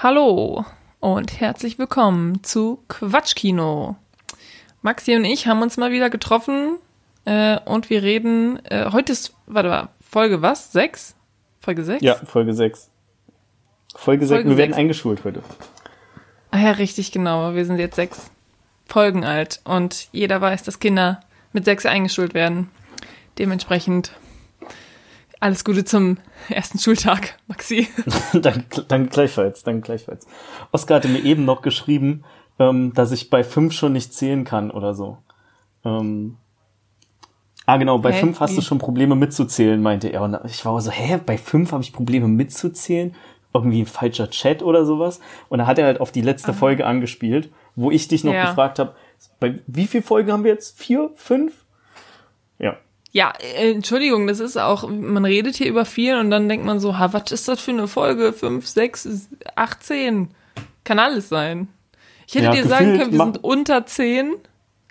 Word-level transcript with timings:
Hallo 0.00 0.64
und 1.00 1.40
herzlich 1.40 1.76
willkommen 1.76 2.44
zu 2.44 2.84
Quatschkino. 2.86 3.96
Maxi 4.80 5.16
und 5.16 5.24
ich 5.24 5.48
haben 5.48 5.60
uns 5.60 5.76
mal 5.76 5.90
wieder 5.90 6.08
getroffen 6.08 6.76
äh, 7.24 7.58
und 7.64 7.90
wir 7.90 8.04
reden, 8.04 8.64
äh, 8.66 8.92
heute 8.92 9.10
ist, 9.10 9.34
warte 9.46 9.68
mal, 9.68 9.88
Folge 10.00 10.40
was? 10.40 10.70
Sechs? 10.70 11.16
Folge 11.58 11.82
sechs? 11.82 12.00
Ja, 12.04 12.14
Folge 12.14 12.54
sechs. 12.54 12.90
Folge, 13.96 14.24
sechs, 14.24 14.48
wir 14.48 14.56
werden 14.56 14.72
eingeschult 14.72 15.24
heute. 15.24 15.42
Ah 16.52 16.60
ja, 16.60 16.70
richtig, 16.70 17.10
genau. 17.10 17.56
Wir 17.56 17.64
sind 17.64 17.80
jetzt 17.80 17.96
sechs 17.96 18.30
Folgen 18.86 19.24
alt 19.24 19.60
und 19.64 20.10
jeder 20.12 20.40
weiß, 20.40 20.62
dass 20.62 20.78
Kinder 20.78 21.18
mit 21.52 21.64
sechs 21.64 21.86
eingeschult 21.86 22.34
werden. 22.34 22.70
Dementsprechend 23.36 24.12
alles 25.40 25.64
Gute 25.64 25.84
zum 25.84 26.18
ersten 26.48 26.78
Schultag, 26.78 27.38
Maxi. 27.46 27.88
danke, 28.32 28.82
danke 28.88 29.10
gleichfalls, 29.10 29.62
danke 29.62 29.82
gleichfalls. 29.82 30.26
Oskar 30.72 30.96
hatte 30.96 31.08
mir 31.08 31.24
eben 31.24 31.44
noch 31.44 31.62
geschrieben, 31.62 32.24
ähm, 32.58 32.92
dass 32.94 33.12
ich 33.12 33.30
bei 33.30 33.44
fünf 33.44 33.72
schon 33.72 33.92
nicht 33.92 34.12
zählen 34.12 34.44
kann 34.44 34.70
oder 34.70 34.94
so. 34.94 35.18
Ähm, 35.84 36.36
ah, 37.66 37.76
genau, 37.76 37.98
bei 37.98 38.12
hä? 38.12 38.20
fünf 38.20 38.40
hast 38.40 38.52
Wie? 38.52 38.56
du 38.56 38.62
schon 38.62 38.78
Probleme 38.78 39.14
mitzuzählen, 39.14 39.80
meinte 39.80 40.08
er. 40.08 40.22
Und 40.22 40.38
ich 40.44 40.64
war 40.64 40.80
so, 40.80 40.90
hä, 40.90 41.20
bei 41.24 41.38
fünf 41.38 41.72
habe 41.72 41.82
ich 41.82 41.92
Probleme 41.92 42.28
mitzuzählen? 42.28 43.14
Irgendwie 43.54 43.82
ein 43.82 43.86
falscher 43.86 44.28
Chat 44.30 44.62
oder 44.62 44.84
sowas. 44.84 45.20
Und 45.48 45.58
da 45.60 45.66
hat 45.66 45.78
er 45.78 45.86
halt 45.86 46.00
auf 46.00 46.12
die 46.12 46.20
letzte 46.20 46.50
ah. 46.50 46.54
Folge 46.54 46.86
angespielt, 46.86 47.50
wo 47.76 47.90
ich 47.90 48.08
dich 48.08 48.24
noch 48.24 48.34
ja. 48.34 48.46
gefragt 48.46 48.78
habe, 48.78 48.94
bei 49.40 49.60
wie 49.66 49.86
viel 49.86 50.02
Folgen 50.02 50.32
haben 50.32 50.44
wir 50.44 50.52
jetzt? 50.52 50.78
Vier? 50.78 51.10
Fünf? 51.14 51.64
Ja. 53.12 53.32
Äh, 53.38 53.72
Entschuldigung, 53.72 54.26
das 54.26 54.40
ist 54.40 54.56
auch, 54.56 54.88
man 54.88 55.24
redet 55.24 55.56
hier 55.56 55.68
über 55.68 55.84
viel 55.84 56.16
und 56.16 56.30
dann 56.30 56.48
denkt 56.48 56.66
man 56.66 56.80
so, 56.80 56.98
ha, 56.98 57.12
was 57.12 57.32
ist 57.32 57.48
das 57.48 57.60
für 57.60 57.70
eine 57.70 57.88
Folge? 57.88 58.32
Fünf, 58.32 58.66
sechs, 58.66 59.28
achtzehn? 59.54 60.30
Kann 60.84 60.98
alles 60.98 61.28
sein. 61.28 61.68
Ich 62.26 62.34
hätte 62.34 62.46
ja, 62.46 62.52
dir 62.52 62.66
sagen 62.66 62.98
können, 62.98 63.12
wir 63.12 63.18
sind 63.18 63.42
unter 63.42 63.86
zehn, 63.86 64.34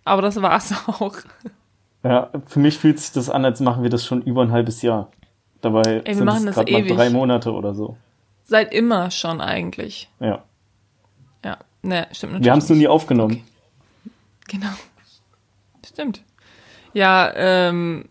aber 0.03 0.21
das 0.21 0.41
war's 0.41 0.73
auch. 0.87 1.15
Ja, 2.03 2.31
für 2.47 2.59
mich 2.59 2.77
fühlt 2.77 2.99
sich 2.99 3.11
das 3.11 3.29
an, 3.29 3.45
als 3.45 3.59
machen 3.59 3.83
wir 3.83 3.89
das 3.89 4.05
schon 4.05 4.21
über 4.21 4.41
ein 4.41 4.51
halbes 4.51 4.81
Jahr. 4.81 5.11
Dabei 5.61 6.01
Ey, 6.03 6.15
sind 6.15 6.27
es 6.27 6.55
gerade 6.55 6.71
mal 6.71 6.83
drei 6.85 7.09
Monate 7.09 7.51
oder 7.51 7.73
so. 7.73 7.97
Seit 8.43 8.73
immer 8.73 9.11
schon 9.11 9.41
eigentlich. 9.41 10.09
Ja. 10.19 10.43
Ja, 11.43 11.57
ne, 11.81 12.07
stimmt 12.11 12.33
natürlich. 12.33 12.45
Wir 12.45 12.51
haben 12.51 12.59
es 12.59 12.69
nur 12.69 12.77
nie 12.77 12.87
aufgenommen. 12.87 13.43
Okay. 14.45 14.57
Genau. 14.57 14.73
Stimmt. 15.85 16.21
Ja, 16.97 17.31
ähm, 17.35 18.05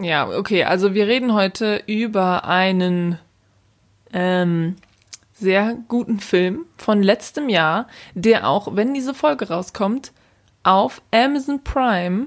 ja, 0.00 0.28
okay. 0.28 0.62
Also 0.62 0.94
wir 0.94 1.08
reden 1.08 1.34
heute 1.34 1.82
über 1.88 2.44
einen 2.44 3.18
ähm, 4.12 4.76
sehr 5.32 5.76
guten 5.88 6.20
Film 6.20 6.66
von 6.76 7.02
letztem 7.02 7.48
Jahr, 7.48 7.88
der 8.14 8.48
auch, 8.48 8.76
wenn 8.76 8.94
diese 8.94 9.12
Folge 9.12 9.48
rauskommt, 9.48 10.12
auf 10.62 11.02
Amazon 11.10 11.64
Prime 11.64 12.26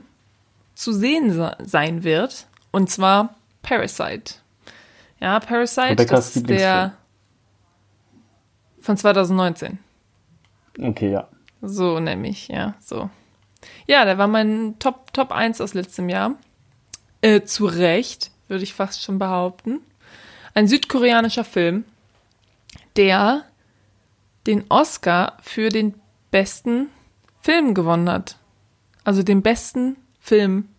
zu 0.76 0.92
sehen 0.92 1.50
sein 1.64 2.04
wird. 2.04 2.48
Und 2.72 2.90
zwar 2.90 3.36
Parasite. 3.62 4.34
Ja, 5.22 5.40
Parasite, 5.40 5.92
Rebecca's 5.92 6.34
das 6.34 6.36
ist 6.36 6.50
der 6.50 6.98
von 8.82 8.98
2019. 8.98 9.80
Okay, 10.78 11.10
ja. 11.10 11.30
So 11.62 12.02
nämlich, 12.02 12.50
ja, 12.50 12.74
so. 12.82 13.10
Ja, 13.92 14.06
der 14.06 14.18
war 14.18 14.28
mein 14.28 14.80
Top, 14.80 15.12
Top 15.12 15.34
1 15.34 15.60
aus 15.60 15.74
letztem 15.74 16.08
Jahr. 16.08 16.36
Äh, 17.20 17.42
zu 17.42 17.66
Recht, 17.66 18.32
würde 18.48 18.64
ich 18.64 18.74
fast 18.74 19.04
schon 19.04 19.20
behaupten. 19.20 19.82
Ein 20.54 20.70
südkoreanischer 20.70 21.44
Film, 21.44 21.84
der 22.96 23.44
den 24.48 24.64
Oscar 24.70 25.36
für 25.42 25.68
den 25.68 25.96
besten 26.32 26.88
Film 27.42 27.74
gewonnen 27.74 28.10
hat. 28.10 28.38
Also 29.04 29.24
den 29.24 29.42
besten 29.42 29.98
Film 30.22 30.70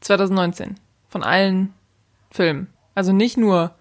2019 0.00 0.80
von 1.06 1.22
allen 1.22 1.74
Filmen. 2.30 2.72
Also 2.94 3.12
nicht 3.12 3.36
nur 3.36 3.74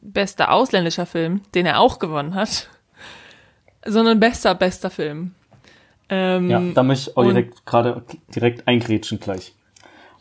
bester 0.00 0.50
ausländischer 0.50 1.06
Film, 1.06 1.42
den 1.54 1.64
er 1.64 1.78
auch 1.78 2.00
gewonnen 2.00 2.34
hat, 2.34 2.68
sondern 3.86 4.18
bester, 4.18 4.56
bester 4.56 4.90
Film. 4.90 5.36
Ähm, 6.14 6.50
ja, 6.50 6.62
da 6.74 6.82
möchte 6.82 7.10
ich 7.10 7.16
auch 7.16 7.24
direkt 7.24 7.66
gerade 7.66 8.02
direkt 8.34 8.68
eingrätschen 8.68 9.18
gleich. 9.18 9.54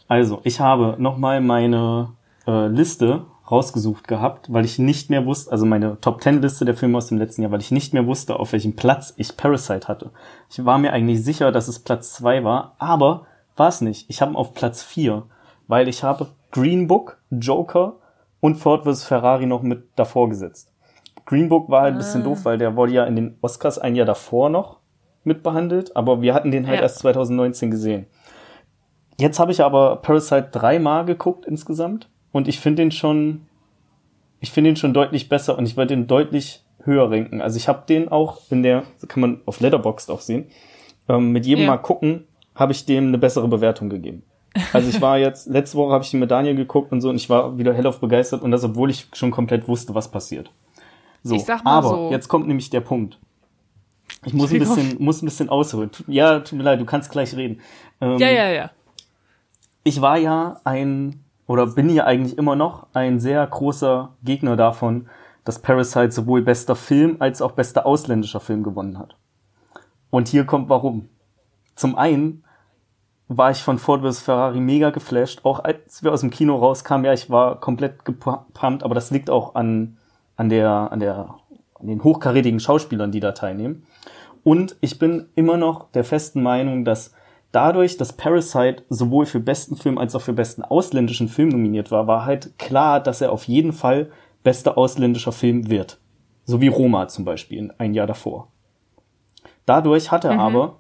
Also, 0.07 0.41
ich 0.43 0.59
habe 0.59 0.95
nochmal 0.97 1.41
meine 1.41 2.09
äh, 2.47 2.67
Liste 2.67 3.25
rausgesucht 3.49 4.07
gehabt, 4.07 4.51
weil 4.51 4.65
ich 4.65 4.79
nicht 4.79 5.09
mehr 5.09 5.25
wusste, 5.25 5.51
also 5.51 5.65
meine 5.65 5.99
Top 6.01 6.21
Ten 6.21 6.41
Liste 6.41 6.65
der 6.65 6.75
Filme 6.75 6.97
aus 6.97 7.07
dem 7.07 7.17
letzten 7.17 7.41
Jahr, 7.41 7.51
weil 7.51 7.59
ich 7.59 7.71
nicht 7.71 7.93
mehr 7.93 8.07
wusste, 8.07 8.39
auf 8.39 8.53
welchem 8.53 8.75
Platz 8.75 9.13
ich 9.17 9.35
Parasite 9.35 9.87
hatte. 9.87 10.11
Ich 10.49 10.63
war 10.65 10.77
mir 10.77 10.93
eigentlich 10.93 11.23
sicher, 11.23 11.51
dass 11.51 11.67
es 11.67 11.79
Platz 11.79 12.13
zwei 12.13 12.43
war, 12.43 12.75
aber 12.79 13.25
war 13.55 13.67
es 13.67 13.81
nicht. 13.81 14.09
Ich 14.09 14.21
habe 14.21 14.31
ihn 14.31 14.37
auf 14.37 14.53
Platz 14.53 14.81
vier, 14.81 15.23
weil 15.67 15.87
ich 15.87 16.03
habe 16.03 16.27
Green 16.51 16.87
Book, 16.87 17.17
Joker 17.29 17.97
und 18.39 18.55
Ford 18.55 18.85
vs. 18.85 19.03
Ferrari 19.03 19.45
noch 19.45 19.61
mit 19.61 19.89
davor 19.95 20.29
gesetzt. 20.29 20.71
Green 21.25 21.49
Book 21.49 21.69
war 21.69 21.83
halt 21.83 21.93
ein 21.93 21.97
bisschen 21.97 22.21
ah. 22.21 22.25
doof, 22.25 22.45
weil 22.45 22.57
der 22.57 22.75
wurde 22.75 22.93
ja 22.93 23.05
in 23.05 23.15
den 23.15 23.37
Oscars 23.41 23.77
ein 23.77 23.95
Jahr 23.95 24.05
davor 24.05 24.49
noch 24.49 24.77
mitbehandelt, 25.23 25.95
aber 25.95 26.21
wir 26.21 26.33
hatten 26.33 26.51
den 26.51 26.67
halt 26.67 26.77
ja. 26.77 26.83
erst 26.83 26.99
2019 26.99 27.71
gesehen. 27.71 28.05
Jetzt 29.19 29.39
habe 29.39 29.51
ich 29.51 29.61
aber 29.61 29.97
Parasite 29.97 30.49
dreimal 30.51 31.05
geguckt 31.05 31.45
insgesamt 31.45 32.09
und 32.31 32.47
ich 32.47 32.59
finde 32.59 32.83
den 32.83 32.91
schon, 32.91 33.41
ich 34.39 34.51
finde 34.51 34.71
den 34.71 34.75
schon 34.75 34.93
deutlich 34.93 35.29
besser 35.29 35.57
und 35.57 35.65
ich 35.65 35.77
werde 35.77 35.95
den 35.95 36.07
deutlich 36.07 36.63
höher 36.83 37.09
ranken. 37.09 37.41
Also 37.41 37.57
ich 37.57 37.67
habe 37.67 37.83
den 37.87 38.09
auch 38.09 38.39
in 38.49 38.63
der, 38.63 38.83
kann 39.07 39.21
man 39.21 39.41
auf 39.45 39.59
Letterboxd 39.59 40.09
auch 40.09 40.21
sehen, 40.21 40.47
ähm, 41.07 41.31
mit 41.31 41.45
jedem 41.45 41.65
ja. 41.65 41.71
Mal 41.71 41.77
gucken, 41.77 42.27
habe 42.55 42.71
ich 42.71 42.85
dem 42.85 43.07
eine 43.07 43.17
bessere 43.17 43.47
Bewertung 43.47 43.89
gegeben. 43.89 44.23
Also 44.71 44.89
ich 44.89 45.01
war 45.01 45.17
jetzt, 45.17 45.47
letzte 45.49 45.77
Woche 45.77 45.93
habe 45.93 46.03
ich 46.03 46.13
mit 46.13 46.29
Daniel 46.29 46.55
geguckt 46.55 46.91
und 46.91 47.01
so 47.01 47.09
und 47.09 47.15
ich 47.15 47.29
war 47.29 47.57
wieder 47.57 47.73
hellauf 47.73 47.99
begeistert 47.99 48.41
und 48.41 48.51
das, 48.51 48.63
obwohl 48.63 48.89
ich 48.89 49.07
schon 49.13 49.31
komplett 49.31 49.67
wusste, 49.67 49.95
was 49.95 50.09
passiert. 50.09 50.51
So, 51.23 51.35
ich 51.35 51.45
sag 51.45 51.63
mal 51.63 51.77
aber 51.77 51.89
so. 51.89 52.11
jetzt 52.11 52.27
kommt 52.27 52.47
nämlich 52.47 52.69
der 52.69 52.81
Punkt. 52.81 53.17
Ich 54.25 54.33
muss 54.33 54.51
ein 54.51 54.59
bisschen, 54.59 54.95
muss 54.99 55.21
ein 55.21 55.25
bisschen 55.25 55.49
ausholen. 55.49 55.91
Ja, 56.07 56.39
tut 56.39 56.57
mir 56.57 56.63
leid, 56.63 56.79
du 56.79 56.85
kannst 56.85 57.11
gleich 57.11 57.35
reden. 57.35 57.61
Ähm, 58.01 58.17
ja, 58.17 58.29
ja, 58.29 58.49
ja. 58.49 58.71
Ich 59.83 60.01
war 60.01 60.17
ja 60.17 60.61
ein, 60.63 61.23
oder 61.47 61.67
bin 61.67 61.89
ja 61.89 62.05
eigentlich 62.05 62.37
immer 62.37 62.55
noch 62.55 62.87
ein 62.93 63.19
sehr 63.19 63.45
großer 63.45 64.13
Gegner 64.23 64.55
davon, 64.55 65.07
dass 65.43 65.59
Parasite 65.59 66.11
sowohl 66.11 66.41
bester 66.41 66.75
Film 66.75 67.17
als 67.19 67.41
auch 67.41 67.51
bester 67.51 67.85
ausländischer 67.85 68.39
Film 68.39 68.63
gewonnen 68.63 68.97
hat. 68.97 69.15
Und 70.09 70.27
hier 70.27 70.45
kommt 70.45 70.69
warum. 70.69 71.09
Zum 71.75 71.97
einen 71.97 72.43
war 73.27 73.51
ich 73.51 73.61
von 73.63 73.79
Ford 73.79 74.01
vs. 74.01 74.21
Ferrari 74.21 74.59
mega 74.59 74.91
geflasht. 74.91 75.43
Auch 75.43 75.63
als 75.63 76.03
wir 76.03 76.13
aus 76.13 76.21
dem 76.21 76.29
Kino 76.29 76.55
rauskamen, 76.55 77.05
ja, 77.05 77.13
ich 77.13 77.29
war 77.29 77.59
komplett 77.59 78.05
gepumpt, 78.05 78.83
aber 78.83 78.95
das 78.95 79.11
liegt 79.11 79.29
auch 79.29 79.55
an, 79.55 79.97
an 80.35 80.49
der, 80.49 80.69
an 80.91 80.99
der, 80.99 81.35
an 81.79 81.87
den 81.87 82.03
hochkarätigen 82.03 82.59
Schauspielern, 82.59 83.11
die 83.11 83.19
da 83.19 83.31
teilnehmen. 83.31 83.85
Und 84.43 84.75
ich 84.81 84.99
bin 84.99 85.27
immer 85.35 85.57
noch 85.57 85.91
der 85.91 86.03
festen 86.03 86.43
Meinung, 86.43 86.83
dass 86.85 87.13
dadurch, 87.51 87.97
dass 87.97 88.13
Parasite 88.13 88.83
sowohl 88.89 89.25
für 89.25 89.39
besten 89.39 89.77
Film 89.77 89.97
als 89.97 90.15
auch 90.15 90.21
für 90.21 90.33
besten 90.33 90.63
ausländischen 90.63 91.29
Film 91.29 91.49
nominiert 91.49 91.91
war, 91.91 92.07
war 92.07 92.25
halt 92.25 92.57
klar, 92.59 92.99
dass 92.99 93.21
er 93.21 93.31
auf 93.31 93.45
jeden 93.45 93.71
Fall 93.71 94.11
bester 94.43 94.77
ausländischer 94.77 95.31
Film 95.31 95.69
wird. 95.69 95.99
So 96.45 96.59
wie 96.59 96.67
Roma 96.67 97.07
zum 97.07 97.23
Beispiel 97.23 97.73
ein 97.77 97.93
Jahr 97.93 98.07
davor. 98.07 98.49
Dadurch 99.65 100.11
hat 100.11 100.25
er 100.25 100.33
mhm. 100.33 100.39
aber, 100.39 100.79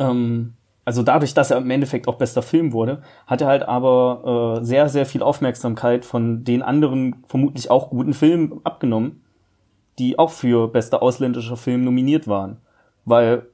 ähm, 0.00 0.54
also 0.84 1.04
dadurch, 1.04 1.34
dass 1.34 1.52
er 1.52 1.58
im 1.58 1.70
Endeffekt 1.70 2.08
auch 2.08 2.16
bester 2.16 2.42
Film 2.42 2.72
wurde, 2.72 3.02
hat 3.28 3.40
er 3.40 3.46
halt 3.46 3.62
aber 3.62 4.58
äh, 4.60 4.64
sehr, 4.64 4.88
sehr 4.88 5.06
viel 5.06 5.22
Aufmerksamkeit 5.22 6.04
von 6.04 6.42
den 6.42 6.62
anderen 6.62 7.22
vermutlich 7.28 7.70
auch 7.70 7.90
guten 7.90 8.14
Filmen 8.14 8.60
abgenommen 8.64 9.22
die 9.98 10.18
auch 10.18 10.30
für 10.30 10.68
bester 10.68 11.02
ausländischer 11.02 11.56
Film 11.56 11.84
nominiert 11.84 12.28
waren. 12.28 12.58
Weil 13.04 13.46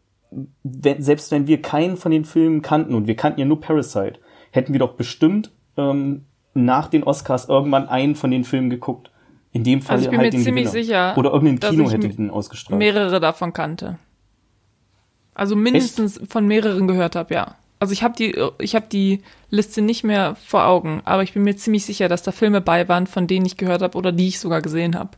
wenn, 0.62 1.02
selbst 1.02 1.30
wenn 1.30 1.46
wir 1.46 1.62
keinen 1.62 1.96
von 1.96 2.10
den 2.10 2.24
Filmen 2.24 2.62
kannten 2.62 2.94
und 2.94 3.06
wir 3.06 3.16
kannten 3.16 3.40
ja 3.40 3.46
nur 3.46 3.60
Parasite, 3.60 4.14
hätten 4.50 4.72
wir 4.72 4.80
doch 4.80 4.94
bestimmt 4.94 5.50
ähm, 5.76 6.24
nach 6.54 6.88
den 6.88 7.04
Oscars 7.04 7.48
irgendwann 7.48 7.88
einen 7.88 8.14
von 8.14 8.30
den 8.30 8.44
Filmen 8.44 8.70
geguckt. 8.70 9.10
In 9.52 9.64
dem 9.64 9.82
Fall 9.82 9.96
also 9.96 10.06
ich 10.06 10.10
bin 10.10 10.20
halt 10.20 10.32
mir 10.32 10.38
den 10.38 10.44
ziemlich 10.44 10.64
Gewinner. 10.66 10.84
sicher, 10.84 11.14
oder 11.18 11.32
irgendein 11.32 11.70
Kino 11.70 11.90
hätte 11.90 12.08
den 12.08 12.30
ausgestrahlt. 12.30 12.78
Mehrere 12.78 13.20
davon 13.20 13.52
kannte. 13.52 13.98
Also 15.34 15.56
mindestens 15.56 16.18
Echt? 16.18 16.32
von 16.32 16.46
mehreren 16.46 16.88
gehört 16.88 17.16
habe, 17.16 17.34
ja. 17.34 17.56
Also 17.78 17.92
ich 17.92 18.02
habe 18.02 18.14
die, 18.16 18.34
ich 18.60 18.74
habe 18.74 18.86
die 18.90 19.22
Liste 19.50 19.82
nicht 19.82 20.04
mehr 20.04 20.36
vor 20.36 20.66
Augen, 20.66 21.02
aber 21.04 21.22
ich 21.22 21.32
bin 21.32 21.42
mir 21.42 21.56
ziemlich 21.56 21.84
sicher, 21.84 22.08
dass 22.08 22.22
da 22.22 22.30
Filme 22.32 22.60
bei 22.60 22.88
waren, 22.88 23.06
von 23.06 23.26
denen 23.26 23.44
ich 23.44 23.56
gehört 23.56 23.82
habe 23.82 23.98
oder 23.98 24.12
die 24.12 24.28
ich 24.28 24.38
sogar 24.38 24.62
gesehen 24.62 24.96
habe. 24.96 25.10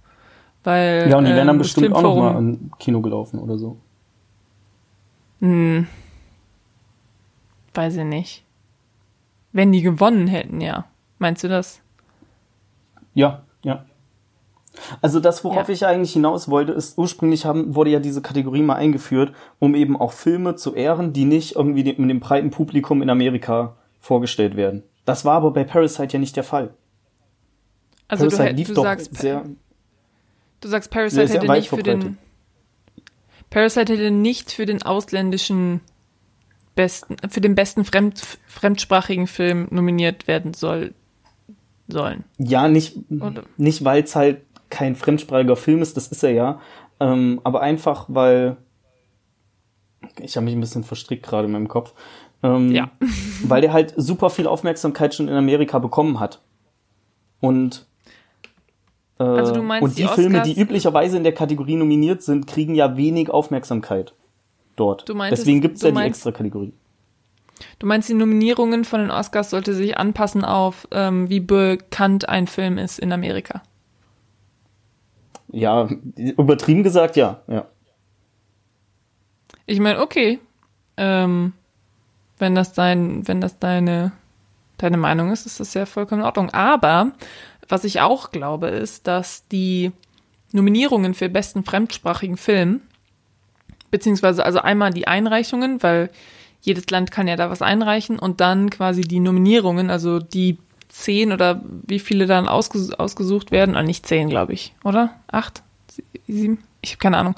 Weil, 0.65 1.09
ja, 1.11 1.19
und 1.19 1.25
die 1.27 1.31
wären 1.35 1.47
dann 1.47 1.57
ähm, 1.57 1.63
bestimmt 1.63 1.95
auch 1.95 2.03
noch 2.03 2.17
mal 2.17 2.37
im 2.39 2.71
Kino 2.79 3.01
gelaufen 3.01 3.39
oder 3.39 3.59
so. 3.59 3.77
Hm. 5.41 5.87
Weiß 7.75 7.97
ich 7.97 8.05
nicht. 8.05 8.45
Wenn 9.53 9.73
die 9.73 9.83
gewonnen 9.83 10.27
hätten, 10.27 10.61
ja. 10.61 10.87
Meinst 11.19 11.45
du 11.45 11.49
das? 11.49 11.81
Ja, 13.15 13.43
ja. 13.63 13.85
Also 15.01 15.21
das, 15.21 15.45
worauf 15.45 15.69
Ja. 15.69 15.75
ich 15.75 15.87
eigentlich 15.87 16.13
hinaus 16.15 16.49
wollte, 16.49 16.73
ist, 16.73 16.99
ursprünglich 16.99 17.45
haben, 17.47 17.75
wurde 17.77 17.91
ja 17.91 18.01
diese 18.01 18.23
Kategorie 18.23 18.63
mal 18.63 18.75
eingeführt, 18.75 19.33
um 19.61 19.75
eben 19.77 19.97
auch 20.01 20.13
Filme 20.13 20.57
zu 20.57 20.75
ehren, 20.75 21.13
die 21.13 21.25
nicht 21.25 21.55
irgendwie 21.55 21.85
dem, 21.85 22.09
dem 22.09 22.21
breiten 22.21 22.51
Publikum 22.51 23.01
in 23.03 23.11
Amerika 23.11 23.77
vorgestellt 24.01 24.57
werden. 24.57 24.83
Das 25.05 25.25
war 25.25 25.35
aber 25.37 25.53
bei 25.53 25.63
Parasite 25.65 26.15
ja 26.15 26.19
nicht 26.19 26.35
der 26.37 26.43
Fall. 26.45 26.71
Also 28.09 28.25
du, 28.25 28.31
Parasite 28.31 28.49
hätt- 28.51 28.57
lief 28.57 28.69
du 28.69 28.75
doch 28.75 28.83
sagst, 28.83 29.15
sehr, 29.17 29.45
du 30.65 30.69
sagst 30.69 30.91
Parasite 30.91 31.33
hätte 31.33 31.53
nicht 31.53 31.69
für 31.69 31.83
den 31.83 32.19
Parasite 33.51 33.93
hätte 33.93 34.11
nicht 34.11 34.51
für 34.51 34.67
den 34.67 34.83
ausländischen 34.83 35.81
besten, 36.75 37.17
für 37.29 37.41
den 37.41 37.55
besten 37.55 37.85
fremd, 37.85 38.39
fremdsprachigen 38.47 39.27
Film 39.27 39.69
nominiert 39.71 40.27
werden 40.27 40.55
soll, 40.55 40.95
sollen. 41.87 42.25
Ja, 42.39 42.69
nicht, 42.69 42.97
Oder? 43.11 43.45
nicht 43.57 43.85
weil 43.85 44.03
es 44.03 44.17
halt 44.17 44.41
kein 44.71 44.97
fremdsprachiger 44.97 45.55
Film 45.55 45.83
ist, 45.83 45.97
das 45.97 46.09
ist 46.09 46.25
er 46.25 46.33
ja, 46.33 46.61
ähm, 46.99 47.41
aber 47.45 47.61
einfach, 47.61 48.07
weil 48.09 48.57
ich 50.21 50.37
habe 50.37 50.45
mich 50.45 50.55
ein 50.55 50.61
bisschen 50.61 50.83
verstrickt 50.83 51.25
gerade 51.25 51.47
in 51.47 51.53
meinem 51.53 51.69
Kopf, 51.69 51.93
ähm, 52.43 52.73
Ja. 52.73 52.91
weil 53.45 53.61
der 53.61 53.73
halt 53.73 53.95
super 53.97 54.31
viel 54.31 54.47
Aufmerksamkeit 54.47 55.15
schon 55.15 55.29
in 55.29 55.35
Amerika 55.35 55.79
bekommen 55.79 56.19
hat. 56.19 56.41
Und 57.41 57.87
Also 59.19 59.55
du 59.55 59.63
meinst, 59.63 59.83
und 59.85 59.97
die, 59.99 60.03
die 60.03 60.09
Filme, 60.09 60.43
die 60.43 60.59
üblicherweise 60.61 61.17
in 61.17 61.23
der 61.23 61.33
Kategorie 61.35 61.77
nominiert 61.77 62.23
sind, 62.23 62.47
kriegen 62.47 62.75
ja 62.75 62.97
wenig 62.97 63.31
Aufmerksamkeit 63.31 64.13
dort. 64.77 65.09
Meintest- 65.09 65.43
Deswegen 65.43 65.61
gibt's 65.61 65.81
du 65.81 65.87
ja 65.87 65.91
die 65.93 65.95
meinst- 65.95 66.19
extra 66.19 66.33
Kategorie. 66.33 66.73
Du 67.79 67.87
meinst, 67.87 68.09
die 68.09 68.15
Nominierungen 68.15 68.85
von 68.85 68.99
den 69.01 69.13
Oscars 69.13 69.51
sollte 69.51 69.75
sich 69.75 69.97
anpassen 69.97 70.45
auf, 70.45 70.89
ähm, 70.91 71.31
wie 71.31 71.39
bekannt 71.39 72.29
ein 72.29 72.49
Film 72.49 72.79
ist 72.79 72.99
in 72.99 73.13
Amerika. 73.13 73.63
Ja, 75.53 75.89
übertrieben 76.17 76.83
gesagt, 76.83 77.15
ja, 77.15 77.41
ja. 77.47 77.67
Ich 79.67 79.79
meine, 79.79 80.01
okay, 80.01 80.41
ähm, 80.97 81.53
wenn 82.39 82.57
das 82.57 82.73
dein, 82.73 83.27
wenn 83.29 83.41
das 83.41 83.61
deine, 83.61 84.11
deine 84.79 84.97
Meinung 84.97 85.31
ist, 85.31 85.47
ist 85.47 85.61
das 85.61 85.73
ja 85.75 85.87
vollkommen 85.87 86.23
in 86.23 86.27
Ordnung. 86.27 86.51
Aber 86.51 87.13
was 87.69 87.85
ich 87.85 88.01
auch 88.01 88.31
glaube, 88.31 88.69
ist, 88.69 89.07
dass 89.07 89.47
die 89.49 89.93
Nominierungen 90.53 91.15
für 91.15 91.29
besten 91.29 91.65
fremdsprachigen 91.65 92.37
Film, 92.37 92.81
beziehungsweise 93.91 94.45
also 94.45 94.61
einmal 94.61 94.93
die 94.93 95.07
Einreichungen, 95.07 95.83
weil 95.83 96.11
jedes 96.61 96.89
Land 96.91 97.11
kann 97.11 97.29
ja 97.29 97.37
da 97.37 97.51
was 97.51 97.63
einreichen 97.63 98.19
und 98.19 98.41
dann 98.41 98.71
quasi 98.71 99.03
die 99.03 99.21
Nominierungen, 99.21 99.91
also 99.91 100.19
die 100.19 100.59
zehn 100.89 101.33
oder 101.33 101.61
wie 101.87 101.99
viele 101.99 102.27
dann 102.27 102.49
ausges 102.49 102.93
ausgesucht 102.93 103.51
werden, 103.51 103.77
ah, 103.77 103.83
nicht 103.83 104.07
zehn, 104.07 104.29
glaube 104.29 104.53
ich, 104.53 104.75
oder? 104.85 105.15
Acht? 105.27 105.63
Sie- 105.91 106.05
Sieben? 106.27 106.59
Ich 106.81 106.93
habe 106.93 106.99
keine 106.99 107.19
Ahnung. 107.19 107.35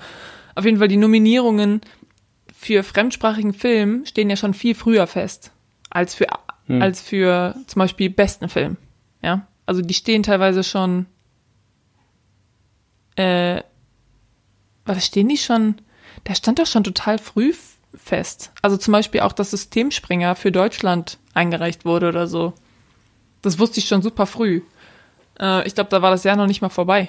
Auf 0.54 0.64
jeden 0.64 0.78
Fall 0.78 0.88
die 0.88 0.96
Nominierungen 0.96 1.80
für 2.54 2.82
fremdsprachigen 2.82 3.52
Film 3.52 4.04
stehen 4.06 4.30
ja 4.30 4.36
schon 4.36 4.54
viel 4.54 4.74
früher 4.74 5.06
fest 5.06 5.52
als 5.90 6.14
für 6.14 6.26
Hm. 6.66 6.82
als 6.82 7.00
für 7.00 7.54
zum 7.66 7.80
Beispiel 7.80 8.10
besten 8.10 8.48
Film. 8.48 8.76
Ja, 9.22 9.46
also 9.66 9.82
die 9.82 9.94
stehen 9.94 10.22
teilweise 10.22 10.64
schon. 10.64 11.06
Äh, 13.16 13.62
was 14.84 15.04
stehen 15.04 15.28
die 15.28 15.36
schon? 15.36 15.76
Der 16.26 16.34
stand 16.34 16.58
doch 16.58 16.66
schon 16.66 16.84
total 16.84 17.18
früh 17.18 17.52
fest. 17.94 18.52
Also 18.62 18.76
zum 18.76 18.92
Beispiel 18.92 19.20
auch, 19.20 19.32
dass 19.32 19.50
Systemspringer 19.50 20.36
für 20.36 20.52
Deutschland 20.52 21.18
eingereicht 21.34 21.84
wurde 21.84 22.08
oder 22.08 22.26
so. 22.26 22.54
Das 23.42 23.58
wusste 23.58 23.80
ich 23.80 23.88
schon 23.88 24.02
super 24.02 24.26
früh. 24.26 24.62
Äh, 25.40 25.66
ich 25.66 25.74
glaube, 25.74 25.90
da 25.90 26.02
war 26.02 26.10
das 26.10 26.24
Jahr 26.24 26.36
noch 26.36 26.46
nicht 26.46 26.62
mal 26.62 26.68
vorbei. 26.68 27.08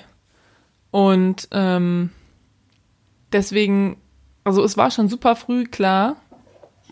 Und 0.92 1.48
ähm, 1.52 2.12
deswegen, 3.32 3.98
also 4.44 4.64
es 4.64 4.78
war 4.78 4.92
schon 4.92 5.10
super 5.10 5.36
früh 5.36 5.66
klar, 5.66 6.16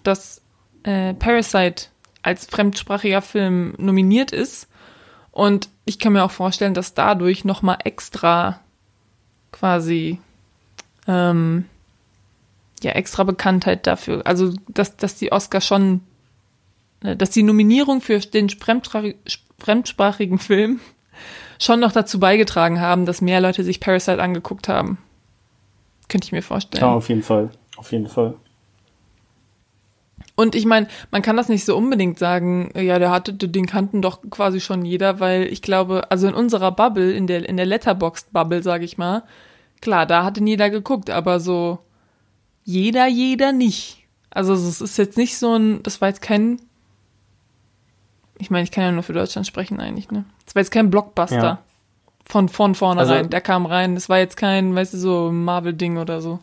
dass 0.03 0.41
äh, 0.83 1.13
Parasite 1.13 1.87
als 2.21 2.45
fremdsprachiger 2.45 3.21
Film 3.21 3.75
nominiert 3.77 4.31
ist. 4.31 4.67
Und 5.35 5.67
ich 5.83 5.99
kann 5.99 6.13
mir 6.13 6.23
auch 6.23 6.31
vorstellen, 6.31 6.73
dass 6.73 6.93
dadurch 6.93 7.43
nochmal 7.43 7.79
extra 7.83 8.61
quasi 9.51 10.17
ähm, 11.09 11.65
ja 12.81 12.91
extra 12.91 13.25
Bekanntheit 13.25 13.85
dafür, 13.85 14.25
also 14.25 14.53
dass, 14.69 14.95
dass 14.95 15.17
die 15.17 15.33
Oscar 15.33 15.59
schon, 15.59 15.99
äh, 17.03 17.17
dass 17.17 17.31
die 17.31 17.43
Nominierung 17.43 17.99
für 17.99 18.17
den 18.19 18.49
fremdsprachig, 18.49 19.17
fremdsprachigen 19.59 20.39
Film 20.39 20.79
schon 21.59 21.81
noch 21.81 21.91
dazu 21.91 22.17
beigetragen 22.17 22.79
haben, 22.79 23.05
dass 23.05 23.19
mehr 23.19 23.41
Leute 23.41 23.65
sich 23.65 23.81
Parasite 23.81 24.23
angeguckt 24.23 24.69
haben. 24.69 24.99
Könnte 26.07 26.27
ich 26.27 26.31
mir 26.31 26.43
vorstellen. 26.43 26.81
Ja, 26.81 26.93
auf 26.93 27.09
jeden 27.09 27.23
Fall. 27.23 27.49
Auf 27.75 27.91
jeden 27.91 28.07
Fall. 28.07 28.35
Und 30.35 30.53
ich 30.53 30.65
meine, 30.65 30.87
man 31.11 31.21
kann 31.21 31.37
das 31.37 31.47
nicht 31.47 31.63
so 31.63 31.77
unbedingt 31.77 32.19
sagen, 32.19 32.69
ja, 32.75 32.99
der 32.99 33.09
hatte, 33.09 33.33
den 33.33 33.65
kannten 33.65 34.01
doch 34.01 34.19
quasi 34.29 34.59
schon 34.59 34.83
jeder, 34.83 35.19
weil 35.21 35.43
ich 35.43 35.61
glaube, 35.61 36.11
also 36.11 36.27
in 36.27 36.33
unserer 36.33 36.71
Bubble, 36.73 37.13
in 37.13 37.25
der, 37.25 37.47
in 37.47 37.55
der 37.55 37.65
Letterboxd-Bubble, 37.65 38.61
sage 38.61 38.83
ich 38.83 38.97
mal, 38.97 39.23
klar, 39.81 40.05
da 40.05 40.25
hat 40.25 40.37
ihn 40.37 40.47
jeder 40.47 40.69
geguckt, 40.69 41.09
aber 41.09 41.39
so 41.39 41.79
jeder, 42.65 43.07
jeder 43.07 43.53
nicht. 43.53 44.03
Also 44.29 44.53
es 44.53 44.81
ist 44.81 44.97
jetzt 44.97 45.17
nicht 45.17 45.37
so 45.37 45.55
ein, 45.55 45.81
das 45.83 46.01
war 46.01 46.09
jetzt 46.09 46.21
kein, 46.21 46.59
ich 48.37 48.49
meine, 48.51 48.63
ich 48.63 48.71
kann 48.71 48.83
ja 48.83 48.91
nur 48.91 49.03
für 49.03 49.13
Deutschland 49.13 49.47
sprechen 49.47 49.79
eigentlich, 49.79 50.11
ne? 50.11 50.25
Das 50.45 50.55
war 50.55 50.61
jetzt 50.61 50.71
kein 50.71 50.89
Blockbuster. 50.89 51.37
Ja. 51.41 51.59
Von, 52.27 52.49
von 52.49 52.75
vornherein. 52.75 53.17
Also- 53.17 53.29
der 53.29 53.41
kam 53.41 53.65
rein, 53.65 53.95
das 53.95 54.09
war 54.09 54.17
jetzt 54.17 54.35
kein, 54.35 54.75
weißt 54.75 54.95
du, 54.95 54.97
so 54.97 55.31
Marvel-Ding 55.31 55.97
oder 55.97 56.19
so. 56.21 56.39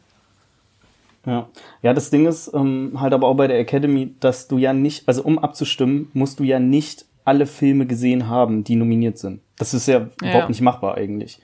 Ja, 1.25 1.49
ja, 1.83 1.95
das 1.95 2.11
Ding 2.11 2.27
ist 2.27 2.53
ähm, 2.53 2.93
halt 2.99 3.13
aber 3.13 3.29
auch 3.29 3.35
bei 3.37 3.47
der 3.47 3.59
Academy, 3.61 4.15
dass 4.21 4.49
du 4.49 4.59
ja 4.59 4.73
nicht, 4.73 5.07
also 5.07 5.23
um 5.23 5.39
abzustimmen, 5.39 6.11
musst 6.15 6.41
du 6.41 6.45
ja 6.45 6.59
nicht 6.59 7.07
alle 7.25 7.47
Filme 7.47 7.87
gesehen 7.87 8.29
haben, 8.29 8.65
die 8.65 8.75
nominiert 8.75 9.19
sind. 9.19 9.41
Das 9.57 9.73
ist 9.75 9.87
ja, 9.87 10.09
Ja. 10.21 10.29
überhaupt 10.31 10.49
nicht 10.49 10.61
machbar 10.61 10.97
eigentlich. 10.97 11.39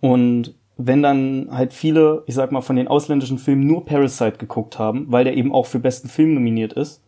Und 0.00 0.54
wenn 0.78 1.02
dann 1.02 1.48
halt 1.50 1.74
viele, 1.74 2.22
ich 2.26 2.34
sag 2.34 2.52
mal, 2.52 2.62
von 2.62 2.76
den 2.76 2.88
ausländischen 2.88 3.38
Filmen 3.38 3.66
nur 3.66 3.84
Parasite 3.84 4.38
geguckt 4.38 4.78
haben, 4.78 5.06
weil 5.10 5.24
der 5.24 5.36
eben 5.36 5.52
auch 5.52 5.66
für 5.66 5.80
besten 5.80 6.08
Film 6.08 6.34
nominiert 6.34 6.72
ist, 6.72 7.02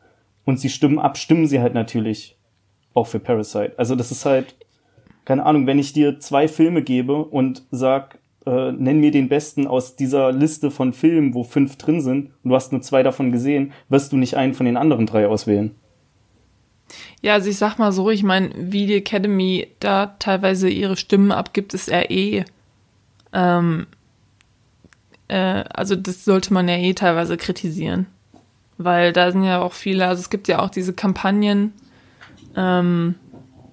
und 0.45 0.59
sie 0.59 0.69
stimmen 0.69 0.99
ab, 0.99 1.17
stimmen 1.17 1.47
sie 1.47 1.61
halt 1.61 1.75
natürlich 1.75 2.37
auch 2.95 3.07
für 3.07 3.21
Parasite. 3.21 3.73
Also 3.77 3.95
das 3.95 4.11
ist 4.11 4.27
halt, 4.27 4.57
keine 5.25 5.47
Ahnung, 5.47 5.67
wenn 5.67 5.79
ich 5.79 5.93
dir 5.93 6.19
zwei 6.19 6.49
Filme 6.49 6.83
gebe 6.83 7.25
und 7.25 7.63
sag, 7.71 8.19
äh, 8.47 8.73
nenn 8.73 9.01
mir 9.01 9.11
den 9.11 9.29
besten 9.29 9.67
aus 9.67 9.97
dieser 9.97 10.33
Liste 10.33 10.71
von 10.71 10.93
Filmen, 10.93 11.35
wo 11.35 11.45
fünf 11.45 11.77
drin 11.77 12.01
sind, 12.01 12.31
und 12.43 12.51
du 12.51 12.55
hast 12.55 12.73
nur 12.73 12.83
zwei 12.83 13.03
davon 13.03 13.33
gesehen, 13.33 13.73
wirst 13.89 14.13
du 14.13 14.17
nicht 14.17 14.37
einen 14.37 14.55
von 14.55 14.67
den 14.67 14.77
anderen 14.77 15.07
drei 15.07 15.27
auswählen. 15.27 15.75
Ja, 17.23 17.35
also 17.35 17.51
ich 17.51 17.59
sag 17.59 17.79
mal 17.79 17.93
so, 17.93 18.11
ich 18.11 18.23
meine, 18.23 18.51
wie 18.57 18.87
die 18.87 18.95
Academy 18.95 19.69
da 19.79 20.15
teilweise 20.19 20.69
ihre 20.69 20.97
Stimmen 20.97 21.33
abgibt, 21.33 21.75
ist 21.75 21.89
er 21.89 22.11
eh. 22.11 22.45
Ähm, 23.33 23.87
äh, 25.29 25.65
also 25.73 25.97
das 25.97 26.25
sollte 26.25 26.53
man 26.53 26.69
ja 26.69 26.77
eh 26.77 26.95
teilweise 26.95 27.37
kritisieren. 27.37 28.07
Weil 28.79 29.13
da 29.13 29.31
sind 29.31 29.45
ja 29.45 29.61
auch 29.61 29.75
viele, 29.75 30.07
also 30.07 30.21
es 30.21 30.31
gibt 30.31 30.49
ja 30.49 30.61
auch 30.61 30.71
diese 30.71 30.95
Kampagnen, 30.95 31.75
ähm, 32.57 33.17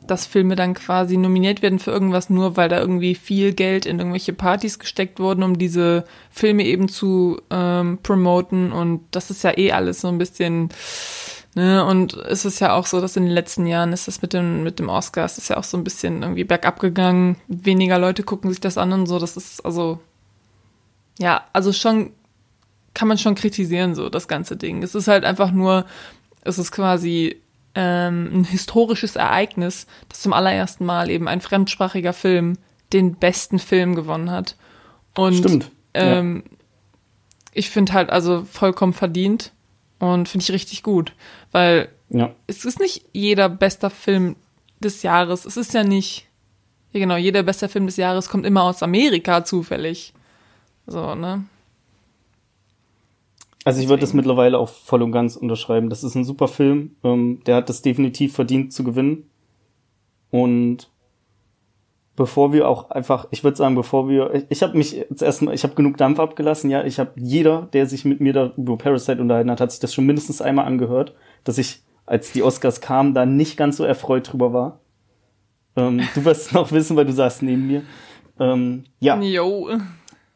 dass 0.08 0.26
Filme 0.26 0.56
dann 0.56 0.74
quasi 0.74 1.18
nominiert 1.18 1.62
werden 1.62 1.80
für 1.80 1.92
irgendwas, 1.92 2.30
nur 2.30 2.58
weil 2.58 2.70
da 2.70 2.80
irgendwie 2.80 3.16
viel 3.16 3.54
Geld 3.54 3.86
in 3.86 4.00
irgendwelche 4.00 4.34
Partys 4.34 4.80
gesteckt 4.80 5.20
wurden, 5.20 5.44
um 5.44 5.58
diese 5.58 6.06
Filme 6.32 6.64
eben 6.64 6.88
zu 6.88 7.42
ähm, 7.50 8.00
promoten. 8.02 8.72
Und 8.72 9.02
das 9.12 9.30
ist 9.30 9.44
ja 9.44 9.58
eh 9.58 9.72
alles 9.72 10.02
so 10.02 10.08
ein 10.08 10.18
bisschen 10.18 10.70
Ne, 11.58 11.84
und 11.84 12.14
es 12.14 12.46
ist 12.46 12.60
ja 12.60 12.76
auch 12.76 12.86
so, 12.86 13.02
dass 13.02 13.16
in 13.16 13.24
den 13.24 13.32
letzten 13.32 13.66
Jahren 13.66 13.92
ist 13.92 14.08
das 14.08 14.22
mit 14.22 14.32
dem, 14.32 14.62
mit 14.62 14.78
dem 14.78 14.90
Oscar, 14.90 15.26
es 15.26 15.40
ist 15.40 15.50
ja 15.50 15.58
auch 15.58 15.64
so 15.64 15.76
ein 15.76 15.84
bisschen 15.84 16.22
irgendwie 16.22 16.44
bergab 16.44 16.80
gegangen. 16.80 17.36
Weniger 17.48 17.98
Leute 17.98 18.22
gucken 18.22 18.52
sich 18.52 18.60
das 18.60 18.78
an 18.78 18.94
und 18.94 19.08
so. 19.08 19.18
Das 19.18 19.38
ist 19.38 19.66
also, 19.66 20.00
ja, 21.18 21.46
also 21.54 21.74
schon, 21.74 22.12
kann 22.94 23.08
man 23.08 23.18
schon 23.18 23.34
kritisieren, 23.34 23.96
so, 23.96 24.10
das 24.10 24.28
ganze 24.28 24.56
Ding. 24.56 24.84
Es 24.84 24.94
ist 24.94 25.08
halt 25.08 25.26
einfach 25.26 25.50
nur, 25.50 25.88
es 26.42 26.60
ist 26.60 26.72
quasi 26.72 27.42
ähm, 27.80 28.30
ein 28.34 28.44
historisches 28.44 29.16
Ereignis, 29.16 29.86
dass 30.10 30.22
zum 30.22 30.34
allerersten 30.34 30.84
Mal 30.84 31.12
eben 31.12 31.28
ein 31.28 31.42
fremdsprachiger 31.42 32.12
Film 32.12 32.58
den 32.92 33.16
besten 33.16 33.60
Film 33.60 33.94
gewonnen 33.94 34.32
hat. 34.32 34.56
Und 35.16 35.36
Stimmt. 35.36 35.70
ähm, 35.94 36.44
ich 37.54 37.70
finde 37.70 37.94
halt 37.94 38.10
also 38.10 38.46
vollkommen 38.52 38.94
verdient 38.94 39.52
und 40.00 40.28
finde 40.28 40.44
ich 40.44 40.52
richtig 40.52 40.82
gut, 40.82 41.14
weil 41.52 41.90
Ja. 42.10 42.32
es 42.48 42.66
ist 42.66 42.80
nicht 42.80 43.04
jeder 43.14 43.48
bester 43.48 43.92
Film 43.92 44.36
des 44.80 45.04
Jahres. 45.04 45.46
Es 45.46 45.56
ist 45.56 45.74
ja 45.76 45.84
nicht, 45.84 46.28
ja 46.94 47.00
genau, 47.00 47.16
jeder 47.16 47.44
bester 47.44 47.70
Film 47.70 47.86
des 47.86 47.98
Jahres 47.98 48.28
kommt 48.30 48.46
immer 48.46 48.64
aus 48.64 48.82
Amerika 48.82 49.44
zufällig. 49.46 50.14
So, 50.88 51.14
ne? 51.14 51.44
Also 53.68 53.82
ich 53.82 53.90
würde 53.90 54.00
das 54.00 54.14
mittlerweile 54.14 54.60
auch 54.60 54.70
voll 54.70 55.02
und 55.02 55.12
ganz 55.12 55.36
unterschreiben. 55.36 55.90
Das 55.90 56.02
ist 56.02 56.16
ein 56.16 56.24
super 56.24 56.48
Film. 56.48 56.96
Ähm, 57.04 57.42
der 57.46 57.58
hat 57.58 57.68
das 57.68 57.82
definitiv 57.82 58.34
verdient 58.34 58.72
zu 58.72 58.86
gewinnen. 58.86 59.30
Und 60.32 60.90
bevor 62.16 62.54
wir 62.54 62.70
auch 62.70 62.92
einfach, 62.92 63.28
ich 63.32 63.44
würde 63.44 63.58
sagen, 63.58 63.76
bevor 63.76 64.08
wir, 64.08 64.34
ich, 64.34 64.46
ich 64.48 64.64
habe 64.64 64.78
mich 64.78 64.94
jetzt 64.94 65.22
erstmal, 65.22 65.54
ich 65.54 65.64
habe 65.64 65.76
genug 65.76 65.98
Dampf 65.98 66.18
abgelassen, 66.18 66.70
ja, 66.70 66.86
ich 66.86 66.98
habe 66.98 67.12
jeder, 67.18 67.64
der 67.74 67.88
sich 67.88 68.06
mit 68.06 68.22
mir 68.22 68.32
da 68.32 68.54
über 68.56 68.78
Parasite 68.78 69.20
unterhalten 69.20 69.52
hat, 69.52 69.60
hat 69.60 69.72
sich 69.72 69.82
das 69.82 69.94
schon 69.94 70.06
mindestens 70.06 70.42
einmal 70.42 70.66
angehört, 70.66 71.14
dass 71.44 71.58
ich, 71.58 71.82
als 72.06 72.32
die 72.32 72.44
Oscars 72.44 72.80
kamen, 72.80 73.14
da 73.14 73.26
nicht 73.26 73.58
ganz 73.58 73.76
so 73.76 73.84
erfreut 73.84 74.32
drüber 74.32 74.54
war. 74.54 74.80
Ähm, 75.76 76.08
du 76.16 76.24
wirst 76.24 76.48
es 76.48 76.52
noch 76.54 76.72
wissen, 76.72 76.96
weil 76.96 77.06
du 77.06 77.12
saßt 77.12 77.44
neben 77.44 77.68
mir. 77.68 77.84
Ähm, 78.40 78.86
ja. 79.02 79.20
Jo. 79.20 79.68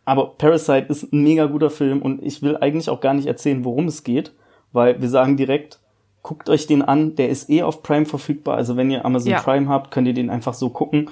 Aber 0.06 0.36
Parasite 0.38 0.88
ist 0.90 1.14
ein 1.14 1.24
mega 1.24 1.46
guter 1.46 1.70
Film 1.70 2.02
und 2.02 2.24
ich 2.24 2.42
will 2.42 2.58
eigentlich 2.58 2.90
auch 2.90 3.02
gar 3.02 3.14
nicht 3.14 3.28
erzählen, 3.28 3.64
worum 3.64 3.88
es 3.88 4.04
geht, 4.04 4.34
weil 4.72 5.00
wir 5.02 5.10
sagen 5.10 5.38
direkt, 5.38 5.80
guckt 6.24 6.50
euch 6.50 6.68
den 6.68 6.82
an, 6.82 7.16
der 7.16 7.30
ist 7.30 7.50
eh 7.50 7.64
auf 7.64 7.84
Prime 7.84 8.06
verfügbar, 8.06 8.56
also 8.58 8.78
wenn 8.78 8.92
ihr 8.92 9.06
Amazon 9.06 9.32
Ja. 9.32 9.40
Prime 9.42 9.68
habt, 9.70 9.92
könnt 9.92 10.08
ihr 10.08 10.14
den 10.14 10.30
einfach 10.30 10.54
so 10.54 10.70
gucken. 10.70 11.10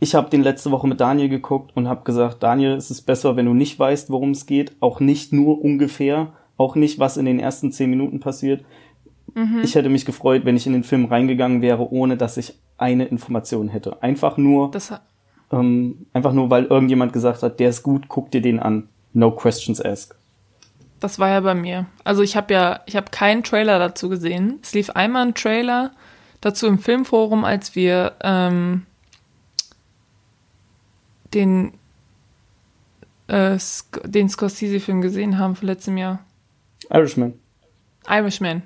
Ich 0.00 0.14
habe 0.14 0.30
den 0.30 0.42
letzte 0.42 0.70
Woche 0.70 0.88
mit 0.88 1.00
Daniel 1.00 1.28
geguckt 1.28 1.72
und 1.74 1.88
habe 1.88 2.02
gesagt, 2.04 2.42
Daniel, 2.42 2.72
es 2.72 2.90
ist 2.90 3.02
besser, 3.02 3.36
wenn 3.36 3.46
du 3.46 3.54
nicht 3.54 3.78
weißt, 3.78 4.10
worum 4.10 4.30
es 4.32 4.46
geht, 4.46 4.72
auch 4.80 4.98
nicht 4.98 5.32
nur 5.32 5.62
ungefähr, 5.62 6.32
auch 6.56 6.74
nicht, 6.74 6.98
was 6.98 7.16
in 7.16 7.24
den 7.24 7.38
ersten 7.38 7.70
zehn 7.70 7.88
Minuten 7.90 8.18
passiert. 8.20 8.64
Ich 9.62 9.74
hätte 9.74 9.88
mich 9.88 10.04
gefreut, 10.04 10.44
wenn 10.44 10.56
ich 10.56 10.66
in 10.66 10.74
den 10.74 10.84
Film 10.84 11.06
reingegangen 11.06 11.62
wäre, 11.62 11.90
ohne 11.90 12.18
dass 12.18 12.36
ich 12.36 12.58
eine 12.76 13.06
Information 13.06 13.68
hätte. 13.68 14.02
Einfach 14.02 14.36
nur, 14.36 14.70
Das, 14.70 14.92
ähm, 15.52 16.06
einfach 16.12 16.32
nur, 16.32 16.50
weil 16.50 16.64
irgendjemand 16.64 17.12
gesagt 17.12 17.42
hat, 17.42 17.60
der 17.60 17.68
ist 17.68 17.82
gut, 17.82 18.08
guck 18.08 18.30
dir 18.30 18.40
den 18.40 18.58
an. 18.58 18.88
No 19.14 19.30
questions 19.30 19.80
asked. 19.80 20.16
das 21.00 21.18
war 21.18 21.28
ja 21.28 21.40
bei 21.40 21.54
mir. 21.54 21.86
Also 22.04 22.22
ich 22.22 22.36
habe 22.36 22.54
ja, 22.54 22.80
ich 22.86 22.96
habe 22.96 23.10
keinen 23.10 23.42
Trailer 23.42 23.78
dazu 23.78 24.08
gesehen. 24.08 24.58
Es 24.62 24.72
lief 24.72 24.90
einmal 24.90 25.26
ein 25.26 25.34
Trailer 25.34 25.90
dazu 26.40 26.66
im 26.66 26.78
Filmforum, 26.78 27.44
als 27.44 27.74
wir 27.74 28.14
ähm, 28.22 28.86
den, 31.34 31.72
äh, 33.28 33.58
den 34.04 34.28
Scorsese-Film 34.28 35.00
gesehen 35.02 35.38
haben 35.38 35.56
von 35.56 35.68
letztem 35.68 35.96
Jahr. 35.98 36.20
Irishman. 36.90 37.34
Irishman. 38.08 38.62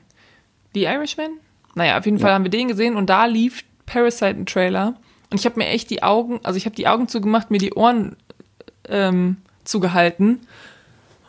Die 0.75 0.85
Irishman? 0.85 1.38
Naja, 1.75 1.99
auf 1.99 2.07
jeden 2.07 2.19
Fall 2.19 2.33
haben 2.33 2.45
wir 2.45 2.50
den 2.50 2.69
gesehen 2.69 2.97
und 2.97 3.11
da 3.11 3.26
lief 3.26 3.64
Parasite 3.85 4.38
ein 4.40 4.47
Trailer. 4.47 4.95
Und 5.30 5.40
ich 5.40 5.47
habe 5.47 5.59
mir 5.59 5.66
echt 5.66 5.90
die 5.90 6.02
Augen, 6.02 6.40
also 6.42 6.56
ich 6.56 6.66
habe 6.66 6.76
die 6.76 6.88
Augen 6.88 7.09
zugemacht, 7.09 7.50
mir 7.50 7.59
die 7.59 7.75
Ohren 7.75 8.16
ähm, 8.88 9.38
zugehalten 9.64 10.40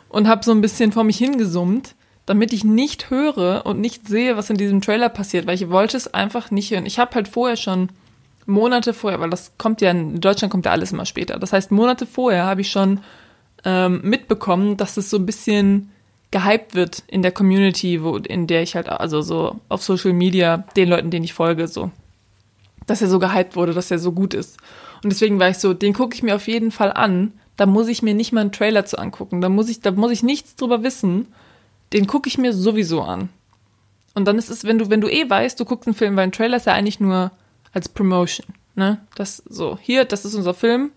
und 0.08 0.28
habe 0.28 0.44
so 0.44 0.52
ein 0.52 0.60
bisschen 0.60 0.92
vor 0.92 1.04
mich 1.04 1.18
hingesummt, 1.18 1.94
damit 2.26 2.52
ich 2.52 2.64
nicht 2.64 3.10
höre 3.10 3.64
und 3.66 3.80
nicht 3.80 4.06
sehe, 4.06 4.36
was 4.36 4.50
in 4.50 4.56
diesem 4.56 4.80
Trailer 4.80 5.08
passiert, 5.08 5.46
weil 5.46 5.54
ich 5.54 5.70
wollte 5.70 5.96
es 5.96 6.12
einfach 6.12 6.50
nicht 6.50 6.70
hören. 6.70 6.86
Ich 6.86 6.98
habe 6.98 7.14
halt 7.14 7.28
vorher 7.28 7.56
schon 7.56 7.88
Monate 8.46 8.94
vorher, 8.94 9.20
weil 9.20 9.30
das 9.30 9.52
kommt 9.58 9.80
ja 9.80 9.90
in 9.90 10.20
Deutschland 10.20 10.50
kommt 10.50 10.66
ja 10.66 10.72
alles 10.72 10.92
immer 10.92 11.06
später. 11.06 11.38
Das 11.38 11.52
heißt, 11.52 11.70
Monate 11.70 12.06
vorher 12.06 12.44
habe 12.44 12.62
ich 12.62 12.70
schon 12.70 13.00
ähm, 13.64 14.00
mitbekommen, 14.02 14.76
dass 14.76 14.96
es 14.96 15.10
so 15.10 15.18
ein 15.18 15.26
bisschen 15.26 15.90
gehypt 16.30 16.74
wird 16.74 17.02
in 17.06 17.22
der 17.22 17.32
Community, 17.32 18.02
wo, 18.02 18.16
in 18.16 18.46
der 18.46 18.62
ich 18.62 18.74
halt, 18.74 18.88
also 18.88 19.22
so 19.22 19.60
auf 19.68 19.82
Social 19.82 20.12
Media, 20.12 20.64
den 20.76 20.88
Leuten, 20.88 21.10
denen 21.10 21.24
ich 21.24 21.34
folge, 21.34 21.68
so. 21.68 21.90
Dass 22.88 23.00
er 23.00 23.08
so 23.08 23.20
gehypt 23.20 23.54
wurde, 23.54 23.72
dass 23.72 23.92
er 23.92 24.00
so 24.00 24.10
gut 24.10 24.34
ist. 24.34 24.56
Und 25.04 25.12
deswegen 25.12 25.38
war 25.38 25.48
ich 25.48 25.58
so, 25.58 25.74
den 25.74 25.94
gucke 25.94 26.16
ich 26.16 26.24
mir 26.24 26.34
auf 26.34 26.48
jeden 26.48 26.72
Fall 26.72 26.92
an. 26.92 27.32
Da 27.56 27.66
muss 27.66 27.86
ich 27.86 28.02
mir 28.02 28.14
nicht 28.14 28.32
mal 28.32 28.40
einen 28.40 28.52
Trailer 28.52 28.84
zu 28.84 28.98
angucken. 28.98 29.40
Da 29.40 29.48
muss 29.48 29.68
ich, 29.68 29.80
da 29.80 29.92
muss 29.92 30.10
ich 30.10 30.24
nichts 30.24 30.56
drüber 30.56 30.82
wissen. 30.82 31.28
Den 31.92 32.08
gucke 32.08 32.28
ich 32.28 32.38
mir 32.38 32.52
sowieso 32.52 33.02
an. 33.02 33.28
Und 34.14 34.24
dann 34.24 34.38
ist 34.38 34.50
es, 34.50 34.64
wenn 34.64 34.78
du, 34.78 34.90
wenn 34.90 35.00
du 35.00 35.08
eh 35.08 35.30
weißt, 35.30 35.60
du 35.60 35.64
guckst 35.64 35.86
einen 35.86 35.94
Film, 35.94 36.16
weil 36.16 36.24
ein 36.24 36.32
Trailer 36.32 36.56
ist 36.56 36.66
ja 36.66 36.72
eigentlich 36.72 36.98
nur 36.98 37.30
als 37.72 37.88
Promotion. 37.88 38.46
Ne? 38.74 38.98
Das 39.14 39.42
so, 39.48 39.78
hier, 39.80 40.04
das 40.04 40.24
ist 40.24 40.34
unser 40.34 40.54
Film. 40.54 40.90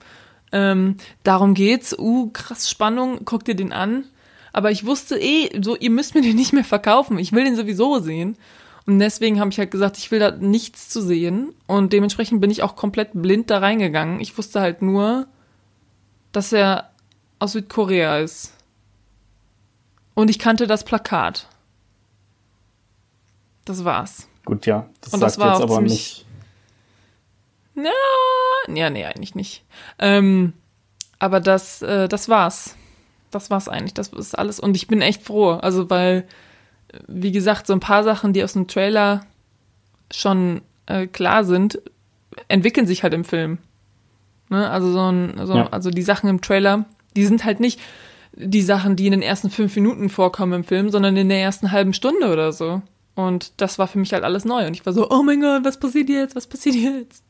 Ähm, 0.52 0.98
darum 1.24 1.54
geht's. 1.54 1.98
Uh, 1.98 2.30
krass 2.32 2.70
Spannung, 2.70 3.22
guck 3.26 3.46
dir 3.46 3.56
den 3.56 3.74
an. 3.74 4.06
Aber 4.54 4.72
ich 4.72 4.86
wusste 4.86 5.18
eh, 5.20 5.50
so, 5.62 5.76
ihr 5.76 5.90
müsst 5.90 6.16
mir 6.16 6.22
den 6.22 6.36
nicht 6.36 6.54
mehr 6.54 6.64
verkaufen. 6.64 7.20
Ich 7.20 7.32
will 7.32 7.44
den 7.44 7.56
sowieso 7.56 8.00
sehen. 8.00 8.38
Und 8.86 9.00
deswegen 9.00 9.40
habe 9.40 9.52
ich 9.52 9.60
halt 9.60 9.72
gesagt, 9.72 9.98
ich 9.98 10.10
will 10.12 10.20
da 10.20 10.32
nichts 10.32 10.90
zu 10.90 11.02
sehen. 11.02 11.54
Und 11.68 11.94
dementsprechend 11.94 12.42
bin 12.42 12.50
ich 12.50 12.64
auch 12.64 12.76
komplett 12.76 13.10
blind 13.14 13.50
da 13.50 13.60
reingegangen. 13.60 14.20
Ich 14.20 14.38
wusste 14.38 14.60
halt 14.60 14.82
nur, 14.82 15.28
dass 16.32 16.52
er 16.52 16.92
aus 17.40 17.54
Südkorea 17.54 18.20
ist. 18.20 18.54
Und 20.14 20.30
ich 20.30 20.40
kannte 20.40 20.68
das 20.68 20.84
Plakat. 20.84 21.48
Das 23.66 23.84
war's. 23.86 24.28
Gut, 24.46 24.66
ja. 24.66 24.90
Das 25.02 25.14
Und 25.14 25.20
sagt 25.20 25.34
das 25.34 25.40
war 25.40 25.54
jetzt 25.54 25.64
aber 25.64 25.82
nicht. 25.82 26.26
Ja, 27.76 28.74
ja, 28.74 28.90
nee, 28.90 29.06
eigentlich 29.06 29.36
nicht. 29.36 29.64
Ähm, 30.00 30.54
aber 31.20 31.40
das, 31.40 31.82
äh, 31.82 32.08
das 32.08 32.30
war's. 32.30 32.76
Das 33.30 33.50
war's 33.50 33.70
eigentlich. 33.70 33.94
Das 33.94 34.10
ist 34.10 34.38
alles. 34.38 34.60
Und 34.60 34.76
ich 34.76 34.88
bin 34.88 35.02
echt 35.02 35.24
froh. 35.24 35.52
Also, 35.52 35.90
weil, 35.90 36.28
wie 37.08 37.32
gesagt, 37.32 37.68
so 37.68 37.74
ein 37.74 37.80
paar 37.80 38.04
Sachen, 38.04 38.34
die 38.34 38.44
aus 38.44 38.54
dem 38.54 38.68
Trailer 38.68 39.22
schon 40.12 40.62
äh, 40.86 41.08
klar 41.08 41.44
sind, 41.44 41.82
entwickeln 42.48 42.88
sich 42.88 43.04
halt 43.04 43.14
im 43.14 43.24
Film. 43.24 43.60
Ne? 44.50 44.70
Also, 44.70 44.92
so 44.92 45.12
ein, 45.12 45.34
so, 45.46 45.56
Ja. 45.56 45.68
also 45.70 45.90
die 45.90 46.02
Sachen 46.02 46.30
im 46.30 46.42
Trailer, 46.42 46.86
die 47.16 47.26
sind 47.26 47.46
halt 47.46 47.60
nicht 47.60 47.80
die 48.34 48.62
Sachen, 48.62 48.96
die 48.96 49.08
in 49.08 49.12
den 49.12 49.22
ersten 49.22 49.50
fünf 49.50 49.76
Minuten 49.76 50.10
vorkommen 50.10 50.54
im 50.54 50.64
Film, 50.64 50.90
sondern 50.90 51.18
in 51.18 51.30
der 51.30 51.42
ersten 51.42 51.72
halben 51.72 51.94
Stunde 51.94 52.32
oder 52.32 52.52
so. 52.54 52.82
Und 53.16 53.60
das 53.60 53.78
war 53.78 53.88
für 53.88 54.00
mich 54.00 54.14
halt 54.14 54.24
alles 54.24 54.46
neu. 54.46 54.66
Und 54.66 54.74
ich 54.74 54.86
war 54.86 54.94
so, 54.94 55.10
oh 55.10 55.22
mein 55.22 55.42
Gott, 55.42 55.66
was 55.66 55.80
passiert 55.80 56.10
jetzt? 56.10 56.36
Was 56.36 56.48
passiert 56.48 56.76
jetzt? 56.76 57.26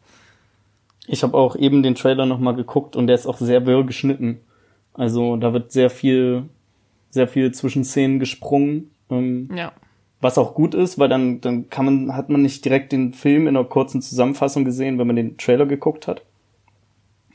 Ich 1.07 1.23
habe 1.23 1.35
auch 1.35 1.55
eben 1.55 1.81
den 1.81 1.95
Trailer 1.95 2.25
nochmal 2.27 2.55
geguckt 2.55 2.95
und 2.95 3.07
der 3.07 3.15
ist 3.15 3.25
auch 3.25 3.39
sehr 3.39 3.65
wirr 3.65 3.83
geschnitten. 3.83 4.39
Also 4.93 5.37
da 5.37 5.53
wird 5.53 5.71
sehr 5.71 5.89
viel, 5.89 6.43
sehr 7.09 7.27
viel 7.27 7.51
zwischen 7.51 7.83
Szenen 7.83 8.19
gesprungen. 8.19 8.91
Ähm, 9.11 9.49
Ja. 9.55 9.71
was 10.21 10.37
auch 10.37 10.53
gut 10.55 10.73
ist, 10.73 10.97
weil 10.97 11.09
dann, 11.09 11.41
dann 11.41 11.69
kann 11.69 11.85
man, 11.85 12.15
hat 12.15 12.29
man 12.29 12.41
nicht 12.41 12.63
direkt 12.65 12.91
den 12.91 13.13
Film 13.13 13.47
in 13.47 13.55
einer 13.55 13.65
kurzen 13.65 14.01
Zusammenfassung 14.01 14.65
gesehen, 14.65 14.97
wenn 14.97 15.07
man 15.07 15.15
den 15.15 15.37
Trailer 15.37 15.65
geguckt 15.65 16.07
hat. 16.07 16.23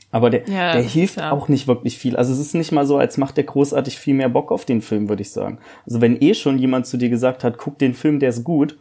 Aber 0.09 0.29
der, 0.29 0.47
Ja, 0.49 0.71
der 0.73 0.81
hilft 0.83 1.17
ja- 1.17 1.31
auch 1.31 1.49
nicht 1.49 1.67
wirklich 1.67 1.97
viel. 1.97 2.15
Also 2.15 2.31
es 2.31 2.39
ist 2.39 2.55
nicht 2.55 2.71
mal 2.71 2.85
so, 2.85 2.97
als 2.97 3.17
macht 3.17 3.35
der 3.37 3.43
großartig 3.43 3.99
viel 3.99 4.13
mehr 4.13 4.29
Bock 4.29 4.51
auf 4.51 4.63
den 4.63 4.81
Film, 4.81 5.09
würde 5.09 5.21
ich 5.21 5.31
sagen. 5.31 5.59
Also 5.85 5.99
wenn 6.01 6.21
eh 6.21 6.33
schon 6.33 6.57
jemand 6.57 6.87
zu 6.87 6.97
dir 6.97 7.09
gesagt 7.09 7.43
hat, 7.43 7.57
guck 7.57 7.77
den 7.77 7.93
Film, 7.93 8.19
der 8.19 8.29
ist 8.29 8.43
gut, 8.45 8.77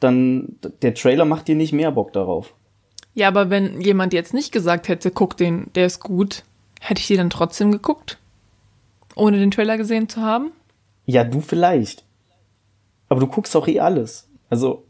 dann 0.00 0.56
der 0.82 0.94
Trailer 0.94 1.24
macht 1.24 1.46
dir 1.48 1.54
nicht 1.54 1.72
mehr 1.72 1.92
Bock 1.92 2.12
darauf. 2.12 2.52
Ja, 3.14 3.28
aber 3.28 3.48
wenn 3.48 3.80
jemand 3.80 4.12
jetzt 4.12 4.34
nicht 4.34 4.50
gesagt 4.52 4.88
hätte, 4.88 5.10
guck 5.12 5.36
den, 5.36 5.68
der 5.76 5.86
ist 5.86 6.00
gut, 6.00 6.42
hätte 6.80 7.00
ich 7.00 7.06
die 7.06 7.16
dann 7.16 7.30
trotzdem 7.30 7.70
geguckt? 7.72 8.18
Ohne 9.14 9.38
den 9.38 9.52
Trailer 9.52 9.78
gesehen 9.78 10.08
zu 10.08 10.20
haben? 10.20 10.50
Ja, 11.06 11.22
du 11.24 11.40
vielleicht. 11.40 12.04
Aber 13.08 13.20
du 13.20 13.26
guckst 13.26 13.54
auch 13.56 13.68
eh 13.68 13.80
alles. 13.80 14.28
Also, 14.50 14.84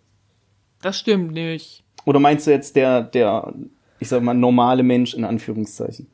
Das 0.83 0.99
stimmt 0.99 1.33
nicht. 1.33 1.85
oder 2.05 2.19
meinst 2.21 2.47
du 2.47 2.51
jetzt 2.51 2.77
der, 2.77 3.03
der, 3.03 3.53
ich 3.99 4.09
sag 4.09 4.23
mal, 4.23 4.35
normale 4.35 4.83
Mensch 4.83 5.15
in 5.15 5.25
Anführungszeichen? 5.25 6.07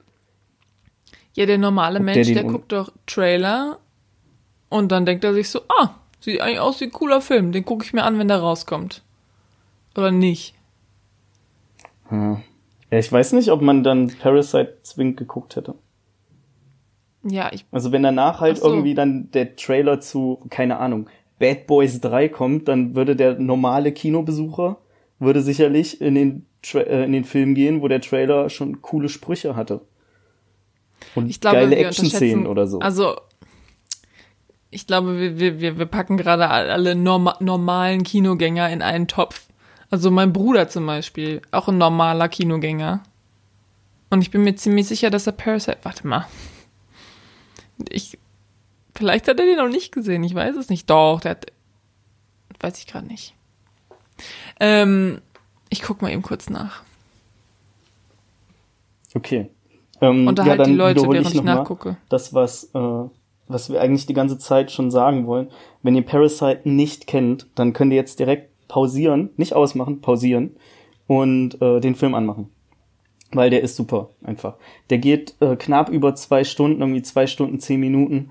Ja, 1.34 1.46
der 1.46 1.58
normale 1.58 1.94
der 1.98 2.04
Mensch, 2.04 2.32
der 2.32 2.44
un- 2.44 2.52
guckt 2.52 2.72
doch 2.72 2.92
Trailer 3.06 3.78
und 4.68 4.92
dann 4.92 5.06
denkt 5.06 5.24
er 5.24 5.32
sich 5.34 5.48
so, 5.48 5.60
ah, 5.80 5.90
sieht 6.20 6.40
eigentlich 6.40 6.60
aus 6.60 6.80
wie 6.80 6.84
ein 6.84 6.92
cooler 6.92 7.20
Film, 7.20 7.52
den 7.52 7.64
gucke 7.64 7.84
ich 7.84 7.92
mir 7.92 8.04
an, 8.04 8.18
wenn 8.18 8.28
der 8.28 8.38
rauskommt. 8.40 9.02
Oder 9.96 10.10
nicht? 10.10 10.54
Ja, 12.10 12.40
ich 12.90 13.10
weiß 13.10 13.32
nicht, 13.32 13.50
ob 13.50 13.62
man 13.62 13.82
dann 13.82 14.08
Parasite 14.18 14.78
zwingend 14.82 15.16
geguckt 15.16 15.56
hätte. 15.56 15.74
Ja, 17.24 17.50
ich, 17.52 17.64
Also 17.70 17.92
wenn 17.92 18.02
danach 18.02 18.40
halt 18.40 18.58
so. 18.58 18.68
irgendwie 18.68 18.94
dann 18.94 19.30
der 19.30 19.56
Trailer 19.56 20.00
zu, 20.00 20.44
keine 20.50 20.78
Ahnung, 20.78 21.08
Bad 21.42 21.66
Boys 21.66 22.00
3 22.00 22.28
kommt, 22.28 22.68
dann 22.68 22.94
würde 22.94 23.16
der 23.16 23.36
normale 23.36 23.90
Kinobesucher 23.90 24.78
würde 25.18 25.42
sicherlich 25.42 26.00
in 26.00 26.14
den, 26.14 26.46
Tra 26.62 26.80
äh, 26.82 27.04
in 27.04 27.10
den 27.10 27.24
Film 27.24 27.56
gehen, 27.56 27.82
wo 27.82 27.88
der 27.88 28.00
Trailer 28.00 28.48
schon 28.48 28.80
coole 28.80 29.08
Sprüche 29.08 29.56
hatte. 29.56 29.80
Und 31.16 31.28
ich 31.28 31.40
glaube, 31.40 31.56
geile 31.56 31.76
Action-Szenen 31.76 32.46
oder 32.46 32.68
so. 32.68 32.78
Also, 32.78 33.16
ich 34.70 34.86
glaube, 34.86 35.18
wir, 35.18 35.40
wir, 35.40 35.60
wir, 35.60 35.78
wir 35.80 35.86
packen 35.86 36.16
gerade 36.16 36.48
alle 36.48 36.94
norma 36.94 37.36
normalen 37.40 38.04
Kinogänger 38.04 38.70
in 38.70 38.80
einen 38.80 39.08
Topf. 39.08 39.48
Also 39.90 40.12
mein 40.12 40.32
Bruder 40.32 40.68
zum 40.68 40.86
Beispiel, 40.86 41.42
auch 41.50 41.66
ein 41.66 41.76
normaler 41.76 42.28
Kinogänger. 42.28 43.02
Und 44.10 44.22
ich 44.22 44.30
bin 44.30 44.44
mir 44.44 44.54
ziemlich 44.54 44.86
sicher, 44.86 45.10
dass 45.10 45.26
er 45.26 45.32
Parasite. 45.32 45.78
Warte 45.82 46.06
mal. 46.06 46.28
Ich. 47.90 48.16
Vielleicht 48.94 49.28
hat 49.28 49.40
er 49.40 49.46
den 49.46 49.56
noch 49.56 49.68
nicht 49.68 49.92
gesehen, 49.92 50.22
ich 50.24 50.34
weiß 50.34 50.56
es 50.56 50.68
nicht. 50.68 50.88
Doch, 50.90 51.20
der 51.20 51.32
hat. 51.32 51.46
Weiß 52.60 52.78
ich 52.78 52.86
gerade 52.86 53.06
nicht. 53.06 53.34
Ähm, 54.60 55.20
ich 55.68 55.82
guck 55.82 56.02
mal 56.02 56.12
eben 56.12 56.22
kurz 56.22 56.48
nach. 56.50 56.82
Okay. 59.14 59.50
Ähm, 60.00 60.26
Unterhalt 60.28 60.66
die 60.66 60.72
Leute, 60.72 61.02
während 61.02 61.28
ich 61.28 61.42
mal 61.42 61.56
nachgucke. 61.56 61.96
Das, 62.08 62.34
was, 62.34 62.70
äh, 62.74 63.04
was 63.48 63.70
wir 63.70 63.80
eigentlich 63.80 64.06
die 64.06 64.14
ganze 64.14 64.38
Zeit 64.38 64.70
schon 64.70 64.90
sagen 64.90 65.26
wollen. 65.26 65.48
Wenn 65.82 65.94
ihr 65.96 66.02
Parasite 66.02 66.60
nicht 66.64 67.06
kennt, 67.06 67.46
dann 67.54 67.72
könnt 67.72 67.92
ihr 67.92 67.96
jetzt 67.96 68.18
direkt 68.18 68.50
pausieren, 68.68 69.30
nicht 69.36 69.54
ausmachen, 69.54 70.00
pausieren 70.00 70.56
und 71.06 71.60
äh, 71.60 71.80
den 71.80 71.94
Film 71.94 72.14
anmachen. 72.14 72.48
weil 73.34 73.50
der 73.50 73.62
ist 73.62 73.76
super 73.76 74.10
einfach. 74.22 74.56
Der 74.90 74.98
geht 74.98 75.34
äh, 75.40 75.56
knapp 75.56 75.88
über 75.88 76.14
zwei 76.14 76.44
Stunden, 76.44 76.80
irgendwie 76.80 77.02
zwei 77.02 77.26
Stunden, 77.26 77.60
zehn 77.60 77.80
Minuten. 77.80 78.30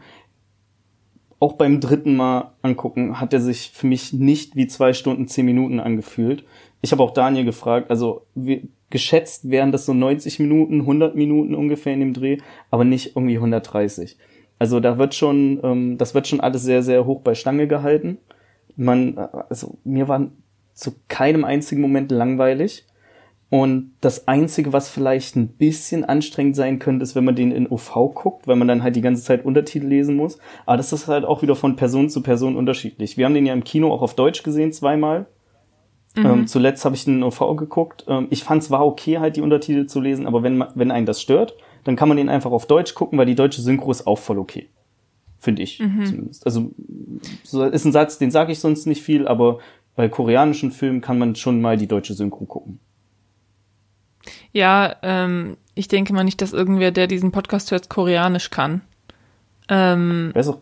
Auch 1.42 1.54
beim 1.54 1.80
dritten 1.80 2.16
Mal 2.16 2.52
angucken 2.62 3.20
hat 3.20 3.34
er 3.34 3.42
sich 3.42 3.72
für 3.74 3.88
mich 3.88 4.14
nicht 4.14 4.56
wie 4.56 4.68
zwei 4.68 4.94
Stunden, 4.94 5.28
zehn 5.28 5.44
Minuten 5.44 5.80
angefühlt. 5.80 6.46
Ich 6.84 6.92
habe 6.92 7.02
auch 7.02 7.10
Daniel 7.12 7.46
gefragt, 7.46 7.90
also 7.90 8.28
wie, 8.36 8.70
geschätzt 8.92 9.50
wären 9.50 9.72
das 9.72 9.88
so 9.88 9.94
90 9.96 10.38
Minuten, 10.38 10.82
100 10.82 11.16
Minuten 11.16 11.56
ungefähr 11.56 11.96
in 11.96 12.00
dem 12.00 12.14
Dreh, 12.14 12.38
aber 12.70 12.84
nicht 12.84 13.16
irgendwie 13.16 13.38
130. 13.38 14.18
Also 14.60 14.80
da 14.80 15.00
wird 15.00 15.16
schon, 15.16 15.60
ähm, 15.64 15.98
das 15.98 16.14
wird 16.14 16.28
schon 16.28 16.42
alles 16.42 16.62
sehr, 16.62 16.84
sehr 16.84 17.08
hoch 17.08 17.22
bei 17.22 17.34
Stange 17.34 17.68
gehalten. 17.68 18.20
Man, 18.76 19.18
äh, 19.18 19.28
also 19.50 19.80
mir 19.84 20.08
war 20.08 20.30
zu 20.76 20.92
keinem 21.08 21.44
einzigen 21.44 21.82
Moment 21.82 22.12
langweilig. 22.12 22.86
Und 23.52 23.92
das 24.00 24.30
Einzige, 24.30 24.72
was 24.72 24.88
vielleicht 24.88 25.36
ein 25.36 25.50
bisschen 25.50 26.06
anstrengend 26.06 26.56
sein 26.56 26.80
könnte, 26.80 27.04
ist, 27.04 27.16
wenn 27.16 27.26
man 27.26 27.36
den 27.36 27.52
in 27.52 27.68
OV 27.70 28.14
guckt, 28.16 28.48
weil 28.48 28.56
man 28.56 28.70
dann 28.70 28.82
halt 28.82 28.96
die 28.96 29.02
ganze 29.02 29.24
Zeit 29.24 29.44
Untertitel 29.44 29.88
lesen 29.88 30.16
muss. 30.16 30.38
Aber 30.66 30.78
das 30.78 30.94
ist 30.94 31.10
halt 31.10 31.26
auch 31.26 31.42
wieder 31.42 31.58
von 31.58 31.76
Person 31.76 32.10
zu 32.10 32.24
Person 32.24 32.56
unterschiedlich. 32.56 33.18
Wir 33.18 33.26
haben 33.26 33.34
den 33.34 33.46
ja 33.46 33.52
im 33.52 33.66
Kino 33.66 33.92
auch 33.92 34.02
auf 34.02 34.16
Deutsch 34.16 34.44
gesehen, 34.44 34.72
zweimal. 34.72 35.26
Mhm. 36.16 36.26
Ähm, 36.26 36.48
zuletzt 36.48 36.86
habe 36.86 36.96
ich 36.96 37.04
den 37.04 37.18
in 37.18 37.24
OV 37.24 37.58
geguckt. 37.58 38.06
Ähm, 38.08 38.28
ich 38.30 38.46
fand 38.46 38.64
es 38.64 38.72
war 38.72 38.86
okay, 38.86 39.20
halt 39.20 39.36
die 39.36 39.42
Untertitel 39.42 39.86
zu 39.86 40.00
lesen, 40.00 40.28
aber 40.28 40.44
wenn, 40.44 40.64
wenn 40.76 40.90
einen 40.90 41.06
das 41.06 41.22
stört, 41.22 41.58
dann 41.84 41.98
kann 41.98 42.08
man 42.08 42.16
den 42.16 42.30
einfach 42.30 42.52
auf 42.52 42.68
Deutsch 42.68 42.96
gucken, 42.96 43.20
weil 43.20 43.26
die 43.26 43.36
deutsche 43.36 43.62
Synchro 43.62 43.92
ist 43.92 44.08
auch 44.08 44.18
voll 44.18 44.40
okay. 44.40 44.70
Finde 45.40 45.64
ich 45.64 45.78
mhm. 45.82 46.06
zumindest. 46.06 46.46
Also 46.46 46.72
so 47.44 47.66
ist 47.66 47.84
ein 47.84 47.92
Satz, 47.92 48.18
den 48.18 48.32
sage 48.32 48.54
ich 48.54 48.60
sonst 48.60 48.86
nicht 48.86 49.02
viel, 49.02 49.28
aber 49.28 49.60
bei 49.98 50.08
koreanischen 50.08 50.72
Filmen 50.72 51.02
kann 51.02 51.20
man 51.20 51.36
schon 51.36 51.60
mal 51.60 51.76
die 51.76 51.88
deutsche 51.88 52.14
Synchro 52.14 52.46
gucken. 52.46 52.80
Ja, 54.54 54.96
ähm, 55.02 55.58
ich 55.76 55.88
denke 55.88 56.14
mal 56.14 56.24
nicht, 56.24 56.42
dass 56.42 56.54
irgendwer, 56.54 56.92
der 56.92 57.08
diesen 57.08 57.32
Podcast 57.32 57.72
hört, 57.72 57.90
Koreanisch 57.90 58.50
kann. 58.50 58.82
Ähm, 59.70 60.34
auch. 60.36 60.58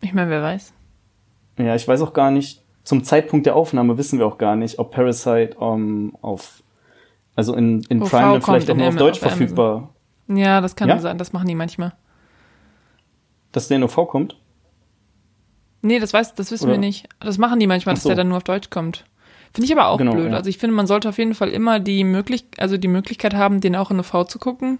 Ich 0.00 0.12
meine, 0.12 0.30
wer 0.30 0.42
weiß. 0.42 0.72
Ja, 1.58 1.74
ich 1.74 1.86
weiß 1.86 2.00
auch 2.02 2.12
gar 2.12 2.30
nicht. 2.30 2.62
Zum 2.82 3.04
Zeitpunkt 3.04 3.46
der 3.46 3.54
Aufnahme 3.54 3.98
wissen 3.98 4.18
wir 4.18 4.26
auch 4.26 4.38
gar 4.38 4.56
nicht, 4.56 4.78
ob 4.78 4.92
Parasite 4.92 5.56
um, 5.58 6.16
auf, 6.22 6.62
also 7.36 7.54
in, 7.54 7.82
in 7.88 8.00
Prime 8.00 8.32
dann 8.32 8.42
vielleicht 8.42 8.70
auch 8.70 8.76
nur 8.76 8.88
auf 8.88 8.96
Deutsch 8.96 9.22
auf 9.22 9.28
verfügbar. 9.28 9.90
Ja, 10.28 10.60
das 10.60 10.74
kann 10.74 10.88
ja? 10.88 10.98
sein. 10.98 11.18
Das 11.18 11.32
machen 11.32 11.46
die 11.46 11.54
manchmal. 11.54 11.92
Dass 13.52 13.68
der 13.68 13.76
in 13.76 13.84
OV 13.84 14.08
kommt? 14.08 14.36
Nee, 15.82 15.98
das 15.98 16.12
weiß, 16.12 16.34
das 16.34 16.50
wissen 16.50 16.64
Oder? 16.64 16.74
wir 16.74 16.78
nicht. 16.78 17.08
Das 17.20 17.38
machen 17.38 17.58
die 17.58 17.66
manchmal, 17.66 17.96
so. 17.96 18.00
dass 18.00 18.06
der 18.06 18.16
dann 18.16 18.28
nur 18.28 18.38
auf 18.38 18.44
Deutsch 18.44 18.70
kommt. 18.70 19.04
Finde 19.52 19.66
ich 19.66 19.72
aber 19.72 19.88
auch 19.88 19.98
genau, 19.98 20.12
blöd. 20.12 20.30
Ja. 20.30 20.36
Also 20.36 20.48
ich 20.48 20.58
finde, 20.58 20.76
man 20.76 20.86
sollte 20.86 21.08
auf 21.08 21.18
jeden 21.18 21.34
Fall 21.34 21.50
immer 21.50 21.80
die 21.80 22.04
Möglichkeit, 22.04 22.60
also 22.60 22.76
die 22.76 22.88
Möglichkeit 22.88 23.34
haben, 23.34 23.60
den 23.60 23.74
auch 23.76 23.90
in 23.90 23.98
OV 23.98 24.26
zu 24.26 24.38
gucken. 24.38 24.78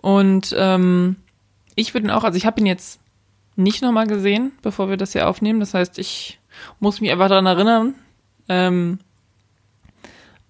Und 0.00 0.54
ähm, 0.56 1.16
ich 1.74 1.94
würde 1.94 2.06
ihn 2.06 2.10
auch, 2.10 2.24
also 2.24 2.36
ich 2.36 2.46
habe 2.46 2.60
ihn 2.60 2.66
jetzt 2.66 3.00
nicht 3.56 3.82
nochmal 3.82 4.06
gesehen, 4.06 4.52
bevor 4.62 4.88
wir 4.88 4.96
das 4.96 5.12
hier 5.12 5.28
aufnehmen. 5.28 5.58
Das 5.58 5.74
heißt, 5.74 5.98
ich 5.98 6.38
muss 6.78 7.00
mich 7.00 7.10
einfach 7.10 7.28
daran 7.28 7.46
erinnern. 7.46 7.94
Ähm, 8.48 9.00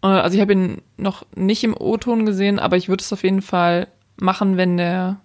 äh, 0.03 0.09
also 0.09 0.35
ich 0.35 0.43
habe 0.43 0.53
ihn 0.53 0.83
noch 0.99 1.25
nicht 1.35 1.65
im 1.65 1.75
O-Ton 1.75 2.27
gesehen, 2.27 2.59
aber 2.59 2.77
ich 2.77 2.91
würde 2.91 3.03
es 3.03 3.13
auf 3.13 3.23
jeden 3.23 3.43
Fall 3.43 3.89
machen, 4.17 4.57
wenn 4.57 4.77
der 4.77 5.21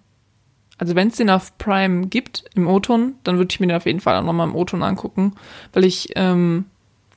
also 0.78 0.96
wenn 0.96 1.08
es 1.08 1.16
den 1.16 1.30
auf 1.30 1.56
Prime 1.58 2.08
gibt, 2.08 2.44
im 2.54 2.66
O-Ton, 2.66 3.14
dann 3.22 3.36
würde 3.36 3.52
ich 3.52 3.60
mir 3.60 3.68
den 3.68 3.76
auf 3.76 3.86
jeden 3.86 4.00
Fall 4.00 4.16
auch 4.16 4.24
nochmal 4.24 4.48
im 4.48 4.56
O-Ton 4.56 4.82
angucken, 4.82 5.34
weil 5.72 5.84
ich 5.84 6.10
ähm, 6.16 6.64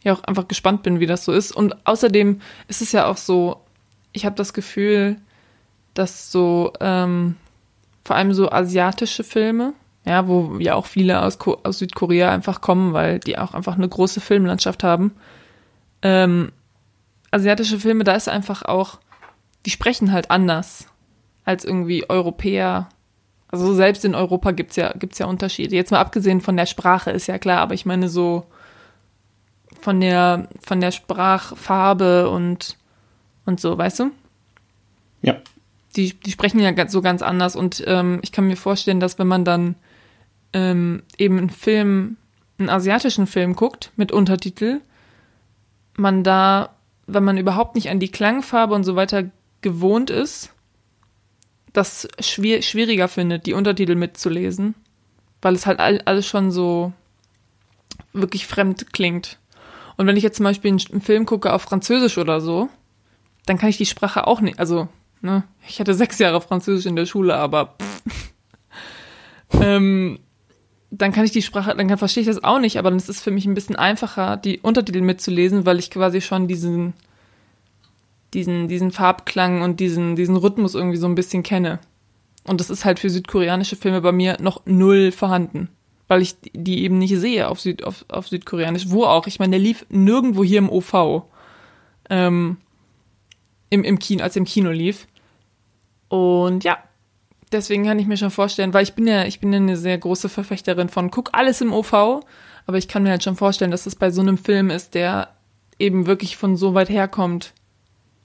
ja 0.08 0.14
auch 0.14 0.24
einfach 0.24 0.48
gespannt 0.48 0.84
bin, 0.84 1.00
wie 1.00 1.06
das 1.06 1.26
so 1.26 1.32
ist. 1.32 1.52
Und 1.52 1.76
außerdem 1.86 2.42
ist 2.68 2.82
es 2.82 2.92
ja 2.92 3.06
auch 3.06 3.18
so, 3.18 3.62
ich 4.14 4.26
habe 4.26 4.36
das 4.36 4.54
Gefühl, 4.54 5.18
dass 5.94 6.32
so 6.32 6.74
ähm, 6.80 7.36
vor 8.04 8.16
allem 8.16 8.34
so 8.34 8.52
asiatische 8.52 9.24
Filme, 9.24 9.74
ja, 10.06 10.28
wo 10.28 10.58
ja 10.60 10.76
auch 10.76 10.86
viele 10.86 11.22
aus, 11.22 11.38
aus 11.40 11.80
Südkorea 11.80 12.32
einfach 12.32 12.62
kommen, 12.62 12.94
weil 12.94 13.20
die 13.20 13.38
auch 13.38 13.54
einfach 13.54 13.76
eine 13.76 13.90
große 13.90 14.22
Filmlandschaft 14.22 14.84
haben. 14.84 15.14
Ähm, 16.02 16.52
asiatische 17.32 17.80
Filme, 17.80 18.04
da 18.04 18.16
ist 18.16 18.30
einfach 18.30 18.64
auch, 18.64 19.00
die 19.66 19.72
sprechen 19.72 20.12
halt 20.12 20.32
anders 20.32 20.88
als 21.44 21.66
irgendwie 21.66 22.10
Europäer 22.10 22.90
also 23.50 23.74
selbst 23.74 24.04
in 24.04 24.16
Europa 24.16 24.52
gibt's 24.52 24.76
ja, 24.76 24.92
gibt's 24.94 25.20
ja 25.20 25.26
Unterschiede. 25.26 25.76
Jetzt 25.76 25.92
mal 25.92 26.00
abgesehen 26.00 26.42
von 26.42 26.58
der 26.58 26.66
Sprache 26.66 27.12
ist 27.12 27.28
ja 27.28 27.38
klar, 27.38 27.60
aber 27.60 27.74
ich 27.74 27.86
meine 27.86 28.10
so 28.10 28.46
von 29.82 30.00
der, 30.00 30.50
von 30.60 30.82
der 30.82 30.92
Sprachfarbe 30.92 32.30
und, 32.30 32.78
und 33.46 33.60
so, 33.60 33.78
weißt 33.78 34.00
du? 34.00 34.12
Ja. 35.22 35.38
Die, 35.96 36.14
die 36.14 36.32
sprechen 36.32 36.60
ja 36.60 36.88
so 36.88 37.02
ganz 37.02 37.22
anders 37.22 37.56
und 37.56 37.84
ähm, 37.88 38.20
ich 38.22 38.32
kann 38.32 38.48
mir 38.48 38.58
vorstellen, 38.58 39.00
dass 39.00 39.18
wenn 39.18 39.28
man 39.28 39.46
dann 39.46 39.76
ähm, 40.54 41.04
eben 41.18 41.38
einen 41.38 41.50
Film, 41.50 42.18
einen 42.60 42.70
asiatischen 42.70 43.28
Film 43.28 43.56
guckt 43.56 43.92
mit 43.96 44.12
Untertitel, 44.12 44.82
man 45.96 46.24
da, 46.24 46.76
wenn 47.08 47.24
man 47.24 47.38
überhaupt 47.38 47.76
nicht 47.76 47.90
an 47.90 48.00
die 48.00 48.12
Klangfarbe 48.12 48.76
und 48.76 48.84
so 48.84 48.96
weiter 48.96 49.30
gewohnt 49.62 50.10
ist, 50.10 50.54
das 51.74 52.08
schwer, 52.20 52.62
schwieriger 52.62 53.08
findet, 53.08 53.46
die 53.46 53.54
Untertitel 53.54 53.96
mitzulesen, 53.96 54.76
weil 55.42 55.56
es 55.56 55.66
halt 55.66 55.80
all, 55.80 56.02
alles 56.06 56.26
schon 56.26 56.52
so 56.52 56.94
wirklich 58.14 58.48
fremd 58.48 58.94
klingt. 58.94 59.38
Und 59.98 60.08
wenn 60.08 60.18
ich 60.18 60.24
jetzt 60.24 60.38
zum 60.38 60.44
Beispiel 60.44 60.72
einen 60.72 61.02
Film 61.02 61.26
gucke 61.26 61.52
auf 61.52 61.64
Französisch 61.64 62.18
oder 62.18 62.40
so, 62.40 62.70
dann 63.46 63.58
kann 63.58 63.70
ich 63.70 63.78
die 63.78 63.86
Sprache 63.86 64.28
auch 64.28 64.42
nicht, 64.42 64.60
also, 64.60 64.88
ne, 65.22 65.44
ich 65.68 65.80
hatte 65.80 65.94
sechs 65.94 66.20
Jahre 66.20 66.42
Französisch 66.42 66.86
in 66.86 66.96
der 66.96 67.06
Schule, 67.06 67.36
aber 67.36 67.76
ähm, 69.54 70.20
dann 70.92 71.12
kann 71.12 71.26
ich 71.26 71.32
die 71.32 71.42
Sprache, 71.42 71.76
dann 71.76 71.88
kann, 71.88 71.98
verstehe 71.98 72.22
ich 72.22 72.28
das 72.28 72.44
auch 72.44 72.60
nicht, 72.60 72.78
aber 72.78 72.90
dann 72.90 73.00
ist 73.00 73.10
es 73.10 73.22
für 73.22 73.32
mich 73.32 73.46
ein 73.46 73.54
bisschen 73.54 73.76
einfacher, 73.76 74.38
die 74.38 74.60
Untertitel 74.60 75.02
mitzulesen, 75.02 75.66
weil 75.66 75.80
ich 75.80 75.90
quasi 75.90 76.22
schon 76.22 76.48
diesen 76.48 76.94
diesen, 78.34 78.68
diesen 78.68 78.92
Farbklang 78.92 79.62
und 79.62 79.80
diesen, 79.80 80.16
diesen 80.16 80.36
Rhythmus 80.36 80.76
irgendwie 80.76 80.98
so 80.98 81.08
ein 81.08 81.16
bisschen 81.16 81.44
kenne. 81.44 81.80
Und 82.44 82.60
das 82.62 82.70
ist 82.70 82.86
halt 82.86 83.00
für 83.00 83.10
südkoreanische 83.10 83.76
Filme 83.76 84.02
bei 84.02 84.12
mir 84.12 84.38
noch 84.40 84.62
null 84.66 85.12
vorhanden. 85.12 85.70
Weil 86.08 86.22
ich 86.22 86.36
die 86.54 86.84
eben 86.84 86.98
nicht 86.98 87.16
sehe 87.18 87.50
auf, 87.50 87.60
Süd, 87.60 87.84
auf, 87.84 88.06
auf 88.08 88.28
Südkoreanisch. 88.28 88.90
Wo 88.90 89.04
auch? 89.04 89.28
Ich 89.28 89.40
meine, 89.40 89.52
der 89.52 89.60
lief 89.60 89.86
nirgendwo 89.90 90.44
hier 90.44 90.60
im 90.60 90.70
OV. 90.70 91.24
Ähm, 92.10 92.58
im, 93.70 93.84
im 93.84 94.00
Kino, 94.00 94.24
als 94.24 94.36
im 94.36 94.46
Kino 94.46 94.72
lief. 94.72 95.08
Und 96.08 96.64
ja, 96.64 96.78
deswegen 97.52 97.86
kann 97.86 98.00
ich 98.00 98.08
mir 98.08 98.18
schon 98.18 98.32
vorstellen, 98.32 98.74
weil 98.74 98.84
ich 98.84 98.94
bin 98.94 99.08
ja, 99.08 99.26
ich 99.26 99.40
bin 99.40 99.52
ja 99.52 99.60
eine 99.60 99.78
sehr 99.78 99.98
große 99.98 100.30
Verfechterin 100.30 100.90
von 100.90 101.12
guck 101.12 101.30
alles 101.34 101.62
im 101.62 101.74
OV, 101.74 101.94
aber 102.66 102.78
ich 102.78 102.88
kann 102.88 103.04
mir 103.04 103.12
halt 103.12 103.24
schon 103.24 103.36
vorstellen, 103.36 103.72
dass 103.72 103.84
das 103.84 103.96
bei 103.96 104.12
so 104.12 104.22
einem 104.22 104.38
Film 104.38 104.70
ist, 104.70 104.94
der 104.94 105.30
eben 105.80 106.08
wirklich 106.08 106.38
von 106.38 106.56
so 106.56 106.74
weit 106.74 106.90
herkommt, 106.90 107.54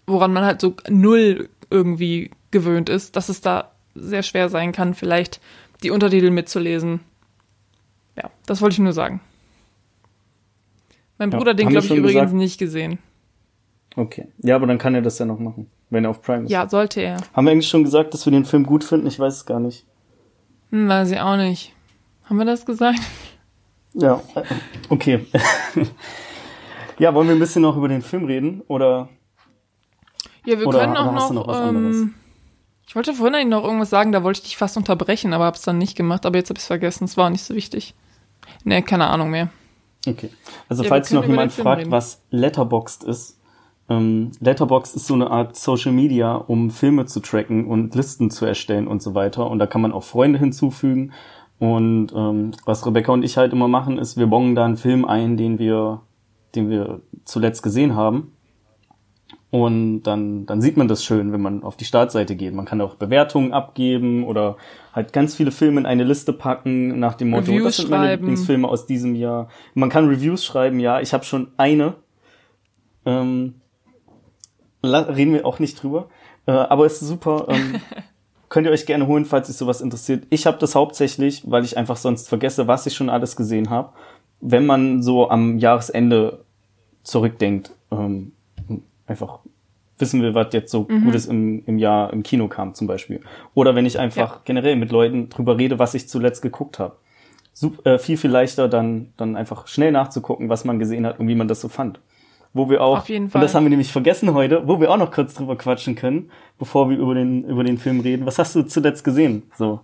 woran 0.07 0.33
man 0.33 0.45
halt 0.45 0.61
so 0.61 0.75
null 0.89 1.49
irgendwie 1.71 2.31
gewöhnt 2.51 2.89
ist, 2.89 3.17
dass 3.17 3.29
es 3.29 3.41
da 3.41 3.73
sehr 3.95 4.23
schwer 4.23 4.49
sein 4.49 4.73
kann, 4.73 4.95
vielleicht 4.95 5.41
die 5.83 5.91
Untertitel 5.91 6.31
mitzulesen. 6.31 7.01
Ja, 8.17 8.31
das 8.47 8.61
wollte 8.61 8.75
ich 8.75 8.79
nur 8.79 8.93
sagen. 8.93 9.21
Mein 11.19 11.31
ja, 11.31 11.39
Bruder 11.39 11.55
den, 11.55 11.69
glaube 11.69 11.87
ich, 11.87 11.93
übrigens 11.93 12.13
gesagt? 12.13 12.33
nicht 12.35 12.59
gesehen. 12.59 12.99
Okay. 13.97 14.29
Ja, 14.39 14.57
aber 14.57 14.67
dann 14.67 14.79
kann 14.79 14.95
er 14.95 15.03
das 15.03 15.19
ja 15.19 15.27
noch 15.27 15.39
machen, 15.39 15.71
wenn 15.91 16.05
er 16.05 16.11
auf 16.11 16.23
Prime 16.23 16.45
ist. 16.45 16.51
Ja, 16.51 16.69
sollte 16.69 17.01
er. 17.01 17.19
Haben 17.35 17.45
wir 17.47 17.53
eigentlich 17.53 17.69
schon 17.69 17.85
gesagt, 17.85 18.15
dass 18.15 18.27
wir 18.27 18.31
den 18.31 18.45
Film 18.45 18.65
gut 18.65 18.85
finden? 18.85 19.07
Ich 19.07 19.19
weiß 19.19 19.35
es 19.35 19.47
gar 19.47 19.61
nicht. 19.61 19.85
Hm, 20.71 20.89
weiß 20.89 21.11
ich 21.11 21.21
auch 21.21 21.37
nicht. 21.37 21.75
Haben 22.25 22.39
wir 22.39 22.47
das 22.47 22.65
gesagt? 22.65 23.01
Ja, 23.95 24.23
äh, 24.35 24.43
okay. 24.89 25.27
ja, 26.99 27.15
wollen 27.15 27.29
wir 27.29 27.37
ein 27.37 27.41
bisschen 27.41 27.63
noch 27.63 27.77
über 27.77 27.89
den 27.89 28.03
Film 28.03 28.25
reden? 28.25 28.63
Oder 28.69 29.11
ja, 30.45 30.59
wir 30.59 30.67
Oder 30.67 30.81
können 30.81 30.97
auch 30.97 31.13
noch. 31.13 31.47
noch 31.47 31.69
ähm, 31.69 32.15
ich 32.87 32.97
wollte 32.97 33.15
vorhin 33.15 33.35
eigentlich 33.35 33.49
noch 33.49 33.65
irgendwas 33.65 33.91
sagen, 33.91 34.13
da 34.13 34.23
wollte 34.23 34.39
ich 34.39 34.45
dich 34.45 34.57
fast 34.57 34.77
unterbrechen, 34.77 35.33
aber 35.33 35.45
hab's 35.45 35.63
dann 35.63 35.79
nicht 35.79 35.97
gemacht. 35.97 36.27
Aber 36.27 36.37
jetzt 36.37 36.51
habe 36.51 36.59
ich 36.59 36.65
vergessen. 36.65 37.05
Es 37.05 37.17
war 37.17 37.31
nicht 37.31 37.43
so 37.43 37.55
wichtig. 37.55 37.95
Ne, 38.65 38.83
keine 38.83 39.07
Ahnung 39.07 39.31
mehr. 39.31 39.49
Okay. 40.07 40.31
Also 40.69 40.83
ja, 40.83 40.89
falls 40.89 41.11
noch 41.13 41.27
jemand 41.27 41.53
fragt, 41.53 41.83
reden. 41.83 41.91
was 41.91 42.23
Letterboxd 42.31 43.05
ist, 43.05 43.39
ähm, 43.89 44.33
Letterboxd 44.41 44.97
ist 44.97 45.07
so 45.07 45.15
eine 45.15 45.31
Art 45.31 45.57
Social 45.57 45.93
Media, 45.93 46.35
um 46.35 46.71
Filme 46.71 47.07
zu 47.07 47.21
tracken 47.21 47.67
und 47.67 47.95
Listen 47.95 48.31
zu 48.31 48.45
erstellen 48.45 48.89
und 48.89 49.03
so 49.03 49.15
weiter. 49.15 49.51
Und 49.51 49.59
da 49.59 49.67
kann 49.67 49.81
man 49.81 49.93
auch 49.93 50.05
Freunde 50.05 50.39
hinzufügen. 50.39 51.13
Und 51.59 52.13
ähm, 52.15 52.53
was 52.65 52.85
Rebecca 52.87 53.13
und 53.13 53.23
ich 53.23 53.37
halt 53.37 53.53
immer 53.53 53.69
machen, 53.69 53.99
ist, 53.99 54.17
wir 54.17 54.27
bongen 54.27 54.55
da 54.55 54.65
einen 54.65 54.77
Film 54.77 55.05
ein, 55.05 55.37
den 55.37 55.59
wir, 55.59 56.01
den 56.55 56.71
wir 56.71 57.01
zuletzt 57.25 57.63
gesehen 57.63 57.95
haben. 57.95 58.33
Und 59.53 60.05
dann, 60.05 60.47
dann 60.47 60.63
sieht 60.63 60.79
man 60.79 60.89
das 60.89 61.05
schön, 61.05 61.31
wenn 61.31 61.43
man 61.43 61.63
auf 61.63 61.77
die 61.77 61.85
Startseite 61.85 62.37
geht. 62.37 62.55
Man 62.55 62.65
kann 62.65 62.81
auch 62.81 62.95
Bewertungen 62.95 63.53
abgeben 63.53 64.25
oder 64.25 64.57
halt 64.95 65.13
ganz 65.13 65.35
viele 65.35 65.51
Filme 65.51 65.79
in 65.79 65.85
eine 65.85 66.05
Liste 66.05 66.33
packen 66.33 66.99
nach 66.99 67.17
dem 67.17 67.29
Motto, 67.29 67.51
Reviews 67.51 67.65
das 67.65 67.77
sind 67.77 67.91
meine 67.91 68.05
schreiben. 68.05 68.23
Lieblingsfilme 68.23 68.67
aus 68.67 68.87
diesem 68.87 69.15
Jahr. 69.15 69.49
Man 69.75 69.91
kann 69.91 70.09
Reviews 70.09 70.43
schreiben, 70.43 70.81
ja. 70.81 71.03
Ich 71.03 71.13
habe 71.13 71.25
schon 71.25 71.49
eine. 71.59 71.97
Ähm, 73.05 73.57
reden 74.83 75.35
wir 75.35 75.45
auch 75.45 75.59
nicht 75.59 75.83
drüber. 75.83 76.09
Äh, 76.47 76.53
aber 76.53 76.87
es 76.87 77.03
ist 77.03 77.09
super. 77.09 77.45
Ähm, 77.51 77.75
könnt 78.49 78.67
ihr 78.67 78.73
euch 78.73 78.87
gerne 78.87 79.07
holen, 79.07 79.27
falls 79.27 79.49
sich 79.49 79.57
sowas 79.59 79.83
interessiert. 79.83 80.27
Ich 80.31 80.47
habe 80.47 80.57
das 80.57 80.75
hauptsächlich, 80.75 81.43
weil 81.51 81.63
ich 81.67 81.77
einfach 81.77 81.99
sonst 81.99 82.27
vergesse, 82.27 82.69
was 82.69 82.87
ich 82.87 82.95
schon 82.95 83.11
alles 83.11 83.37
gesehen 83.37 83.69
habe. 83.69 83.93
Wenn 84.41 84.65
man 84.65 85.03
so 85.03 85.29
am 85.29 85.59
Jahresende 85.59 86.47
zurückdenkt, 87.03 87.73
ähm, 87.91 88.33
einfach 89.13 89.39
wissen 89.99 90.21
will, 90.23 90.35
was 90.35 90.49
jetzt 90.53 90.73
so 90.73 90.87
mhm. 90.89 91.05
Gutes 91.05 91.27
im, 91.27 91.63
im 91.67 91.79
Jahr 91.79 92.13
im 92.13 92.23
Kino 92.23 92.49
kam 92.49 92.75
zum 92.75 92.87
Beispiel. 92.87 93.21
Oder 93.55 93.75
wenn 93.75 93.87
ich 93.87 93.99
einfach 93.99 94.37
ja. 94.37 94.41
generell 94.45 94.77
mit 94.77 94.91
Leuten 94.91 95.29
drüber 95.29 95.57
rede, 95.57 95.79
was 95.79 95.95
ich 95.95 96.09
zuletzt 96.09 96.43
geguckt 96.43 96.79
habe. 96.79 96.97
Äh, 97.85 97.99
viel, 97.99 98.17
viel 98.17 98.31
leichter 98.31 98.69
dann, 98.69 99.13
dann 99.17 99.37
einfach 99.37 99.67
schnell 99.67 99.93
nachzugucken, 99.93 100.49
was 100.49 100.65
man 100.65 100.79
gesehen 100.79 101.07
hat 101.07 101.21
und 101.21 101.29
wie 101.29 101.35
man 101.35 101.49
das 101.49 101.61
so 101.61 101.69
fand 101.69 102.01
wo 102.55 102.69
wir 102.69 102.83
auch, 102.83 103.09
und 103.09 103.35
das 103.35 103.55
haben 103.55 103.65
wir 103.65 103.71
nämlich 103.71 103.93
vergessen 103.93 104.35
heute, 104.35 104.67
wo 104.69 104.79
wir 104.81 104.91
auch 104.91 104.99
noch 104.99 105.11
kurz 105.11 105.35
drüber 105.35 105.57
quatschen 105.57 105.95
können, 105.95 106.31
bevor 106.59 106.91
wir 106.91 106.99
über 106.99 107.15
den, 107.15 107.45
über 107.45 107.65
den 107.65 107.79
Film 107.79 108.01
reden. 108.01 108.27
Was 108.27 108.39
hast 108.39 108.55
du 108.55 108.63
zuletzt 108.63 109.05
gesehen? 109.05 109.45
So. 109.57 109.81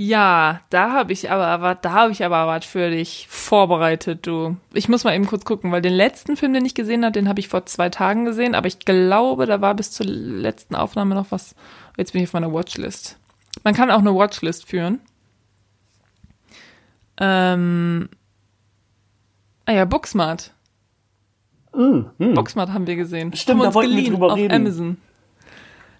Ja, 0.00 0.60
da 0.70 0.92
habe 0.92 1.12
ich 1.12 1.28
aber, 1.28 1.74
da 1.74 1.90
habe 1.90 2.12
ich 2.12 2.24
aber 2.24 2.46
was 2.46 2.64
für 2.64 2.88
dich 2.88 3.26
vorbereitet, 3.28 4.28
du. 4.28 4.56
Ich 4.72 4.88
muss 4.88 5.02
mal 5.02 5.12
eben 5.12 5.26
kurz 5.26 5.44
gucken, 5.44 5.72
weil 5.72 5.82
den 5.82 5.92
letzten 5.92 6.36
Film, 6.36 6.52
den 6.52 6.64
ich 6.64 6.76
gesehen 6.76 7.04
habe, 7.04 7.10
den 7.10 7.28
habe 7.28 7.40
ich 7.40 7.48
vor 7.48 7.66
zwei 7.66 7.88
Tagen 7.88 8.24
gesehen, 8.24 8.54
aber 8.54 8.68
ich 8.68 8.78
glaube, 8.78 9.46
da 9.46 9.60
war 9.60 9.74
bis 9.74 9.90
zur 9.90 10.06
letzten 10.06 10.76
Aufnahme 10.76 11.16
noch 11.16 11.32
was. 11.32 11.56
Jetzt 11.96 12.12
bin 12.12 12.22
ich 12.22 12.28
auf 12.28 12.32
meiner 12.32 12.52
Watchlist. 12.52 13.18
Man 13.64 13.74
kann 13.74 13.90
auch 13.90 13.98
eine 13.98 14.14
Watchlist 14.14 14.68
führen. 14.68 15.00
Ähm, 17.16 18.08
ah 19.66 19.72
ja, 19.72 19.84
Booksmart. 19.84 20.52
Mm, 21.74 22.02
mm. 22.18 22.34
Boxmart 22.34 22.72
haben 22.72 22.86
wir 22.86 22.94
gesehen. 22.94 23.34
Stimmt, 23.34 23.62
haben 23.62 23.66
da 23.66 23.74
wollten 23.74 23.96
wir 23.96 24.10
drüber 24.10 24.32
auf 24.32 24.38
reden. 24.38 24.54
Amazon. 24.54 24.96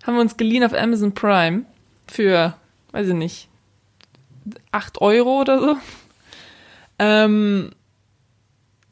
Haben 0.06 0.14
wir 0.14 0.20
uns 0.20 0.36
geliehen 0.36 0.62
auf 0.62 0.72
Amazon 0.72 1.14
Prime 1.14 1.64
für, 2.06 2.54
weiß 2.92 3.08
ich 3.08 3.14
nicht, 3.14 3.47
8 4.72 5.00
Euro 5.00 5.40
oder 5.40 5.60
so. 5.60 5.76
Ähm, 6.98 7.70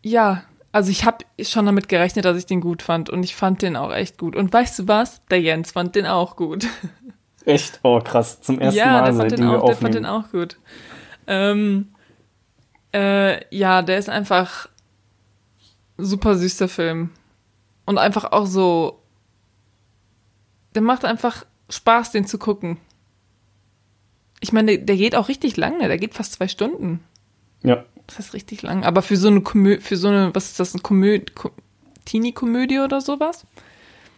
ja, 0.02 0.44
also 0.72 0.90
ich 0.90 1.04
habe 1.04 1.24
schon 1.40 1.66
damit 1.66 1.88
gerechnet, 1.88 2.24
dass 2.24 2.36
ich 2.36 2.46
den 2.46 2.60
gut 2.60 2.82
fand 2.82 3.10
und 3.10 3.22
ich 3.22 3.34
fand 3.34 3.62
den 3.62 3.76
auch 3.76 3.92
echt 3.92 4.18
gut. 4.18 4.36
Und 4.36 4.52
weißt 4.52 4.80
du 4.80 4.88
was? 4.88 5.24
Der 5.26 5.40
Jens 5.40 5.72
fand 5.72 5.94
den 5.94 6.06
auch 6.06 6.36
gut. 6.36 6.66
Echt? 7.46 7.80
Oh, 7.82 8.00
krass. 8.00 8.40
Zum 8.40 8.58
ersten 8.58 8.78
ja, 8.78 8.92
Mal, 8.92 9.04
der 9.04 9.14
fand, 9.14 9.32
den 9.32 9.44
auch, 9.44 9.64
der 9.64 9.76
fand 9.76 9.94
den 9.94 10.06
auch 10.06 10.30
gut. 10.30 10.58
Ähm, 11.26 11.88
äh, 12.92 13.56
ja, 13.56 13.82
der 13.82 13.98
ist 13.98 14.08
einfach 14.08 14.68
super 15.96 16.34
süßer 16.34 16.68
Film. 16.68 17.10
Und 17.84 17.98
einfach 17.98 18.32
auch 18.32 18.46
so. 18.46 19.00
Der 20.74 20.82
macht 20.82 21.04
einfach 21.04 21.46
Spaß, 21.70 22.12
den 22.12 22.26
zu 22.26 22.38
gucken. 22.38 22.78
Ich 24.40 24.52
meine, 24.52 24.78
der, 24.78 24.96
geht 24.96 25.14
auch 25.14 25.28
richtig 25.28 25.56
lange, 25.56 25.88
der 25.88 25.98
geht 25.98 26.14
fast 26.14 26.34
zwei 26.34 26.48
Stunden. 26.48 27.00
Ja. 27.62 27.84
Das 28.06 28.18
ist 28.18 28.34
richtig 28.34 28.62
lang. 28.62 28.84
Aber 28.84 29.02
für 29.02 29.16
so 29.16 29.28
eine 29.28 29.40
Komödie, 29.40 29.80
für 29.80 29.96
so 29.96 30.08
eine, 30.08 30.34
was 30.34 30.46
ist 30.46 30.60
das, 30.60 30.74
eine 30.74 30.82
Komödie, 30.82 31.26
Teenie-Komödie 32.04 32.80
oder 32.80 33.00
sowas? 33.00 33.46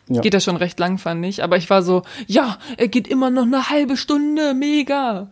Ja. 0.08 0.20
Geht 0.20 0.34
das 0.34 0.44
schon 0.44 0.56
recht 0.56 0.78
lang, 0.78 0.98
fand 0.98 1.24
ich. 1.24 1.42
Aber 1.42 1.56
ich 1.56 1.68
war 1.70 1.82
so, 1.82 2.02
ja, 2.26 2.58
er 2.76 2.88
geht 2.88 3.08
immer 3.08 3.30
noch 3.30 3.44
eine 3.44 3.70
halbe 3.70 3.96
Stunde, 3.96 4.54
mega. 4.54 5.30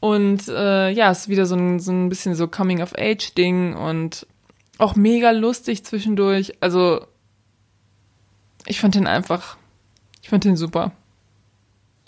Und 0.00 0.48
äh, 0.48 0.90
ja, 0.90 1.10
es 1.10 1.20
ist 1.20 1.28
wieder 1.28 1.46
so 1.46 1.56
ein, 1.56 1.80
so 1.80 1.92
ein 1.92 2.08
bisschen 2.08 2.34
so 2.34 2.48
Coming-of-Age-Ding 2.48 3.74
und 3.74 4.26
auch 4.78 4.94
mega 4.94 5.30
lustig 5.30 5.84
zwischendurch. 5.84 6.54
Also, 6.60 7.06
ich 8.66 8.80
fand 8.80 8.94
den 8.94 9.06
einfach, 9.06 9.56
ich 10.22 10.28
fand 10.28 10.44
den 10.44 10.56
super. 10.56 10.92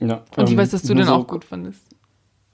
Ja. 0.00 0.22
Und 0.37 0.44
ich 0.44 0.52
ähm, 0.52 0.59
weiß, 0.59 0.70
dass 0.70 0.83
du 0.83 0.94
den 0.94 1.07
so, 1.07 1.14
auch 1.14 1.26
gut 1.26 1.44
fandest. 1.44 1.83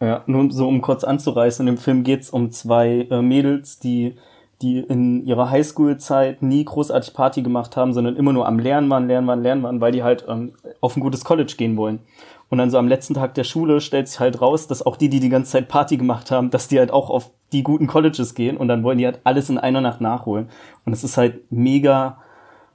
Ja, 0.00 0.22
nur 0.26 0.50
so 0.50 0.68
um 0.68 0.80
kurz 0.82 1.04
anzureißen, 1.04 1.66
in 1.66 1.74
dem 1.74 1.80
Film 1.80 2.04
geht's 2.04 2.30
um 2.30 2.50
zwei 2.50 3.06
äh, 3.10 3.22
Mädels, 3.22 3.78
die 3.78 4.16
die 4.62 4.78
in 4.78 5.26
ihrer 5.26 5.50
Highschool-Zeit 5.50 6.42
nie 6.42 6.64
großartig 6.64 7.12
Party 7.12 7.42
gemacht 7.42 7.76
haben, 7.76 7.92
sondern 7.92 8.16
immer 8.16 8.32
nur 8.32 8.46
am 8.46 8.58
Lernen 8.58 8.88
waren, 8.88 9.06
Lernen 9.06 9.26
waren, 9.26 9.42
Lernen 9.42 9.62
waren, 9.62 9.80
weil 9.80 9.92
die 9.92 10.02
halt 10.02 10.24
ähm, 10.28 10.52
auf 10.80 10.96
ein 10.96 11.00
gutes 11.00 11.24
College 11.24 11.54
gehen 11.56 11.76
wollen. 11.76 12.00
Und 12.48 12.58
dann 12.58 12.70
so 12.70 12.78
am 12.78 12.88
letzten 12.88 13.14
Tag 13.14 13.34
der 13.34 13.44
Schule 13.44 13.80
stellt 13.80 14.08
sich 14.08 14.20
halt 14.20 14.40
raus, 14.40 14.66
dass 14.66 14.84
auch 14.84 14.96
die, 14.96 15.08
die 15.08 15.20
die 15.20 15.28
ganze 15.28 15.52
Zeit 15.52 15.68
Party 15.68 15.96
gemacht 15.96 16.30
haben, 16.30 16.50
dass 16.50 16.68
die 16.68 16.78
halt 16.78 16.92
auch 16.92 17.10
auf 17.10 17.30
die 17.52 17.62
guten 17.62 17.86
Colleges 17.86 18.34
gehen 18.34 18.56
und 18.56 18.68
dann 18.68 18.82
wollen 18.84 18.98
die 18.98 19.06
halt 19.06 19.20
alles 19.24 19.50
in 19.50 19.58
einer 19.58 19.80
Nacht 19.80 20.00
nachholen. 20.00 20.48
Und 20.84 20.92
es 20.92 21.04
ist 21.04 21.16
halt 21.16 21.50
mega 21.50 22.18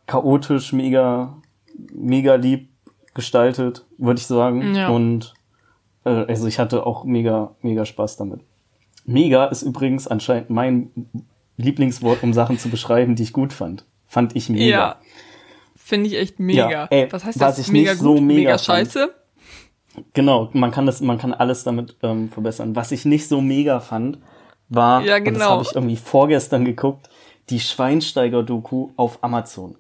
chaotisch, 0.06 0.74
mega, 0.74 1.38
mega 1.94 2.36
lieb 2.36 2.70
gestaltet, 3.14 3.86
würde 3.98 4.20
ich 4.20 4.28
sagen. 4.28 4.76
Ja. 4.76 4.90
Und 4.90 5.34
äh, 6.06 6.10
also 6.10 6.48
ich 6.48 6.60
hatte 6.60 6.86
auch 6.86 7.04
mega, 7.04 7.56
mega 7.62 7.86
Spaß 7.86 8.18
damit. 8.18 8.42
Mega 9.06 9.46
ist 9.46 9.64
übrigens 9.64 10.08
anscheinend 10.08 10.50
mein 10.50 10.92
Lieblingswort, 11.58 12.24
um 12.24 12.34
Sachen 12.34 12.58
zu 12.58 12.70
beschreiben, 12.70 13.16
die 13.16 13.24
ich 13.24 13.34
gut 13.34 13.54
fand. 13.54 13.86
Fand 14.08 14.36
ich 14.36 14.50
mega. 14.50 14.66
Ja. 14.66 14.96
Finde 15.76 16.08
ich 16.08 16.18
echt 16.18 16.40
mega. 16.40 16.70
Ja, 16.70 16.88
ey, 16.90 17.12
was 17.12 17.26
heißt 17.26 17.40
was 17.40 17.56
das? 17.58 17.68
Ich 17.68 17.72
mega 17.72 17.92
nicht 17.92 18.02
gut, 18.02 18.18
so 18.18 18.22
mega, 18.22 18.40
mega 18.40 18.58
scheiße? 18.58 19.14
Genau, 20.14 20.50
man 20.54 20.72
kann 20.72 20.86
das, 20.86 21.02
man 21.02 21.18
kann 21.18 21.34
alles 21.34 21.64
damit 21.64 21.98
ähm, 22.04 22.30
verbessern. 22.30 22.76
Was 22.76 22.92
ich 22.92 23.06
nicht 23.06 23.28
so 23.28 23.42
mega 23.42 23.80
fand, 23.80 24.20
war, 24.70 25.04
ja, 25.04 25.20
genau. 25.20 25.40
das 25.40 25.48
habe 25.48 25.64
ich 25.64 25.76
irgendwie 25.76 25.96
vorgestern 25.96 26.64
geguckt, 26.64 27.10
die 27.50 27.60
Schweinsteiger-Doku 27.60 28.92
auf 28.96 29.24
Amazon. 29.24 29.76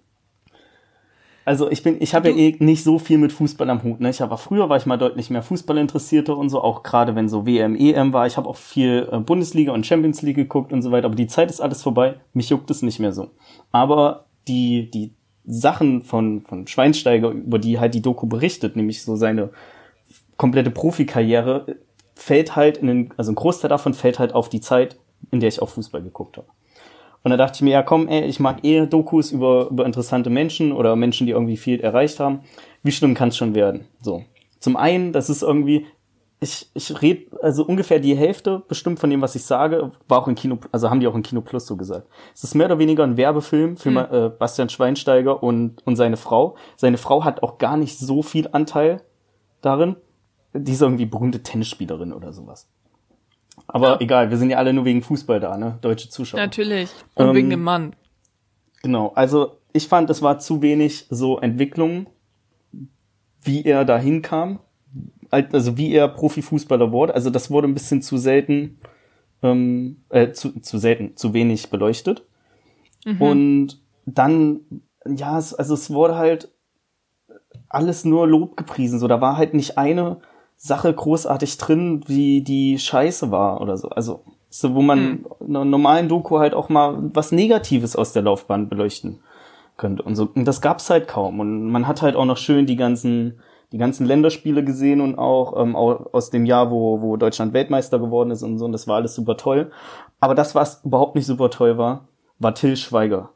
Also 1.50 1.72
ich 1.72 1.82
bin, 1.82 1.98
ich 2.00 2.14
habe 2.14 2.30
ja 2.30 2.36
eh 2.36 2.56
nicht 2.60 2.84
so 2.84 3.00
viel 3.00 3.18
mit 3.18 3.32
Fußball 3.32 3.68
am 3.72 3.82
Hut. 3.82 4.02
Ne? 4.02 4.12
Ich 4.12 4.22
aber 4.22 4.38
früher 4.38 4.70
war 4.70 4.78
ich 4.78 4.86
mal 4.86 4.98
deutlich 4.98 5.32
mehr 5.32 5.42
Fußball 5.42 5.80
interessierter 5.80 6.38
und 6.38 6.50
so, 6.50 6.62
auch 6.62 6.84
gerade 6.84 7.16
wenn 7.16 7.28
so 7.28 7.48
WM, 7.48 7.76
EM 7.76 8.14
war. 8.14 8.28
Ich 8.28 8.38
habe 8.38 8.48
auch 8.48 8.56
viel 8.56 9.10
äh, 9.12 9.18
Bundesliga 9.18 9.72
und 9.72 9.84
Champions 9.84 10.22
League 10.22 10.36
geguckt 10.36 10.72
und 10.72 10.84
so 10.84 10.92
weiter. 10.92 11.08
Aber 11.08 11.16
die 11.16 11.26
Zeit 11.26 11.50
ist 11.50 11.60
alles 11.60 11.82
vorbei. 11.82 12.20
Mich 12.34 12.52
juckt 12.52 12.70
es 12.70 12.84
nicht 12.84 13.00
mehr 13.00 13.14
so. 13.14 13.32
Aber 13.72 14.26
die 14.48 14.92
die 14.92 15.16
Sachen 15.44 16.04
von 16.04 16.42
von 16.42 16.68
Schweinsteiger, 16.68 17.32
über 17.32 17.58
die 17.58 17.80
halt 17.80 17.96
die 17.96 18.04
Doku 18.04 18.28
berichtet, 18.28 18.76
nämlich 18.76 19.02
so 19.02 19.16
seine 19.16 19.50
komplette 20.38 20.70
Profikarriere, 20.70 21.78
fällt 22.14 22.56
halt 22.56 22.78
in 22.78 22.86
den, 22.86 23.14
also 23.18 23.32
ein 23.32 23.36
Großteil 23.36 23.70
davon 23.70 23.96
fällt 23.96 24.20
halt 24.20 24.36
auf 24.36 24.50
die 24.50 24.62
Zeit, 24.62 25.00
in 25.32 25.40
der 25.40 25.50
ich 25.50 25.64
auch 25.64 25.70
Fußball 25.70 26.04
geguckt 26.04 26.38
habe. 26.38 26.48
Und 27.24 27.32
da 27.32 27.38
dachte 27.38 27.56
ich 27.56 27.62
mir, 27.62 27.72
ja 27.72 27.84
komm, 27.84 28.08
ey, 28.08 28.26
ich 28.26 28.40
mag 28.40 28.64
eher 28.64 28.86
Dokus 28.86 29.32
über, 29.32 29.68
über 29.70 29.86
interessante 29.86 30.30
Menschen 30.30 30.72
oder 30.72 30.96
Menschen, 30.96 31.28
die 31.28 31.34
irgendwie 31.34 31.58
viel 31.58 31.80
erreicht 31.80 32.20
haben. 32.20 32.42
Wie 32.84 32.92
schlimm 32.92 33.14
kann 33.14 33.30
es 33.30 33.38
schon 33.38 33.56
werden? 33.56 33.86
So. 34.02 34.24
Zum 34.60 34.78
einen, 34.78 35.12
das 35.12 35.30
ist 35.30 35.42
irgendwie, 35.42 35.86
ich, 36.40 36.70
ich 36.74 37.02
rede, 37.02 37.38
also 37.42 37.66
ungefähr 37.66 38.00
die 38.00 38.16
Hälfte 38.16 38.64
bestimmt 38.68 39.00
von 39.00 39.10
dem, 39.10 39.22
was 39.22 39.36
ich 39.36 39.44
sage, 39.44 39.92
war 40.08 40.20
auch 40.20 40.28
in 40.28 40.36
Kino, 40.36 40.58
also 40.72 40.90
haben 40.90 41.02
die 41.02 41.08
auch 41.08 41.16
in 41.16 41.24
Kino 41.24 41.42
Plus 41.42 41.66
so 41.66 41.76
gesagt. 41.76 42.08
Es 42.34 42.44
ist 42.44 42.56
mehr 42.56 42.68
oder 42.68 42.80
weniger 42.80 43.04
ein 43.04 43.18
Werbefilm 43.18 43.76
für 43.76 43.92
mhm. 43.92 43.98
äh, 43.98 44.30
Bastian 44.30 44.70
Schweinsteiger 44.70 45.44
und, 45.44 45.86
und 45.86 45.98
seine 45.98 46.18
Frau. 46.18 46.56
Seine 46.78 46.98
Frau 46.98 47.26
hat 47.26 47.44
auch 47.44 47.58
gar 47.58 47.76
nicht 47.76 47.98
so 47.98 48.22
viel 48.22 48.48
Anteil 48.52 49.02
darin. 49.62 49.98
Die 50.54 50.72
ist 50.72 50.82
irgendwie 50.82 51.06
berühmte 51.06 51.44
Tennisspielerin 51.44 52.14
oder 52.14 52.32
sowas. 52.32 52.70
Aber 53.68 53.94
ja. 53.94 54.02
egal, 54.02 54.30
wir 54.30 54.38
sind 54.38 54.50
ja 54.50 54.58
alle 54.58 54.74
nur 54.74 54.86
wegen 54.86 55.02
Fußball 55.02 55.40
da, 55.40 55.58
ne? 55.58 55.78
Deutsche 55.82 56.10
Zuschauer. 56.10 56.40
Natürlich. 56.40 56.90
Und 57.16 57.28
ähm, 57.28 57.36
wegen 57.36 57.50
dem 57.50 57.64
Mann. 57.64 57.96
Genau. 58.82 59.12
Also 59.16 59.58
ich 59.74 59.88
fand, 59.88 60.10
es 60.10 60.22
war 60.22 60.40
zu 60.40 60.62
wenig 60.62 61.08
so 61.10 61.40
Entwicklung, 61.40 62.08
wie 63.44 63.64
er 63.64 63.86
da 63.86 63.98
hinkam. 63.98 64.60
Also 65.32 65.78
wie 65.78 65.94
er 65.94 66.08
Profifußballer 66.08 66.92
wurde. 66.92 67.14
Also 67.14 67.30
das 67.30 67.52
wurde 67.52 67.68
ein 67.68 67.76
bisschen 67.76 68.02
zu 68.02 68.18
selten, 68.18 68.80
ähm, 69.44 70.04
äh, 70.10 70.32
zu, 70.32 70.60
zu 70.60 70.80
selten, 70.80 71.16
zu 71.16 71.34
wenig 71.34 71.70
beleuchtet. 71.70 72.26
Mhm. 73.06 73.22
Und 73.22 73.82
dann, 74.06 74.62
ja, 75.06 75.38
es, 75.38 75.54
also 75.54 75.76
es 75.76 75.92
wurde 75.92 76.16
halt 76.16 76.50
alles 77.70 78.06
nur 78.06 78.28
Lob 78.28 78.58
gepriesen. 78.58 79.00
So, 79.00 79.08
da 79.08 79.22
war 79.22 79.38
halt 79.38 79.54
nicht 79.54 79.78
eine 79.78 80.22
Sache 80.62 80.94
großartig 80.94 81.58
drin, 81.58 82.04
wie 82.08 82.42
die 82.42 82.78
scheiße 82.78 83.32
war 83.32 83.62
oder 83.62 83.78
so. 83.78 83.90
Also, 83.90 84.24
so, 84.50 84.76
wo 84.76 84.82
man 84.82 85.00
hm. 85.00 85.26
in 85.40 85.56
einer 85.56 85.66
normalen 85.66 86.10
Doku 86.10 86.40
halt 86.40 86.54
auch 86.54 86.68
mal 86.68 86.98
was 87.14 87.32
Negatives 87.32 87.96
aus 87.96 88.12
der 88.12 88.24
Laufbahn 88.24 88.68
beleuchten 88.68 89.20
könnte. 89.78 90.04
Und 90.04 90.16
so, 90.16 90.30
und 90.36 90.44
das 90.44 90.60
gab's 90.60 90.90
halt 90.90 91.08
kaum. 91.08 91.40
Und 91.40 91.72
man 91.72 91.88
hat 91.88 92.02
halt 92.02 92.18
auch 92.18 92.26
noch 92.26 92.36
schön 92.36 92.66
die 92.66 92.76
ganzen, 92.76 93.40
die 93.72 93.78
ganzen 93.78 94.06
Länderspiele 94.06 94.66
gesehen 94.66 95.00
und 95.00 95.18
auch 95.18 95.58
ähm, 95.58 95.78
aus 95.78 96.30
dem 96.30 96.46
Jahr, 96.46 96.72
wo, 96.72 97.02
wo 97.02 97.16
Deutschland 97.16 97.54
Weltmeister 97.54 97.98
geworden 97.98 98.32
ist 98.32 98.44
und 98.44 98.58
so. 98.58 98.66
Und 98.66 98.74
das 98.74 98.86
war 98.86 98.98
alles 98.98 99.16
super 99.16 99.38
toll. 99.38 99.72
Aber 100.20 100.36
das, 100.36 100.56
was 100.56 100.84
überhaupt 100.84 101.16
nicht 101.16 101.26
super 101.26 101.50
toll 101.50 101.78
war, 101.78 102.10
war 102.38 102.54
Till 102.54 102.76
Schweiger. 102.76 103.30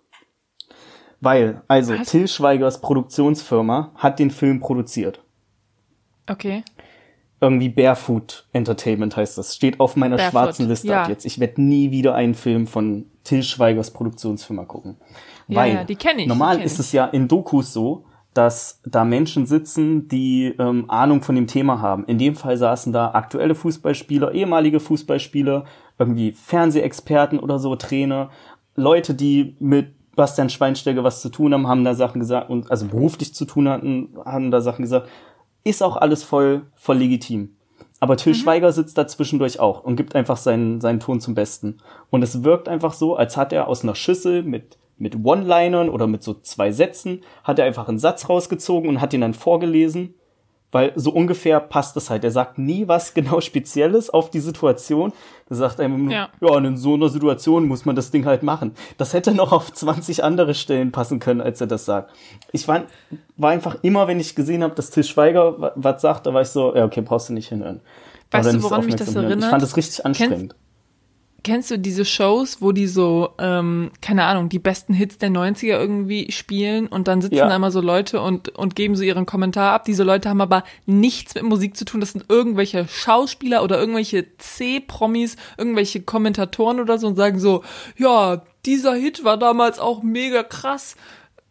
Weil, 1.22 1.62
also, 1.70 1.98
was? 1.98 2.10
Till 2.10 2.28
Schweigers 2.28 2.82
Produktionsfirma 2.82 3.92
hat 3.96 4.20
den 4.20 4.30
Film 4.30 4.60
produziert. 4.60 5.22
Okay 6.30 6.66
irgendwie 7.44 7.68
Barefoot 7.68 8.48
Entertainment 8.54 9.18
heißt 9.18 9.38
das. 9.38 9.56
Steht 9.56 9.80
auf 9.82 9.98
meiner 9.98 10.16
Barefoot, 10.16 10.32
schwarzen 10.32 10.68
Liste 10.70 10.88
ja. 10.88 11.04
ab 11.04 11.10
jetzt. 11.10 11.26
Ich 11.26 11.40
werde 11.40 11.62
nie 11.62 11.92
wieder 11.92 12.16
einen 12.16 12.36
Film 12.36 12.68
von 12.68 13.06
Till 13.26 13.44
Schweigers 13.44 13.92
Produktionsfirma 13.92 14.64
gucken. 14.64 14.96
Ja, 15.50 15.58
Weil 15.58 15.74
ja, 15.74 15.84
die 15.84 15.96
kenne 15.96 16.22
ich. 16.22 16.28
Normal 16.28 16.62
ist 16.62 16.80
es 16.80 16.94
ja 16.94 17.06
in 17.06 17.28
Dokus 17.28 17.74
so, 17.74 18.06
dass 18.34 18.80
da 18.86 19.04
Menschen 19.04 19.46
sitzen, 19.46 20.08
die 20.08 20.56
ähm, 20.58 20.90
Ahnung 20.90 21.22
von 21.22 21.36
dem 21.36 21.46
Thema 21.46 21.82
haben. 21.82 22.06
In 22.06 22.18
dem 22.18 22.36
Fall 22.36 22.58
saßen 22.58 22.94
da 22.94 23.12
aktuelle 23.12 23.56
Fußballspieler, 23.56 24.32
ehemalige 24.32 24.80
Fußballspieler, 24.80 25.66
irgendwie 26.00 26.32
Fernsehexperten 26.32 27.40
oder 27.40 27.60
so, 27.60 27.76
Trainer, 27.76 28.30
Leute, 28.76 29.14
die 29.14 29.58
mit 29.60 29.94
Bastian 30.16 30.50
Schweinsteiger 30.50 31.04
was 31.04 31.22
zu 31.22 31.30
tun 31.30 31.54
haben, 31.54 31.68
haben 31.68 31.84
da 31.84 31.94
Sachen 31.94 32.20
gesagt 32.20 32.50
und 32.50 32.72
also 32.72 32.88
beruflich 32.88 33.36
zu 33.36 33.46
tun 33.46 33.68
hatten, 33.68 34.16
haben 34.26 34.50
da 34.50 34.62
Sachen 34.62 34.84
gesagt. 34.84 35.10
Ist 35.64 35.84
auch 35.84 35.96
alles 35.96 36.24
voll, 36.24 36.64
voll 36.76 36.98
legitim. 36.98 37.56
Aber 38.00 38.18
Till 38.18 38.34
mhm. 38.34 38.38
Schweiger 38.38 38.72
sitzt 38.74 38.98
da 38.98 39.08
zwischendurch 39.08 39.60
auch 39.60 39.84
und 39.84 39.96
gibt 39.96 40.16
einfach 40.16 40.38
seinen, 40.38 40.82
seinen 40.82 41.00
Ton 41.00 41.22
zum 41.22 41.36
Besten. 41.36 41.78
Und 42.10 42.22
es 42.22 42.44
wirkt 42.44 42.68
einfach 42.68 42.94
so, 42.94 43.16
als 43.16 43.38
hat 43.38 43.54
er 43.54 43.68
aus 43.68 43.84
einer 43.84 43.96
Schüssel 43.96 44.44
mit 44.44 44.78
mit 44.98 45.24
One-Linern 45.24 45.90
oder 45.90 46.08
mit 46.08 46.24
so 46.24 46.34
zwei 46.34 46.72
Sätzen, 46.72 47.22
hat 47.44 47.60
er 47.60 47.66
einfach 47.66 47.88
einen 47.88 48.00
Satz 48.00 48.30
rausgezogen 48.30 48.90
und 48.90 49.02
hat 49.02 49.14
ihn 49.14 49.22
dann 49.22 49.34
vorgelesen, 49.34 50.16
weil 50.74 50.92
so 50.96 51.12
ungefähr 51.12 51.60
passt 51.60 51.96
es 51.96 52.10
halt. 52.10 52.24
Er 52.24 52.32
sagt 52.32 52.58
nie 52.58 52.88
was 52.88 53.14
genau 53.14 53.40
Spezielles 53.42 54.10
auf 54.10 54.30
die 54.30 54.40
Situation. 54.40 55.14
Er 55.50 55.56
sagt 55.56 55.80
einem, 55.80 56.10
ja. 56.10 56.30
ja, 56.42 56.58
in 56.58 56.78
so 56.78 56.96
einer 56.96 57.10
Situation 57.10 57.68
muss 57.68 57.86
man 57.86 57.96
das 57.96 58.12
Ding 58.12 58.26
halt 58.26 58.44
machen. 58.44 58.74
Das 58.98 59.14
hätte 59.14 59.34
noch 59.34 59.52
auf 59.52 59.72
20 59.72 60.24
andere 60.24 60.56
Stellen 60.56 60.92
passen 60.92 61.20
können, 61.20 61.42
als 61.42 61.62
er 61.62 61.68
das 61.68 61.86
sagt. 61.86 62.12
Ich 62.52 62.68
war, 62.68 62.84
war 63.38 63.52
einfach 63.52 63.78
immer, 63.84 64.08
wenn 64.08 64.20
ich 64.20 64.36
gesehen 64.36 64.64
habe, 64.64 64.76
dass 64.76 64.90
Till 64.90 65.04
Schweiger 65.04 65.72
was 65.76 66.02
sagt, 66.02 66.26
da 66.26 66.34
war 66.34 66.42
ich 66.42 66.50
so, 66.50 66.76
ja, 66.76 66.86
okay, 66.86 67.02
brauchst 67.02 67.30
du 67.30 67.34
nicht 67.34 67.50
hinhören. 67.50 67.82
Weißt 68.32 68.54
du, 68.54 68.64
woran 68.64 68.86
mich 68.86 68.96
das 68.96 69.16
erinnert? 69.16 69.44
Ich 69.44 69.46
fand 69.46 69.62
das 69.62 69.78
richtig 69.78 70.06
anstrengend. 70.06 70.40
Kennst, 70.40 70.56
Kennst 71.44 71.72
du 71.72 71.78
diese 71.78 72.06
Shows, 72.06 72.62
wo 72.62 72.72
die 72.72 72.88
so, 72.88 73.32
ähm, 73.38 73.92
keine 74.02 74.24
Ahnung, 74.24 74.48
die 74.48 74.60
besten 74.60 74.94
Hits 74.94 75.18
der 75.18 75.30
90er 75.30 75.78
irgendwie 75.78 76.32
spielen 76.32 76.88
und 76.88 77.10
dann 77.10 77.22
sitzen 77.22 77.36
ja. 77.36 77.50
da 77.50 77.56
immer 77.56 77.70
so 77.70 77.82
Leute 77.82 78.22
und, 78.22 78.50
und 78.50 78.76
geben 78.76 78.96
so 78.96 79.04
ihren 79.04 79.26
Kommentar 79.26 79.74
ab. 79.74 79.84
Diese 79.84 80.04
Leute 80.04 80.30
haben 80.30 80.40
aber 80.40 80.64
nichts 80.86 81.36
mit 81.36 81.44
Musik 81.44 81.76
zu 81.76 81.84
tun. 81.84 82.00
Das 82.00 82.14
sind 82.14 82.26
irgendwelche 82.30 82.88
Schauspieler 82.88 83.62
oder 83.62 83.78
irgendwelche 83.78 84.26
C-Promis, 84.38 85.36
irgendwelche 85.58 86.02
Kommentatoren 86.02 86.80
oder 86.80 86.98
so 86.98 87.08
und 87.08 87.18
sagen 87.18 87.40
so, 87.40 87.64
ja, 87.98 88.42
dieser 88.66 88.94
Hit 88.94 89.26
war 89.26 89.38
damals 89.38 89.80
auch 89.80 90.02
mega 90.02 90.44
krass. 90.44 90.96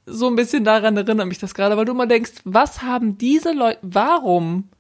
So 0.06 0.26
ein 0.26 0.36
bisschen 0.36 0.64
daran 0.64 0.96
erinnert 0.96 1.28
mich 1.28 1.38
das 1.38 1.54
gerade, 1.54 1.76
weil 1.76 1.84
du 1.84 1.94
mal 1.94 2.08
denkst, 2.08 2.32
was 2.44 2.82
haben 2.82 3.18
diese 3.18 3.52
Leute, 3.52 3.78
warum 3.82 4.70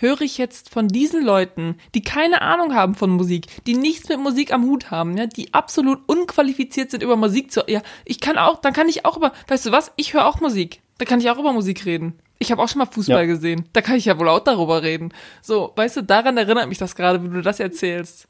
höre 0.00 0.22
ich 0.22 0.38
jetzt 0.38 0.70
von 0.70 0.88
diesen 0.88 1.24
Leuten, 1.24 1.76
die 1.94 2.02
keine 2.02 2.42
Ahnung 2.42 2.74
haben 2.74 2.94
von 2.94 3.10
Musik, 3.10 3.46
die 3.66 3.74
nichts 3.74 4.08
mit 4.08 4.18
Musik 4.18 4.52
am 4.52 4.64
Hut 4.64 4.90
haben, 4.90 5.16
ja, 5.16 5.26
die 5.26 5.52
absolut 5.54 6.00
unqualifiziert 6.06 6.90
sind 6.90 7.02
über 7.02 7.16
Musik 7.16 7.52
zu, 7.52 7.62
ja, 7.66 7.82
ich 8.04 8.20
kann 8.20 8.38
auch, 8.38 8.60
dann 8.60 8.72
kann 8.72 8.88
ich 8.88 9.04
auch 9.04 9.16
über, 9.16 9.32
weißt 9.48 9.66
du 9.66 9.72
was, 9.72 9.92
ich 9.96 10.14
höre 10.14 10.26
auch 10.26 10.40
Musik, 10.40 10.80
da 10.98 11.04
kann 11.04 11.20
ich 11.20 11.30
auch 11.30 11.38
über 11.38 11.52
Musik 11.52 11.84
reden. 11.86 12.18
Ich 12.38 12.50
habe 12.50 12.62
auch 12.62 12.68
schon 12.68 12.78
mal 12.78 12.86
Fußball 12.86 13.20
ja. 13.20 13.26
gesehen, 13.26 13.66
da 13.74 13.82
kann 13.82 13.96
ich 13.96 14.06
ja 14.06 14.18
wohl 14.18 14.28
auch 14.28 14.40
darüber 14.40 14.82
reden. 14.82 15.12
So, 15.42 15.72
weißt 15.76 15.98
du, 15.98 16.02
daran 16.02 16.38
erinnert 16.38 16.68
mich 16.68 16.78
das 16.78 16.96
gerade, 16.96 17.22
wie 17.22 17.28
du 17.28 17.42
das 17.42 17.60
erzählst. 17.60 18.28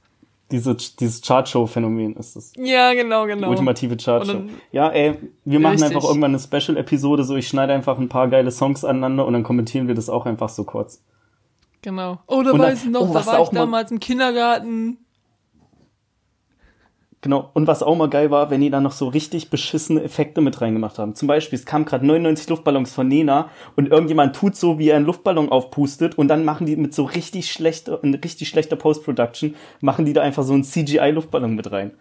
Diese, 0.51 0.75
dieses 0.75 1.23
Chartshow-Phänomen 1.23 2.17
ist 2.17 2.35
es. 2.35 2.53
Ja, 2.57 2.93
genau, 2.93 3.27
genau. 3.27 3.47
Die 3.47 3.51
ultimative 3.51 3.97
Chartshow. 3.97 4.43
Ja, 4.73 4.89
ey, 4.89 5.17
wir 5.45 5.61
machen 5.61 5.75
richtig. 5.75 5.95
einfach 5.95 6.09
irgendwann 6.09 6.35
eine 6.35 6.41
Special-Episode, 6.41 7.23
so 7.23 7.37
ich 7.37 7.47
schneide 7.47 7.73
einfach 7.73 7.99
ein 7.99 8.09
paar 8.09 8.27
geile 8.27 8.51
Songs 8.51 8.85
aneinander 8.85 9.27
und 9.27 9.33
dann 9.33 9.45
kommentieren 9.45 9.87
wir 9.87 9.95
das 9.95 10.09
auch 10.09 10.27
einfach 10.27 10.49
so 10.49 10.65
kurz. 10.65 11.05
Genau. 11.83 12.19
Oh, 12.27 12.43
da 12.43 12.59
weiß 12.59 12.85
ich 12.85 12.91
noch, 12.91 13.09
oh, 13.09 13.15
da 13.15 13.25
war 13.25 13.43
ich 13.43 13.49
damals 13.49 13.91
im 13.91 14.01
Kindergarten. 14.01 14.99
Genau. 17.23 17.51
Und 17.53 17.67
was 17.67 17.83
auch 17.83 17.97
mal 17.97 18.09
geil 18.09 18.31
war, 18.31 18.51
wenn 18.51 18.63
die 18.63 18.71
da 18.71 18.81
noch 18.81 18.93
so 18.93 19.09
richtig 19.09 19.51
beschissene 19.51 20.03
Effekte 20.03 20.41
mit 20.41 20.61
reingemacht 20.61 20.99
haben. 20.99 21.15
Zum 21.15 21.29
Beispiel, 21.29 21.59
es 21.59 21.67
kam 21.67 21.85
gerade 21.85 22.07
99 22.07 22.49
Luftballons 22.49 22.95
von 22.95 23.09
Nena 23.09 23.51
und 23.77 23.89
irgendjemand 23.89 24.35
tut 24.35 24.57
so, 24.57 24.79
wie 24.79 24.89
er 24.89 24.97
einen 24.97 25.05
Luftballon 25.05 25.51
aufpustet 25.51 26.17
und 26.17 26.29
dann 26.29 26.45
machen 26.45 26.67
die 26.67 26.77
mit 26.77 26.95
so 26.95 27.05
richtig 27.05 27.53
schlechter, 27.53 28.03
richtig 28.03 28.49
schlechter 28.49 28.77
Post-Production, 28.77 29.55
machen 29.81 30.07
die 30.07 30.15
da 30.15 30.23
einfach 30.23 30.45
so 30.45 30.55
einen 30.55 30.65
CGI-Luftballon 30.65 31.55
mit 31.55 31.71
rein. 31.71 31.93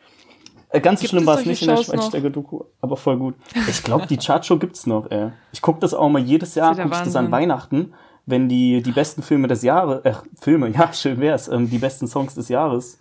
Äh, 0.70 0.80
ganz 0.80 1.02
so 1.02 1.08
schlimm 1.08 1.26
war 1.26 1.38
es 1.38 1.46
nicht 1.46 1.64
Shows 1.64 1.68
in 1.70 1.76
der 1.76 1.84
Schweinsteiger-Doku, 1.84 2.64
aber 2.80 2.96
voll 2.96 3.18
gut. 3.18 3.36
Ich 3.68 3.84
glaube, 3.84 4.08
die 4.08 4.18
Chartshow 4.18 4.58
gibt's 4.58 4.88
noch, 4.88 5.10
ey. 5.12 5.32
Ich 5.52 5.62
guck 5.62 5.82
das 5.82 5.94
auch 5.94 6.10
mal 6.10 6.22
jedes 6.22 6.56
Jahr, 6.56 6.76
guck 6.76 6.94
ich 6.94 7.00
das 7.00 7.16
an 7.16 7.32
Weihnachten 7.32 7.94
wenn 8.30 8.50
die, 8.50 8.82
die 8.82 8.92
besten 8.92 9.22
Filme 9.22 9.48
des 9.48 9.62
Jahres, 9.64 10.04
äh, 10.06 10.14
Filme, 10.40 10.70
ja, 10.70 10.94
schön 10.94 11.20
wär's, 11.20 11.48
ähm, 11.48 11.70
die 11.70 11.78
besten 11.78 12.08
Songs 12.08 12.36
des 12.36 12.50
Jahres 12.50 13.00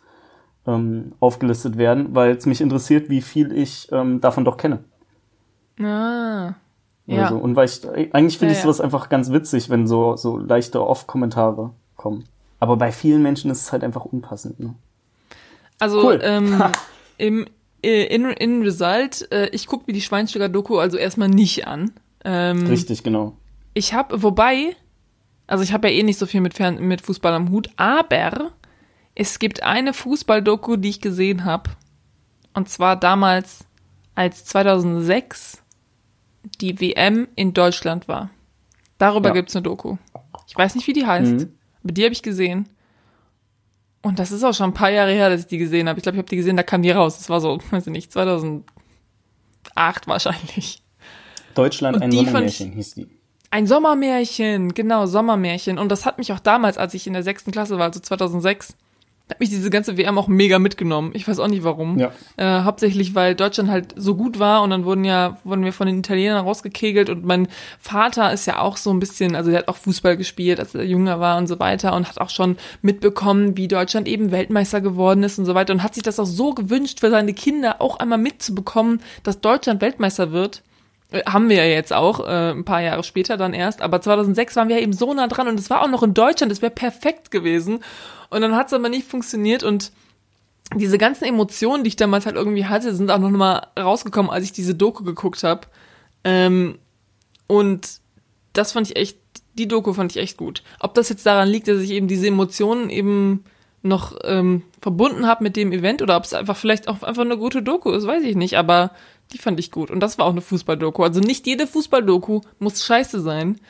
ähm, 0.66 1.12
aufgelistet 1.20 1.78
werden, 1.78 2.14
weil 2.14 2.36
es 2.36 2.46
mich 2.46 2.60
interessiert, 2.60 3.08
wie 3.10 3.22
viel 3.22 3.52
ich 3.52 3.88
ähm, 3.92 4.20
davon 4.20 4.44
doch 4.44 4.56
kenne. 4.56 4.80
Ah. 5.80 6.54
Ja. 7.06 7.24
Also, 7.24 7.36
und 7.36 7.56
weil 7.56 7.66
ich, 7.66 7.84
eigentlich 8.14 8.38
finde 8.38 8.52
ja, 8.52 8.58
ich 8.58 8.62
sowas 8.62 8.78
ja. 8.78 8.84
einfach 8.84 9.08
ganz 9.08 9.30
witzig, 9.30 9.70
wenn 9.70 9.86
so, 9.86 10.16
so 10.16 10.36
leichte 10.36 10.86
Off-Kommentare 10.86 11.70
kommen. 11.96 12.24
Aber 12.60 12.76
bei 12.76 12.92
vielen 12.92 13.22
Menschen 13.22 13.50
ist 13.50 13.62
es 13.62 13.72
halt 13.72 13.84
einfach 13.84 14.04
unpassend. 14.04 14.60
Ne? 14.60 14.74
Also 15.78 16.04
cool. 16.04 16.20
ähm, 16.22 16.62
im 17.18 17.46
äh, 17.82 18.04
in, 18.14 18.24
in 18.24 18.62
Result, 18.62 19.30
äh, 19.30 19.48
ich 19.50 19.66
gucke 19.66 19.84
mir 19.86 19.92
die 19.92 20.00
Schweinsteiger 20.00 20.48
Doku 20.48 20.78
also 20.78 20.96
erstmal 20.96 21.28
nicht 21.28 21.66
an. 21.66 21.92
Ähm, 22.24 22.66
Richtig, 22.66 23.04
genau. 23.04 23.36
Ich 23.74 23.94
habe, 23.94 24.22
wobei, 24.22 24.74
also 25.48 25.64
ich 25.64 25.72
habe 25.72 25.88
ja 25.88 25.94
eh 25.94 26.02
nicht 26.04 26.18
so 26.18 26.26
viel 26.26 26.40
mit, 26.40 26.54
Fern 26.54 26.86
mit 26.86 27.00
Fußball 27.00 27.32
am 27.32 27.50
Hut, 27.50 27.70
aber 27.76 28.52
es 29.14 29.38
gibt 29.40 29.64
eine 29.64 29.94
Fußball-Doku, 29.94 30.76
die 30.76 30.90
ich 30.90 31.00
gesehen 31.00 31.44
habe. 31.44 31.70
Und 32.52 32.68
zwar 32.68 32.96
damals, 32.96 33.64
als 34.14 34.44
2006 34.44 35.62
die 36.60 36.80
WM 36.80 37.28
in 37.34 37.54
Deutschland 37.54 38.06
war. 38.08 38.30
Darüber 38.98 39.34
ja. 39.34 39.42
es 39.42 39.56
eine 39.56 39.62
Doku. 39.62 39.96
Ich 40.46 40.56
weiß 40.56 40.74
nicht, 40.74 40.86
wie 40.86 40.92
die 40.92 41.06
heißt, 41.06 41.32
mhm. 41.32 41.52
aber 41.82 41.92
die 41.92 42.04
habe 42.04 42.12
ich 42.12 42.22
gesehen. 42.22 42.68
Und 44.02 44.18
das 44.18 44.32
ist 44.32 44.44
auch 44.44 44.54
schon 44.54 44.70
ein 44.70 44.74
paar 44.74 44.90
Jahre 44.90 45.12
her, 45.12 45.30
dass 45.30 45.40
ich 45.40 45.46
die 45.46 45.58
gesehen 45.58 45.88
habe. 45.88 45.98
Ich 45.98 46.02
glaube, 46.02 46.16
ich 46.16 46.20
habe 46.20 46.28
die 46.28 46.36
gesehen, 46.36 46.56
da 46.56 46.62
kam 46.62 46.82
die 46.82 46.90
raus. 46.90 47.16
Das 47.18 47.30
war 47.30 47.40
so, 47.40 47.58
weiß 47.70 47.86
ich 47.86 47.92
nicht, 47.92 48.12
2008 48.12 48.64
wahrscheinlich. 50.06 50.82
Deutschland 51.54 51.96
Und 51.96 52.02
ein 52.02 52.12
Sommermärchen 52.12 52.72
hieß 52.72 52.94
die. 52.94 53.17
Ein 53.50 53.66
Sommermärchen, 53.66 54.74
genau, 54.74 55.06
Sommermärchen. 55.06 55.78
Und 55.78 55.90
das 55.90 56.04
hat 56.04 56.18
mich 56.18 56.32
auch 56.32 56.40
damals, 56.40 56.76
als 56.76 56.94
ich 56.94 57.06
in 57.06 57.14
der 57.14 57.22
sechsten 57.22 57.50
Klasse 57.50 57.78
war, 57.78 57.86
also 57.86 58.00
2006, 58.00 58.74
hat 59.30 59.40
mich 59.40 59.50
diese 59.50 59.70
ganze 59.70 59.96
WM 59.96 60.16
auch 60.18 60.28
mega 60.28 60.58
mitgenommen. 60.58 61.10
Ich 61.14 61.28
weiß 61.28 61.38
auch 61.38 61.48
nicht 61.48 61.62
warum. 61.62 61.98
Ja. 61.98 62.12
Äh, 62.36 62.62
hauptsächlich, 62.62 63.14
weil 63.14 63.34
Deutschland 63.34 63.70
halt 63.70 63.94
so 63.96 64.14
gut 64.14 64.38
war 64.38 64.62
und 64.62 64.70
dann 64.70 64.84
wurden 64.84 65.04
ja, 65.04 65.36
wurden 65.44 65.64
wir 65.64 65.72
von 65.72 65.86
den 65.86 65.98
Italienern 65.98 66.44
rausgekegelt 66.44 67.10
und 67.10 67.24
mein 67.24 67.48
Vater 67.78 68.32
ist 68.32 68.46
ja 68.46 68.60
auch 68.60 68.76
so 68.76 68.90
ein 68.90 69.00
bisschen, 69.00 69.36
also 69.36 69.50
der 69.50 69.60
hat 69.60 69.68
auch 69.68 69.76
Fußball 69.76 70.16
gespielt, 70.16 70.60
als 70.60 70.74
er 70.74 70.84
jünger 70.84 71.20
war 71.20 71.36
und 71.36 71.46
so 71.46 71.58
weiter 71.58 71.94
und 71.94 72.08
hat 72.08 72.20
auch 72.20 72.30
schon 72.30 72.56
mitbekommen, 72.80 73.56
wie 73.56 73.68
Deutschland 73.68 74.08
eben 74.08 74.30
Weltmeister 74.30 74.80
geworden 74.80 75.22
ist 75.22 75.38
und 75.38 75.44
so 75.44 75.54
weiter 75.54 75.74
und 75.74 75.82
hat 75.82 75.94
sich 75.94 76.02
das 76.02 76.18
auch 76.18 76.26
so 76.26 76.54
gewünscht 76.54 77.00
für 77.00 77.10
seine 77.10 77.34
Kinder 77.34 77.82
auch 77.82 77.98
einmal 77.98 78.18
mitzubekommen, 78.18 79.02
dass 79.24 79.40
Deutschland 79.40 79.82
Weltmeister 79.82 80.32
wird. 80.32 80.62
Haben 81.26 81.48
wir 81.48 81.56
ja 81.56 81.64
jetzt 81.64 81.92
auch, 81.92 82.20
äh, 82.26 82.50
ein 82.50 82.64
paar 82.64 82.82
Jahre 82.82 83.02
später 83.02 83.36
dann 83.36 83.54
erst. 83.54 83.80
Aber 83.80 84.00
2006 84.00 84.56
waren 84.56 84.68
wir 84.68 84.80
eben 84.80 84.92
so 84.92 85.14
nah 85.14 85.26
dran 85.26 85.48
und 85.48 85.58
es 85.58 85.70
war 85.70 85.82
auch 85.82 85.88
noch 85.88 86.02
in 86.02 86.12
Deutschland, 86.14 86.52
es 86.52 86.60
wäre 86.60 86.72
perfekt 86.72 87.30
gewesen. 87.30 87.80
Und 88.30 88.42
dann 88.42 88.54
hat 88.54 88.66
es 88.66 88.74
aber 88.74 88.88
nicht 88.88 89.08
funktioniert 89.08 89.62
und 89.62 89.90
diese 90.76 90.98
ganzen 90.98 91.24
Emotionen, 91.24 91.82
die 91.82 91.88
ich 91.88 91.96
damals 91.96 92.26
halt 92.26 92.36
irgendwie 92.36 92.66
hatte, 92.66 92.94
sind 92.94 93.10
auch 93.10 93.18
noch 93.18 93.30
mal 93.30 93.68
rausgekommen, 93.78 94.30
als 94.30 94.44
ich 94.44 94.52
diese 94.52 94.74
Doku 94.74 95.02
geguckt 95.02 95.42
habe. 95.42 95.62
Ähm, 96.24 96.78
und 97.46 98.00
das 98.52 98.72
fand 98.72 98.90
ich 98.90 98.96
echt, 98.96 99.18
die 99.54 99.68
Doku 99.68 99.94
fand 99.94 100.12
ich 100.12 100.22
echt 100.22 100.36
gut. 100.36 100.62
Ob 100.78 100.94
das 100.94 101.08
jetzt 101.08 101.24
daran 101.24 101.48
liegt, 101.48 101.68
dass 101.68 101.80
ich 101.80 101.90
eben 101.90 102.06
diese 102.06 102.26
Emotionen 102.26 102.90
eben 102.90 103.44
noch 103.82 104.16
ähm, 104.24 104.62
verbunden 104.80 105.26
habe 105.26 105.44
mit 105.44 105.56
dem 105.56 105.72
Event 105.72 106.02
oder 106.02 106.16
ob 106.16 106.24
es 106.24 106.34
einfach 106.34 106.56
vielleicht 106.56 106.88
auch 106.88 107.02
einfach 107.02 107.22
eine 107.22 107.38
gute 107.38 107.62
Doku 107.62 107.90
ist, 107.90 108.06
weiß 108.06 108.22
ich 108.24 108.36
nicht. 108.36 108.58
Aber 108.58 108.90
die 109.32 109.38
fand 109.38 109.60
ich 109.60 109.70
gut. 109.70 109.90
Und 109.90 110.00
das 110.00 110.18
war 110.18 110.26
auch 110.26 110.32
eine 110.32 110.40
Fußballdoku. 110.40 111.02
Also 111.02 111.20
nicht 111.20 111.46
jede 111.46 111.66
Fußballdoku 111.66 112.40
muss 112.58 112.84
scheiße 112.84 113.20
sein. 113.20 113.60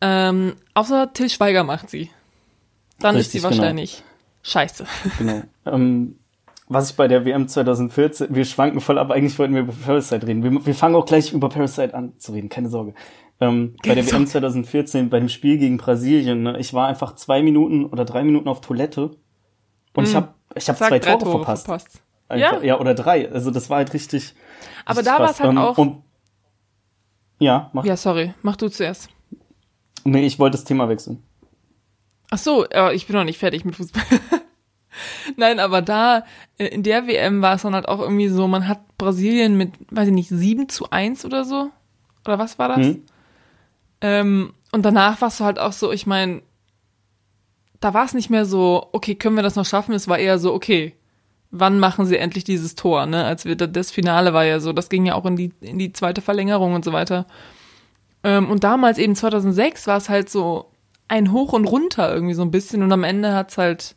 Ähm, 0.00 0.54
außer 0.74 1.12
Till 1.12 1.28
Schweiger 1.28 1.64
macht 1.64 1.90
sie. 1.90 2.10
Dann 2.98 3.16
Richtig, 3.16 3.26
ist 3.26 3.32
sie 3.32 3.38
genau. 3.38 3.50
wahrscheinlich 3.50 3.96
genau. 3.96 4.08
scheiße. 4.42 4.86
Genau. 5.18 5.42
Ähm, 5.66 6.16
was 6.68 6.90
ich 6.90 6.96
bei 6.96 7.08
der 7.08 7.24
WM 7.24 7.48
2014, 7.48 8.34
wir 8.34 8.44
schwanken 8.44 8.80
voll 8.80 8.98
ab, 8.98 9.10
eigentlich 9.10 9.38
wollten 9.38 9.54
wir 9.54 9.62
über 9.62 9.72
Parasite 9.72 10.26
reden. 10.26 10.44
Wir, 10.44 10.64
wir 10.64 10.74
fangen 10.74 10.94
auch 10.94 11.04
gleich 11.04 11.32
über 11.32 11.48
Parasite 11.48 11.94
an 11.94 12.12
zu 12.18 12.32
reden, 12.32 12.48
keine 12.48 12.68
Sorge. 12.68 12.94
Ähm, 13.40 13.74
bei 13.84 13.94
der 13.94 14.06
WM 14.06 14.26
2014, 14.26 15.10
bei 15.10 15.18
dem 15.18 15.28
Spiel 15.28 15.58
gegen 15.58 15.78
Brasilien, 15.78 16.42
ne, 16.42 16.58
ich 16.60 16.72
war 16.72 16.86
einfach 16.86 17.16
zwei 17.16 17.42
Minuten 17.42 17.86
oder 17.86 18.04
drei 18.04 18.22
Minuten 18.22 18.48
auf 18.48 18.60
Toilette 18.60 19.10
und 19.94 20.04
mm. 20.04 20.06
ich 20.06 20.14
habe 20.14 20.34
ich 20.54 20.68
hab 20.68 20.76
zwei 20.76 20.98
Tore, 21.00 21.18
Tore 21.18 21.30
verpasst. 21.38 21.66
verpasst. 21.66 22.02
Einfach, 22.28 22.62
ja. 22.62 22.68
ja, 22.68 22.80
oder 22.80 22.94
drei. 22.94 23.30
Also 23.30 23.50
das 23.50 23.68
war 23.68 23.78
halt 23.78 23.92
richtig. 23.92 24.34
Aber 24.84 25.02
da 25.02 25.18
war 25.18 25.30
es 25.30 25.40
halt 25.40 25.56
auch. 25.56 25.78
Um, 25.78 26.02
ja, 27.38 27.70
mach. 27.72 27.84
Ja, 27.84 27.96
sorry, 27.96 28.34
mach 28.42 28.56
du 28.56 28.68
zuerst. 28.68 29.08
Nee, 30.04 30.26
ich 30.26 30.38
wollte 30.38 30.56
das 30.56 30.64
Thema 30.64 30.88
wechseln. 30.88 31.22
Ach 32.30 32.38
so, 32.38 32.66
ich 32.92 33.06
bin 33.06 33.16
noch 33.16 33.24
nicht 33.24 33.38
fertig 33.38 33.64
mit 33.64 33.74
Fußball. 33.76 34.02
Nein, 35.36 35.58
aber 35.60 35.82
da, 35.82 36.24
äh, 36.58 36.66
in 36.66 36.82
der 36.82 37.06
WM 37.06 37.42
war 37.42 37.54
es 37.54 37.62
dann 37.62 37.74
halt 37.74 37.88
auch 37.88 38.00
irgendwie 38.00 38.28
so, 38.28 38.46
man 38.46 38.68
hat 38.68 38.80
Brasilien 38.98 39.56
mit, 39.56 39.72
weiß 39.90 40.08
ich 40.08 40.14
nicht, 40.14 40.28
7 40.28 40.68
zu 40.68 40.90
1 40.90 41.24
oder 41.24 41.44
so? 41.44 41.70
Oder 42.24 42.38
was 42.38 42.58
war 42.58 42.68
das? 42.68 42.86
Hm. 42.86 43.02
Ähm, 44.00 44.54
und 44.72 44.84
danach 44.84 45.20
warst 45.20 45.40
du 45.40 45.44
halt 45.44 45.58
auch 45.58 45.72
so, 45.72 45.92
ich 45.92 46.06
meine, 46.06 46.42
da 47.80 47.94
war 47.94 48.04
es 48.04 48.14
nicht 48.14 48.30
mehr 48.30 48.44
so, 48.44 48.88
okay, 48.92 49.14
können 49.14 49.36
wir 49.36 49.42
das 49.42 49.56
noch 49.56 49.66
schaffen? 49.66 49.94
Es 49.94 50.08
war 50.08 50.18
eher 50.18 50.38
so, 50.38 50.52
okay, 50.52 50.94
wann 51.50 51.78
machen 51.78 52.06
sie 52.06 52.16
endlich 52.16 52.44
dieses 52.44 52.74
Tor, 52.74 53.06
ne? 53.06 53.24
Als 53.24 53.44
wir 53.44 53.56
das 53.56 53.90
Finale 53.90 54.32
war 54.32 54.44
ja 54.44 54.60
so, 54.60 54.72
das 54.72 54.88
ging 54.88 55.06
ja 55.06 55.14
auch 55.14 55.26
in 55.26 55.36
die 55.36 55.52
in 55.60 55.78
die 55.78 55.92
zweite 55.92 56.20
Verlängerung 56.20 56.74
und 56.74 56.84
so 56.84 56.92
weiter. 56.92 57.26
Ähm, 58.22 58.50
und 58.50 58.64
damals 58.64 58.98
eben 58.98 59.14
2006 59.14 59.86
war 59.86 59.96
es 59.96 60.08
halt 60.08 60.30
so 60.30 60.70
ein 61.08 61.32
Hoch 61.32 61.52
und 61.52 61.64
runter 61.64 62.12
irgendwie 62.12 62.34
so 62.34 62.42
ein 62.42 62.50
bisschen 62.50 62.82
und 62.82 62.92
am 62.92 63.04
Ende 63.04 63.34
hat's 63.34 63.58
halt 63.58 63.96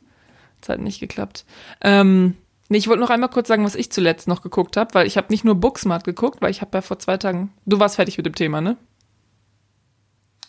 hat's 0.58 0.70
halt 0.70 0.82
nicht 0.82 1.00
geklappt. 1.00 1.46
Ähm, 1.82 2.36
nee, 2.70 2.78
ich 2.78 2.88
wollte 2.88 3.02
noch 3.02 3.10
einmal 3.10 3.30
kurz 3.30 3.48
sagen, 3.48 3.66
was 3.66 3.76
ich 3.76 3.92
zuletzt 3.92 4.28
noch 4.28 4.42
geguckt 4.42 4.78
habe, 4.78 4.94
weil 4.94 5.06
ich 5.08 5.18
habe 5.18 5.28
nicht 5.30 5.44
nur 5.44 5.56
Booksmart 5.56 6.06
geguckt, 6.06 6.42
weil 6.42 6.52
ich 6.52 6.62
habe 6.62 6.78
ja 6.78 6.82
vor 6.82 7.00
zwei 7.00 7.18
Tagen, 7.18 7.52
du 7.66 7.80
warst 7.80 7.98
fertig 7.98 8.18
mit 8.18 8.26
dem 8.26 8.36
Thema, 8.36 8.62
ne? 8.62 8.78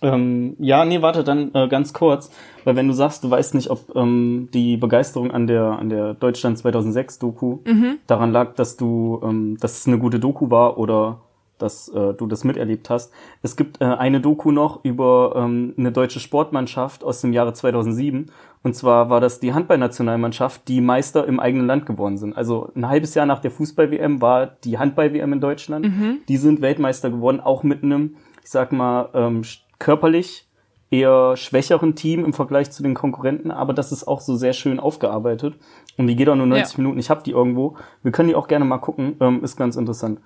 Ähm, 0.04 0.54
ja, 0.58 0.84
nee, 0.84 1.00
warte, 1.02 1.24
dann 1.24 1.50
äh, 1.54 1.66
ganz 1.68 1.92
kurz, 1.92 2.30
weil 2.64 2.76
wenn 2.76 2.86
du 2.88 2.94
sagst, 2.94 3.24
du 3.24 3.30
weißt 3.30 3.54
nicht, 3.54 3.70
ob 3.70 3.94
ähm, 3.96 4.48
die 4.52 4.76
Begeisterung 4.76 5.30
an 5.30 5.46
der 5.46 5.62
an 5.64 5.88
der 5.88 6.14
Deutschland 6.14 6.58
2006 6.58 7.18
Doku 7.18 7.58
Mhm. 7.64 7.98
daran 8.06 8.30
lag, 8.32 8.54
dass 8.54 8.76
du, 8.76 9.20
ähm, 9.24 9.56
dass 9.60 9.78
es 9.80 9.86
eine 9.86 9.98
gute 9.98 10.18
Doku 10.20 10.50
war 10.50 10.78
oder 10.78 11.20
dass 11.58 11.88
äh, 11.88 12.12
du 12.14 12.26
das 12.26 12.42
miterlebt 12.44 12.90
hast. 12.90 13.12
Es 13.42 13.54
gibt 13.56 13.80
äh, 13.80 13.84
eine 13.84 14.20
Doku 14.20 14.50
noch 14.50 14.84
über 14.84 15.34
ähm, 15.36 15.72
eine 15.78 15.92
deutsche 15.92 16.18
Sportmannschaft 16.20 17.04
aus 17.04 17.20
dem 17.20 17.32
Jahre 17.32 17.52
2007 17.52 18.26
und 18.64 18.74
zwar 18.74 19.08
war 19.08 19.20
das 19.20 19.40
die 19.40 19.52
Handballnationalmannschaft, 19.54 20.66
die 20.68 20.80
Meister 20.80 21.26
im 21.26 21.38
eigenen 21.38 21.66
Land 21.66 21.86
geworden 21.86 22.16
sind. 22.18 22.36
Also 22.36 22.70
ein 22.74 22.88
halbes 22.88 23.14
Jahr 23.14 23.26
nach 23.26 23.40
der 23.40 23.50
Fußball-WM 23.52 24.20
war 24.20 24.46
die 24.64 24.78
Handball-WM 24.78 25.32
in 25.34 25.40
Deutschland. 25.40 25.86
Die 26.28 26.36
sind 26.36 26.60
Weltmeister 26.60 27.10
geworden, 27.10 27.40
auch 27.40 27.62
mit 27.62 27.82
einem, 27.84 28.16
ich 28.42 28.50
sag 28.50 28.72
mal, 28.72 29.08
ähm, 29.14 29.44
körperlich 29.78 30.46
eher 30.90 31.36
schwächeren 31.36 31.96
Team 31.96 32.24
im 32.24 32.32
Vergleich 32.32 32.70
zu 32.70 32.82
den 32.82 32.94
Konkurrenten, 32.94 33.50
aber 33.50 33.72
das 33.72 33.90
ist 33.90 34.06
auch 34.06 34.20
so 34.20 34.36
sehr 34.36 34.52
schön 34.52 34.78
aufgearbeitet. 34.78 35.54
Und 35.96 36.06
die 36.06 36.14
geht 36.16 36.28
auch 36.28 36.36
nur 36.36 36.46
90 36.46 36.76
Ja. 36.76 36.82
Minuten. 36.82 36.98
Ich 37.00 37.10
habe 37.10 37.22
die 37.24 37.30
irgendwo. 37.32 37.76
Wir 38.02 38.12
können 38.12 38.28
die 38.28 38.34
auch 38.34 38.48
gerne 38.48 38.64
mal 38.64 38.78
gucken. 38.78 39.16
Ähm, 39.20 39.42
ist 39.42 39.56
ganz 39.56 39.76
interessant. 39.76 40.20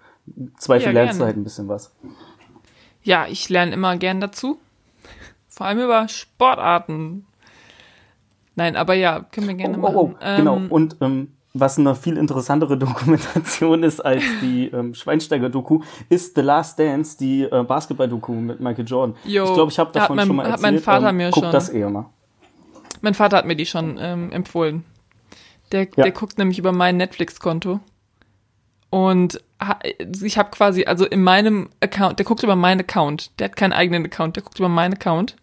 Zweifel 0.58 0.86
Ja, 0.88 0.92
lernst 1.04 1.20
du 1.20 1.24
halt 1.24 1.36
ein 1.36 1.44
bisschen 1.44 1.68
was. 1.68 1.94
Ja, 3.02 3.26
ich 3.28 3.48
lerne 3.48 3.72
immer 3.72 3.96
gern 3.96 4.20
dazu. 4.20 4.58
Vor 5.48 5.66
allem 5.66 5.78
über 5.80 6.06
Sportarten. 6.08 7.26
Nein, 8.56 8.76
aber 8.76 8.94
ja, 8.94 9.20
können 9.32 9.48
wir 9.48 9.54
gerne 9.54 9.78
Oh, 9.78 9.80
machen. 9.80 9.96
oh, 9.96 10.14
oh, 10.20 10.36
genau. 10.36 10.56
Ähm, 10.56 10.66
Und 10.70 10.96
ähm, 11.00 11.32
was 11.60 11.78
eine 11.78 11.94
viel 11.94 12.16
interessantere 12.16 12.76
Dokumentation 12.78 13.82
ist 13.82 14.00
als 14.00 14.22
die 14.42 14.66
ähm, 14.72 14.94
Schweinsteiger-Doku, 14.94 15.80
ist 16.08 16.34
The 16.34 16.40
Last 16.42 16.78
Dance, 16.78 17.16
die 17.18 17.42
äh, 17.44 17.62
Basketball-Doku 17.62 18.32
mit 18.32 18.60
Michael 18.60 18.86
Jordan. 18.86 19.16
Jo, 19.24 19.44
ich 19.44 19.54
glaube, 19.54 19.72
ich 19.72 19.78
habe 19.78 19.88
hat 19.90 19.96
davon 19.96 20.16
mein- 20.16 20.26
schon 20.26 20.36
mal 20.36 20.42
hat 20.44 20.50
erzählt. 20.52 20.72
mein 20.74 20.82
Vater 20.82 21.08
ähm, 21.10 21.16
mir 21.16 21.30
guck 21.30 21.44
schon. 21.44 21.52
das 21.52 21.68
eher 21.68 21.90
mal. 21.90 22.06
Mein 23.00 23.14
Vater 23.14 23.36
hat 23.36 23.46
mir 23.46 23.56
die 23.56 23.66
schon 23.66 23.96
ähm, 24.00 24.32
empfohlen. 24.32 24.84
Der, 25.72 25.82
Ja. 25.82 26.04
der 26.04 26.10
guckt 26.12 26.38
nämlich 26.38 26.58
über 26.58 26.72
mein 26.72 26.96
Netflix-Konto. 26.96 27.80
Und 28.90 29.40
ich 30.22 30.38
habe 30.38 30.50
quasi, 30.50 30.84
also 30.84 31.04
in 31.04 31.22
meinem 31.22 31.68
Account, 31.80 32.18
der 32.18 32.24
guckt 32.26 32.42
über 32.42 32.56
meinen 32.56 32.80
Account. 32.80 33.38
Der 33.38 33.46
hat 33.46 33.56
keinen 33.56 33.72
eigenen 33.72 34.04
Account, 34.06 34.36
der 34.36 34.42
guckt 34.42 34.58
über 34.58 34.68
meinen 34.68 34.94
Account. 34.94 35.36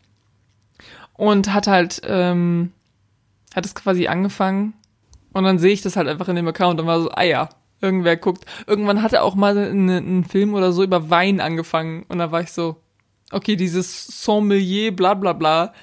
Und 1.14 1.54
hat 1.54 1.68
halt, 1.68 2.02
ähm, 2.06 2.72
hat 3.56 3.66
es 3.66 3.76
quasi 3.76 4.08
angefangen. 4.08 4.74
Und 5.36 5.44
dann 5.44 5.60
sehe 5.60 5.74
ich 5.74 5.82
das 5.82 5.98
halt 5.98 6.08
einfach 6.08 6.30
in 6.30 6.38
dem 6.38 6.48
Account 6.48 6.80
und 6.80 6.88
war 6.88 7.02
so, 7.02 7.12
ah 7.12 7.24
ja, 7.24 7.50
irgendwer 7.82 8.16
guckt. 8.16 8.46
Irgendwann 8.68 9.02
hat 9.02 9.12
er 9.12 9.22
auch 9.26 9.36
mal 9.36 9.58
eine- 9.58 9.98
einen 9.98 10.24
Film 10.24 10.54
oder 10.54 10.72
so 10.72 10.82
über 10.82 11.10
Wein 11.10 11.42
angefangen. 11.42 12.06
Und 12.08 12.20
da 12.20 12.32
war 12.32 12.40
ich 12.40 12.54
so, 12.54 12.78
okay, 13.34 13.58
dieses 13.58 14.08
Sommelier, 14.24 14.96
bla 14.96 15.14
bla 15.14 15.34
bla. 15.34 15.74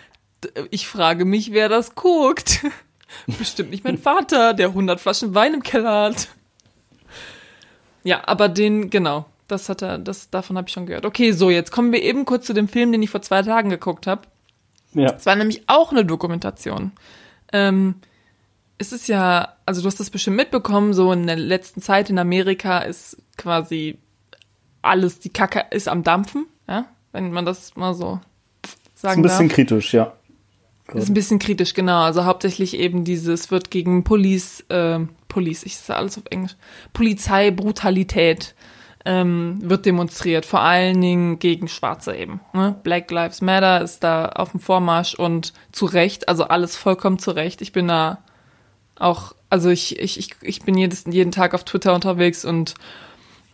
Ich 0.71 0.87
frage 0.88 1.27
mich, 1.27 1.53
wer 1.53 1.69
das 1.69 1.95
guckt. 1.95 2.65
Bestimmt 3.38 3.71
nicht 3.73 3.85
mein 3.85 3.99
Vater, 3.99 4.55
der 4.55 4.69
100 4.69 4.99
Flaschen 4.99 5.35
Wein 5.35 5.53
im 5.53 5.62
Keller 5.62 6.05
hat. 6.05 6.29
Ja, 8.05 8.23
aber 8.27 8.49
den, 8.49 8.88
genau, 8.88 9.27
das 9.49 9.69
hat 9.69 9.83
er, 9.83 9.99
das, 9.99 10.31
davon 10.31 10.57
habe 10.57 10.69
ich 10.69 10.73
schon 10.73 10.87
gehört. 10.87 11.05
Okay, 11.05 11.33
so, 11.33 11.51
jetzt 11.51 11.71
kommen 11.73 11.93
wir 11.93 12.03
eben 12.03 12.25
kurz 12.25 12.47
zu 12.47 12.55
dem 12.55 12.69
Film, 12.69 12.91
den 12.91 13.03
ich 13.03 13.11
vor 13.11 13.21
zwei 13.23 13.43
Tagen 13.43 13.69
geguckt 13.69 14.07
habe. 14.07 14.23
Ja. 14.95 15.12
Es 15.12 15.27
war 15.27 15.37
nämlich 15.37 15.62
auch 15.69 15.93
eine 15.93 16.05
Dokumentation. 16.07 16.93
Ähm, 17.53 17.97
es 18.83 18.92
ist 18.92 19.09
ja, 19.09 19.55
also 19.64 19.81
du 19.81 19.87
hast 19.87 20.01
das 20.01 20.11
bestimmt 20.11 20.37
mitbekommen, 20.37 20.92
so 20.92 21.12
in 21.12 21.27
der 21.27 21.37
letzten 21.37 21.81
Zeit 21.81 22.11
in 22.11 22.18
Amerika 22.18 22.81
ist 22.81 23.16
quasi 23.37 23.99
alles, 24.83 25.21
die 25.21 25.31
Kacke 25.31 25.64
ist 25.71 25.88
am 25.88 26.03
Dampfen, 26.03 26.47
ja, 26.68 26.87
wenn 27.12 27.31
man 27.31 27.45
das 27.45 27.77
mal 27.77 27.95
so 27.95 28.21
Ist 28.64 29.01
sagen 29.01 29.21
ein 29.21 29.23
bisschen 29.23 29.49
darf. 29.49 29.55
kritisch, 29.55 29.95
ja. 29.95 30.12
Ist 30.92 31.09
ein 31.09 31.14
bisschen 31.14 31.38
kritisch, 31.38 31.73
genau. 31.75 32.03
Also 32.03 32.25
hauptsächlich 32.25 32.77
eben 32.77 33.05
dieses 33.05 33.51
wird 33.51 33.71
gegen 33.71 34.03
Police, 34.05 34.64
ähm, 34.68 35.11
Police, 35.29 35.62
ich 35.62 35.77
sage 35.77 36.01
alles 36.01 36.18
auf 36.18 36.25
Englisch, 36.29 36.57
Polizeibrutalität 36.92 38.55
ähm, 39.05 39.59
wird 39.62 39.87
demonstriert, 39.87 40.45
vor 40.45 40.61
allen 40.61 41.01
Dingen 41.01 41.38
gegen 41.38 41.68
Schwarze 41.68 42.16
eben. 42.16 42.40
Ne? 42.53 42.75
Black 42.83 43.11
Lives 43.11 43.40
Matter 43.40 43.81
ist 43.81 44.03
da 44.03 44.27
auf 44.27 44.51
dem 44.51 44.61
Vormarsch 44.61 45.14
und 45.14 45.53
zu 45.71 45.87
Recht, 45.87 46.29
also 46.29 46.45
alles 46.45 46.77
vollkommen 46.77 47.18
zu 47.18 47.31
Recht. 47.31 47.62
Ich 47.62 47.73
bin 47.73 47.88
da 47.88 48.18
auch, 49.03 49.35
also 49.51 49.71
ich, 49.71 49.99
ich, 49.99 50.19
ich, 50.19 50.31
ich 50.41 50.62
bin 50.62 50.77
jedes, 50.77 51.05
jeden 51.07 51.33
Tag 51.33 51.55
auf 51.55 51.65
Twitter 51.65 51.95
unterwegs 51.95 52.45
und 52.45 52.75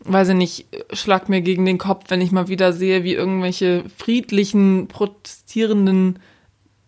weiß 0.01 0.31
ich 0.31 0.35
nicht, 0.35 0.67
schlag 0.93 1.29
mir 1.29 1.41
gegen 1.41 1.65
den 1.65 1.79
Kopf, 1.79 2.05
wenn 2.09 2.21
ich 2.21 2.31
mal 2.31 2.49
wieder 2.49 2.73
sehe, 2.73 3.05
wie 3.05 3.15
irgendwelche 3.15 3.85
friedlichen, 3.97 4.87
protestierenden 4.89 6.19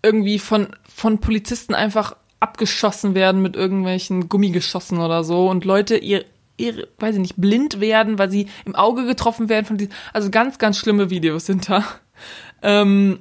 irgendwie 0.03 0.39
von, 0.39 0.69
von 0.83 1.19
Polizisten 1.19 1.75
einfach 1.75 2.17
abgeschossen 2.39 3.15
werden 3.15 3.43
mit 3.43 3.57
irgendwelchen 3.57 4.29
Gummigeschossen 4.29 4.99
oder 4.99 5.25
so 5.25 5.51
und 5.51 5.65
Leute 5.65 5.97
ihr, 5.97 6.25
ihr, 6.57 6.89
weiß 6.99 7.17
ich 7.17 7.21
nicht, 7.21 7.37
blind 7.37 7.81
werden, 7.81 8.19
weil 8.19 8.31
sie 8.31 8.49
im 8.65 8.75
Auge 8.75 9.05
getroffen 9.05 9.49
werden 9.49 9.67
von 9.67 9.77
diesen, 9.77 9.93
also 10.13 10.31
ganz, 10.31 10.59
ganz 10.59 10.79
schlimme 10.79 11.11
Videos 11.11 11.47
sind 11.47 11.69
da. 11.69 11.85
Ähm, 12.63 13.21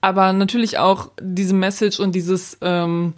aber 0.00 0.32
natürlich 0.32 0.78
auch 0.78 1.10
diese 1.20 1.54
Message 1.54 2.00
und 2.00 2.14
dieses, 2.14 2.58
ähm, 2.60 3.14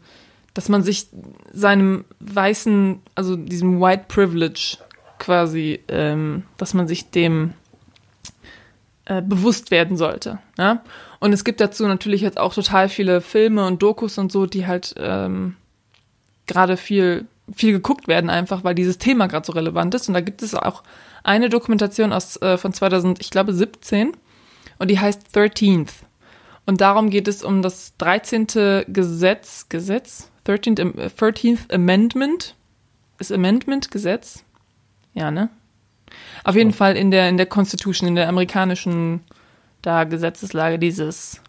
dass 0.54 0.68
man 0.68 0.82
sich 0.82 1.08
seinem 1.52 2.04
weißen, 2.20 3.00
also 3.14 3.36
diesem 3.36 3.80
White 3.80 4.04
Privilege 4.08 4.78
quasi, 5.18 5.80
ähm, 5.88 6.44
dass 6.56 6.74
man 6.74 6.86
sich 6.86 7.10
dem 7.10 7.54
äh, 9.06 9.20
bewusst 9.20 9.70
werden 9.70 9.96
sollte. 9.96 10.38
Ja? 10.56 10.82
Und 11.18 11.32
es 11.32 11.44
gibt 11.44 11.60
dazu 11.60 11.86
natürlich 11.86 12.20
jetzt 12.20 12.38
auch 12.38 12.54
total 12.54 12.88
viele 12.88 13.20
Filme 13.20 13.66
und 13.66 13.82
Dokus 13.82 14.16
und 14.18 14.30
so, 14.30 14.46
die 14.46 14.66
halt 14.66 14.94
ähm, 14.96 15.56
gerade 16.46 16.76
viel, 16.76 17.26
viel 17.52 17.72
geguckt 17.72 18.08
werden, 18.08 18.30
einfach 18.30 18.62
weil 18.62 18.74
dieses 18.74 18.98
Thema 18.98 19.26
gerade 19.26 19.46
so 19.46 19.52
relevant 19.52 19.94
ist. 19.94 20.08
Und 20.08 20.14
da 20.14 20.20
gibt 20.20 20.42
es 20.42 20.54
auch 20.54 20.82
eine 21.22 21.48
Dokumentation 21.48 22.12
aus 22.12 22.40
äh, 22.42 22.56
von 22.56 22.72
2000, 22.72 23.20
ich 23.20 23.30
glaube 23.30 23.52
17, 23.52 24.12
und 24.78 24.90
die 24.90 25.00
heißt 25.00 25.36
13th. 25.36 25.90
Und 26.66 26.80
darum 26.80 27.10
geht 27.10 27.28
es 27.28 27.42
um 27.42 27.62
das 27.62 27.96
13. 27.98 28.84
Gesetz, 28.88 29.68
Gesetz, 29.68 30.30
13th, 30.46 30.80
Am- 30.80 30.98
äh, 30.98 31.06
13th 31.08 31.72
Amendment. 31.72 32.54
Ist 33.18 33.32
Amendment 33.32 33.90
Gesetz? 33.90 34.44
Ja, 35.14 35.30
ne? 35.30 35.48
Auf 36.42 36.56
jeden 36.56 36.72
Fall 36.72 36.96
in 36.96 37.10
der, 37.10 37.28
in 37.28 37.36
der 37.36 37.46
Constitution, 37.46 38.08
in 38.08 38.14
der 38.14 38.28
amerikanischen 38.28 39.20
da 39.82 40.04
Gesetzeslage 40.04 40.78
dieses 40.78 41.40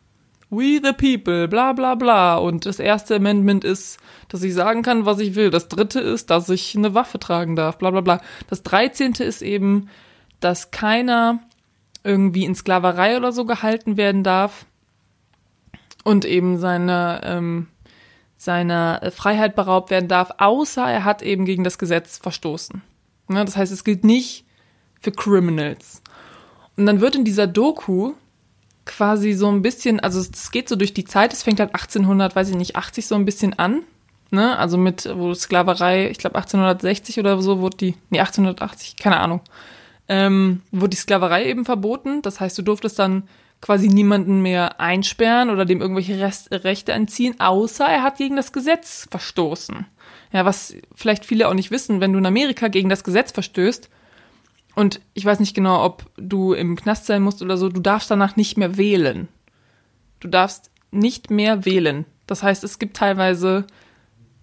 We 0.51 0.79
the 0.83 0.93
people, 0.93 1.47
bla 1.47 1.73
bla 1.73 1.95
bla. 1.95 2.37
Und 2.37 2.65
das 2.65 2.79
erste 2.79 3.15
Amendment 3.15 3.63
ist, 3.63 3.97
dass 4.29 4.43
ich 4.43 4.53
sagen 4.53 4.83
kann, 4.83 5.05
was 5.05 5.19
ich 5.19 5.35
will. 5.35 5.49
Das 5.49 5.67
dritte 5.67 5.99
ist, 5.99 6.29
dass 6.29 6.49
ich 6.49 6.75
eine 6.77 6.93
Waffe 6.93 7.19
tragen 7.19 7.55
darf, 7.55 7.77
bla 7.77 7.91
bla 7.91 8.01
bla. 8.01 8.21
Das 8.47 8.63
dreizehnte 8.63 9.23
ist 9.23 9.41
eben, 9.41 9.89
dass 10.39 10.71
keiner 10.71 11.39
irgendwie 12.03 12.45
in 12.45 12.55
Sklaverei 12.55 13.17
oder 13.17 13.31
so 13.31 13.45
gehalten 13.45 13.97
werden 13.97 14.23
darf 14.23 14.65
und 16.03 16.23
eben 16.23 16.57
seine, 16.57 17.21
ähm, 17.23 17.67
seiner 18.45 18.99
äh, 19.01 19.11
Freiheit 19.11 19.55
beraubt 19.55 19.89
werden 19.89 20.07
darf, 20.07 20.31
außer 20.37 20.85
er 20.85 21.03
hat 21.03 21.21
eben 21.21 21.43
gegen 21.45 21.63
das 21.63 21.77
Gesetz 21.77 22.17
verstoßen. 22.17 22.81
Ne, 23.27 23.43
das 23.43 23.57
heißt, 23.57 23.73
es 23.73 23.83
gilt 23.83 24.03
nicht 24.03 24.45
für 25.01 25.11
Criminals. 25.11 26.01
Und 26.77 26.85
dann 26.85 27.01
wird 27.01 27.15
in 27.15 27.25
dieser 27.25 27.47
Doku 27.47 28.13
quasi 28.85 29.33
so 29.33 29.49
ein 29.49 29.61
bisschen, 29.61 29.99
also 29.99 30.19
es 30.19 30.51
geht 30.51 30.69
so 30.69 30.75
durch 30.75 30.93
die 30.93 31.05
Zeit, 31.05 31.33
es 31.33 31.43
fängt 31.43 31.59
halt 31.59 31.73
1800, 31.73 32.35
weiß 32.35 32.49
ich 32.49 32.55
nicht, 32.55 32.75
80 32.75 33.07
so 33.07 33.15
ein 33.15 33.25
bisschen 33.25 33.57
an, 33.57 33.81
ne, 34.29 34.57
also 34.57 34.77
mit, 34.77 35.09
wo 35.15 35.33
Sklaverei, 35.33 36.09
ich 36.09 36.19
glaube 36.19 36.35
1860 36.35 37.19
oder 37.19 37.41
so 37.41 37.59
wurde 37.59 37.77
die, 37.77 37.95
nee, 38.09 38.19
1880, 38.19 38.97
keine 38.97 39.19
Ahnung, 39.19 39.41
ähm, 40.07 40.61
wurde 40.71 40.91
die 40.91 40.97
Sklaverei 40.97 41.45
eben 41.45 41.65
verboten, 41.65 42.21
das 42.21 42.39
heißt, 42.39 42.57
du 42.59 42.61
durftest 42.61 42.99
dann 42.99 43.23
quasi 43.65 43.87
niemanden 43.87 44.43
mehr 44.43 44.79
einsperren 44.79 45.49
oder 45.49 45.65
dem 45.65 45.81
irgendwelche 45.81 46.19
Rest, 46.19 46.51
Rechte 46.51 46.91
entziehen, 46.91 47.39
außer 47.39 47.83
er 47.83 48.03
hat 48.03 48.17
gegen 48.17 48.35
das 48.35 48.53
Gesetz 48.53 49.07
verstoßen. 49.09 49.87
Ja, 50.31 50.45
was 50.45 50.75
vielleicht 50.93 51.25
viele 51.25 51.47
auch 51.47 51.55
nicht 51.55 51.71
wissen, 51.71 51.99
wenn 51.99 52.13
du 52.13 52.19
in 52.19 52.27
Amerika 52.27 52.67
gegen 52.67 52.89
das 52.89 53.03
Gesetz 53.03 53.31
verstößt, 53.31 53.89
und 54.75 55.01
ich 55.15 55.25
weiß 55.25 55.39
nicht 55.39 55.55
genau, 55.55 55.83
ob 55.83 56.05
du 56.15 56.53
im 56.53 56.75
Knast 56.75 57.07
sein 57.07 57.23
musst 57.23 57.41
oder 57.41 57.57
so, 57.57 57.69
du 57.69 57.81
darfst 57.81 58.11
danach 58.11 58.35
nicht 58.35 58.55
mehr 58.55 58.77
wählen. 58.77 59.29
Du 60.19 60.27
darfst 60.27 60.69
nicht 60.91 61.31
mehr 61.31 61.65
wählen. 61.65 62.05
Das 62.27 62.43
heißt, 62.43 62.63
es 62.63 62.77
gibt 62.77 62.97
teilweise, 62.97 63.65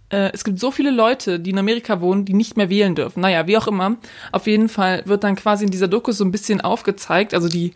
äh, 0.08 0.30
es 0.32 0.42
gibt 0.42 0.58
so 0.58 0.72
viele 0.72 0.90
Leute, 0.90 1.38
die 1.38 1.50
in 1.50 1.58
Amerika 1.58 2.00
wohnen, 2.00 2.24
die 2.24 2.34
nicht 2.34 2.56
mehr 2.56 2.70
wählen 2.70 2.96
dürfen. 2.96 3.20
Naja, 3.20 3.46
wie 3.46 3.56
auch 3.56 3.68
immer. 3.68 3.98
Auf 4.32 4.48
jeden 4.48 4.68
Fall 4.68 5.02
wird 5.04 5.22
dann 5.22 5.36
quasi 5.36 5.64
in 5.66 5.70
dieser 5.70 5.88
Doku 5.88 6.10
so 6.10 6.24
ein 6.24 6.32
bisschen 6.32 6.60
aufgezeigt, 6.60 7.34
also 7.34 7.48
die, 7.48 7.74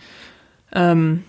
ähm, 0.72 1.24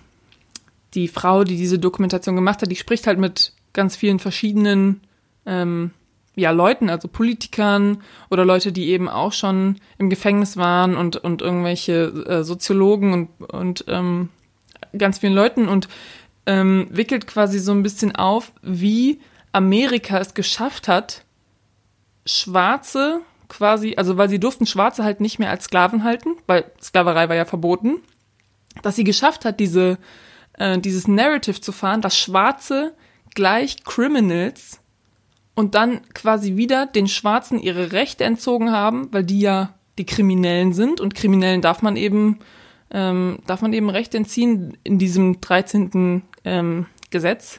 die 0.94 1.08
Frau, 1.08 1.44
die 1.44 1.56
diese 1.56 1.78
Dokumentation 1.78 2.36
gemacht 2.36 2.62
hat, 2.62 2.70
die 2.70 2.76
spricht 2.76 3.06
halt 3.06 3.18
mit 3.18 3.52
ganz 3.72 3.96
vielen 3.96 4.18
verschiedenen 4.18 5.00
ähm, 5.46 5.92
ja, 6.34 6.50
Leuten, 6.52 6.88
also 6.88 7.08
Politikern 7.08 8.02
oder 8.30 8.44
Leute, 8.44 8.72
die 8.72 8.88
eben 8.88 9.08
auch 9.08 9.32
schon 9.32 9.76
im 9.98 10.08
Gefängnis 10.08 10.56
waren 10.56 10.96
und, 10.96 11.16
und 11.16 11.42
irgendwelche 11.42 12.04
äh, 12.26 12.44
Soziologen 12.44 13.12
und, 13.12 13.52
und 13.52 13.84
ähm, 13.88 14.28
ganz 14.96 15.18
vielen 15.18 15.34
Leuten 15.34 15.68
und 15.68 15.88
ähm, 16.46 16.86
wickelt 16.90 17.26
quasi 17.26 17.58
so 17.58 17.72
ein 17.72 17.82
bisschen 17.82 18.14
auf, 18.14 18.52
wie 18.62 19.20
Amerika 19.52 20.18
es 20.18 20.34
geschafft 20.34 20.88
hat, 20.88 21.24
Schwarze 22.24 23.20
quasi, 23.48 23.94
also 23.96 24.16
weil 24.16 24.28
sie 24.28 24.38
durften 24.38 24.66
Schwarze 24.66 25.02
halt 25.02 25.20
nicht 25.20 25.38
mehr 25.38 25.50
als 25.50 25.64
Sklaven 25.64 26.04
halten, 26.04 26.36
weil 26.46 26.70
Sklaverei 26.80 27.28
war 27.28 27.36
ja 27.36 27.46
verboten, 27.46 27.96
dass 28.82 28.96
sie 28.96 29.04
geschafft 29.04 29.44
hat, 29.44 29.58
diese, 29.58 29.98
äh, 30.58 30.78
dieses 30.78 31.08
Narrative 31.08 31.60
zu 31.60 31.72
fahren, 31.72 32.00
dass 32.00 32.16
Schwarze 32.16 32.94
gleich 33.34 33.84
Criminals 33.84 34.80
und 35.54 35.74
dann 35.74 36.00
quasi 36.14 36.56
wieder 36.56 36.86
den 36.86 37.08
Schwarzen 37.08 37.58
ihre 37.58 37.92
Rechte 37.92 38.24
entzogen 38.24 38.72
haben, 38.72 39.08
weil 39.12 39.24
die 39.24 39.40
ja 39.40 39.74
die 39.98 40.06
Kriminellen 40.06 40.72
sind 40.72 41.00
und 41.00 41.14
Kriminellen 41.14 41.62
darf 41.62 41.82
man 41.82 41.96
eben 41.96 42.38
ähm, 42.90 43.40
darf 43.46 43.60
man 43.60 43.72
eben 43.72 43.90
Rechte 43.90 44.16
entziehen 44.16 44.78
in 44.82 44.98
diesem 44.98 45.40
13. 45.40 46.22
Ähm, 46.44 46.86
Gesetz 47.10 47.58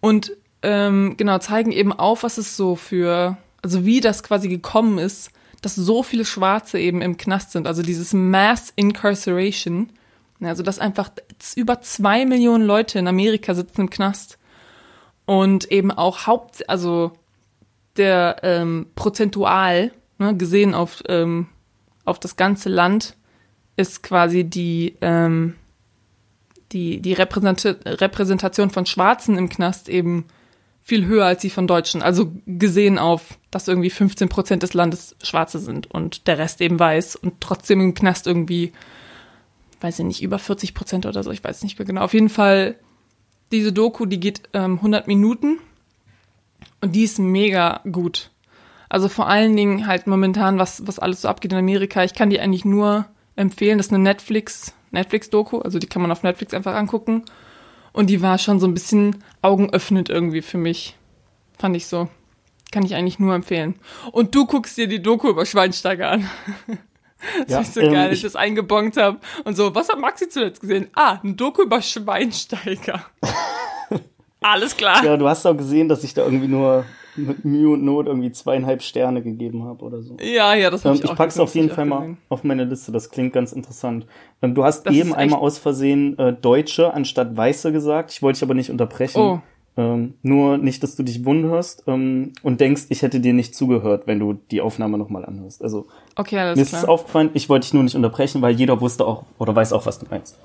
und 0.00 0.32
ähm, 0.62 1.16
genau 1.16 1.38
zeigen 1.38 1.70
eben 1.70 1.92
auf, 1.92 2.22
was 2.22 2.38
es 2.38 2.56
so 2.56 2.76
für 2.76 3.36
also 3.62 3.86
wie 3.86 4.00
das 4.00 4.22
quasi 4.22 4.48
gekommen 4.48 4.98
ist, 4.98 5.30
dass 5.62 5.74
so 5.74 6.02
viele 6.02 6.26
Schwarze 6.26 6.78
eben 6.78 7.00
im 7.00 7.16
Knast 7.16 7.52
sind, 7.52 7.66
also 7.66 7.82
dieses 7.82 8.12
Mass 8.12 8.72
Incarceration, 8.76 9.88
also 10.46 10.62
dass 10.62 10.78
einfach 10.78 11.10
über 11.56 11.80
zwei 11.80 12.24
Millionen 12.26 12.64
Leute 12.64 12.98
in 12.98 13.08
Amerika 13.08 13.54
sitzen 13.54 13.82
im 13.82 13.90
Knast 13.90 14.38
und 15.26 15.70
eben 15.70 15.90
auch 15.90 16.26
Haupt, 16.26 16.68
also 16.68 17.12
der 17.96 18.36
ähm, 18.42 18.86
prozentual 18.94 19.92
ne, 20.18 20.36
gesehen 20.36 20.74
auf 20.74 21.02
ähm, 21.08 21.48
auf 22.04 22.18
das 22.18 22.36
ganze 22.36 22.68
Land 22.68 23.16
ist 23.76 24.02
quasi 24.02 24.44
die 24.44 24.96
ähm, 25.00 25.54
die 26.72 27.00
die 27.00 27.12
Repräsentation 27.14 28.70
von 28.70 28.86
Schwarzen 28.86 29.38
im 29.38 29.48
Knast 29.48 29.88
eben 29.88 30.26
viel 30.84 31.06
höher 31.06 31.24
als 31.24 31.40
die 31.40 31.50
von 31.50 31.66
Deutschen. 31.66 32.02
Also 32.02 32.30
gesehen 32.46 32.98
auf, 32.98 33.38
dass 33.50 33.68
irgendwie 33.68 33.88
15 33.88 34.28
Prozent 34.28 34.62
des 34.62 34.74
Landes 34.74 35.16
Schwarze 35.22 35.58
sind 35.58 35.90
und 35.90 36.26
der 36.26 36.36
Rest 36.36 36.60
eben 36.60 36.78
weiß 36.78 37.16
und 37.16 37.40
trotzdem 37.40 37.80
im 37.80 37.94
Knast 37.94 38.26
irgendwie, 38.26 38.72
weiß 39.84 39.98
ich 39.98 40.04
nicht, 40.06 40.22
über 40.22 40.38
40 40.38 40.72
Prozent 40.72 41.04
oder 41.04 41.22
so, 41.22 41.30
ich 41.30 41.44
weiß 41.44 41.62
nicht 41.62 41.78
mehr 41.78 41.84
genau. 41.84 42.00
Auf 42.00 42.14
jeden 42.14 42.30
Fall 42.30 42.76
diese 43.52 43.70
Doku, 43.70 44.06
die 44.06 44.18
geht 44.18 44.48
ähm, 44.54 44.76
100 44.76 45.06
Minuten 45.06 45.58
und 46.80 46.94
die 46.94 47.04
ist 47.04 47.18
mega 47.18 47.82
gut. 47.92 48.30
Also 48.88 49.10
vor 49.10 49.28
allen 49.28 49.54
Dingen 49.54 49.86
halt 49.86 50.06
momentan, 50.06 50.58
was, 50.58 50.86
was 50.86 50.98
alles 50.98 51.20
so 51.20 51.28
abgeht 51.28 51.52
in 51.52 51.58
Amerika. 51.58 52.02
Ich 52.02 52.14
kann 52.14 52.30
die 52.30 52.40
eigentlich 52.40 52.64
nur 52.64 53.04
empfehlen. 53.36 53.76
Das 53.76 53.88
ist 53.88 53.92
eine 53.92 54.02
Netflix, 54.02 54.72
Netflix-Doku, 54.90 55.58
also 55.58 55.78
die 55.78 55.86
kann 55.86 56.00
man 56.00 56.10
auf 56.10 56.22
Netflix 56.22 56.54
einfach 56.54 56.74
angucken. 56.74 57.24
Und 57.92 58.08
die 58.08 58.22
war 58.22 58.38
schon 58.38 58.60
so 58.60 58.66
ein 58.66 58.74
bisschen 58.74 59.22
augenöffnend 59.42 60.08
irgendwie 60.08 60.42
für 60.42 60.58
mich. 60.58 60.96
Fand 61.58 61.76
ich 61.76 61.86
so. 61.86 62.08
Kann 62.72 62.86
ich 62.86 62.94
eigentlich 62.94 63.18
nur 63.18 63.34
empfehlen. 63.34 63.74
Und 64.12 64.34
du 64.34 64.46
guckst 64.46 64.78
dir 64.78 64.88
die 64.88 65.02
Doku 65.02 65.28
über 65.28 65.44
Schweinsteiger 65.44 66.10
an. 66.10 66.30
Das 67.42 67.48
ja, 67.48 67.60
ist 67.60 67.74
so 67.74 67.80
ähm, 67.80 67.92
geil, 67.92 68.08
dass 68.08 68.18
ich 68.18 68.22
das 68.24 68.36
eingebongt 68.36 68.96
habe. 68.96 69.18
Und 69.44 69.56
so, 69.56 69.74
was 69.74 69.88
hat 69.88 69.98
Maxi 69.98 70.28
zuletzt 70.28 70.60
gesehen? 70.60 70.88
Ah, 70.94 71.18
ein 71.22 71.36
Doku 71.36 71.62
über 71.62 71.80
Schweinsteiger. 71.82 73.04
Alles 74.40 74.76
klar. 74.76 75.02
Ja, 75.04 75.16
du 75.16 75.28
hast 75.28 75.46
auch 75.46 75.56
gesehen, 75.56 75.88
dass 75.88 76.04
ich 76.04 76.12
da 76.12 76.22
irgendwie 76.22 76.48
nur 76.48 76.84
mit 77.16 77.44
Mühe 77.44 77.70
und 77.70 77.84
Not 77.84 78.06
irgendwie 78.06 78.32
zweieinhalb 78.32 78.82
Sterne 78.82 79.22
gegeben 79.22 79.64
habe 79.64 79.84
oder 79.84 80.02
so. 80.02 80.16
Ja, 80.20 80.54
ja, 80.54 80.70
das 80.70 80.84
habe 80.84 80.94
ähm, 80.94 81.00
ich 81.00 81.08
auch 81.08 81.12
Ich 81.12 81.16
pack's 81.16 81.38
auf 81.38 81.54
jeden 81.54 81.70
Fall 81.70 81.86
mal 81.86 82.16
auf 82.28 82.44
meine 82.44 82.64
Liste, 82.64 82.92
das 82.92 83.10
klingt 83.10 83.32
ganz 83.32 83.52
interessant. 83.52 84.06
Ähm, 84.42 84.54
du 84.54 84.64
hast 84.64 84.84
das 84.84 84.94
eben 84.94 85.14
einmal 85.14 85.40
aus 85.40 85.58
Versehen 85.58 86.18
äh, 86.18 86.32
Deutsche 86.32 86.92
anstatt 86.92 87.36
Weiße 87.36 87.72
gesagt. 87.72 88.10
Ich 88.12 88.22
wollte 88.22 88.38
dich 88.38 88.42
aber 88.42 88.54
nicht 88.54 88.70
unterbrechen. 88.70 89.20
Oh. 89.20 89.40
Ähm, 89.76 90.14
nur 90.22 90.56
nicht, 90.56 90.84
dass 90.84 90.94
du 90.94 91.02
dich 91.02 91.24
wundерst 91.24 91.82
ähm, 91.88 92.32
und 92.42 92.60
denkst, 92.60 92.84
ich 92.90 93.02
hätte 93.02 93.18
dir 93.18 93.32
nicht 93.32 93.56
zugehört, 93.56 94.06
wenn 94.06 94.20
du 94.20 94.34
die 94.34 94.60
Aufnahme 94.60 94.98
nochmal 94.98 95.24
anhörst. 95.24 95.62
Also 95.62 95.86
okay, 96.14 96.38
alles 96.38 96.56
mir 96.56 96.62
ist 96.62 96.72
es 96.72 96.84
aufgefallen, 96.84 97.30
ich 97.34 97.48
wollte 97.48 97.64
dich 97.64 97.74
nur 97.74 97.82
nicht 97.82 97.96
unterbrechen, 97.96 98.40
weil 98.40 98.54
jeder 98.54 98.80
wusste 98.80 99.04
auch 99.04 99.24
oder 99.38 99.56
weiß 99.56 99.72
auch, 99.72 99.84
was 99.86 99.98
du 99.98 100.06
meinst. 100.08 100.38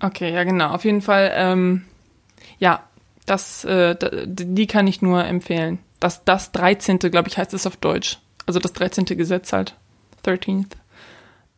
Okay, 0.00 0.32
ja 0.32 0.44
genau. 0.44 0.68
Auf 0.70 0.84
jeden 0.84 1.00
Fall, 1.00 1.32
ähm, 1.34 1.82
ja, 2.58 2.84
das, 3.26 3.64
äh, 3.64 3.96
die 4.26 4.66
kann 4.68 4.86
ich 4.86 5.02
nur 5.02 5.24
empfehlen. 5.24 5.80
Das, 5.98 6.24
das 6.24 6.52
13. 6.52 6.98
glaube 6.98 7.28
ich, 7.28 7.38
heißt 7.38 7.54
es 7.54 7.66
auf 7.66 7.76
Deutsch. 7.76 8.18
Also 8.46 8.60
das 8.60 8.72
13. 8.72 9.04
Gesetz 9.04 9.52
halt. 9.52 9.76
13th. 10.24 10.66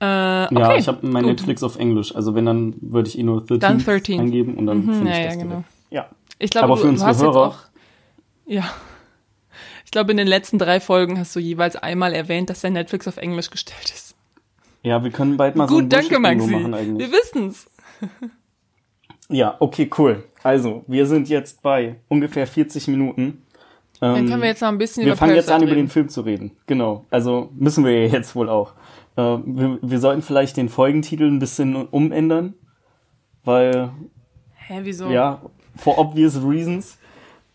Äh, 0.00 0.44
okay, 0.46 0.58
ja, 0.58 0.76
ich 0.76 0.88
habe 0.88 1.06
mein 1.06 1.22
gut. 1.22 1.32
Netflix 1.32 1.62
auf 1.62 1.78
Englisch. 1.78 2.14
Also 2.14 2.34
wenn, 2.34 2.46
dann 2.46 2.74
würde 2.80 3.08
ich 3.08 3.18
eh 3.18 3.22
nur 3.22 3.40
13, 3.40 3.60
dann 3.60 3.78
13 3.78 4.20
eingeben 4.20 4.54
und 4.54 4.66
dann 4.66 4.84
mhm, 4.84 4.94
finde 4.94 5.10
ich 5.10 5.18
ja, 5.18 5.24
das 5.24 5.34
ja, 5.36 5.42
genau. 5.42 5.64
Ja. 5.90 6.06
Ich 6.38 6.50
glaube, 6.50 6.64
Aber 6.64 6.76
für 6.76 6.84
du, 6.84 6.88
unsere 6.90 7.10
du 7.10 7.14
hast 7.16 7.22
Hörer, 7.22 7.46
jetzt 7.46 7.56
auch. 7.56 7.58
Ja. 8.46 8.70
Ich 9.84 9.90
glaube, 9.90 10.10
in 10.10 10.16
den 10.16 10.26
letzten 10.26 10.58
drei 10.58 10.80
Folgen 10.80 11.18
hast 11.18 11.34
du 11.36 11.40
jeweils 11.40 11.76
einmal 11.76 12.12
erwähnt, 12.12 12.50
dass 12.50 12.60
der 12.60 12.70
Netflix 12.70 13.06
auf 13.06 13.16
Englisch 13.16 13.50
gestellt 13.50 13.90
ist. 13.94 14.14
Ja, 14.82 15.02
wir 15.02 15.10
können 15.10 15.36
bald 15.36 15.56
mal 15.56 15.66
Gut, 15.66 15.76
so 15.76 15.82
ein 15.82 15.88
danke, 15.88 16.18
Maxi. 16.18 16.50
machen 16.50 16.74
eigentlich. 16.74 17.10
Wir 17.10 17.18
wissen's. 17.18 17.66
ja, 19.28 19.56
okay, 19.60 19.88
cool. 19.98 20.24
Also, 20.42 20.84
wir 20.86 21.06
sind 21.06 21.28
jetzt 21.28 21.62
bei 21.62 21.96
ungefähr 22.08 22.46
40 22.46 22.88
Minuten. 22.88 23.42
Dann 24.00 24.14
können 24.16 24.28
wir 24.28 24.34
ähm, 24.34 24.42
jetzt 24.42 24.60
noch 24.60 24.68
ein 24.68 24.78
bisschen 24.78 25.04
wir 25.06 25.12
über 25.12 25.14
Wir 25.14 25.16
fangen 25.18 25.36
jetzt 25.36 25.50
an, 25.50 25.60
reden. 25.60 25.72
über 25.72 25.76
den 25.80 25.88
Film 25.88 26.08
zu 26.10 26.20
reden. 26.22 26.50
Genau. 26.66 27.06
Also 27.10 27.50
müssen 27.54 27.84
wir 27.84 28.08
jetzt 28.08 28.34
wohl 28.36 28.50
auch. 28.50 28.72
Äh, 29.16 29.22
wir, 29.22 29.78
wir 29.80 29.98
sollten 30.00 30.20
vielleicht 30.20 30.56
den 30.58 30.68
Folgentitel 30.68 31.24
ein 31.24 31.38
bisschen 31.38 31.86
umändern, 31.86 32.54
weil. 33.44 33.90
Hä, 34.56 34.80
wieso? 34.82 35.08
Ja, 35.08 35.40
for 35.76 35.98
obvious 35.98 36.36
reasons. 36.42 36.98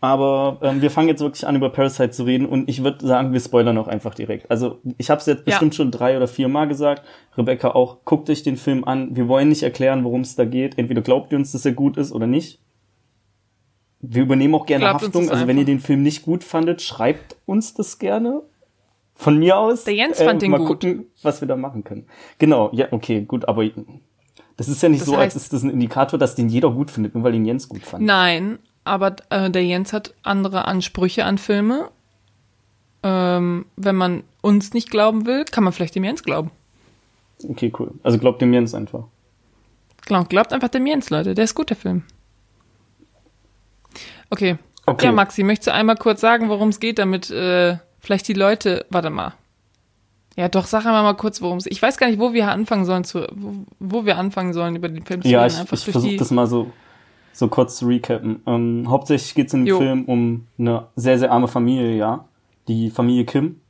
Aber 0.02 0.58
ähm, 0.62 0.80
wir 0.80 0.90
fangen 0.90 1.08
jetzt 1.08 1.20
wirklich 1.20 1.46
an, 1.46 1.56
über 1.56 1.68
Parasite 1.68 2.10
zu 2.10 2.24
reden 2.24 2.46
und 2.46 2.70
ich 2.70 2.82
würde 2.82 3.06
sagen, 3.06 3.34
wir 3.34 3.40
spoilern 3.40 3.76
auch 3.76 3.86
einfach 3.86 4.14
direkt. 4.14 4.50
Also 4.50 4.78
ich 4.96 5.10
habe 5.10 5.20
es 5.20 5.26
jetzt 5.26 5.44
bestimmt 5.44 5.74
ja. 5.74 5.76
schon 5.76 5.90
drei 5.90 6.16
oder 6.16 6.26
vier 6.26 6.48
Mal 6.48 6.68
gesagt. 6.68 7.02
Rebecca 7.36 7.72
auch, 7.72 7.98
guckt 8.06 8.30
euch 8.30 8.42
den 8.42 8.56
Film 8.56 8.84
an. 8.84 9.14
Wir 9.14 9.28
wollen 9.28 9.50
nicht 9.50 9.62
erklären, 9.62 10.02
worum 10.02 10.22
es 10.22 10.36
da 10.36 10.46
geht. 10.46 10.78
Entweder 10.78 11.02
glaubt 11.02 11.32
ihr 11.32 11.38
uns, 11.38 11.52
dass 11.52 11.66
er 11.66 11.72
gut 11.72 11.98
ist 11.98 12.12
oder 12.12 12.26
nicht. 12.26 12.60
Wir 14.00 14.22
übernehmen 14.22 14.54
auch 14.54 14.64
gerne 14.64 14.84
glaubt 14.84 15.02
Haftung. 15.02 15.28
Also 15.28 15.46
wenn 15.46 15.58
ihr 15.58 15.66
den 15.66 15.80
Film 15.80 16.02
nicht 16.02 16.22
gut 16.22 16.44
fandet, 16.44 16.80
schreibt 16.80 17.36
uns 17.44 17.74
das 17.74 17.98
gerne. 17.98 18.40
Von 19.14 19.38
mir 19.38 19.58
aus. 19.58 19.84
Der 19.84 19.94
Jens 19.94 20.22
fand 20.22 20.42
äh, 20.42 20.46
den 20.46 20.52
mal 20.52 20.58
gut. 20.58 20.80
gucken, 20.80 21.04
was 21.20 21.42
wir 21.42 21.48
da 21.48 21.56
machen 21.56 21.84
können. 21.84 22.06
Genau, 22.38 22.70
ja, 22.72 22.86
okay, 22.90 23.20
gut, 23.20 23.46
aber 23.46 23.64
das 24.60 24.68
ist 24.68 24.82
ja 24.82 24.90
nicht 24.90 25.00
das 25.00 25.06
so, 25.06 25.16
heißt, 25.16 25.34
als 25.34 25.44
ist 25.44 25.54
das 25.54 25.62
ein 25.62 25.70
Indikator, 25.70 26.18
dass 26.18 26.34
den 26.34 26.50
jeder 26.50 26.70
gut 26.70 26.90
findet, 26.90 27.14
nur 27.14 27.24
weil 27.24 27.34
ihn 27.34 27.46
Jens 27.46 27.66
gut 27.66 27.82
fand. 27.82 28.04
Nein, 28.04 28.58
aber 28.84 29.16
äh, 29.30 29.48
der 29.48 29.64
Jens 29.64 29.94
hat 29.94 30.12
andere 30.22 30.66
Ansprüche 30.66 31.24
an 31.24 31.38
Filme. 31.38 31.88
Ähm, 33.02 33.64
wenn 33.76 33.96
man 33.96 34.22
uns 34.42 34.74
nicht 34.74 34.90
glauben 34.90 35.24
will, 35.24 35.46
kann 35.46 35.64
man 35.64 35.72
vielleicht 35.72 35.94
dem 35.94 36.04
Jens 36.04 36.22
glauben. 36.22 36.50
Okay, 37.42 37.72
cool. 37.78 37.92
Also 38.02 38.18
glaubt 38.18 38.42
dem 38.42 38.52
Jens 38.52 38.74
einfach. 38.74 39.04
Genau, 40.06 40.24
glaubt 40.24 40.52
einfach 40.52 40.68
dem 40.68 40.86
Jens, 40.86 41.08
Leute. 41.08 41.32
Der 41.32 41.44
ist 41.44 41.54
gut, 41.54 41.70
der 41.70 41.78
Film. 41.78 42.02
Okay. 44.28 44.58
okay. 44.84 45.06
Ja, 45.06 45.12
Maxi, 45.12 45.42
möchtest 45.42 45.68
du 45.68 45.72
einmal 45.72 45.96
kurz 45.96 46.20
sagen, 46.20 46.50
worum 46.50 46.68
es 46.68 46.80
geht, 46.80 46.98
damit 46.98 47.30
äh, 47.30 47.78
vielleicht 47.98 48.28
die 48.28 48.34
Leute. 48.34 48.84
Warte 48.90 49.08
mal. 49.08 49.32
Ja, 50.36 50.48
doch, 50.48 50.66
sag 50.66 50.86
einmal 50.86 51.02
mal 51.02 51.14
kurz, 51.14 51.42
worum 51.42 51.58
es. 51.58 51.66
Ich 51.66 51.82
weiß 51.82 51.98
gar 51.98 52.08
nicht, 52.08 52.18
wo 52.18 52.32
wir 52.32 52.48
anfangen 52.48 52.84
sollen 52.84 53.04
zu, 53.04 53.26
wo, 53.32 53.66
wo 53.78 54.04
wir 54.04 54.16
anfangen 54.16 54.52
sollen 54.52 54.76
über 54.76 54.88
den 54.88 55.04
Film 55.04 55.22
zu 55.22 55.28
ja, 55.28 55.42
reden. 55.42 55.56
Ja, 55.56 55.64
ich, 55.64 55.72
ich 55.72 55.92
versuche 55.92 56.16
das 56.16 56.30
mal 56.30 56.46
so 56.46 56.70
so 57.32 57.48
kurz 57.48 57.78
zu 57.78 57.86
recappen. 57.86 58.42
Ähm, 58.46 58.86
hauptsächlich 58.88 59.34
geht 59.34 59.48
es 59.48 59.54
in 59.54 59.64
dem 59.64 59.68
jo. 59.68 59.78
Film 59.78 60.04
um 60.04 60.46
eine 60.58 60.86
sehr, 60.96 61.18
sehr 61.18 61.32
arme 61.32 61.48
Familie, 61.48 61.96
ja. 61.96 62.26
Die 62.68 62.90
Familie 62.90 63.24
Kim. 63.24 63.60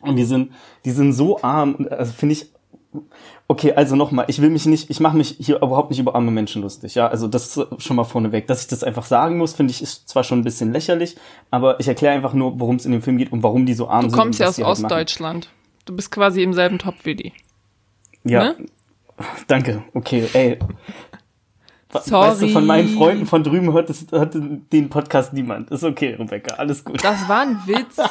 Und 0.00 0.16
die 0.16 0.24
sind, 0.24 0.52
die 0.84 0.90
sind 0.90 1.12
so 1.12 1.42
arm, 1.42 1.86
also 1.90 2.12
finde 2.12 2.34
ich. 2.34 2.53
Okay, 3.48 3.72
also 3.72 3.96
nochmal, 3.96 4.26
ich 4.28 4.40
will 4.40 4.50
mich 4.50 4.66
nicht, 4.66 4.88
ich 4.88 5.00
mache 5.00 5.16
mich 5.16 5.36
hier 5.38 5.56
überhaupt 5.56 5.90
nicht 5.90 5.98
über 5.98 6.14
arme 6.14 6.30
Menschen 6.30 6.62
lustig, 6.62 6.94
ja. 6.94 7.08
Also 7.08 7.28
das 7.28 7.56
ist 7.56 7.82
schon 7.82 7.96
mal 7.96 8.04
vorneweg. 8.04 8.46
Dass 8.46 8.62
ich 8.62 8.68
das 8.68 8.84
einfach 8.84 9.04
sagen 9.04 9.36
muss, 9.36 9.54
finde 9.54 9.72
ich, 9.72 9.82
ist 9.82 10.08
zwar 10.08 10.24
schon 10.24 10.40
ein 10.40 10.44
bisschen 10.44 10.72
lächerlich, 10.72 11.16
aber 11.50 11.80
ich 11.80 11.88
erkläre 11.88 12.14
einfach 12.14 12.32
nur, 12.32 12.58
worum 12.60 12.76
es 12.76 12.86
in 12.86 12.92
dem 12.92 13.02
Film 13.02 13.18
geht 13.18 13.32
und 13.32 13.42
warum 13.42 13.66
die 13.66 13.74
so 13.74 13.88
arm 13.88 14.02
sind. 14.02 14.12
Du 14.12 14.16
kommst 14.16 14.40
ja 14.40 14.46
aus 14.46 14.58
halt 14.58 14.66
Ostdeutschland. 14.68 15.48
Du 15.84 15.94
bist 15.94 16.10
quasi 16.10 16.42
im 16.42 16.54
selben 16.54 16.78
Topf 16.78 17.04
wie 17.04 17.16
die. 17.16 17.32
Ja. 18.24 18.44
Ne? 18.44 18.56
Danke. 19.46 19.84
Okay, 19.92 20.28
ey. 20.32 20.58
Sorry. 22.02 22.30
Weißt 22.30 22.42
du, 22.42 22.48
von 22.48 22.66
meinen 22.66 22.88
Freunden 22.88 23.26
von 23.26 23.44
drüben 23.44 23.72
hört, 23.72 23.90
es, 23.90 24.06
hört 24.10 24.34
den 24.34 24.88
Podcast 24.88 25.32
niemand. 25.32 25.70
Ist 25.70 25.84
okay, 25.84 26.14
Rebecca, 26.14 26.54
alles 26.56 26.84
gut. 26.84 27.04
Das 27.04 27.28
war 27.28 27.42
ein 27.42 27.58
Witz. 27.66 27.96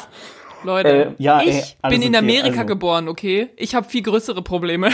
Leute, 0.64 0.88
Äh, 0.88 1.22
ja, 1.22 1.40
ich 1.42 1.48
ey, 1.48 1.62
alles 1.82 1.98
bin 1.98 2.02
in 2.02 2.14
okay, 2.14 2.18
Amerika 2.18 2.60
also. 2.60 2.66
geboren, 2.66 3.08
okay? 3.08 3.50
Ich 3.56 3.74
habe 3.74 3.88
viel 3.88 4.02
größere 4.02 4.42
Probleme. 4.42 4.90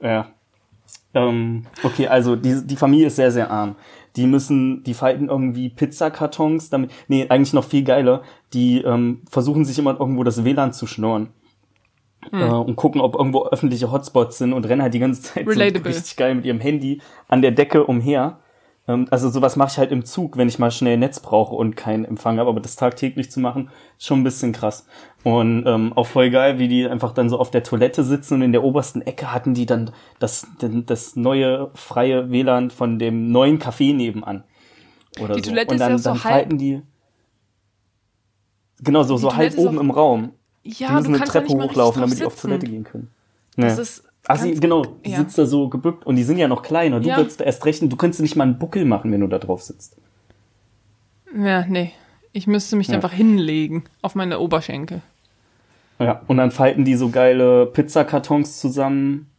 Ja. 0.00 0.28
Ähm, 1.14 1.66
okay, 1.82 2.08
also 2.08 2.36
die, 2.36 2.66
die 2.66 2.76
Familie 2.76 3.06
ist 3.06 3.16
sehr, 3.16 3.30
sehr 3.30 3.50
arm. 3.50 3.76
Die 4.16 4.26
müssen, 4.26 4.82
die 4.84 4.94
falten 4.94 5.28
irgendwie 5.28 5.70
Pizzakartons, 5.70 6.70
damit, 6.70 6.90
nee, 7.08 7.26
eigentlich 7.28 7.52
noch 7.52 7.64
viel 7.64 7.84
geiler. 7.84 8.22
Die 8.52 8.82
ähm, 8.82 9.22
versuchen 9.30 9.64
sich 9.64 9.78
immer 9.78 9.98
irgendwo 9.98 10.24
das 10.24 10.44
WLAN 10.44 10.72
zu 10.72 10.86
schnorren. 10.86 11.28
Hm. 12.30 12.40
Äh, 12.40 12.44
und 12.44 12.76
gucken, 12.76 13.00
ob 13.00 13.14
irgendwo 13.14 13.46
öffentliche 13.46 13.90
Hotspots 13.90 14.38
sind 14.38 14.52
und 14.52 14.66
rennen 14.66 14.82
halt 14.82 14.94
die 14.94 14.98
ganze 14.98 15.22
Zeit 15.22 15.46
so 15.46 15.60
richtig 15.60 16.16
geil 16.16 16.34
mit 16.34 16.44
ihrem 16.44 16.60
Handy 16.60 17.00
an 17.28 17.42
der 17.42 17.52
Decke 17.52 17.84
umher. 17.84 18.38
Ähm, 18.86 19.06
also 19.10 19.30
sowas 19.30 19.56
mache 19.56 19.70
ich 19.72 19.78
halt 19.78 19.92
im 19.92 20.04
Zug, 20.04 20.36
wenn 20.36 20.48
ich 20.48 20.58
mal 20.58 20.70
schnell 20.70 20.96
Netz 20.98 21.20
brauche 21.20 21.54
und 21.54 21.74
keinen 21.76 22.04
Empfang 22.04 22.38
habe, 22.38 22.50
aber 22.50 22.60
das 22.60 22.76
tagtäglich 22.76 23.30
zu 23.30 23.40
machen, 23.40 23.70
ist 23.98 24.06
schon 24.06 24.20
ein 24.20 24.24
bisschen 24.24 24.52
krass. 24.52 24.86
Und 25.22 25.64
ähm, 25.66 25.92
auch 25.94 26.06
voll 26.06 26.28
geil, 26.30 26.58
wie 26.58 26.68
die 26.68 26.86
einfach 26.86 27.12
dann 27.14 27.30
so 27.30 27.38
auf 27.38 27.50
der 27.50 27.62
Toilette 27.62 28.04
sitzen 28.04 28.34
und 28.34 28.42
in 28.42 28.52
der 28.52 28.62
obersten 28.62 29.00
Ecke 29.02 29.32
hatten 29.32 29.54
die 29.54 29.64
dann 29.66 29.90
das, 30.18 30.46
das 30.60 31.16
neue 31.16 31.70
freie 31.74 32.30
WLAN 32.30 32.70
von 32.70 32.98
dem 32.98 33.30
neuen 33.32 33.58
Café 33.58 33.94
nebenan. 33.94 34.44
Oder 35.20 35.34
Die 35.34 35.42
so. 35.42 35.50
Toilette 35.50 35.70
und 35.70 35.74
ist 35.76 35.80
dann, 35.80 35.92
ja 35.92 35.98
so 35.98 36.10
dann 36.10 36.24
halb- 36.24 36.32
falten 36.34 36.58
die. 36.58 36.82
Genau, 38.80 39.02
so, 39.02 39.16
so 39.16 39.28
halb 39.34 39.52
Toilette 39.52 39.56
ist 39.56 39.66
oben 39.66 39.78
im 39.80 39.90
Raum. 39.90 40.32
Die 40.64 40.70
Ja, 40.82 40.92
müssen 40.92 41.12
du 41.12 41.18
eine 41.18 41.24
Treppe 41.24 41.48
hochlaufen, 41.48 42.02
damit 42.02 42.18
die 42.18 42.24
auf. 42.24 42.40
Toilette 42.40 42.66
gehen 42.66 42.84
können. 42.84 43.10
Das 43.56 43.78
ist 43.78 44.04
Ach, 44.26 44.38
sie, 44.38 44.54
genau, 44.54 44.84
die 45.04 45.10
ja. 45.10 45.18
sitzt 45.18 45.36
da 45.36 45.44
so 45.46 45.68
gebückt 45.68 46.06
und 46.06 46.16
die 46.16 46.22
sind 46.22 46.38
ja 46.38 46.48
noch 46.48 46.62
kleiner. 46.62 47.00
Du 47.00 47.08
Ja. 47.08 47.16
würdest 47.18 47.40
da 47.40 47.44
erst 47.44 47.64
rechnen, 47.66 47.90
du 47.90 47.96
könntest 47.96 48.22
nicht 48.22 48.36
mal 48.36 48.44
einen 48.44 48.58
Buckel 48.58 48.84
machen, 48.84 49.12
wenn 49.12 49.20
du 49.20 49.26
da 49.26 49.38
drauf 49.38 49.62
sitzt. 49.62 49.96
Ja, 51.36 51.64
nee. 51.66 51.92
Ich 52.32 52.46
müsste 52.46 52.76
mich 52.76 52.88
Ja. 52.88 52.94
einfach 52.94 53.12
hinlegen 53.12 53.84
auf 54.02 54.14
meine 54.14 54.38
Oberschenkel. 54.40 55.02
Ja, 55.98 56.22
und 56.26 56.38
dann 56.38 56.50
falten 56.50 56.84
die 56.84 56.96
so 56.96 57.10
geile 57.10 57.66
Pizzakartons 57.66 58.60
zusammen, 58.60 59.30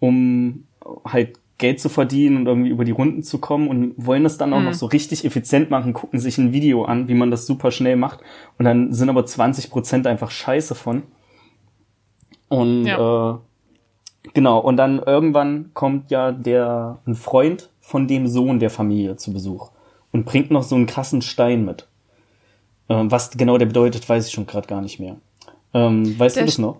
um 0.00 0.64
halt 1.04 1.38
Geld 1.58 1.78
zu 1.78 1.88
verdienen 1.90 2.38
und 2.38 2.46
irgendwie 2.46 2.70
über 2.70 2.84
die 2.86 2.90
Runden 2.90 3.22
zu 3.22 3.38
kommen 3.38 3.68
und 3.68 3.94
wollen 3.98 4.24
das 4.24 4.38
dann 4.38 4.52
auch 4.54 4.62
noch 4.62 4.72
so 4.72 4.86
richtig 4.86 5.24
effizient 5.26 5.70
machen, 5.70 5.92
gucken 5.92 6.18
sich 6.18 6.38
ein 6.38 6.52
Video 6.54 6.84
an, 6.86 7.06
wie 7.06 7.14
man 7.14 7.30
das 7.30 7.46
super 7.46 7.70
schnell 7.70 7.96
macht 7.96 8.20
und 8.58 8.64
dann 8.64 8.94
sind 8.94 9.10
aber 9.10 9.24
20% 9.26 10.06
einfach 10.06 10.30
scheiße 10.30 10.74
von. 10.74 11.02
Und 12.48 12.86
Ja. 12.86 13.34
äh, 13.34 13.38
genau, 14.34 14.58
und 14.58 14.76
dann 14.76 14.98
irgendwann 15.00 15.70
kommt 15.74 16.10
ja 16.10 16.32
der 16.32 16.98
ein 17.06 17.14
Freund 17.14 17.68
von 17.80 18.06
dem 18.08 18.26
Sohn 18.28 18.58
der 18.58 18.70
Familie 18.70 19.16
zu 19.16 19.32
Besuch 19.32 19.70
und 20.12 20.24
bringt 20.24 20.50
noch 20.50 20.62
so 20.62 20.74
einen 20.76 20.86
krassen 20.86 21.22
Stein 21.22 21.64
mit. 21.64 21.86
Ähm, 22.88 23.10
was 23.10 23.30
genau 23.30 23.58
der 23.58 23.66
bedeutet, 23.66 24.08
weiß 24.08 24.26
ich 24.26 24.32
schon 24.32 24.46
gerade 24.46 24.66
gar 24.66 24.80
nicht 24.80 24.98
mehr. 25.00 25.16
Ähm, 25.72 26.18
weißt 26.18 26.36
Der 26.36 26.42
du 26.44 26.46
das 26.46 26.58
noch? 26.58 26.78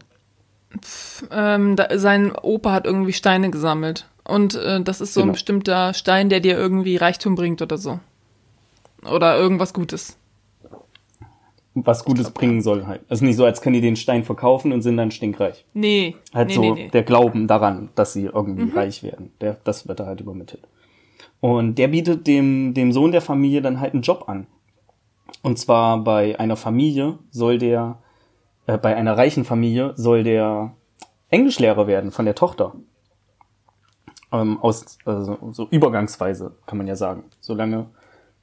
Ähm, 1.30 1.76
da, 1.76 1.98
sein 1.98 2.32
Opa 2.34 2.72
hat 2.72 2.86
irgendwie 2.86 3.12
Steine 3.12 3.51
gesammelt. 3.51 4.07
Und 4.24 4.55
äh, 4.55 4.80
das 4.82 5.01
ist 5.01 5.14
so 5.14 5.20
Genau. 5.20 5.30
ein 5.30 5.34
bestimmter 5.34 5.94
Stein, 5.94 6.28
der 6.28 6.40
dir 6.40 6.57
irgendwie 6.57 6.96
Reichtum 6.96 7.34
bringt 7.34 7.62
oder 7.62 7.78
so. 7.78 7.98
Oder 9.05 9.36
irgendwas 9.38 9.72
Gutes. 9.72 10.16
Was 11.85 12.05
Gutes 12.05 12.31
bringen 12.31 12.62
soll 12.62 12.87
halt. 12.87 13.03
Also 13.09 13.24
nicht 13.24 13.37
so, 13.37 13.45
als 13.45 13.61
können 13.61 13.74
die 13.74 13.81
den 13.81 13.97
Stein 13.97 14.24
verkaufen 14.24 14.72
und 14.72 14.83
sind 14.83 14.97
dann 14.97 15.11
stinkreich. 15.11 15.64
Nee. 15.72 16.16
Halt 16.35 16.49
nee, 16.49 16.55
so 16.55 16.61
nee, 16.61 16.70
nee. 16.72 16.89
der 16.89 17.03
Glauben 17.03 17.47
daran, 17.47 17.91
dass 17.95 18.12
sie 18.12 18.26
irgendwie 18.26 18.70
reich 18.76 19.03
werden. 19.03 19.33
Der, 19.41 19.57
das 19.64 19.89
wird 19.89 20.01
da 20.01 20.07
halt 20.07 20.20
übermittelt. 20.20 20.66
Und 21.41 21.76
der 21.76 21.89
bietet 21.89 22.26
dem, 22.26 22.74
dem 22.74 22.93
Sohn 22.93 23.12
der 23.12 23.22
Familie 23.22 23.62
dann 23.62 23.81
halt 23.81 23.95
einen 23.95 24.03
Job 24.03 24.24
an. 24.28 24.47
Und 25.43 25.59
zwar 25.59 26.03
bei 26.05 26.39
einer 26.39 26.57
Familie 26.57 27.18
soll 27.31 27.59
der, 27.59 27.99
äh, 28.66 28.76
bei 28.76 28.95
einer 28.95 29.16
reichen 29.16 29.45
Familie 29.45 29.93
soll 29.97 30.22
der 30.22 30.74
Englischlehrer 31.31 31.87
werden 31.87 32.11
von 32.11 32.24
der 32.24 32.35
Tochter. 32.35 32.74
Ähm, 34.33 34.59
aus, 34.61 34.99
also 35.05 35.39
so 35.53 35.66
übergangsweise, 35.70 36.53
kann 36.66 36.78
man 36.78 36.87
ja 36.87 36.97
sagen. 36.97 37.24
Solange 37.41 37.87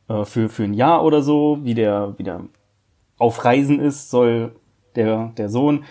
äh, 0.09 0.25
für, 0.25 0.49
für 0.49 0.63
ein 0.63 0.73
Jahr 0.73 1.03
oder 1.03 1.21
so, 1.21 1.59
wie 1.61 1.73
der, 1.73 2.15
wie 2.17 2.23
der 2.23 2.41
auf 3.17 3.43
Reisen 3.45 3.79
ist, 3.79 4.09
soll 4.09 4.55
der, 4.95 5.31
der 5.37 5.49
Sohn, 5.49 5.83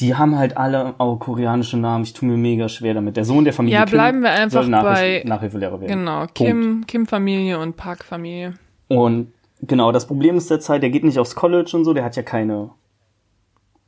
die 0.00 0.14
haben 0.14 0.38
halt 0.38 0.56
alle 0.56 0.94
auch 0.98 1.16
koreanische 1.16 1.76
Namen. 1.76 2.04
Ich 2.04 2.12
tue 2.12 2.28
mir 2.28 2.36
mega 2.36 2.68
schwer 2.68 2.94
damit. 2.94 3.16
Der 3.16 3.24
Sohn 3.24 3.44
der 3.44 3.52
Familie 3.52 3.78
Ja, 3.78 3.84
Kim 3.84 3.92
bleiben 3.92 4.22
wir 4.22 4.30
einfach 4.30 4.62
soll 4.62 4.70
Nachhilfe, 4.70 5.22
bei- 5.24 5.28
Nachhilfelehrer 5.28 5.80
werden. 5.80 5.98
Genau. 5.98 6.26
Kim, 6.34 6.84
Kim-Familie 6.86 7.58
und 7.58 7.76
Park-Familie. 7.76 8.54
Und 8.86 9.32
genau, 9.60 9.90
das 9.90 10.06
Problem 10.06 10.36
ist 10.36 10.50
derzeit, 10.50 10.82
der 10.82 10.90
geht 10.90 11.02
nicht 11.04 11.18
aufs 11.18 11.34
College 11.34 11.70
und 11.76 11.84
so, 11.84 11.94
der 11.94 12.04
hat 12.04 12.14
ja 12.14 12.22
keine, 12.22 12.70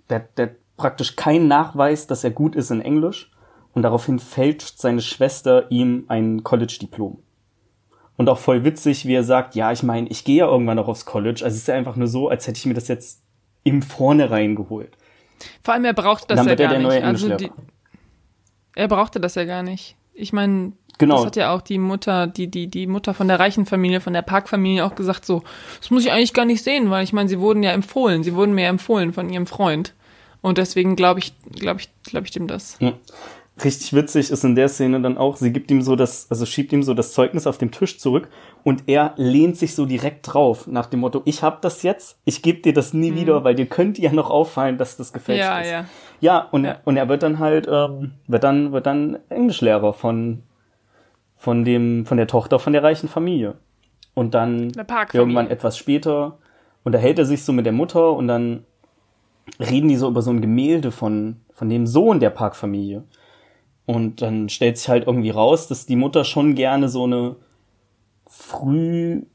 der, 0.09 0.21
der 0.37 0.47
hat 0.47 0.53
praktisch 0.77 1.15
keinen 1.15 1.47
Nachweis, 1.47 2.07
dass 2.09 2.25
er 2.25 2.31
gut 2.31 2.57
ist 2.57 2.71
in 2.71 2.81
Englisch. 2.81 3.31
Und 3.73 3.83
daraufhin 3.83 4.19
fälscht 4.19 4.79
seine 4.79 5.01
Schwester 5.01 5.71
ihm 5.71 6.05
ein 6.09 6.43
College-Diplom. 6.43 7.19
Und 8.21 8.29
auch 8.29 8.39
voll 8.39 8.65
witzig, 8.65 9.07
wie 9.07 9.15
er 9.15 9.25
sagt, 9.25 9.55
ja, 9.55 9.73
ich 9.73 9.83
meine, 9.83 10.07
ich 10.11 10.25
gehe 10.25 10.37
ja 10.37 10.47
irgendwann 10.47 10.77
noch 10.77 10.89
aufs 10.89 11.07
College. 11.07 11.41
Also 11.43 11.55
es 11.55 11.63
ist 11.63 11.69
ja 11.69 11.75
einfach 11.75 11.97
nur 11.97 12.07
so, 12.07 12.29
als 12.29 12.47
hätte 12.47 12.59
ich 12.59 12.67
mir 12.67 12.75
das 12.75 12.87
jetzt 12.87 13.23
im 13.65 13.81
Vornherein 13.81 14.57
geholt. 14.57 14.95
Vor 15.63 15.73
allem, 15.73 15.87
er 15.87 15.95
brauchte 15.95 16.27
das 16.35 16.45
ja 16.45 16.51
er 16.51 16.57
gar 16.57 16.69
der 16.69 16.81
neue 16.81 16.97
nicht. 16.97 17.05
Also 17.07 17.35
die, 17.35 17.51
er 18.75 18.89
brauchte 18.89 19.21
das 19.21 19.37
ja 19.37 19.47
gar 19.47 19.63
nicht. 19.63 19.97
Ich 20.13 20.35
meine, 20.35 20.73
Genau. 20.99 21.17
das 21.17 21.25
hat 21.25 21.37
ja 21.37 21.55
auch 21.55 21.63
die 21.63 21.79
Mutter, 21.79 22.27
die, 22.27 22.49
die, 22.49 22.67
die 22.67 22.87
Mutter 22.87 23.15
von 23.15 23.27
der 23.27 23.41
reichen 23.41 23.65
Familie, 23.65 24.03
von 24.03 24.13
der 24.13 24.21
Park-Familie 24.21 24.85
auch 24.85 24.97
gesagt, 24.97 25.25
so, 25.25 25.43
das 25.79 25.91
muss 25.91 26.05
ich 26.05 26.13
eigentlich 26.13 26.35
gar 26.35 26.45
nicht 26.45 26.63
sehen, 26.63 26.91
weil 26.91 27.05
ich 27.05 27.15
meine, 27.15 27.31
sie 27.31 27.41
wurden 27.41 27.63
ja 27.63 27.73
empfohlen, 27.73 28.23
sie 28.23 28.35
wurden 28.35 28.53
mir 28.55 28.65
ja 28.65 28.69
empfohlen 28.69 29.15
von 29.15 29.31
ihrem 29.31 29.47
Freund. 29.47 29.95
Und 30.43 30.59
deswegen 30.59 30.95
glaube 30.95 31.21
ich, 31.21 31.33
glaube 31.53 31.81
ich, 31.81 31.89
glaube 32.03 32.27
ich 32.27 32.33
dem 32.33 32.47
das. 32.47 32.77
Ja. 32.81 32.93
Richtig 33.65 33.93
witzig 33.93 34.31
ist 34.31 34.45
in 34.45 34.55
der 34.55 34.69
Szene 34.69 35.01
dann 35.01 35.19
auch, 35.19 35.37
sie 35.37 35.53
gibt 35.53 35.71
ihm 35.71 35.83
so 35.83 35.97
das, 35.97 36.29
also 36.31 36.47
schiebt 36.47 36.73
ihm 36.73 36.83
so 36.83 36.95
das 36.95 37.13
Zeugnis 37.13 37.47
auf 37.47 37.59
dem 37.59 37.71
Tisch 37.71 37.99
zurück 37.99 38.29
und 38.63 38.85
er 38.87 39.13
lehnt 39.17 39.57
sich 39.57 39.75
so 39.75 39.87
direkt 39.87 40.33
drauf, 40.33 40.67
nach 40.67 40.87
dem 40.87 41.01
Motto, 41.01 41.23
ich 41.25 41.43
hab 41.43 41.61
das 41.61 41.83
jetzt, 41.83 42.19
ich 42.25 42.43
gebe 42.43 42.61
dir 42.61 42.73
das 42.73 42.95
nie 42.95 43.15
wieder, 43.15 43.45
weil 43.45 43.55
dir 43.55 43.67
könnte 43.67 44.01
ja 44.03 44.13
noch 44.13 44.31
auffallen, 44.31 44.79
dass 44.79 44.97
das 44.97 45.13
gefälscht 45.13 45.43
Mhm. 45.45 45.49
Ja, 45.51 45.59
ist. 45.61 45.71
ja. 45.71 45.85
Ja, 46.21 46.49
und, 46.51 46.65
Ja. 46.65 46.77
und 46.85 46.97
er 46.97 47.09
wird 47.09 47.23
dann 47.23 47.39
halt, 47.39 47.69
ähm, 47.71 48.13
wird 48.27 48.45
dann, 48.45 48.73
wird 48.73 48.87
dann 48.87 49.19
Englischlehrer 49.29 49.93
von, 49.93 50.43
von 51.37 51.65
dem, 51.65 52.07
von 52.07 52.17
der 52.17 52.27
Tochter 52.29 52.59
von 52.59 52.73
der 52.73 52.83
reichen 52.83 53.09
Familie. 53.09 53.55
Und 54.15 54.35
dann 54.35 54.71
irgendwann 55.13 55.49
etwas 55.51 55.77
später 55.79 56.39
unterhält 56.85 57.19
er 57.19 57.25
sich 57.27 57.45
so 57.45 57.53
mit 57.53 57.67
der 57.67 57.73
Mutter 57.73 58.13
und 58.13 58.27
dann 58.29 58.65
reden 59.59 59.89
die 59.89 59.97
so 59.97 60.09
über 60.09 60.23
so 60.23 60.31
ein 60.31 60.41
Gemälde 60.41 60.91
von, 60.93 61.37
von 61.53 61.69
dem 61.69 61.87
Sohn 61.87 62.21
der 62.21 62.31
Parkfamilie. 62.31 63.05
Und 63.87 64.23
dann 64.23 64.49
stellt 64.49 64.79
sich 64.79 64.89
halt 64.89 65.07
irgendwie 65.07 65.31
raus, 65.31 65.69
dass 65.69 65.87
die 65.87 65.97
Mutter 65.97 66.25
schon 66.25 66.55
gerne 66.55 66.89
so 66.89 67.05
eine 67.05 67.37
frühkindliche 68.27 69.27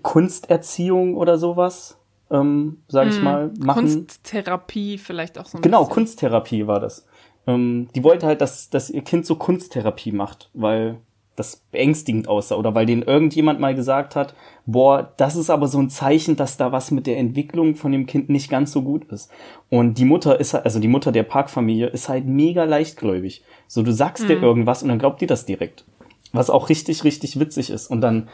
Kunsterziehung 0.00 1.16
oder 1.16 1.38
sowas, 1.38 1.98
ähm, 2.30 2.82
sag 2.88 3.08
ich 3.08 3.20
mal, 3.20 3.52
machen. 3.58 3.84
Kunsttherapie 3.84 4.98
vielleicht 4.98 5.38
auch 5.38 5.46
so 5.46 5.58
ein 5.58 5.62
Genau, 5.62 5.80
bisschen. 5.80 5.94
Kunsttherapie 5.94 6.66
war 6.66 6.80
das. 6.80 7.06
Ähm, 7.46 7.88
die 7.94 8.04
wollte 8.04 8.26
halt, 8.26 8.40
dass, 8.40 8.70
dass 8.70 8.90
ihr 8.90 9.02
Kind 9.02 9.26
so 9.26 9.36
Kunsttherapie 9.36 10.12
macht, 10.12 10.50
weil 10.54 10.98
das 11.38 11.56
beängstigend 11.70 12.28
aussah 12.28 12.56
oder 12.56 12.74
weil 12.74 12.86
denen 12.86 13.02
irgendjemand 13.02 13.60
mal 13.60 13.74
gesagt 13.74 14.16
hat, 14.16 14.34
boah, 14.66 15.12
das 15.16 15.36
ist 15.36 15.50
aber 15.50 15.68
so 15.68 15.78
ein 15.78 15.90
Zeichen, 15.90 16.36
dass 16.36 16.56
da 16.56 16.72
was 16.72 16.90
mit 16.90 17.06
der 17.06 17.18
Entwicklung 17.18 17.76
von 17.76 17.92
dem 17.92 18.06
Kind 18.06 18.28
nicht 18.28 18.50
ganz 18.50 18.72
so 18.72 18.82
gut 18.82 19.04
ist. 19.12 19.30
Und 19.70 19.98
die 19.98 20.04
Mutter 20.04 20.40
ist 20.40 20.54
halt, 20.54 20.64
also 20.64 20.80
die 20.80 20.88
Mutter 20.88 21.12
der 21.12 21.22
Parkfamilie 21.22 21.86
ist 21.86 22.08
halt 22.08 22.26
mega 22.26 22.64
leichtgläubig. 22.64 23.44
So, 23.66 23.82
du 23.82 23.92
sagst 23.92 24.28
dir 24.28 24.42
irgendwas 24.42 24.82
und 24.82 24.88
dann 24.88 24.98
glaubt 24.98 25.20
die 25.20 25.26
das 25.26 25.46
direkt. 25.46 25.84
Was 26.32 26.50
auch 26.50 26.68
richtig, 26.68 27.04
richtig 27.04 27.38
witzig 27.38 27.70
ist. 27.70 27.86
Und 27.88 28.00
dann 28.00 28.28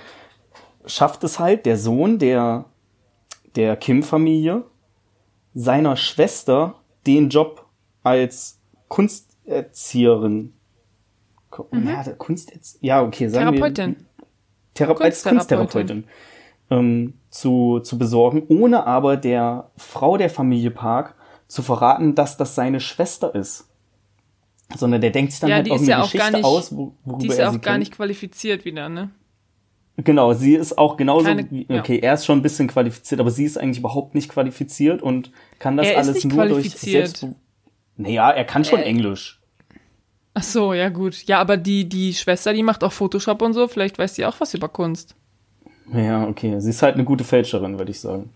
schafft 0.86 1.24
es 1.24 1.38
halt 1.38 1.66
der 1.66 1.76
Sohn 1.76 2.18
der, 2.18 2.66
der 3.56 3.76
Kim-Familie, 3.76 4.64
seiner 5.54 5.96
Schwester 5.96 6.76
den 7.06 7.28
Job 7.28 7.66
als 8.02 8.60
Kunsterzieherin. 8.88 10.52
Ja, 11.72 12.02
Kunsterz 12.14 12.78
ja, 12.80 13.02
okay, 13.02 13.28
sagen 13.28 13.46
Mhm. 13.46 13.52
Therapeutin. 13.56 13.96
wir. 13.96 14.26
Thera 14.74 14.92
als 14.94 15.22
Kunsttherapeutin. 15.22 16.04
Ähm, 16.70 17.14
zu, 17.30 17.80
zu 17.80 17.98
besorgen, 17.98 18.42
ohne 18.48 18.86
aber 18.86 19.16
der 19.16 19.70
Frau 19.76 20.16
der 20.16 20.30
Familie 20.30 20.70
Park 20.70 21.14
zu 21.46 21.62
verraten, 21.62 22.14
dass 22.14 22.36
das 22.36 22.54
seine 22.54 22.80
Schwester 22.80 23.34
ist. 23.34 23.68
Sondern 24.74 25.00
der 25.02 25.10
denkt 25.10 25.32
sich 25.32 25.40
dann 25.40 25.50
Ja, 25.50 25.56
halt 25.56 25.66
irgendeine 25.66 25.90
ja 25.90 25.96
auch 25.98 26.12
gar 26.12 26.30
Geschichte 26.30 26.36
nicht- 26.38 26.44
aus, 26.44 26.74
wo, 26.76 26.94
worüber 27.04 27.18
Die 27.22 27.28
ist 27.28 27.38
ja 27.38 27.48
auch 27.48 27.52
gar 27.52 27.60
kennt. 27.60 27.78
nicht 27.80 27.92
qualifiziert 27.92 28.64
wieder, 28.64 28.88
ne? 28.88 29.10
Genau, 29.98 30.32
sie 30.32 30.54
ist 30.56 30.76
auch 30.76 30.96
genauso, 30.96 31.26
Keine- 31.26 31.48
wie, 31.50 31.66
ja. 31.68 31.78
okay, 31.78 31.98
er 32.00 32.14
ist 32.14 32.24
schon 32.24 32.38
ein 32.38 32.42
bisschen 32.42 32.66
qualifiziert, 32.66 33.20
aber 33.20 33.30
sie 33.30 33.44
ist 33.44 33.56
eigentlich 33.58 33.78
überhaupt 33.78 34.14
nicht 34.16 34.28
qualifiziert 34.28 35.02
und 35.02 35.30
kann 35.60 35.76
das 35.76 35.86
Er 35.86 35.98
alles 35.98 36.24
nur 36.24 36.46
durch. 36.46 36.70
Selbst, 36.70 37.26
Naja, 37.96 38.30
er 38.30 38.44
kann 38.44 38.64
schon 38.64 38.80
Äh. 38.80 38.84
Englisch. 38.84 39.40
Ach 40.34 40.42
so, 40.42 40.74
ja 40.74 40.88
gut. 40.88 41.24
Ja, 41.26 41.40
aber 41.40 41.56
die, 41.56 41.88
die 41.88 42.12
Schwester, 42.12 42.52
die 42.52 42.64
macht 42.64 42.82
auch 42.82 42.92
Photoshop 42.92 43.40
und 43.40 43.52
so. 43.52 43.68
Vielleicht 43.68 43.98
weiß 43.98 44.16
sie 44.16 44.26
auch 44.26 44.40
was 44.40 44.52
über 44.54 44.68
Kunst. 44.68 45.14
Ja, 45.92 46.26
okay. 46.26 46.58
Sie 46.60 46.70
ist 46.70 46.82
halt 46.82 46.94
eine 46.94 47.04
gute 47.04 47.24
Fälscherin, 47.24 47.78
würde 47.78 47.92
ich 47.92 48.00
sagen. 48.00 48.30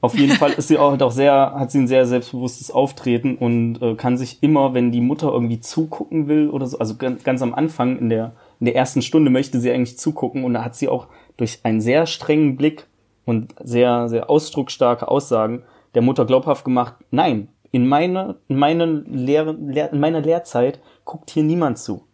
Auf 0.00 0.16
jeden 0.16 0.34
Fall 0.34 0.52
ist 0.52 0.68
sie 0.68 0.78
auch 0.78 0.92
halt 0.92 1.02
auch 1.02 1.10
sehr, 1.10 1.54
hat 1.58 1.70
sie 1.70 1.78
ein 1.78 1.88
sehr 1.88 2.06
selbstbewusstes 2.06 2.70
Auftreten 2.70 3.36
und 3.36 3.82
äh, 3.82 3.94
kann 3.94 4.16
sich 4.16 4.42
immer, 4.42 4.72
wenn 4.74 4.92
die 4.92 5.00
Mutter 5.00 5.32
irgendwie 5.32 5.60
zugucken 5.60 6.28
will 6.28 6.48
oder 6.50 6.66
so, 6.66 6.78
also 6.78 6.96
ganz, 6.96 7.24
ganz 7.24 7.42
am 7.42 7.54
Anfang 7.54 7.98
in 7.98 8.10
der, 8.10 8.32
in 8.60 8.66
der 8.66 8.76
ersten 8.76 9.02
Stunde 9.02 9.30
möchte 9.30 9.58
sie 9.58 9.70
eigentlich 9.70 9.98
zugucken 9.98 10.44
und 10.44 10.54
da 10.54 10.64
hat 10.64 10.76
sie 10.76 10.88
auch 10.88 11.08
durch 11.38 11.60
einen 11.64 11.80
sehr 11.80 12.06
strengen 12.06 12.56
Blick 12.56 12.86
und 13.24 13.54
sehr, 13.62 14.08
sehr 14.08 14.30
ausdrucksstarke 14.30 15.08
Aussagen 15.08 15.64
der 15.94 16.02
Mutter 16.02 16.26
glaubhaft 16.26 16.64
gemacht, 16.64 16.94
nein, 17.10 17.48
in 17.72 17.86
meiner, 17.86 18.36
in 18.48 18.58
meiner, 18.58 18.86
Lehr 18.86 19.54
Lehr 19.54 19.92
in 19.92 20.00
meiner 20.00 20.20
Lehrzeit 20.20 20.80
guckt 21.06 21.30
hier 21.30 21.42
niemand 21.42 21.78
zu. 21.78 22.04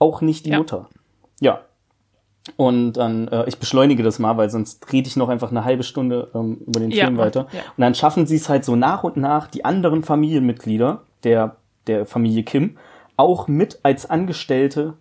Auch 0.00 0.20
nicht 0.20 0.44
die 0.46 0.50
Ja. 0.50 0.58
Mutter. 0.58 0.88
Ja, 1.40 1.60
und 2.56 2.94
dann, 2.94 3.28
äh, 3.28 3.44
ich 3.46 3.58
beschleunige 3.58 4.02
das 4.02 4.18
mal, 4.18 4.36
weil 4.38 4.48
sonst 4.50 4.90
rede 4.92 5.06
ich 5.06 5.16
noch 5.16 5.28
einfach 5.28 5.50
eine 5.50 5.64
halbe 5.64 5.82
Stunde 5.82 6.30
ähm, 6.34 6.56
über 6.66 6.80
den 6.80 6.90
Ja, 6.90 7.04
Film 7.04 7.18
weiter. 7.18 7.46
ja. 7.52 7.60
Und 7.76 7.80
dann 7.82 7.94
schaffen 7.94 8.26
sie 8.26 8.36
es 8.36 8.48
halt 8.48 8.64
so 8.64 8.74
nach 8.74 9.04
und 9.04 9.16
nach, 9.18 9.46
die 9.48 9.64
anderen 9.66 10.02
Familienmitglieder 10.02 11.02
der, 11.24 11.56
der 11.86 12.06
Familie 12.06 12.42
Kim 12.44 12.78
auch 13.16 13.48
mit 13.48 13.80
als 13.82 14.08
Angestellte 14.08 14.94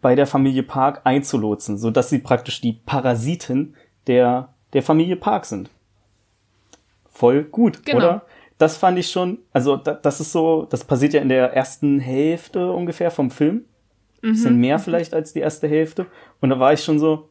bei 0.00 0.14
der 0.14 0.26
Familie 0.28 0.62
Park 0.62 1.00
einzulotsen, 1.04 1.78
sodass 1.78 2.10
sie 2.10 2.18
praktisch 2.20 2.60
die 2.60 2.74
Parasiten 2.74 3.74
der, 4.06 4.50
der 4.72 4.82
Familie 4.82 5.16
Park 5.16 5.46
sind. 5.46 5.70
Voll 7.10 7.42
gut, 7.44 7.84
Genau. 7.84 7.98
oder? 7.98 8.22
Das 8.58 8.76
fand 8.76 8.98
ich 8.98 9.10
schon, 9.10 9.38
also 9.52 9.76
da, 9.76 9.94
das 9.94 10.20
ist 10.20 10.32
so, 10.32 10.66
das 10.68 10.82
passiert 10.84 11.14
ja 11.14 11.20
in 11.20 11.28
der 11.28 11.52
ersten 11.54 12.00
Hälfte 12.00 12.72
ungefähr 12.72 13.10
vom 13.10 13.30
Film. 13.30 13.64
Bisschen 14.20 14.54
Mhm. 14.54 14.60
mehr 14.60 14.78
vielleicht 14.80 15.14
als 15.14 15.32
die 15.32 15.38
erste 15.38 15.68
Hälfte. 15.68 16.06
Und 16.40 16.50
da 16.50 16.58
war 16.58 16.72
ich 16.72 16.82
schon 16.82 16.98
so, 16.98 17.28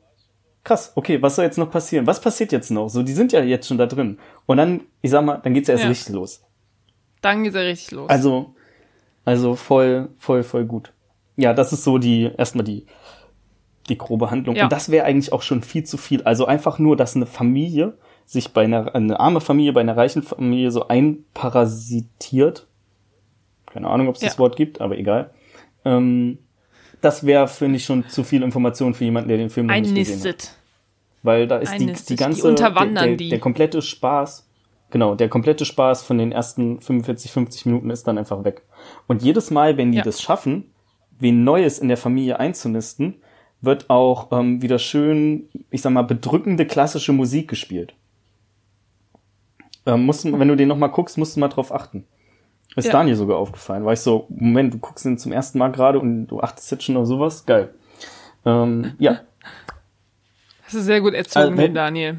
krass, 0.63 0.93
okay, 0.95 1.21
was 1.21 1.35
soll 1.35 1.43
jetzt 1.43 1.57
noch 1.57 1.69
passieren? 1.69 2.07
Was 2.07 2.21
passiert 2.21 2.53
jetzt 2.53 2.71
noch? 2.71 2.87
So, 2.89 3.03
die 3.03 3.11
sind 3.11 3.33
ja 3.33 3.41
jetzt 3.41 3.67
schon 3.67 3.77
da 3.77 3.85
drin. 3.87 4.19
Und 4.45 4.55
dann, 4.57 4.81
ich 5.01 5.11
sag 5.11 5.25
mal, 5.25 5.37
dann 5.43 5.53
geht's 5.53 5.67
ja 5.67 5.73
erst 5.73 5.83
Ja. 5.83 5.89
richtig 5.89 6.13
los. 6.15 6.43
Dann 7.21 7.43
geht's 7.43 7.55
ja 7.55 7.61
richtig 7.61 7.91
los. 7.91 8.09
Also, 8.09 8.53
also 9.25 9.55
voll, 9.55 10.09
voll, 10.17 10.43
voll 10.43 10.63
gut. 10.65 10.93
Ja, 11.35 11.53
das 11.53 11.73
ist 11.73 11.83
so 11.83 11.97
die, 11.97 12.31
erstmal 12.37 12.63
die, 12.63 12.85
die 13.89 13.97
grobe 13.97 14.31
Handlung. 14.31 14.55
Ja. 14.55 14.63
Und 14.63 14.71
das 14.71 14.89
wäre 14.89 15.05
eigentlich 15.05 15.33
auch 15.33 15.41
schon 15.41 15.61
viel 15.63 15.83
zu 15.83 15.97
viel. 15.97 16.23
Also 16.23 16.45
einfach 16.45 16.79
nur, 16.79 16.95
dass 16.95 17.17
eine 17.17 17.25
Familie 17.25 17.97
sich 18.27 18.51
bei 18.53 18.65
einer, 18.65 18.93
eine 18.93 19.19
arme 19.19 19.41
Familie 19.41 19.73
bei 19.73 19.81
einer 19.81 19.97
reichen 19.97 20.21
Familie 20.21 20.69
so 20.69 20.87
einparasitiert. 20.89 22.67
Keine 23.65 23.87
Ahnung, 23.87 24.09
ob 24.09 24.15
es 24.15 24.21
das 24.21 24.33
Ja. 24.33 24.39
Wort 24.39 24.55
gibt, 24.57 24.81
aber 24.81 24.97
egal. 24.97 25.31
Ähm, 25.85 26.37
das 27.01 27.25
wäre, 27.25 27.47
finde 27.47 27.77
ich, 27.77 27.85
schon 27.85 28.07
zu 28.09 28.23
viel 28.23 28.43
Information 28.43 28.93
für 28.93 29.05
jemanden, 29.05 29.29
der 29.29 29.37
den 29.37 29.49
Film 29.49 29.67
noch 29.67 29.75
nicht 29.75 29.95
gesehen 29.95 30.19
hat. 30.19 30.25
Einnistet. 30.25 30.51
Weil 31.23 31.47
da 31.47 31.57
ist 31.57 31.71
die, 31.71 31.75
Einnistet. 31.83 32.09
die 32.09 32.15
Die 32.15 32.19
ganze, 32.19 32.47
unterwandern 32.47 32.95
der, 32.95 33.07
der, 33.07 33.17
die. 33.17 33.29
der 33.29 33.39
komplette 33.39 33.81
Spaß, 33.81 34.47
genau, 34.89 35.15
der 35.15 35.29
komplette 35.29 35.65
Spaß 35.65 36.03
von 36.03 36.17
den 36.17 36.31
ersten 36.31 36.81
45, 36.81 37.31
50 37.31 37.65
Minuten 37.65 37.89
ist 37.89 38.07
dann 38.07 38.17
einfach 38.17 38.43
weg. 38.43 38.63
Und 39.07 39.23
jedes 39.23 39.51
Mal, 39.51 39.77
wenn 39.77 39.91
die 39.91 39.99
Ja. 39.99 40.03
das 40.03 40.21
schaffen, 40.21 40.65
wen 41.19 41.43
Neues 41.43 41.79
in 41.79 41.87
der 41.87 41.97
Familie 41.97 42.39
einzunisten, 42.39 43.15
wird 43.61 43.89
auch 43.89 44.31
ähm, 44.31 44.61
wieder 44.61 44.79
schön, 44.79 45.49
ich 45.71 45.81
sag 45.81 45.91
mal, 45.91 46.03
bedrückende 46.03 46.65
klassische 46.65 47.13
Musik 47.13 47.47
gespielt. 47.47 47.95
Ähm, 49.87 50.05
musst, 50.05 50.25
wenn 50.25 50.47
du 50.47 50.55
den 50.55 50.67
nochmal 50.67 50.89
guckst, 50.91 51.17
musst 51.17 51.35
du 51.35 51.39
mal 51.39 51.47
drauf 51.47 51.73
achten. 51.73 52.05
Ist 52.75 52.85
Ja. 52.85 52.91
Daniel 52.91 53.15
sogar 53.15 53.37
aufgefallen. 53.37 53.85
War 53.85 53.93
ich 53.93 54.01
so, 54.01 54.27
Moment, 54.29 54.73
du 54.73 54.77
guckst 54.77 55.05
ihn 55.05 55.17
zum 55.17 55.31
ersten 55.31 55.57
Mal 55.57 55.71
gerade 55.71 55.99
und 55.99 56.27
du 56.27 56.41
achtest 56.41 56.69
jetzt 56.71 56.83
schon 56.83 56.97
auf 56.97 57.07
sowas? 57.07 57.45
Geil. 57.45 57.73
Ähm, 58.45 58.93
ja, 58.99 59.21
Das 60.65 60.73
ist 60.73 60.85
sehr 60.85 60.99
gut 61.01 61.13
erzogen, 61.13 61.45
Also, 61.45 61.57
wenn- 61.57 61.73
Daniel. 61.73 62.17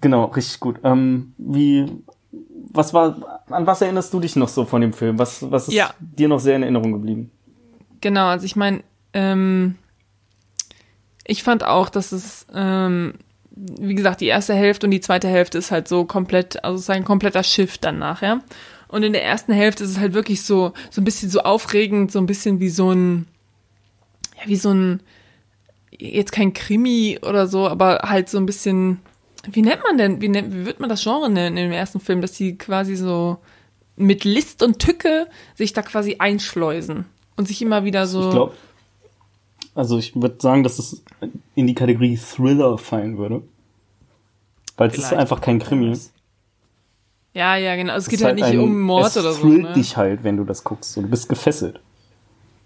Genau, 0.00 0.24
richtig 0.26 0.58
gut. 0.60 0.76
Ähm, 0.84 1.34
wie, 1.38 1.86
was 2.72 2.94
war, 2.94 3.42
an 3.50 3.66
was 3.66 3.82
erinnerst 3.82 4.12
du 4.14 4.20
dich 4.20 4.36
noch 4.36 4.48
so 4.48 4.64
von 4.64 4.80
dem 4.80 4.92
Film? 4.92 5.18
Was, 5.18 5.50
was 5.50 5.68
ist 5.68 5.74
Ja. 5.74 5.90
dir 6.00 6.28
noch 6.28 6.38
sehr 6.40 6.56
in 6.56 6.62
Erinnerung 6.62 6.92
geblieben? 6.92 7.30
Genau, 8.00 8.26
also 8.28 8.46
ich 8.46 8.54
meine, 8.56 8.82
ähm, 9.12 9.74
ich 11.24 11.42
fand 11.42 11.64
auch, 11.64 11.88
dass 11.88 12.12
es, 12.12 12.46
ähm, 12.54 13.14
wie 13.80 13.94
gesagt, 13.94 14.20
die 14.20 14.26
erste 14.26 14.54
Hälfte 14.54 14.86
und 14.86 14.90
die 14.90 15.00
zweite 15.00 15.28
Hälfte 15.28 15.58
ist 15.58 15.70
halt 15.70 15.88
so 15.88 16.04
komplett, 16.04 16.62
also 16.64 16.76
es 16.76 16.82
ist 16.82 16.90
ein 16.90 17.04
kompletter 17.04 17.42
Shift 17.42 17.84
danach, 17.84 18.22
ja. 18.22 18.40
Und 18.88 19.02
in 19.02 19.12
der 19.12 19.24
ersten 19.24 19.52
Hälfte 19.52 19.84
ist 19.84 19.90
es 19.90 19.98
halt 19.98 20.14
wirklich 20.14 20.42
so, 20.42 20.72
so 20.90 21.00
ein 21.00 21.04
bisschen 21.04 21.28
so 21.28 21.40
aufregend, 21.40 22.10
so 22.10 22.18
ein 22.18 22.26
bisschen 22.26 22.60
wie 22.60 22.70
so 22.70 22.90
ein, 22.90 23.26
ja, 24.38 24.48
wie 24.48 24.56
so 24.56 24.72
ein, 24.72 25.00
jetzt 25.90 26.32
kein 26.32 26.54
Krimi 26.54 27.18
oder 27.22 27.46
so, 27.46 27.68
aber 27.68 28.00
halt 28.04 28.28
so 28.28 28.38
ein 28.38 28.46
bisschen, 28.46 29.00
wie 29.50 29.62
nennt 29.62 29.82
man 29.82 29.98
denn, 29.98 30.20
wie, 30.20 30.28
nennt, 30.28 30.54
wie 30.54 30.64
wird 30.64 30.80
man 30.80 30.88
das 30.88 31.02
Genre 31.02 31.28
nennen 31.28 31.56
im 31.56 31.72
ersten 31.72 32.00
Film, 32.00 32.20
dass 32.20 32.32
die 32.32 32.56
quasi 32.56 32.96
so 32.96 33.38
mit 33.96 34.24
List 34.24 34.62
und 34.62 34.78
Tücke 34.78 35.26
sich 35.54 35.72
da 35.72 35.82
quasi 35.82 36.16
einschleusen 36.18 37.06
und 37.36 37.48
sich 37.48 37.60
immer 37.60 37.84
wieder 37.84 38.06
so. 38.06 38.24
Ich 38.24 38.30
glaube, 38.30 38.54
also 39.78 39.98
ich 39.98 40.14
würde 40.14 40.36
sagen, 40.40 40.62
dass 40.64 40.78
es 40.78 41.02
in 41.54 41.66
die 41.66 41.74
Kategorie 41.74 42.16
Thriller 42.16 42.76
fallen 42.78 43.16
würde. 43.18 43.42
Weil 44.76 44.90
es 44.90 44.98
ist 44.98 45.12
einfach 45.12 45.40
kein 45.40 45.58
Krimi. 45.58 45.90
Es 45.90 46.12
Ja, 47.34 47.56
ja, 47.56 47.74
genau. 47.76 47.94
Es 47.96 48.08
geht 48.08 48.20
ist 48.20 48.24
halt 48.24 48.34
nicht 48.36 48.44
ein- 48.44 48.58
um 48.58 48.80
Mord 48.80 49.06
es 49.06 49.16
oder 49.16 49.32
so. 49.32 49.40
thrillt 49.42 49.62
Ne? 49.62 49.72
dich 49.74 49.96
halt, 49.96 50.24
wenn 50.24 50.36
du 50.36 50.44
das 50.44 50.64
guckst. 50.64 50.92
So, 50.92 51.02
du 51.02 51.08
bist 51.08 51.28
gefesselt. 51.28 51.80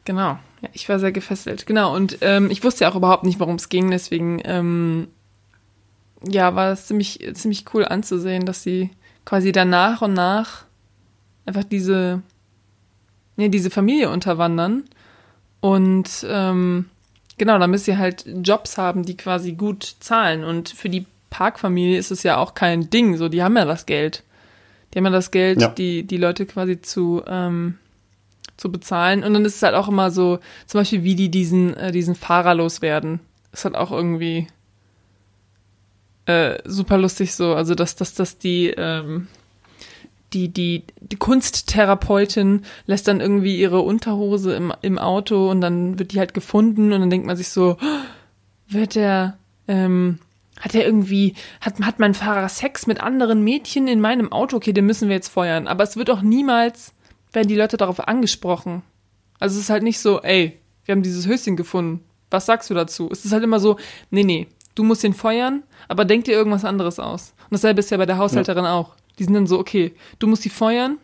Genau. 0.04 0.38
Ja, 0.60 0.68
ich 0.72 0.88
war 0.88 0.98
sehr 0.98 1.12
gefesselt. 1.12 1.66
Genau. 1.66 1.94
Und 1.94 2.18
ähm, 2.20 2.50
ich 2.50 2.62
wusste 2.64 2.84
ja 2.84 2.90
auch 2.90 2.96
überhaupt 2.96 3.24
nicht, 3.24 3.40
worum 3.40 3.56
es 3.56 3.68
ging. 3.68 3.90
Deswegen, 3.90 4.40
ähm, 4.44 5.08
ja, 6.26 6.54
war 6.54 6.72
es 6.72 6.86
ziemlich, 6.86 7.20
ziemlich 7.34 7.64
cool 7.74 7.84
anzusehen, 7.84 8.44
dass 8.46 8.62
sie 8.62 8.90
quasi 9.24 9.52
dann 9.52 9.70
nach 9.70 10.02
und 10.02 10.12
nach 10.14 10.64
einfach 11.46 11.64
diese, 11.64 12.22
ja, 13.36 13.48
diese 13.48 13.70
Familie 13.70 14.10
unterwandern. 14.10 14.84
Und 15.60 16.26
ähm, 16.28 16.86
genau, 17.38 17.58
da 17.58 17.66
müssen 17.66 17.84
sie 17.84 17.98
halt 17.98 18.24
Jobs 18.44 18.78
haben, 18.78 19.04
die 19.04 19.16
quasi 19.16 19.52
gut 19.52 19.96
zahlen. 20.00 20.44
Und 20.44 20.68
für 20.70 20.88
die 20.88 21.06
Parkfamilie 21.30 21.98
ist 21.98 22.10
es 22.10 22.22
ja 22.22 22.36
auch 22.36 22.54
kein 22.54 22.90
Ding. 22.90 23.16
So, 23.16 23.28
die 23.28 23.42
haben 23.42 23.56
ja 23.56 23.64
das 23.64 23.86
Geld. 23.86 24.22
Die 24.92 24.98
haben 24.98 25.04
ja 25.06 25.10
das 25.10 25.30
Geld, 25.30 25.60
Ja. 25.60 25.68
die, 25.68 26.02
die 26.02 26.18
Leute 26.18 26.44
quasi 26.46 26.80
zu, 26.80 27.22
ähm, 27.26 27.78
zu 28.56 28.70
bezahlen. 28.70 29.24
Und 29.24 29.32
dann 29.34 29.44
ist 29.44 29.56
es 29.56 29.62
halt 29.62 29.74
auch 29.74 29.88
immer 29.88 30.10
so, 30.10 30.38
zum 30.66 30.80
Beispiel, 30.80 31.02
wie 31.04 31.14
die 31.16 31.30
diesen, 31.30 31.74
äh, 31.76 31.90
diesen 31.92 32.14
Fahrer 32.14 32.54
loswerden. 32.54 33.20
Ist 33.52 33.64
halt 33.64 33.74
auch 33.76 33.90
irgendwie 33.90 34.46
äh, 36.26 36.58
super 36.64 36.98
lustig 36.98 37.34
so. 37.34 37.54
Also, 37.54 37.74
dass, 37.74 37.96
dass, 37.96 38.14
dass 38.14 38.38
die, 38.38 38.68
ähm, 38.76 39.28
die, 40.32 40.48
die, 40.48 40.84
die 41.00 41.16
Kunsttherapeutin 41.16 42.62
lässt 42.86 43.08
dann 43.08 43.20
irgendwie 43.20 43.58
ihre 43.58 43.80
Unterhose 43.80 44.54
im, 44.54 44.72
im 44.82 44.98
Auto 44.98 45.50
und 45.50 45.60
dann 45.60 45.98
wird 45.98 46.12
die 46.12 46.18
halt 46.18 46.34
gefunden 46.34 46.92
und 46.92 47.00
dann 47.00 47.10
denkt 47.10 47.26
man 47.26 47.36
sich 47.36 47.50
so, 47.50 47.76
wird 48.68 48.94
der, 48.94 49.38
ähm, 49.68 50.18
hat 50.60 50.74
er 50.74 50.84
irgendwie, 50.84 51.34
hat, 51.60 51.80
hat 51.80 51.98
mein 51.98 52.14
Fahrer 52.14 52.48
Sex 52.48 52.86
mit 52.86 53.00
anderen 53.00 53.42
Mädchen 53.42 53.88
in 53.88 54.00
meinem 54.00 54.30
Auto? 54.32 54.56
Okay, 54.56 54.72
den 54.72 54.86
müssen 54.86 55.08
wir 55.08 55.16
jetzt 55.16 55.28
feuern. 55.28 55.66
Aber 55.66 55.82
es 55.82 55.96
wird 55.96 56.10
auch 56.10 56.22
niemals, 56.22 56.92
werden 57.32 57.48
die 57.48 57.56
Leute 57.56 57.76
darauf 57.76 58.06
angesprochen. 58.06 58.82
Also 59.38 59.56
es 59.56 59.64
ist 59.64 59.70
halt 59.70 59.82
nicht 59.82 59.98
so, 59.98 60.20
ey, 60.22 60.58
wir 60.84 60.92
haben 60.92 61.02
dieses 61.02 61.26
Höschen 61.26 61.56
gefunden. 61.56 62.04
Was 62.30 62.46
sagst 62.46 62.70
du 62.70 62.74
dazu? 62.74 63.08
Es 63.10 63.24
ist 63.24 63.32
halt 63.32 63.44
immer 63.44 63.60
so, 63.60 63.76
nee, 64.10 64.24
nee, 64.24 64.46
du 64.74 64.84
musst 64.84 65.02
den 65.02 65.14
feuern, 65.14 65.64
aber 65.88 66.04
denk 66.04 66.24
dir 66.24 66.32
irgendwas 66.32 66.64
anderes 66.64 66.98
aus. 66.98 67.34
Und 67.44 67.54
dasselbe 67.54 67.80
ist 67.80 67.90
ja 67.90 67.96
bei 67.96 68.06
der 68.06 68.18
Haushälterin 68.18 68.64
auch. 68.64 68.94
Die 69.22 69.26
sind 69.26 69.34
dann 69.34 69.46
so, 69.46 69.60
okay, 69.60 69.94
du 70.18 70.26
musst 70.26 70.44
die 70.44 70.50
feuern. 70.50 70.98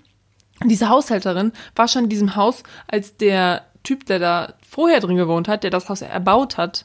Und 0.60 0.70
diese 0.70 0.88
Haushälterin 0.88 1.52
war 1.76 1.86
schon 1.86 2.04
in 2.04 2.10
diesem 2.10 2.34
Haus, 2.34 2.64
als 2.88 3.16
der 3.16 3.64
Typ, 3.84 4.06
der 4.06 4.18
da 4.18 4.54
vorher 4.68 4.98
drin 4.98 5.14
gewohnt 5.14 5.46
hat, 5.46 5.62
der 5.62 5.70
das 5.70 5.88
Haus 5.88 6.02
erbaut 6.02 6.56
hat, 6.56 6.84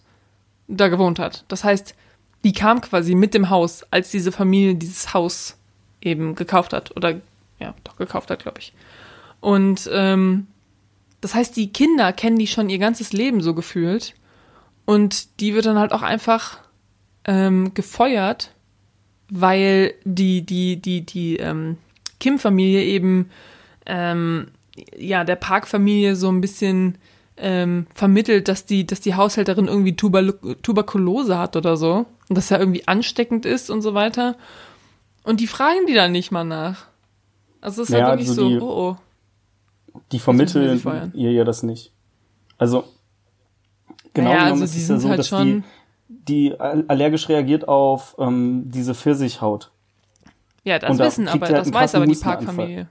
da 0.68 0.90
gewohnt 0.90 1.18
hat. 1.18 1.44
Das 1.48 1.64
heißt, 1.64 1.96
die 2.44 2.54
kam 2.54 2.82
quasi 2.82 3.16
mit 3.16 3.34
dem 3.34 3.50
Haus, 3.50 3.82
als 3.90 4.12
diese 4.12 4.32
Familie 4.32 4.76
dieses 4.76 5.16
Haus 5.16 5.58
eben 6.02 6.36
gekauft 6.36 6.72
hat. 6.72 6.96
Oder 6.96 7.20
ja, 7.58 7.74
doch 7.84 7.96
gekauft 7.96 8.30
hat, 8.30 8.44
glaube 8.44 8.60
ich. 8.60 8.74
Und 9.40 9.90
ähm, 9.92 10.46
das 11.20 11.34
heißt, 11.34 11.56
die 11.56 11.74
Kinder 11.74 12.14
kennen 12.14 12.38
die 12.38 12.46
schon 12.46 12.70
ihr 12.70 12.78
ganzes 12.78 13.12
Leben 13.12 13.42
so 13.42 13.56
gefühlt. 13.56 14.14
Und 14.86 15.40
die 15.40 15.56
wird 15.56 15.66
dann 15.66 15.80
halt 15.80 15.94
auch 15.94 16.04
einfach 16.04 16.60
ähm, 17.26 17.74
gefeuert, 17.74 18.53
weil 19.40 19.94
die, 20.04 20.42
die, 20.46 20.78
die, 20.82 21.02
die 21.06 21.38
ähm, 21.38 21.78
Kim-Familie 22.20 22.84
eben 22.84 23.30
ähm, 23.86 24.48
ja 24.98 25.24
der 25.24 25.36
Park-Familie 25.36 26.16
so 26.16 26.30
ein 26.30 26.42
bisschen 26.42 26.98
ähm, 27.38 27.88
vermittelt, 27.94 28.48
dass 28.48 28.66
die, 28.66 28.86
dass 28.86 29.02
die 29.02 29.16
Haushälterin 29.16 29.68
irgendwie 29.68 29.96
Tuberl 29.96 30.34
Tuberkulose 30.62 31.38
hat 31.38 31.56
oder 31.56 31.78
so. 31.78 32.06
Und 32.30 32.38
dass 32.38 32.52
er 32.52 32.60
irgendwie 32.60 32.88
ansteckend 32.88 33.46
ist 33.46 33.70
und 33.70 33.82
so 33.82 33.94
weiter. 33.94 34.36
Und 35.24 35.40
die 35.40 35.48
fragen 35.48 35.86
die 35.88 35.94
dann 35.94 36.12
nicht 36.12 36.32
mal 36.32 36.44
nach. 36.44 36.86
Also 37.60 37.82
es 37.82 37.90
ist 37.90 37.96
Ja, 37.96 38.06
halt 38.08 38.20
wirklich 38.20 38.30
also 38.30 38.42
so, 38.44 38.50
die- 38.50 38.60
oh 38.60 38.96
oh. 39.94 40.00
die 40.12 40.20
vermitteln 40.20 41.12
ihr 41.16 41.32
ja 41.32 41.44
das 41.44 41.64
nicht. 41.64 41.92
Also, 42.58 42.84
genau 44.14 44.30
naja, 44.30 44.44
genommen 44.46 44.62
also 44.62 44.64
ist 44.66 44.76
es 44.76 44.82
ja 44.82 44.86
sind 44.88 45.00
so, 45.00 45.10
halt 45.10 45.20
dass 45.20 45.28
schon. 45.28 45.46
die, 45.46 45.64
die 46.28 46.60
all- 46.60 46.86
allergisch 46.88 47.30
reagiert 47.30 47.68
auf 47.68 48.16
ähm, 48.20 48.64
diese 48.66 48.94
Pfirsichhaut. 48.94 49.72
ja, 50.64 50.80
das 50.80 50.98
da 50.98 51.06
wissen, 51.06 51.28
aber 51.28 51.48
halt 51.48 51.58
das 51.58 51.74
weiß 51.74 51.96
aber 51.96 52.06
die. 52.08 52.16
Parkfamilie. 52.16 52.88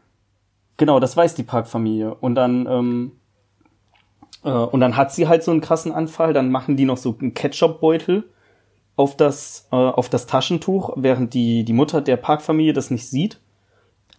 Genau, 0.77 1.01
das 1.01 1.17
weiß 1.17 1.35
die 1.35 1.43
Parkfamilie. 1.43 2.15
Und 2.15 2.35
dann, 2.35 2.67
ähm, 2.67 3.13
äh, 4.45 4.51
und 4.51 4.81
dann 4.81 4.97
hat 4.97 5.13
sie 5.13 5.29
halt 5.29 5.43
so 5.45 5.51
einen 5.51 5.61
krassen 5.61 5.93
Anfall. 5.93 6.33
Dann 6.33 6.51
machen 6.51 6.77
die 6.77 6.85
noch 6.85 6.97
so 6.97 7.17
einen 7.21 7.35
Ketchupbeutel 7.35 8.25
auf 8.97 9.17
das, 9.17 9.69
äh, 9.71 9.77
auf 9.77 10.09
das 10.09 10.27
Taschentuch, 10.27 10.93
während 10.97 11.35
die, 11.35 11.65
die 11.65 11.73
Mutter 11.73 12.01
der 12.01 12.17
Parkfamilie 12.17 12.73
das 12.73 12.91
nicht 12.91 13.09
sieht. 13.09 13.41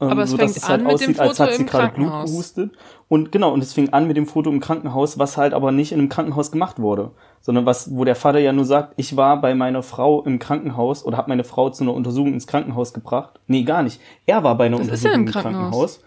Ähm, 0.06 0.12
Aber 0.12 0.24
es 0.24 0.32
sodass 0.32 0.54
fängt 0.54 0.68
halt 0.70 0.82
an 0.82 0.88
mit 0.88 1.02
dem 1.02 1.10
aussieht, 1.10 1.20
als 1.20 1.30
Foto 1.38 1.44
hat 1.44 1.54
sie 1.56 1.62
im 1.62 1.68
gerade 1.68 1.88
Blut 1.94 2.08
Krankenhaus. 2.08 2.32
gehustet. 2.32 2.72
Und 3.10 3.32
genau, 3.32 3.52
und 3.54 3.62
es 3.64 3.74
fing 3.74 3.90
an 3.94 4.08
mit 4.08 4.18
dem 4.18 4.26
Foto 4.26 4.50
im 4.50 4.60
Krankenhaus, 4.60 5.20
was 5.20 5.38
halt 5.38 5.54
aber 5.54 5.72
nicht 5.72 5.92
in 5.92 6.00
einem 6.00 6.10
Krankenhaus 6.10 6.52
gemacht 6.52 6.80
wurde. 6.80 7.12
Sondern 7.42 7.66
was, 7.66 7.96
wo 7.96 8.06
der 8.06 8.16
Vater 8.16 8.40
ja 8.40 8.54
nur 8.54 8.66
sagt, 8.66 8.94
ich 8.98 9.16
war 9.18 9.40
bei 9.42 9.54
meiner 9.56 9.84
Frau 9.84 10.24
im 10.24 10.40
Krankenhaus 10.40 11.06
oder 11.06 11.18
habe 11.18 11.30
meine 11.30 11.44
Frau 11.44 11.70
zu 11.70 11.84
einer 11.84 11.94
Untersuchung 11.94 12.34
ins 12.34 12.48
Krankenhaus 12.48 12.94
gebracht. 12.94 13.40
Nee, 13.48 13.64
gar 13.64 13.84
nicht. 13.84 14.00
Er 14.26 14.44
war 14.44 14.58
bei 14.58 14.66
einer 14.68 14.78
Das 14.78 14.88
ist 14.88 15.04
ja 15.04 15.12
Untersuchung 15.12 15.28
im 15.28 15.32
Krankenhaus. 15.32 16.00
Krankenhaus 16.00 16.04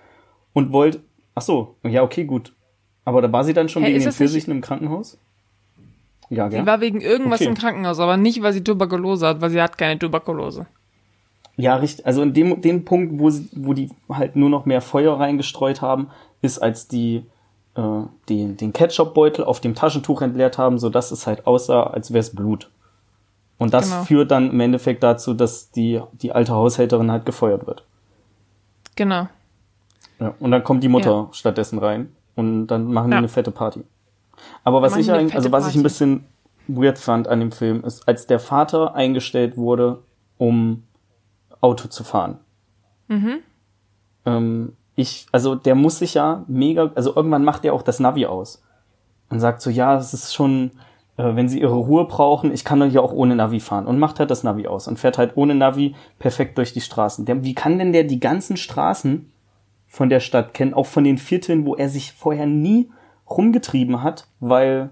und 0.53 0.73
wollte. 0.73 1.01
Ach 1.35 1.43
so, 1.43 1.77
ja, 1.85 2.03
okay, 2.03 2.25
gut. 2.25 2.53
Aber 3.05 3.23
da 3.23 3.31
war 3.31 3.45
sie 3.45 3.53
dann 3.55 3.69
schon 3.69 3.83
Hä, 3.85 3.91
wegen 3.91 4.01
den 4.01 4.13
Pfirsichen 4.13 4.51
im 4.51 4.61
Krankenhaus? 4.63 5.19
Ja, 6.29 6.51
Sie 6.51 6.57
gell? 6.57 6.67
war 6.67 6.81
wegen 6.81 7.01
irgendwas 7.01 7.41
Okay. 7.41 7.49
im 7.51 7.55
Krankenhaus, 7.55 8.01
aber 8.01 8.17
nicht, 8.17 8.43
weil 8.43 8.53
sie 8.53 8.65
Tuberkulose 8.65 9.27
hat, 9.29 9.41
weil 9.41 9.51
sie 9.51 9.63
hat 9.63 9.79
keine 9.79 9.97
Tuberkulose. 9.99 10.67
Ja, 11.57 11.77
richtig. 11.77 12.05
Also 12.07 12.23
in 12.23 12.33
dem, 12.35 12.61
dem 12.61 12.85
Punkt, 12.85 13.19
wo, 13.19 13.31
sie, 13.31 13.49
wo 13.55 13.73
die 13.73 13.91
halt 14.11 14.37
nur 14.37 14.51
noch 14.51 14.67
mehr 14.67 14.81
Feuer 14.83 15.19
reingestreut 15.19 15.81
haben, 15.81 16.09
ist, 16.43 16.59
als 16.59 16.87
die 16.89 17.25
äh, 17.77 17.83
den, 18.29 18.57
den 18.57 18.73
Ketchupbeutel 18.73 19.45
auf 19.45 19.61
dem 19.61 19.75
Taschentuch 19.75 20.21
entleert 20.23 20.59
haben, 20.59 20.79
sodass 20.79 21.11
es 21.13 21.27
halt 21.27 21.47
aussah, 21.47 21.85
als 21.85 22.11
wäre 22.13 22.21
es 22.21 22.35
Blut. 22.35 22.71
Und 23.59 23.73
das 23.73 23.91
Genau. 23.91 24.05
führt 24.05 24.31
dann 24.31 24.51
im 24.51 24.61
Endeffekt 24.61 25.03
dazu, 25.03 25.33
dass 25.33 25.71
die, 25.71 26.01
die 26.21 26.33
alte 26.33 26.53
Haushälterin 26.53 27.11
halt 27.11 27.25
gefeuert 27.25 27.67
wird. 27.67 27.85
Genau. 28.97 29.29
Ja, 30.21 30.35
und 30.41 30.51
dann 30.51 30.63
kommt 30.65 30.83
die 30.83 30.89
Mutter 30.89 31.29
stattdessen 31.33 31.79
rein 31.79 32.11
und 32.35 32.67
dann 32.69 32.93
machen 32.93 33.09
die 33.11 33.15
Ja. 33.15 33.19
eine 33.19 33.29
fette 33.29 33.51
Party. 33.51 33.83
Aber 34.65 34.83
was 34.83 34.97
ich 34.97 35.11
eigentlich, 35.11 35.35
also 35.35 35.53
was 35.53 35.69
ich 35.69 35.75
ein 35.77 35.83
bisschen 35.83 36.25
weird 36.69 36.99
fand 36.99 37.29
an 37.29 37.41
dem 37.41 37.53
Film, 37.53 37.83
ist, 37.85 38.07
als 38.07 38.27
der 38.27 38.41
Vater 38.41 38.95
eingestellt 38.95 39.57
wurde, 39.57 39.99
um 40.39 40.83
Auto 41.67 41.89
zu 41.89 42.05
fahren. 42.05 42.39
Mhm. 43.09 43.39
Ähm, 44.25 44.73
ich, 44.95 45.27
also 45.33 45.55
der 45.55 45.75
muss 45.75 45.99
sich 45.99 46.15
ja 46.15 46.45
mega, 46.47 46.91
also 46.95 47.15
irgendwann 47.15 47.45
macht 47.45 47.65
er 47.65 47.75
auch 47.75 47.83
das 47.83 48.01
Navi 48.01 48.27
aus 48.27 48.63
und 49.29 49.41
sagt 49.41 49.61
so, 49.61 49.71
ja, 49.71 49.97
es 49.97 50.15
ist 50.15 50.35
schon, 50.35 50.71
äh, 51.17 51.35
wenn 51.35 51.49
sie 51.49 51.61
ihre 51.61 51.75
Ruhe 51.75 52.07
brauchen, 52.07 52.53
ich 52.53 52.65
kann 52.65 52.81
doch 52.81 52.87
hier 52.87 53.03
auch 53.03 53.13
ohne 53.13 53.37
Navi 53.37 53.61
fahren 53.61 53.87
und 53.87 53.99
macht 53.99 54.19
halt 54.19 54.31
das 54.31 54.45
Navi 54.45 54.67
aus 54.67 54.89
und 54.89 54.99
fährt 54.99 55.19
halt 55.19 55.37
ohne 55.37 55.55
Navi 55.55 55.95
perfekt 56.19 56.57
durch 56.57 56.73
die 56.73 56.81
Straßen. 56.81 57.27
Der, 57.27 57.45
wie 57.45 57.55
kann 57.55 57.79
denn 57.79 57.93
der 57.93 58.05
die 58.05 58.21
ganzen 58.21 58.57
Straßen 58.57 59.31
von 59.87 60.09
der 60.09 60.21
Stadt 60.21 60.55
kennen, 60.55 60.75
auch 60.75 60.87
von 60.87 61.05
den 61.05 61.19
Vierteln, 61.19 61.67
wo 61.67 61.75
er 61.75 61.89
sich 61.89 62.13
vorher 62.13 62.47
nie 62.47 62.91
rumgetrieben 63.29 64.03
hat, 64.03 64.29
weil 64.41 64.91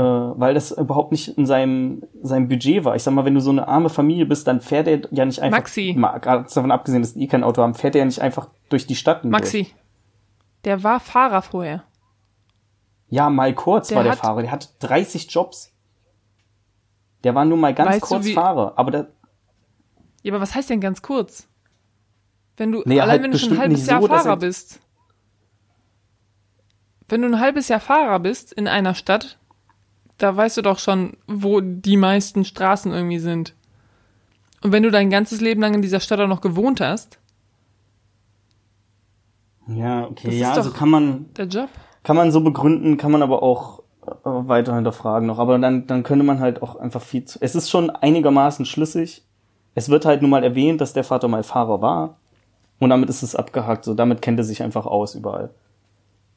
weil 0.00 0.54
das 0.54 0.72
überhaupt 0.72 1.12
nicht 1.12 1.28
in 1.38 1.46
seinem 1.46 2.02
seinem 2.22 2.48
Budget 2.48 2.84
war. 2.84 2.96
Ich 2.96 3.02
sag 3.02 3.14
mal, 3.14 3.24
wenn 3.24 3.34
du 3.34 3.40
so 3.40 3.50
eine 3.50 3.66
arme 3.68 3.88
Familie 3.88 4.26
bist, 4.26 4.46
dann 4.46 4.60
fährt 4.60 4.86
er 4.88 5.00
ja 5.10 5.24
nicht 5.24 5.40
einfach 5.40 5.58
Maxi. 5.58 5.94
mal 5.96 6.18
ganz 6.18 6.54
davon 6.54 6.70
abgesehen, 6.70 7.02
dass 7.02 7.14
die 7.14 7.26
kein 7.28 7.44
Auto 7.44 7.62
haben, 7.62 7.74
fährt 7.74 7.94
er 7.94 8.00
ja 8.00 8.04
nicht 8.04 8.20
einfach 8.20 8.48
durch 8.68 8.86
die 8.86 8.96
Stadt. 8.96 9.22
durch. 9.24 9.30
Maxi, 9.32 9.68
der 10.64 10.82
war 10.82 11.00
Fahrer 11.00 11.42
vorher. 11.42 11.84
Ja, 13.08 13.30
mal 13.30 13.54
kurz 13.54 13.88
Der 13.88 13.96
war 13.98 14.02
der 14.04 14.12
hat- 14.12 14.18
Fahrer. 14.18 14.42
Der 14.42 14.50
hat 14.50 14.74
30 14.80 15.30
Jobs. 15.30 15.72
Der 17.24 17.34
war 17.34 17.44
nur 17.44 17.56
mal 17.56 17.72
ganz 17.74 18.00
kurz 18.00 18.28
Fahrer. 18.30 18.74
Aber 18.76 18.90
der, 18.90 19.08
Ja, 20.22 20.32
aber 20.32 20.40
was 20.42 20.54
heißt 20.54 20.70
denn 20.70 20.80
ganz 20.80 21.02
kurz? 21.02 21.48
Wenn 22.56 22.72
du, 22.72 22.82
Nee, 22.84 23.00
allein 23.00 23.10
halt 23.12 23.22
wenn 23.22 23.30
du 23.32 23.38
schon 23.38 23.52
ein 23.52 23.58
halbes 23.58 23.86
Jahr 23.86 24.00
so, 24.00 24.08
Fahrer 24.08 24.30
er- 24.30 24.36
bist. 24.36 24.80
Wenn 27.08 27.22
du 27.22 27.28
ein 27.28 27.40
halbes 27.40 27.68
Jahr 27.68 27.80
Fahrer 27.80 28.18
bist 28.18 28.52
in 28.52 28.66
einer 28.66 28.94
Stadt, 28.94 29.38
da 30.18 30.36
weißt 30.36 30.56
du 30.56 30.62
doch 30.62 30.78
schon, 30.78 31.16
wo 31.26 31.60
die 31.60 31.96
meisten 31.96 32.44
Straßen 32.44 32.92
irgendwie 32.92 33.18
sind. 33.18 33.54
Und 34.62 34.72
wenn 34.72 34.82
du 34.82 34.90
dein 34.90 35.10
ganzes 35.10 35.40
Leben 35.40 35.60
lang 35.60 35.74
in 35.74 35.82
dieser 35.82 36.00
Stadt 36.00 36.20
auch 36.20 36.28
noch 36.28 36.40
gewohnt 36.40 36.80
hast, 36.80 37.18
ja, 39.68 40.06
okay, 40.06 40.38
ja, 40.38 40.52
also 40.52 40.70
kann 40.70 40.88
man, 40.88 41.26
der 41.36 41.46
Job. 41.46 41.68
kann 42.04 42.16
man 42.16 42.30
so 42.30 42.40
begründen, 42.40 42.96
kann 42.96 43.10
man 43.10 43.22
aber 43.22 43.42
auch 43.42 43.80
äh, 44.06 44.12
weiter 44.24 44.74
hinterfragen 44.74 45.26
noch. 45.26 45.38
Aber 45.38 45.58
dann, 45.58 45.86
dann 45.86 46.02
könnte 46.04 46.24
man 46.24 46.38
halt 46.38 46.62
auch 46.62 46.76
einfach 46.76 47.02
viel 47.02 47.24
zu, 47.24 47.38
es 47.42 47.54
ist 47.54 47.68
schon 47.68 47.90
einigermaßen 47.90 48.64
schlüssig. 48.64 49.24
Es 49.74 49.88
wird 49.88 50.06
halt 50.06 50.22
nun 50.22 50.30
mal 50.30 50.44
erwähnt, 50.44 50.80
dass 50.80 50.92
der 50.92 51.04
Vater 51.04 51.28
mal 51.28 51.42
Fahrer 51.42 51.82
war. 51.82 52.16
Und 52.78 52.90
damit 52.90 53.08
ist 53.08 53.22
es 53.22 53.34
abgehakt. 53.34 53.84
So, 53.84 53.94
damit 53.94 54.22
kennt 54.22 54.38
er 54.38 54.44
sich 54.44 54.62
einfach 54.62 54.86
aus 54.86 55.14
überall. 55.14 55.50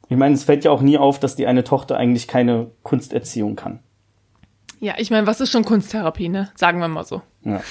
Ich 0.10 0.18
meine, 0.18 0.34
es 0.36 0.44
fällt 0.44 0.64
ja 0.66 0.72
auch 0.72 0.82
nie 0.82 0.98
auf, 0.98 1.20
dass 1.20 1.36
die 1.36 1.46
eine 1.48 1.64
Tochter 1.64 1.96
eigentlich 1.98 2.28
keine 2.28 2.72
Kunsterziehung 2.84 3.56
kann. 3.56 3.80
Ja, 4.80 4.96
ich 4.98 5.12
meine, 5.12 5.28
was 5.28 5.40
ist 5.42 5.52
schon 5.52 5.66
Kunsttherapie, 5.66 6.30
ne? 6.30 6.50
Sagen 6.56 6.80
wir 6.80 6.88
mal 6.88 7.06
so. 7.06 7.22
Ja. 7.44 7.62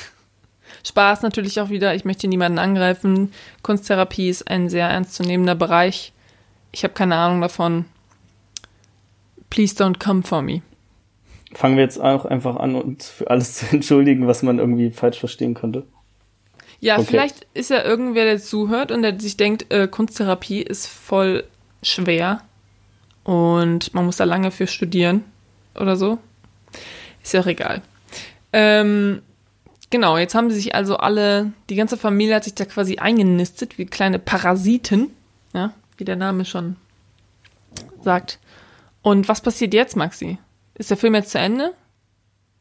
Spaß 0.86 1.22
natürlich 1.22 1.60
auch 1.60 1.70
wieder. 1.70 1.94
Ich 1.94 2.04
möchte 2.04 2.28
niemanden 2.28 2.58
angreifen. 2.58 3.32
Kunsttherapie 3.62 4.28
ist 4.28 4.48
ein 4.50 4.68
sehr 4.68 4.88
ernstzunehmender 4.88 5.54
Bereich. 5.54 6.12
Ich 6.70 6.84
habe 6.84 6.94
keine 6.94 7.16
Ahnung 7.16 7.40
davon. 7.40 7.86
Please 9.50 9.74
don't 9.82 9.98
come 9.98 10.22
for 10.22 10.42
me. 10.42 10.62
Fangen 11.54 11.76
wir 11.76 11.82
jetzt 11.82 11.98
auch 12.00 12.26
einfach 12.26 12.56
an, 12.56 12.74
uns 12.74 13.08
für 13.08 13.30
alles 13.30 13.54
zu 13.54 13.66
entschuldigen, 13.72 14.26
was 14.26 14.42
man 14.42 14.58
irgendwie 14.58 14.90
falsch 14.90 15.18
verstehen 15.18 15.54
könnte. 15.54 15.86
Ja, 16.80 16.96
Okay. 16.98 17.06
vielleicht 17.08 17.46
ist 17.54 17.70
ja 17.70 17.82
irgendwer, 17.82 18.24
der 18.24 18.38
zuhört 18.38 18.92
und 18.92 19.02
der 19.02 19.18
sich 19.18 19.36
denkt, 19.36 19.72
äh, 19.72 19.88
Kunsttherapie 19.88 20.60
ist 20.62 20.86
voll 20.86 21.44
schwer 21.82 22.40
und 23.24 23.92
man 23.94 24.06
muss 24.06 24.16
da 24.16 24.24
lange 24.24 24.50
für 24.50 24.66
studieren 24.66 25.24
oder 25.74 25.96
so. 25.96 26.18
Ist 27.22 27.34
ja 27.34 27.40
auch 27.40 27.46
egal. 27.46 27.82
Ähm, 28.52 29.22
genau, 29.90 30.16
jetzt 30.16 30.34
haben 30.34 30.50
sie 30.50 30.56
sich 30.56 30.74
also 30.74 30.96
alle, 30.96 31.52
die 31.68 31.76
ganze 31.76 31.96
Familie 31.96 32.36
hat 32.36 32.44
sich 32.44 32.54
da 32.54 32.64
quasi 32.64 32.96
eingenistet, 32.98 33.78
wie 33.78 33.86
kleine 33.86 34.18
Parasiten, 34.18 35.10
ja, 35.52 35.72
wie 35.96 36.04
der 36.04 36.16
Name 36.16 36.44
schon 36.44 36.76
sagt. 38.02 38.38
Und 39.02 39.28
was 39.28 39.40
passiert 39.40 39.74
jetzt, 39.74 39.96
Maxi? 39.96 40.38
Ist 40.74 40.90
der 40.90 40.96
Film 40.96 41.14
jetzt 41.14 41.30
zu 41.30 41.38
Ende? 41.38 41.72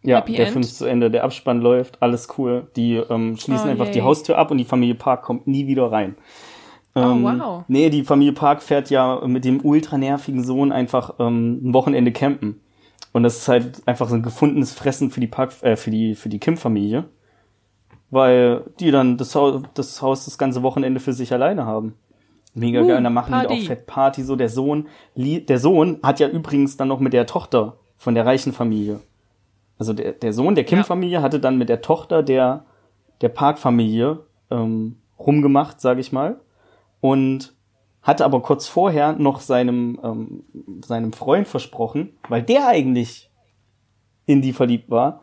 Ja, 0.03 0.17
Happy 0.17 0.33
der 0.35 0.45
End? 0.45 0.53
Film 0.53 0.63
ist 0.63 0.77
zu 0.77 0.85
Ende, 0.85 1.09
der 1.09 1.23
Abspann 1.23 1.61
läuft, 1.61 2.01
alles 2.01 2.27
cool. 2.37 2.67
Die 2.75 2.95
ähm, 2.95 3.37
schließen 3.37 3.67
Oh, 3.67 3.71
einfach 3.71 3.85
yay. 3.85 3.93
die 3.93 4.01
Haustür 4.01 4.37
ab 4.37 4.51
und 4.51 4.57
die 4.57 4.65
Familie 4.65 4.95
Park 4.95 5.23
kommt 5.23 5.47
nie 5.47 5.67
wieder 5.67 5.91
rein. 5.91 6.15
Ähm, 6.97 7.25
Oh, 7.25 7.39
wow. 7.39 7.63
Nee, 7.67 7.89
die 7.89 8.03
Familie 8.03 8.33
Park 8.33 8.61
fährt 8.63 8.89
ja 8.89 9.21
mit 9.25 9.45
dem 9.45 9.63
ultra 9.63 9.97
nervigen 9.97 10.43
Sohn 10.43 10.71
einfach 10.71 11.15
ähm, 11.19 11.69
ein 11.69 11.73
Wochenende 11.73 12.11
campen. 12.11 12.59
Und 13.13 13.23
das 13.23 13.37
ist 13.37 13.47
halt 13.47 13.81
einfach 13.87 14.09
so 14.09 14.15
ein 14.15 14.23
gefundenes 14.23 14.73
Fressen 14.73 15.09
für 15.11 15.19
die 15.19 15.27
Park, 15.27 15.53
äh, 15.61 15.75
für 15.75 15.91
die, 15.91 16.15
für 16.15 16.29
die 16.29 16.39
Kim-Familie. 16.39 17.05
Weil 18.09 18.63
die 18.79 18.91
dann 18.91 19.17
das 19.17 19.35
Haus, 19.35 19.61
das 19.73 20.01
Haus 20.01 20.25
das 20.25 20.37
ganze 20.37 20.63
Wochenende 20.63 20.99
für 20.99 21.13
sich 21.13 21.33
alleine 21.33 21.65
haben. 21.65 21.93
Mega 22.53 22.81
Uh, 22.81 22.87
geil. 22.87 22.97
Und 22.97 23.03
dann 23.03 23.13
machen 23.13 23.33
die 23.33 23.45
Party. 23.47 23.53
auch 23.53 23.67
fett 23.67 23.85
Party. 23.85 24.23
So 24.23 24.35
der 24.35 24.49
Sohn, 24.49 24.87
der 25.15 25.59
Sohn 25.59 25.99
hat 26.03 26.19
ja 26.19 26.27
übrigens 26.27 26.77
dann 26.77 26.87
noch 26.87 26.99
mit 26.99 27.13
der 27.13 27.25
Tochter 27.27 27.77
von 27.97 28.15
der 28.15 28.25
reichen 28.25 28.53
Familie. 28.53 28.99
Also 29.77 29.93
der, 29.93 30.13
der 30.13 30.33
Sohn 30.33 30.55
der 30.55 30.63
Kim-Familie 30.63 31.21
hatte 31.21 31.39
dann 31.39 31.57
mit 31.57 31.69
der 31.69 31.81
Tochter 31.81 32.23
der, 32.23 32.65
der 33.21 33.29
Park-Familie 33.29 34.19
ähm, 34.49 34.97
rumgemacht, 35.19 35.81
sage 35.81 35.99
ich 36.01 36.11
mal. 36.11 36.39
Und 37.01 37.53
hatte 38.01 38.23
aber 38.23 38.41
kurz 38.41 38.67
vorher 38.67 39.13
noch 39.13 39.41
seinem, 39.41 39.99
ähm, 40.03 40.43
seinem 40.85 41.11
Freund 41.13 41.47
versprochen, 41.47 42.17
weil 42.29 42.41
der 42.41 42.67
eigentlich 42.67 43.29
in 44.25 44.41
die 44.41 44.53
verliebt 44.53 44.89
war, 44.89 45.21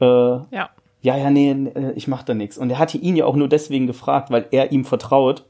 äh, 0.00 0.04
Ja. 0.04 0.70
ja, 1.00 1.16
ja, 1.16 1.30
nee, 1.30 1.50
äh, 1.50 1.92
ich 1.94 2.08
mach 2.08 2.22
da 2.22 2.34
nichts. 2.34 2.58
Und 2.58 2.70
er 2.70 2.78
hatte 2.78 2.98
ihn 2.98 3.16
ja 3.16 3.24
auch 3.26 3.36
nur 3.36 3.48
deswegen 3.48 3.86
gefragt, 3.86 4.30
weil 4.30 4.46
er 4.50 4.72
ihm 4.72 4.84
vertraut, 4.84 5.44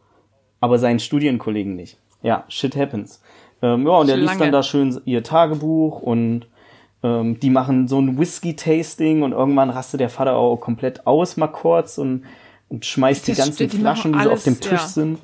aber 0.60 0.78
seinen 0.78 1.00
Studienkollegen 1.00 1.74
nicht. 1.74 1.98
Ja, 2.22 2.44
shit 2.48 2.76
happens. 2.76 3.22
Ähm, 3.62 3.86
ja, 3.86 3.92
und 3.92 4.08
er 4.08 4.16
liest 4.16 4.40
dann 4.40 4.52
da 4.52 4.62
schön 4.62 5.00
ihr 5.04 5.22
Tagebuch 5.22 6.00
und 6.02 6.48
ähm, 7.02 7.38
die 7.40 7.50
machen 7.50 7.88
so 7.88 7.98
ein 7.98 8.18
Whisky-Tasting 8.18 9.22
und 9.22 9.32
irgendwann 9.32 9.70
rastet 9.70 10.00
der 10.00 10.10
Vater 10.10 10.36
auch 10.36 10.56
komplett 10.56 11.06
aus 11.06 11.36
mal 11.36 11.48
kurz 11.48 11.98
und, 11.98 12.24
und 12.68 12.84
schmeißt 12.84 13.26
die 13.26 13.32
Das 13.32 13.38
ganzen 13.44 13.68
die 13.68 13.76
Flaschen, 13.78 14.12
die 14.12 14.22
so 14.22 14.30
auf 14.30 14.44
dem 14.44 14.60
Tisch 14.60 14.72
ja. 14.72 14.86
sind. 14.86 15.18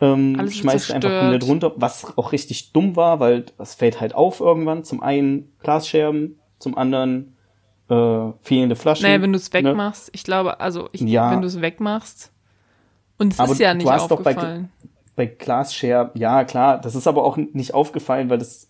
Ähm, 0.00 0.36
Alles 0.38 0.56
schmeißt 0.56 0.92
einfach 0.92 1.20
komplett 1.20 1.46
runter, 1.46 1.72
was 1.76 2.16
auch 2.16 2.32
richtig 2.32 2.72
dumm 2.72 2.96
war, 2.96 3.20
weil 3.20 3.44
das 3.58 3.74
fällt 3.74 4.00
halt 4.00 4.14
auf 4.14 4.40
irgendwann. 4.40 4.82
Zum 4.84 5.02
einen 5.02 5.52
Glasscherben, 5.62 6.38
zum 6.58 6.76
anderen 6.78 7.36
äh, 7.90 8.32
fehlende 8.40 8.76
Flaschen. 8.76 9.02
Naja, 9.04 9.20
wenn 9.20 9.32
du 9.32 9.36
es 9.36 9.52
ne? 9.52 9.62
wegmachst, 9.64 10.10
ich 10.12 10.24
glaube, 10.24 10.60
also 10.60 10.88
ich, 10.92 11.00
Ja. 11.02 11.30
wenn 11.32 11.40
du 11.42 11.48
es 11.48 11.60
wegmachst 11.60 12.32
und 13.18 13.32
es 13.32 13.40
Aber 13.40 13.52
ist 13.52 13.58
ja 13.58 13.74
nicht 13.74 13.86
doch 13.86 14.22
bei- 14.22 14.30
aufgefallen. 14.32 14.70
bei 15.16 15.26
Glassshare, 15.26 16.10
ja 16.14 16.44
klar, 16.44 16.80
das 16.80 16.94
ist 16.94 17.06
aber 17.06 17.24
auch 17.24 17.36
nicht 17.36 17.74
aufgefallen, 17.74 18.30
weil 18.30 18.38
das 18.38 18.68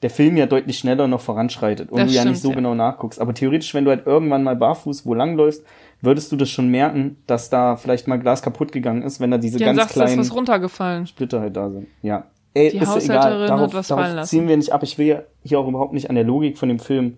der 0.00 0.10
Film 0.10 0.36
ja 0.36 0.46
deutlich 0.46 0.78
schneller 0.78 1.06
noch 1.06 1.20
voranschreitet 1.20 1.90
und 1.92 1.98
Das 2.00 2.08
du 2.10 2.14
ja 2.16 2.24
nicht 2.24 2.40
so 2.40 2.48
ja. 2.50 2.54
genau 2.56 2.74
nachguckst. 2.74 3.20
Aber 3.20 3.34
theoretisch, 3.34 3.72
wenn 3.74 3.84
du 3.84 3.90
halt 3.90 4.04
irgendwann 4.06 4.42
mal 4.42 4.56
barfuß 4.56 5.06
wo 5.06 5.14
langläufst, 5.14 5.64
würdest 6.02 6.30
du 6.32 6.36
das 6.36 6.50
schon 6.50 6.68
merken, 6.68 7.16
dass 7.26 7.48
da 7.48 7.76
vielleicht 7.76 8.06
mal 8.08 8.18
Glas 8.18 8.42
kaputt 8.42 8.72
gegangen 8.72 9.02
ist, 9.02 9.20
wenn 9.20 9.30
da 9.30 9.38
diese 9.38 9.58
Ja, 9.58 9.66
ganz 9.66 9.78
sagst 9.78 9.94
kleinen 9.94 10.18
was 10.18 10.34
runtergefallen. 10.34 11.06
Splitter 11.06 11.40
halt 11.40 11.56
da 11.56 11.70
sind. 11.70 11.86
Ja. 12.02 12.26
Ey, 12.54 12.70
Die 12.70 12.76
ist 12.78 13.04
egal. 13.04 13.40
hat 13.40 13.48
Darauf, 13.48 13.72
was 13.72 13.88
fallen 13.88 14.00
darauf 14.02 14.16
lassen. 14.16 14.28
ziehen 14.28 14.48
wir 14.48 14.56
nicht 14.58 14.72
ab. 14.72 14.82
Ich 14.82 14.98
will 14.98 15.06
ja 15.06 15.22
hier 15.42 15.58
auch 15.58 15.66
überhaupt 15.66 15.94
nicht 15.94 16.10
an 16.10 16.16
der 16.16 16.24
Logik 16.24 16.58
von 16.58 16.68
dem 16.68 16.78
Film 16.80 17.16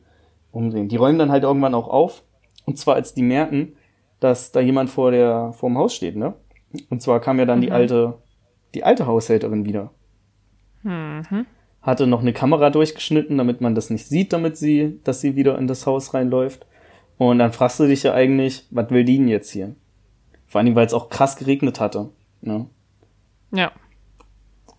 umsehen. 0.53 0.89
Die 0.89 0.97
räumen 0.97 1.19
dann 1.19 1.33
halt 1.33 1.43
irgendwann 1.43 1.75
auch 1.75 1.89
auf. 1.89 2.23
Und 2.67 2.79
zwar, 2.79 2.95
als 2.95 3.15
die 3.15 3.23
merken, 3.23 3.73
dass 4.21 4.53
da 4.53 4.61
jemand 4.61 4.91
vor 4.91 5.11
der, 5.11 5.53
vor 5.53 5.69
dem 5.69 5.77
Haus 5.77 5.95
steht, 5.95 6.15
ne? 6.17 6.35
Und 6.89 7.03
zwar 7.03 7.21
kam 7.21 7.39
ja 7.39 7.45
dann 7.47 7.61
die 7.61 7.73
alte, 7.73 8.15
die 8.75 8.85
alte 8.85 9.07
Haushälterin 9.07 9.65
wieder. 9.65 9.91
Hatte 11.83 12.07
noch 12.07 12.21
eine 12.21 12.33
Kamera 12.33 12.71
durchgeschnitten, 12.71 13.37
damit 13.39 13.61
man 13.61 13.75
das 13.75 13.91
nicht 13.91 14.07
sieht, 14.07 14.33
damit 14.33 14.57
sie, 14.57 15.01
dass 15.05 15.21
sie 15.21 15.37
wieder 15.37 15.59
in 15.59 15.67
das 15.67 15.87
Haus 15.87 16.15
reinläuft. 16.15 16.67
Und 17.19 17.39
dann 17.39 17.53
fragst 17.53 17.79
du 17.81 17.87
dich 17.87 18.03
ja 18.03 18.13
eigentlich, 18.15 18.67
was 18.71 18.91
will 18.91 19.05
die 19.05 19.19
denn 19.19 19.29
jetzt 19.29 19.51
hier? 19.51 19.75
Vor 20.47 20.61
allem, 20.61 20.75
weil 20.75 20.87
es 20.87 20.95
auch 20.95 21.09
krass 21.09 21.37
geregnet 21.37 21.81
hatte. 21.81 22.11
Ne? 22.41 22.67
Ja. 23.53 23.73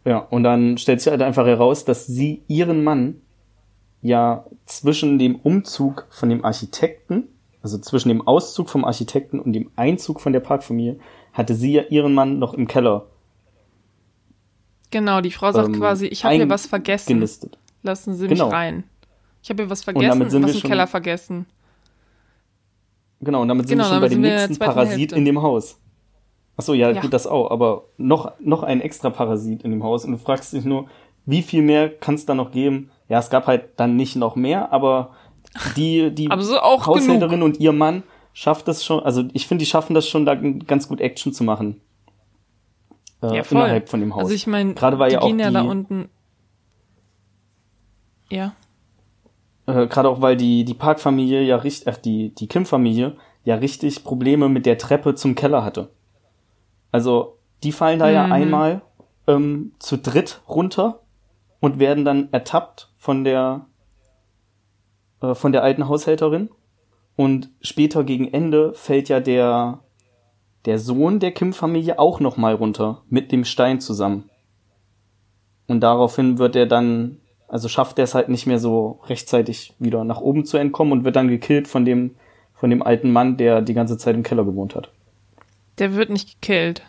Ja, 0.06 0.20
und 0.20 0.44
dann 0.44 0.78
stellt 0.78 1.02
sich 1.02 1.10
halt 1.12 1.22
einfach 1.22 1.48
heraus, 1.48 1.86
dass 1.86 2.06
sie 2.06 2.44
ihren 2.48 2.84
Mann 2.84 3.22
ja 4.02 4.46
zwischen 4.66 5.18
dem 5.18 5.36
Umzug 5.38 6.06
von 6.12 6.30
dem 6.30 6.46
Architekten, 6.46 7.24
also 7.64 7.78
zwischen 7.80 8.10
dem 8.10 8.28
Auszug 8.28 8.70
vom 8.70 8.86
Architekten 8.86 9.40
und 9.40 9.54
dem 9.54 9.72
Einzug 9.76 10.22
von 10.22 10.32
der 10.34 10.42
Parkfamilie, 10.42 11.00
hatte 11.34 11.56
sie 11.56 11.72
ja 11.74 11.82
ihren 11.84 12.14
Mann 12.14 12.38
noch 12.38 12.54
im 12.54 12.68
Keller 12.68 13.08
Genau, 14.92 15.20
die 15.22 15.32
Frau 15.32 15.52
sagt 15.52 15.70
ähm, 15.70 15.74
quasi, 15.80 16.06
ich 16.08 16.24
habe 16.24 16.36
hier 16.36 16.50
was 16.50 16.68
vergessen. 16.68 17.16
gelistet. 17.16 17.58
Lassen 17.82 18.16
Sie 18.16 18.28
Genau. 18.28 18.46
mich 18.46 18.54
rein. 18.54 18.84
Ich 19.44 19.50
habe 19.50 19.64
hier 19.64 19.70
was 19.70 19.82
damit 19.84 20.00
vergessen, 20.04 20.30
sind 20.30 20.44
was 20.44 20.50
wir 20.52 20.56
im 20.56 20.62
schon- 20.62 20.70
Keller 20.70 20.88
vergessen. 20.88 21.46
Genau, 23.26 23.42
und 23.42 23.48
damit 23.50 23.68
sind 23.68 23.78
Genau, 23.78 23.90
wir 23.90 23.94
schon 23.96 24.02
bei 24.02 24.08
dem 24.08 24.22
nächsten 24.22 24.58
Parasit 24.58 25.00
Hälfte. 25.00 25.16
in 25.16 25.26
dem 25.26 25.42
Haus. 25.42 25.80
Ach 26.58 26.64
so, 26.64 26.74
ja, 26.74 26.92
Ja. 26.92 27.02
gut, 27.02 27.12
das 27.12 27.28
auch, 27.28 27.52
aber 27.52 27.84
noch, 27.98 28.32
noch 28.40 28.64
ein 28.64 28.80
extra 28.80 29.10
Parasit 29.10 29.64
in 29.64 29.72
dem 29.72 29.84
Haus 29.84 30.06
und 30.06 30.12
du 30.14 30.18
fragst 30.18 30.54
dich 30.54 30.64
nur, 30.64 30.86
wie 31.26 31.42
viel 31.42 31.62
mehr 31.64 31.90
kann 31.90 32.16
es 32.16 32.26
da 32.26 32.34
noch 32.34 32.52
geben? 32.52 32.92
Ja, 33.10 33.20
es 33.20 33.30
gab 33.30 33.48
halt 33.48 33.70
dann 33.78 33.96
nicht 33.98 34.16
noch 34.16 34.36
mehr, 34.38 34.72
aber 34.72 35.10
die, 35.76 36.12
die 36.12 36.30
Aber 36.32 36.42
so 36.44 36.56
Haushälterin 36.62 37.42
und 37.44 37.60
ihr 37.60 37.74
Mann 37.74 38.04
schafft 38.34 38.68
es 38.68 38.86
schon, 38.86 39.02
also 39.04 39.24
ich 39.34 39.48
finde, 39.48 39.64
die 39.64 39.70
schaffen 39.70 39.94
das 39.94 40.08
schon, 40.08 40.26
da 40.26 40.36
ganz 40.36 40.88
gut 40.88 41.02
Action 41.02 41.34
zu 41.34 41.44
machen. 41.44 41.82
Äh, 43.24 43.38
Ja, 43.38 43.44
voll. 43.44 43.58
innerhalb 43.58 43.90
von 43.90 44.00
dem 44.02 44.14
Haus. 44.14 44.24
Also 44.24 44.34
ich 44.36 44.46
meine, 44.48 44.74
Gerade 44.76 44.98
die 44.98 45.14
ja 45.14 45.22
auch 45.22 45.28
gehen 45.28 45.40
ja 45.40 45.48
die- 45.48 45.54
da 45.56 45.62
unten. 45.64 46.10
Ja. 48.30 48.54
Äh, 49.68 49.88
gerade 49.88 50.10
auch 50.10 50.22
weil 50.22 50.38
die, 50.38 50.66
die 50.66 50.74
Parkfamilie 50.74 51.42
ja 51.42 51.58
richtig, 51.58 51.88
ach, 51.88 51.98
die, 51.98 52.34
die 52.34 52.48
Kim-Familie 52.48 53.16
ja 53.44 53.56
richtig 53.56 54.04
Probleme 54.04 54.50
mit 54.50 54.66
der 54.66 54.78
Treppe 54.78 55.16
zum 55.16 55.36
Keller 55.36 55.64
hatte. 55.64 55.90
Also, 56.92 57.38
die 57.64 57.72
fallen 57.72 58.00
da 58.00 58.10
ja 58.10 58.26
Mhm. 58.26 58.32
einmal 58.32 58.82
ähm, 59.28 59.72
zu 59.80 59.98
dritt 59.98 60.42
runter 60.48 61.02
und 61.60 61.80
werden 61.80 62.06
dann 62.06 62.30
ertappt 62.32 62.92
von 62.98 63.24
der, 63.24 63.66
äh, 65.22 65.34
von 65.36 65.52
der 65.52 65.64
alten 65.64 65.88
Haushälterin. 65.88 66.50
Und 67.16 67.50
später 67.62 68.04
gegen 68.04 68.32
Ende 68.34 68.74
fällt 68.74 69.10
ja 69.10 69.20
der, 69.20 69.80
der 70.66 70.80
Sohn 70.80 71.20
der 71.20 71.32
Kim-Familie 71.32 71.98
auch 71.98 72.20
nochmal 72.20 72.56
runter 72.56 73.04
mit 73.10 73.32
dem 73.32 73.46
Stein 73.46 73.80
zusammen. 73.80 74.30
Und 75.68 75.80
daraufhin 75.82 76.38
wird 76.38 76.56
er 76.56 76.66
dann, 76.66 77.20
also 77.56 77.70
schafft 77.70 77.98
er 78.00 78.04
es 78.04 78.14
halt 78.14 78.28
nicht 78.28 78.48
mehr 78.48 78.60
so 78.60 79.00
rechtzeitig 79.06 79.74
wieder 79.80 80.04
nach 80.04 80.20
oben 80.20 80.44
zu 80.44 80.58
entkommen 80.58 80.92
und 80.92 81.06
wird 81.06 81.16
dann 81.16 81.30
gekillt 81.30 81.70
von 81.70 81.86
dem, 81.86 82.16
von 82.54 82.70
dem 82.70 82.84
alten 82.84 83.14
Mann, 83.14 83.38
der 83.38 83.62
die 83.62 83.74
ganze 83.74 83.98
Zeit 83.98 84.14
im 84.14 84.24
Keller 84.24 84.44
gewohnt 84.44 84.76
hat. 84.76 84.92
Der 85.78 85.96
wird 85.96 86.10
nicht 86.10 86.42
gekillt. 86.42 86.84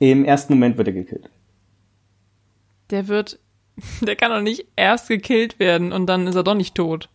Im 0.00 0.24
ersten 0.24 0.54
Moment 0.54 0.78
wird 0.78 0.88
er 0.88 0.94
gekillt. 0.94 1.30
Der 2.90 3.06
wird. 3.06 3.38
Der 4.00 4.16
kann 4.16 4.32
doch 4.32 4.40
nicht 4.40 4.66
erst 4.74 5.06
gekillt 5.08 5.60
werden 5.60 5.92
und 5.92 6.06
dann 6.06 6.26
ist 6.26 6.34
er 6.34 6.42
doch 6.42 6.54
nicht 6.54 6.74
tot. 6.74 7.08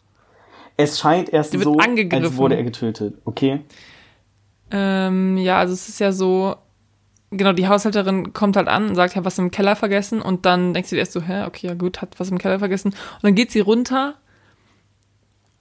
Es 0.77 0.99
scheint 0.99 1.33
erst 1.33 1.53
Der 1.53 1.59
so, 1.59 1.75
als 1.77 2.37
wurde 2.37 2.55
er 2.55 2.63
getötet. 2.63 3.15
Okay. 3.25 3.59
Ähm, 4.69 5.35
ja, 5.37 5.57
also 5.57 5.73
es 5.73 5.89
ist 5.89 5.99
ja 5.99 6.13
so, 6.13 6.55
genau, 7.31 7.53
die 7.53 7.67
Haushälterin 7.67 8.33
kommt 8.33 8.57
halt 8.57 8.67
an 8.67 8.89
und 8.89 8.95
sagt, 8.95 9.15
ja, 9.15 9.25
was 9.25 9.39
im 9.39 9.51
Keller 9.51 9.75
vergessen 9.75 10.21
und 10.21 10.45
dann 10.45 10.73
denkst 10.73 10.89
du 10.89 10.95
dir 10.95 10.99
erst 10.99 11.13
so, 11.13 11.21
hä, 11.21 11.45
okay, 11.45 11.67
ja 11.67 11.73
gut, 11.73 12.01
hat 12.01 12.19
was 12.19 12.29
im 12.29 12.37
Keller 12.37 12.59
vergessen. 12.59 12.89
Und 12.89 13.23
dann 13.23 13.35
geht 13.35 13.51
sie 13.51 13.61
runter 13.61 14.15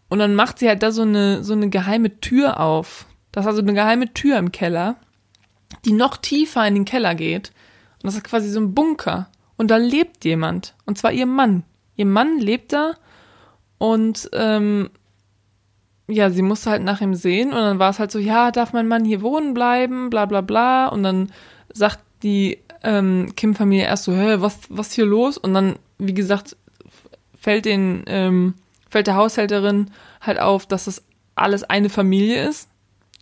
und 0.08 0.18
dann 0.18 0.34
macht 0.34 0.58
sie 0.58 0.68
halt 0.68 0.82
da 0.82 0.90
so 0.90 1.02
eine, 1.02 1.42
so 1.44 1.52
eine 1.52 1.70
geheime 1.70 2.20
Tür 2.20 2.60
auf. 2.60 3.06
Das 3.32 3.44
ist 3.44 3.48
also 3.48 3.62
eine 3.62 3.74
geheime 3.74 4.12
Tür 4.12 4.38
im 4.38 4.52
Keller, 4.52 4.96
die 5.84 5.92
noch 5.92 6.16
tiefer 6.16 6.66
in 6.66 6.74
den 6.74 6.84
Keller 6.84 7.14
geht. 7.14 7.52
Und 8.02 8.06
das 8.06 8.16
ist 8.16 8.24
quasi 8.24 8.50
so 8.50 8.60
ein 8.60 8.74
Bunker. 8.74 9.28
Und 9.56 9.70
da 9.70 9.76
lebt 9.76 10.24
jemand. 10.24 10.74
Und 10.84 10.98
zwar 10.98 11.12
ihr 11.12 11.26
Mann. 11.26 11.62
Ihr 11.94 12.06
Mann 12.06 12.38
lebt 12.38 12.72
da 12.72 12.94
und 13.78 14.28
ähm, 14.32 14.90
ja, 16.08 16.30
sie 16.30 16.42
musste 16.42 16.70
halt 16.70 16.82
nach 16.82 17.00
ihm 17.00 17.14
sehen 17.14 17.50
und 17.50 17.58
dann 17.58 17.78
war 17.78 17.90
es 17.90 17.98
halt 17.98 18.10
so, 18.10 18.18
ja, 18.18 18.50
darf 18.50 18.72
mein 18.72 18.88
Mann 18.88 19.04
hier 19.04 19.22
wohnen 19.22 19.54
bleiben, 19.54 20.10
bla 20.10 20.26
bla 20.26 20.40
bla. 20.40 20.88
Und 20.88 21.02
dann 21.02 21.30
sagt 21.72 22.00
die 22.22 22.58
ähm, 22.82 23.32
Kim-Familie 23.36 23.84
erst 23.84 24.04
so, 24.04 24.12
hä, 24.12 24.36
was, 24.38 24.58
was 24.68 24.92
hier 24.92 25.06
los? 25.06 25.38
Und 25.38 25.54
dann, 25.54 25.76
wie 25.98 26.14
gesagt, 26.14 26.56
fällt 27.38 27.64
den, 27.64 28.04
ähm, 28.06 28.54
fällt 28.88 29.06
der 29.06 29.16
Haushälterin 29.16 29.90
halt 30.20 30.38
auf, 30.38 30.66
dass 30.66 30.84
das 30.84 31.02
alles 31.34 31.64
eine 31.64 31.88
Familie 31.88 32.46
ist. 32.48 32.68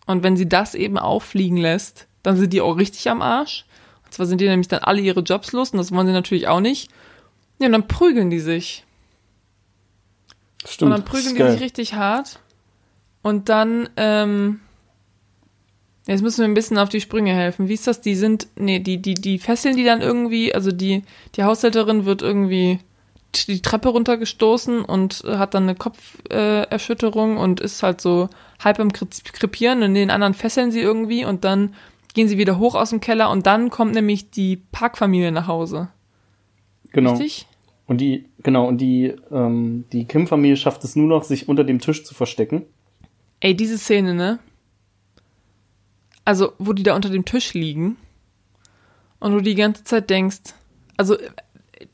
Und 0.06 0.22
wenn 0.22 0.36
sie 0.36 0.48
das 0.48 0.74
eben 0.74 0.98
auffliegen 0.98 1.58
lässt, 1.58 2.06
dann 2.22 2.36
sind 2.36 2.52
die 2.52 2.60
auch 2.60 2.76
richtig 2.76 3.08
am 3.08 3.22
Arsch. 3.22 3.64
Und 4.04 4.14
zwar 4.14 4.26
sind 4.26 4.40
die 4.40 4.48
nämlich 4.48 4.68
dann 4.68 4.82
alle 4.82 5.00
ihre 5.00 5.20
Jobs 5.20 5.52
los 5.52 5.70
und 5.70 5.78
das 5.78 5.92
wollen 5.92 6.06
sie 6.06 6.12
natürlich 6.12 6.48
auch 6.48 6.60
nicht. 6.60 6.90
Ja, 7.58 7.66
und 7.66 7.72
dann 7.72 7.88
prügeln 7.88 8.30
die 8.30 8.40
sich. 8.40 8.84
Stimmt. 10.66 10.92
Und 10.92 10.98
dann 10.98 11.04
prügeln 11.04 11.36
die 11.36 11.50
sich 11.50 11.60
richtig 11.60 11.94
hart. 11.94 12.40
Und 13.22 13.48
dann, 13.48 13.88
ähm, 13.96 14.60
jetzt 16.08 16.22
müssen 16.22 16.38
wir 16.38 16.46
ein 16.46 16.54
bisschen 16.54 16.78
auf 16.78 16.88
die 16.88 17.00
Sprünge 17.00 17.32
helfen. 17.32 17.68
Wie 17.68 17.74
ist 17.74 17.86
das? 17.86 18.00
Die 18.00 18.14
sind, 18.14 18.48
nee, 18.56 18.80
die, 18.80 19.00
die, 19.00 19.14
die 19.14 19.38
fesseln 19.38 19.76
die 19.76 19.84
dann 19.84 20.00
irgendwie, 20.00 20.54
also 20.54 20.72
die, 20.72 21.02
die 21.36 21.44
Haushälterin 21.44 22.04
wird 22.04 22.22
irgendwie 22.22 22.78
die 23.46 23.60
Treppe 23.60 23.90
runtergestoßen 23.90 24.84
und 24.84 25.22
äh, 25.24 25.36
hat 25.36 25.52
dann 25.54 25.64
eine 25.64 25.74
Kopferschütterung 25.74 27.36
äh, 27.36 27.40
und 27.40 27.60
ist 27.60 27.82
halt 27.82 28.00
so 28.00 28.30
halb 28.58 28.80
am 28.80 28.88
Kri- 28.88 29.32
Krepieren 29.32 29.82
und 29.82 29.94
den 29.94 30.10
anderen 30.10 30.34
fesseln 30.34 30.72
sie 30.72 30.80
irgendwie 30.80 31.24
und 31.26 31.44
dann 31.44 31.74
gehen 32.14 32.26
sie 32.26 32.38
wieder 32.38 32.58
hoch 32.58 32.74
aus 32.74 32.90
dem 32.90 33.00
Keller 33.00 33.30
und 33.30 33.46
dann 33.46 33.68
kommt 33.68 33.94
nämlich 33.94 34.30
die 34.30 34.56
Parkfamilie 34.56 35.30
nach 35.30 35.46
Hause. 35.46 35.88
Genau. 36.92 37.12
Richtig? 37.12 37.46
Und 37.86 38.00
die, 38.00 38.24
genau, 38.42 38.66
und 38.66 38.78
die, 38.78 39.14
ähm, 39.30 39.84
die 39.92 40.06
Kim-Familie 40.06 40.56
schafft 40.56 40.82
es 40.84 40.96
nur 40.96 41.06
noch, 41.06 41.22
sich 41.22 41.48
unter 41.48 41.64
dem 41.64 41.80
Tisch 41.80 42.04
zu 42.04 42.14
verstecken. 42.14 42.64
Ey, 43.40 43.54
diese 43.54 43.78
Szene, 43.78 44.14
ne? 44.14 44.38
Also, 46.28 46.52
wo 46.58 46.74
die 46.74 46.82
da 46.82 46.94
unter 46.94 47.08
dem 47.08 47.24
Tisch 47.24 47.54
liegen 47.54 47.96
und 49.18 49.32
du 49.32 49.40
die 49.40 49.54
ganze 49.54 49.84
Zeit 49.84 50.10
denkst, 50.10 50.52
also 50.98 51.16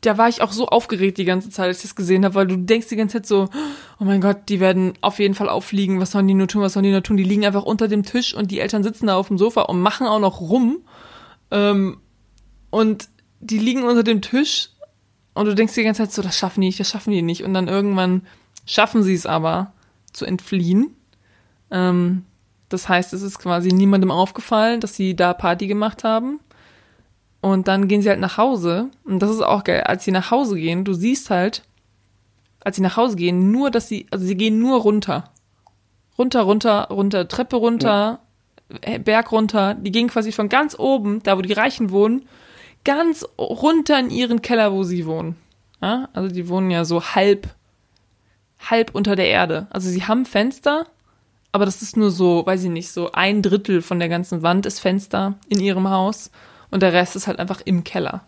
da 0.00 0.18
war 0.18 0.28
ich 0.28 0.42
auch 0.42 0.50
so 0.50 0.66
aufgeregt 0.66 1.18
die 1.18 1.24
ganze 1.24 1.50
Zeit, 1.50 1.66
als 1.66 1.76
ich 1.76 1.82
das 1.82 1.94
gesehen 1.94 2.24
habe, 2.24 2.34
weil 2.34 2.48
du 2.48 2.56
denkst 2.56 2.88
die 2.88 2.96
ganze 2.96 3.18
Zeit 3.18 3.26
so, 3.26 3.48
oh 4.00 4.04
mein 4.04 4.20
Gott, 4.20 4.48
die 4.48 4.58
werden 4.58 4.94
auf 5.02 5.20
jeden 5.20 5.34
Fall 5.34 5.48
auffliegen, 5.48 6.00
was 6.00 6.10
sollen 6.10 6.26
die 6.26 6.34
nur 6.34 6.48
tun, 6.48 6.62
was 6.62 6.72
sollen 6.72 6.82
die 6.82 6.90
nur 6.90 7.04
tun? 7.04 7.16
Die 7.16 7.22
liegen 7.22 7.46
einfach 7.46 7.62
unter 7.62 7.86
dem 7.86 8.02
Tisch 8.02 8.34
und 8.34 8.50
die 8.50 8.58
Eltern 8.58 8.82
sitzen 8.82 9.06
da 9.06 9.14
auf 9.14 9.28
dem 9.28 9.38
Sofa 9.38 9.62
und 9.62 9.80
machen 9.80 10.08
auch 10.08 10.18
noch 10.18 10.40
rum. 10.40 10.78
Ähm, 11.52 11.98
und 12.70 13.08
die 13.38 13.58
liegen 13.58 13.84
unter 13.84 14.02
dem 14.02 14.20
Tisch 14.20 14.70
und 15.34 15.46
du 15.46 15.54
denkst 15.54 15.74
die 15.74 15.84
ganze 15.84 16.02
Zeit 16.02 16.12
so, 16.12 16.22
das 16.22 16.36
schaffen 16.36 16.60
die 16.60 16.66
nicht, 16.66 16.80
das 16.80 16.90
schaffen 16.90 17.12
die 17.12 17.22
nicht. 17.22 17.44
Und 17.44 17.54
dann 17.54 17.68
irgendwann 17.68 18.26
schaffen 18.66 19.04
sie 19.04 19.14
es 19.14 19.26
aber 19.26 19.74
zu 20.12 20.24
entfliehen. 20.24 20.96
Ähm, 21.70 22.24
das 22.74 22.88
heißt, 22.88 23.12
es 23.12 23.22
ist 23.22 23.38
quasi 23.38 23.70
niemandem 23.72 24.10
aufgefallen, 24.10 24.80
dass 24.80 24.94
sie 24.94 25.16
da 25.16 25.32
Party 25.32 25.66
gemacht 25.66 26.04
haben. 26.04 26.40
Und 27.40 27.68
dann 27.68 27.88
gehen 27.88 28.02
sie 28.02 28.08
halt 28.08 28.20
nach 28.20 28.36
Hause. 28.36 28.90
Und 29.04 29.20
das 29.20 29.30
ist 29.30 29.42
auch 29.42 29.64
geil. 29.64 29.82
Als 29.82 30.04
sie 30.04 30.10
nach 30.10 30.30
Hause 30.30 30.56
gehen, 30.56 30.84
du 30.84 30.92
siehst 30.92 31.30
halt, 31.30 31.62
als 32.60 32.76
sie 32.76 32.82
nach 32.82 32.96
Hause 32.96 33.16
gehen, 33.16 33.50
nur, 33.50 33.70
dass 33.70 33.88
sie, 33.88 34.06
also 34.10 34.24
sie 34.24 34.36
gehen 34.36 34.58
nur 34.58 34.80
runter. 34.80 35.30
Runter, 36.18 36.42
runter, 36.42 36.88
runter, 36.90 37.28
Treppe 37.28 37.56
runter, 37.56 38.20
äh, 38.80 38.98
Berg 38.98 39.30
runter. 39.30 39.74
Die 39.74 39.92
gehen 39.92 40.08
quasi 40.08 40.32
von 40.32 40.48
ganz 40.48 40.78
oben, 40.78 41.22
da 41.22 41.36
wo 41.36 41.42
die 41.42 41.52
Reichen 41.52 41.90
wohnen, 41.90 42.26
ganz 42.84 43.26
runter 43.38 43.98
in 43.98 44.10
ihren 44.10 44.42
Keller, 44.42 44.72
wo 44.72 44.82
sie 44.82 45.06
wohnen. 45.06 45.36
Ja? 45.80 46.08
Also 46.12 46.34
die 46.34 46.48
wohnen 46.48 46.70
ja 46.70 46.84
so 46.84 47.02
halb, 47.02 47.48
halb 48.58 48.94
unter 48.94 49.16
der 49.16 49.28
Erde. 49.28 49.66
Also 49.70 49.90
sie 49.90 50.04
haben 50.04 50.24
Fenster, 50.24 50.86
aber 51.54 51.66
das 51.66 51.82
ist 51.82 51.96
nur 51.96 52.10
so, 52.10 52.44
weiß 52.44 52.64
ich 52.64 52.70
nicht, 52.70 52.90
so 52.90 53.12
ein 53.12 53.40
Drittel 53.40 53.80
von 53.80 54.00
der 54.00 54.08
ganzen 54.08 54.42
Wand 54.42 54.66
ist 54.66 54.80
Fenster 54.80 55.34
in 55.48 55.60
ihrem 55.60 55.88
Haus 55.88 56.32
und 56.72 56.82
der 56.82 56.92
Rest 56.92 57.14
ist 57.14 57.28
halt 57.28 57.38
einfach 57.38 57.60
im 57.64 57.84
Keller. 57.84 58.26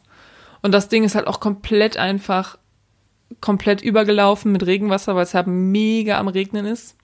Und 0.63 0.71
das 0.71 0.89
Ding 0.89 1.03
ist 1.03 1.17
halt 1.17 1.27
auch 1.27 1.41
komplett 1.41 1.97
einfach 1.97 2.57
komplett 3.41 3.83
übergelaufen 3.83 4.53
mit 4.53 4.65
Regenwasser, 4.65 5.17
weil 5.17 5.25
es 5.25 5.35
halt 5.35 5.49
mega 5.49 6.21
am 6.21 6.29
Regnen 6.29 6.67
ist. 6.67 6.95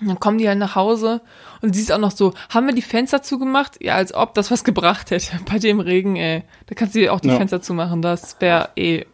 Und 0.00 0.08
dann 0.08 0.18
kommen 0.18 0.38
die 0.38 0.48
halt 0.48 0.58
nach 0.58 0.74
Hause 0.74 1.20
und 1.60 1.74
sie 1.74 1.82
ist 1.82 1.92
auch 1.92 1.98
noch 1.98 2.12
so, 2.12 2.32
haben 2.48 2.66
wir 2.66 2.74
die 2.74 2.80
Fenster 2.80 3.20
zugemacht? 3.20 3.76
Ja, 3.82 3.96
als 3.96 4.14
ob 4.14 4.32
das 4.32 4.50
was 4.50 4.64
gebracht 4.64 5.10
hätte. 5.10 5.38
Bei 5.50 5.58
dem 5.58 5.80
Regen, 5.80 6.16
ey. 6.16 6.44
Da 6.64 6.74
kannst 6.74 6.94
du 6.94 7.00
dir 7.00 7.12
auch 7.12 7.20
die 7.20 7.28
ja. 7.28 7.36
Fenster 7.36 7.60
zumachen. 7.60 8.00
Das 8.00 8.40
wäre 8.40 8.70
eh, 8.76 9.04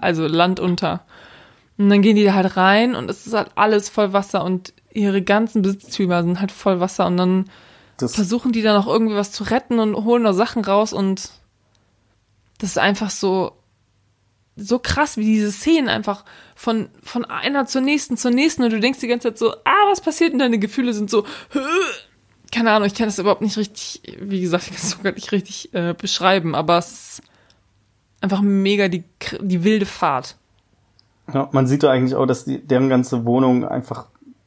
also 0.00 0.26
Land 0.26 0.60
unter. 0.60 1.04
Und 1.76 1.90
dann 1.90 2.00
gehen 2.00 2.16
die 2.16 2.24
da 2.24 2.32
halt 2.32 2.56
rein 2.56 2.94
und 2.94 3.10
es 3.10 3.26
ist 3.26 3.34
halt 3.34 3.50
alles 3.54 3.90
voll 3.90 4.14
Wasser 4.14 4.42
und 4.42 4.72
ihre 4.96 5.22
ganzen 5.22 5.62
Besitztümer 5.62 6.22
sind 6.22 6.40
halt 6.40 6.52
voll 6.52 6.80
Wasser 6.80 7.06
und 7.06 7.16
dann 7.16 7.44
das 7.98 8.14
versuchen 8.14 8.52
die 8.52 8.62
da 8.62 8.74
noch 8.74 8.86
irgendwie 8.86 9.14
was 9.14 9.32
zu 9.32 9.44
retten 9.44 9.78
und 9.78 9.94
holen 10.04 10.22
noch 10.22 10.32
Sachen 10.32 10.64
raus 10.64 10.92
und 10.92 11.30
das 12.58 12.70
ist 12.70 12.78
einfach 12.78 13.10
so, 13.10 13.52
so 14.56 14.78
krass, 14.78 15.16
wie 15.16 15.24
diese 15.24 15.52
Szenen 15.52 15.88
einfach 15.88 16.24
von, 16.54 16.88
von 17.02 17.24
einer 17.24 17.66
zur 17.66 17.82
nächsten 17.82 18.16
zur 18.16 18.30
nächsten 18.30 18.64
und 18.64 18.72
du 18.72 18.80
denkst 18.80 19.00
die 19.00 19.08
ganze 19.08 19.28
Zeit 19.28 19.38
so, 19.38 19.52
ah, 19.64 19.90
was 19.90 20.00
passiert 20.00 20.32
und 20.32 20.40
deine 20.40 20.58
Gefühle 20.58 20.92
sind 20.92 21.10
so, 21.10 21.24
keine 22.52 22.72
Ahnung, 22.72 22.86
ich 22.86 22.94
kann 22.94 23.06
das 23.06 23.18
überhaupt 23.18 23.42
nicht 23.42 23.56
richtig, 23.56 24.02
wie 24.20 24.40
gesagt, 24.40 24.64
ich 24.64 24.70
kann 24.70 24.80
es 24.82 24.90
sogar 24.96 25.12
nicht 25.12 25.32
richtig 25.32 25.72
äh, 25.74 25.94
beschreiben, 25.94 26.54
aber 26.54 26.78
es 26.78 26.92
ist 26.92 27.22
einfach 28.20 28.40
mega 28.40 28.88
die, 28.88 29.04
die 29.40 29.64
wilde 29.64 29.86
Fahrt. 29.86 30.36
Ja, 31.32 31.48
man 31.52 31.66
sieht 31.66 31.82
da 31.82 31.90
eigentlich 31.90 32.14
auch, 32.14 32.26
dass 32.26 32.44
die, 32.44 32.64
deren 32.64 32.88
ganze 32.88 33.24
Wohnung 33.24 33.66
einfach 33.66 34.06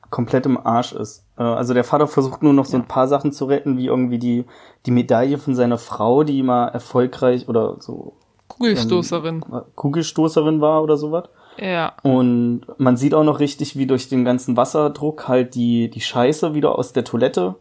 komplett 0.10 0.46
im 0.46 0.58
Arsch 0.58 0.94
ist. 0.94 1.26
Äh, 1.38 1.44
also 1.44 1.74
der 1.74 1.84
Vater 1.84 2.08
versucht 2.08 2.44
nur 2.44 2.54
noch 2.54 2.66
so 2.66 2.78
ein 2.78 2.88
paar 2.88 3.08
Sachen 3.08 3.32
zu 3.32 3.46
retten, 3.46 3.78
wie 3.78 3.88
irgendwie 3.88 4.20
die, 4.20 4.46
die 4.86 4.92
Medaille 4.92 5.38
von 5.38 5.56
seiner 5.56 5.78
Frau, 5.78 6.24
die 6.24 6.44
mal 6.44 6.68
erfolgreich 6.68 7.48
oder 7.48 7.78
so 7.80 8.14
Kugelstoßerin. 8.50 9.46
Ähm, 9.52 9.62
Kugelstoßerin 9.76 10.62
war 10.62 10.84
oder 10.84 10.98
sowas. 10.98 11.30
Ja. 11.58 11.94
Und 12.04 12.62
man 12.78 12.98
sieht 12.98 13.14
auch 13.14 13.24
noch 13.24 13.40
richtig, 13.40 13.78
wie 13.78 13.86
durch 13.86 14.10
den 14.10 14.26
ganzen 14.26 14.58
Wasserdruck 14.58 15.28
halt 15.28 15.56
die, 15.56 15.90
die 15.90 16.02
Scheiße 16.02 16.54
wieder 16.54 16.78
aus 16.78 16.94
der 16.94 17.04
Toilette 17.04 17.56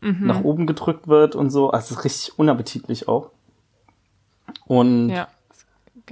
mhm. 0.00 0.26
nach 0.26 0.42
oben 0.42 0.66
gedrückt 0.66 1.08
wird 1.08 1.34
und 1.34 1.50
so. 1.50 1.70
Also 1.70 1.96
richtig 2.00 2.38
unappetitlich 2.38 3.08
auch. 3.08 3.30
Und 4.66 5.10
ja, 5.10 5.28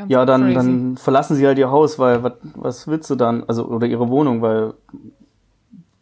ja 0.08 0.24
dann, 0.24 0.54
dann 0.54 0.96
verlassen 0.96 1.36
sie 1.36 1.46
halt 1.46 1.58
ihr 1.58 1.70
Haus, 1.70 1.98
weil 1.98 2.22
was, 2.22 2.32
was 2.54 2.88
willst 2.88 3.10
du 3.10 3.16
dann? 3.16 3.44
Also, 3.44 3.66
oder 3.66 3.86
ihre 3.86 4.08
Wohnung, 4.08 4.40
weil 4.42 4.74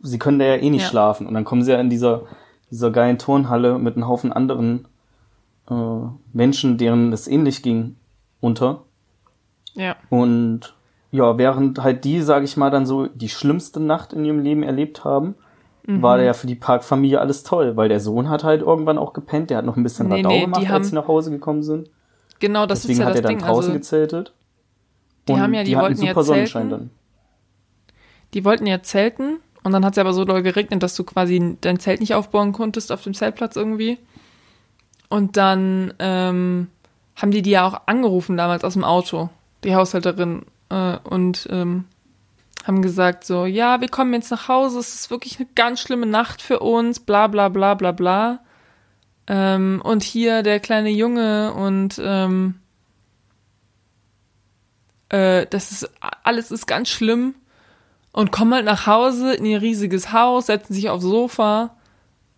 sie 0.00 0.18
können 0.18 0.38
da 0.38 0.44
ja 0.44 0.56
eh 0.56 0.70
nicht 0.70 0.82
ja. 0.82 0.88
schlafen. 0.88 1.26
Und 1.26 1.34
dann 1.34 1.44
kommen 1.44 1.62
sie 1.62 1.72
ja 1.72 1.80
in 1.80 1.90
dieser, 1.90 2.22
dieser 2.70 2.90
geilen 2.90 3.18
Turnhalle 3.18 3.78
mit 3.78 3.96
einem 3.96 4.08
Haufen 4.08 4.32
anderen 4.32 4.88
äh, 5.70 5.74
Menschen, 6.32 6.78
deren 6.78 7.12
es 7.12 7.28
ähnlich 7.28 7.62
ging, 7.62 7.96
unter. 8.40 8.82
Ja. 9.74 9.96
Und 10.10 10.74
ja, 11.10 11.38
während 11.38 11.82
halt 11.82 12.04
die, 12.04 12.20
sage 12.20 12.44
ich 12.44 12.56
mal, 12.56 12.70
dann 12.70 12.86
so 12.86 13.06
die 13.06 13.28
schlimmste 13.28 13.80
Nacht 13.80 14.12
in 14.12 14.24
ihrem 14.24 14.40
Leben 14.40 14.62
erlebt 14.62 15.04
haben, 15.04 15.34
mhm. 15.86 16.02
war 16.02 16.20
ja 16.20 16.34
für 16.34 16.46
die 16.46 16.54
Parkfamilie 16.54 17.20
alles 17.20 17.42
toll, 17.42 17.76
weil 17.76 17.88
der 17.88 18.00
Sohn 18.00 18.28
hat 18.28 18.44
halt 18.44 18.62
irgendwann 18.62 18.98
auch 18.98 19.12
gepennt, 19.12 19.50
der 19.50 19.58
hat 19.58 19.64
noch 19.64 19.76
ein 19.76 19.82
bisschen 19.82 20.08
nee, 20.08 20.16
Radau 20.16 20.28
nee, 20.28 20.40
gemacht, 20.42 20.70
als 20.70 20.88
sie 20.88 20.94
nach 20.94 21.08
Hause 21.08 21.30
gekommen 21.30 21.62
sind. 21.62 21.90
Genau, 22.40 22.66
das 22.66 22.82
Deswegen 22.82 22.92
ist 22.94 22.98
ja 23.00 23.06
hat 23.06 23.12
das 23.12 23.18
er 23.18 23.22
dann 23.22 23.38
Ding. 23.38 23.46
draußen 23.46 23.70
also, 23.70 23.72
gezeltet. 23.72 24.34
Die 25.26 25.36
haben 25.38 25.52
ja, 25.52 25.62
die, 25.62 25.70
die 25.70 25.76
wollten 25.76 25.96
super 25.96 26.12
ja 26.12 26.22
Sonnenschein 26.22 26.68
zelten. 26.68 26.70
dann. 26.70 26.90
Die 28.34 28.44
wollten 28.44 28.66
ja 28.66 28.82
zelten 28.82 29.40
und 29.62 29.72
dann 29.72 29.84
hat 29.84 29.94
es 29.94 29.98
aber 29.98 30.12
so 30.12 30.24
doll 30.24 30.42
geregnet, 30.42 30.82
dass 30.82 30.94
du 30.94 31.04
quasi 31.04 31.56
dein 31.60 31.78
Zelt 31.78 32.00
nicht 32.00 32.14
aufbauen 32.14 32.52
konntest 32.52 32.92
auf 32.92 33.02
dem 33.02 33.14
Zeltplatz 33.14 33.56
irgendwie. 33.56 33.98
Und 35.08 35.36
dann 35.36 35.94
ähm, 35.98 36.68
haben 37.16 37.30
die 37.30 37.42
die 37.42 37.50
ja 37.50 37.66
auch 37.66 37.82
angerufen 37.86 38.36
damals 38.36 38.64
aus 38.64 38.74
dem 38.74 38.84
Auto, 38.84 39.30
die 39.64 39.74
Haushälterin, 39.74 40.44
äh, 40.70 40.98
und 40.98 41.48
ähm, 41.50 41.84
haben 42.66 42.82
gesagt 42.82 43.24
so, 43.24 43.46
ja, 43.46 43.80
wir 43.80 43.88
kommen 43.88 44.12
jetzt 44.12 44.30
nach 44.30 44.48
Hause, 44.48 44.78
es 44.78 44.94
ist 44.94 45.10
wirklich 45.10 45.38
eine 45.38 45.48
ganz 45.54 45.80
schlimme 45.80 46.06
Nacht 46.06 46.42
für 46.42 46.60
uns, 46.60 47.00
bla 47.00 47.26
bla 47.26 47.48
bla 47.48 47.74
bla 47.74 47.92
bla. 47.92 48.40
Ähm, 49.26 49.80
und 49.82 50.02
hier 50.02 50.42
der 50.42 50.60
kleine 50.60 50.90
Junge 50.90 51.52
und 51.54 52.00
ähm, 52.02 52.60
äh, 55.08 55.46
das 55.46 55.72
ist 55.72 55.90
alles 56.22 56.50
ist 56.50 56.66
ganz 56.66 56.88
schlimm 56.88 57.34
und 58.12 58.32
kommen 58.32 58.54
halt 58.54 58.64
nach 58.64 58.86
Hause 58.86 59.34
in 59.34 59.44
ihr 59.44 59.62
riesiges 59.62 60.12
Haus, 60.12 60.46
setzen 60.46 60.74
sich 60.74 60.88
aufs 60.88 61.04
Sofa. 61.04 61.76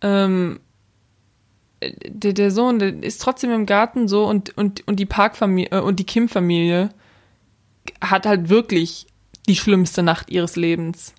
Ähm, 0.03 0.61
der, 1.81 2.33
der 2.33 2.51
Sohn, 2.51 2.79
der 2.79 3.03
ist 3.03 3.23
trotzdem 3.23 3.51
im 3.51 3.67
Garten 3.67 4.09
so 4.09 4.27
und, 4.27 4.57
und, 4.57 4.87
und 4.87 4.97
die 4.97 5.07
Parkfamilie 5.07 5.71
äh, 5.71 5.81
und 5.81 5.99
die 5.99 6.05
Kim-Familie 6.05 6.91
hat 8.01 8.27
halt 8.27 8.49
wirklich 8.49 9.07
die 9.49 9.57
schlimmste 9.57 10.03
Nacht 10.03 10.31
ihres 10.31 10.57
Lebens. 10.57 11.15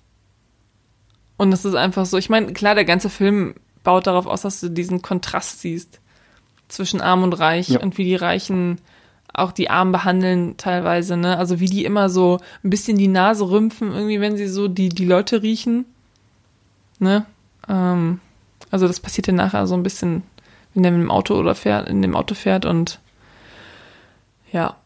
Und 1.36 1.50
das 1.50 1.64
ist 1.64 1.74
einfach 1.74 2.06
so, 2.06 2.18
ich 2.18 2.30
meine, 2.30 2.52
klar, 2.52 2.74
der 2.74 2.84
ganze 2.84 3.10
Film 3.10 3.54
baut 3.82 4.06
darauf 4.06 4.26
aus, 4.26 4.42
dass 4.42 4.60
du 4.60 4.68
diesen 4.68 5.02
Kontrast 5.02 5.60
siehst 5.60 6.00
zwischen 6.68 7.00
Arm 7.00 7.24
und 7.24 7.32
Reich 7.32 7.70
ja. 7.70 7.80
und 7.80 7.98
wie 7.98 8.04
die 8.04 8.14
Reichen 8.14 8.80
auch 9.34 9.52
die 9.52 9.70
Armen 9.70 9.92
behandeln 9.92 10.56
teilweise, 10.56 11.16
ne? 11.16 11.38
Also 11.38 11.60
wie 11.60 11.66
die 11.66 11.84
immer 11.84 12.08
so 12.08 12.38
ein 12.62 12.70
bisschen 12.70 12.98
die 12.98 13.08
Nase 13.08 13.48
rümpfen, 13.48 13.92
irgendwie, 13.92 14.20
wenn 14.20 14.36
sie 14.36 14.46
so 14.46 14.68
die, 14.68 14.88
die 14.88 15.06
Leute 15.06 15.42
riechen. 15.42 15.86
Ne? 16.98 17.24
Ähm, 17.68 18.20
also 18.70 18.86
das 18.86 19.00
passiert 19.00 19.26
ja 19.26 19.32
nachher 19.32 19.66
so 19.66 19.74
ein 19.74 19.82
bisschen, 19.82 20.22
wenn 20.74 20.82
der 20.82 20.92
mit 20.92 21.00
dem 21.00 21.10
Auto 21.10 21.34
oder 21.34 21.54
fährt, 21.54 21.88
in 21.88 22.02
dem 22.02 22.14
Auto 22.14 22.34
fährt 22.34 22.64
und 22.64 23.00
ja. 24.52 24.76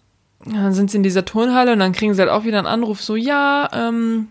Dann 0.44 0.74
sind 0.74 0.90
sie 0.90 0.98
in 0.98 1.02
dieser 1.02 1.24
Turnhalle 1.24 1.72
und 1.72 1.80
dann 1.80 1.92
kriegen 1.92 2.14
sie 2.14 2.20
halt 2.20 2.30
auch 2.30 2.44
wieder 2.44 2.58
einen 2.58 2.68
Anruf, 2.68 3.02
so, 3.02 3.16
ja, 3.16 3.68
ähm, 3.72 4.28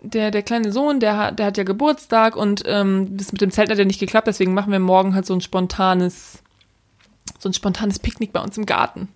der, 0.00 0.30
der 0.30 0.42
kleine 0.42 0.72
Sohn, 0.72 0.98
der 0.98 1.16
hat, 1.16 1.38
der 1.38 1.46
hat 1.46 1.56
ja 1.56 1.64
Geburtstag 1.64 2.36
und 2.36 2.62
ähm, 2.66 3.16
das 3.16 3.32
mit 3.32 3.40
dem 3.40 3.50
Zelt 3.50 3.70
hat 3.70 3.78
ja 3.78 3.84
nicht 3.84 4.00
geklappt, 4.00 4.26
deswegen 4.26 4.54
machen 4.54 4.72
wir 4.72 4.80
morgen 4.80 5.14
halt 5.14 5.26
so 5.26 5.34
ein 5.34 5.40
spontanes, 5.40 6.42
so 7.38 7.48
ein 7.48 7.52
spontanes 7.52 7.98
Picknick 7.98 8.32
bei 8.32 8.40
uns 8.40 8.58
im 8.58 8.66
Garten. 8.66 9.08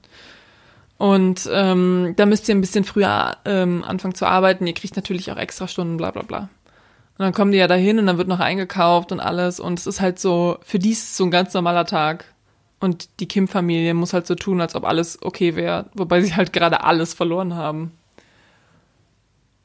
Und 1.00 1.48
ähm, 1.50 2.12
da 2.16 2.26
müsst 2.26 2.46
ihr 2.46 2.54
ein 2.54 2.60
bisschen 2.60 2.84
früher 2.84 3.38
ähm, 3.46 3.82
anfangen 3.84 4.14
zu 4.14 4.26
arbeiten. 4.26 4.66
Ihr 4.66 4.74
kriegt 4.74 4.96
natürlich 4.96 5.32
auch 5.32 5.38
extra 5.38 5.66
Stunden, 5.66 5.96
bla 5.96 6.10
bla 6.10 6.20
bla. 6.20 6.40
Und 6.40 7.24
dann 7.24 7.32
kommen 7.32 7.52
die 7.52 7.56
ja 7.56 7.68
dahin 7.68 7.98
und 7.98 8.04
dann 8.04 8.18
wird 8.18 8.28
noch 8.28 8.38
eingekauft 8.38 9.10
und 9.10 9.18
alles. 9.18 9.60
Und 9.60 9.78
es 9.78 9.86
ist 9.86 10.02
halt 10.02 10.18
so, 10.18 10.58
für 10.60 10.78
die 10.78 10.90
ist 10.90 11.04
es 11.04 11.16
so 11.16 11.24
ein 11.24 11.30
ganz 11.30 11.54
normaler 11.54 11.86
Tag. 11.86 12.26
Und 12.80 13.08
die 13.18 13.26
Kim-Familie 13.26 13.94
muss 13.94 14.12
halt 14.12 14.26
so 14.26 14.34
tun, 14.34 14.60
als 14.60 14.74
ob 14.74 14.84
alles 14.84 15.22
okay 15.22 15.56
wäre, 15.56 15.86
wobei 15.94 16.20
sie 16.20 16.36
halt 16.36 16.52
gerade 16.52 16.84
alles 16.84 17.14
verloren 17.14 17.54
haben. 17.54 17.92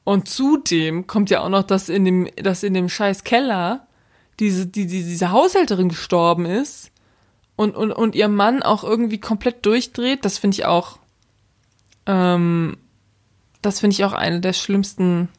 Und 0.06 0.30
zudem 0.30 1.06
kommt 1.06 1.30
ja 1.32 1.42
auch 1.42 1.50
noch, 1.50 1.64
dass 1.64 1.90
in 1.90 2.06
dem, 2.06 2.30
dass 2.38 2.64
in 2.64 2.74
dem 2.74 2.88
scheiß 2.88 3.26
Keller 3.26 3.86
diese, 4.40 4.68
die, 4.68 4.88
die, 4.88 5.04
diese 5.04 5.32
Haushälterin 5.32 5.90
gestorben 5.90 6.46
ist 6.46 6.92
und, 7.58 7.76
und, 7.76 7.92
und 7.92 8.16
ihr 8.16 8.30
Mann 8.30 8.64
auch 8.64 8.86
irgendwie 8.86 9.20
komplett 9.20 9.66
durchdreht. 9.66 10.24
Das 10.24 10.38
finde 10.38 10.56
ich 10.56 10.66
auch 10.66 11.00
ähm, 12.06 12.78
das 13.62 13.80
finde 13.80 13.93
ich 13.93 14.06
auch 14.06 14.14
eine 14.14 14.41
der 14.41 14.53
schlimmsten. 14.53 15.30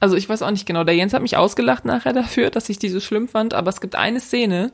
Also 0.00 0.16
ich 0.16 0.28
weiß 0.28 0.42
auch 0.42 0.50
nicht 0.50 0.66
genau. 0.66 0.84
Der 0.84 0.94
Jens 0.94 1.14
hat 1.14 1.22
mich 1.22 1.36
ausgelacht 1.36 1.84
nachher 1.84 2.12
dafür, 2.12 2.50
dass 2.50 2.68
ich 2.68 2.78
die 2.78 2.88
so 2.88 3.00
schlimm 3.00 3.28
fand. 3.28 3.54
Aber 3.54 3.70
es 3.70 3.80
gibt 3.80 3.94
eine 3.94 4.20
Szene. 4.20 4.72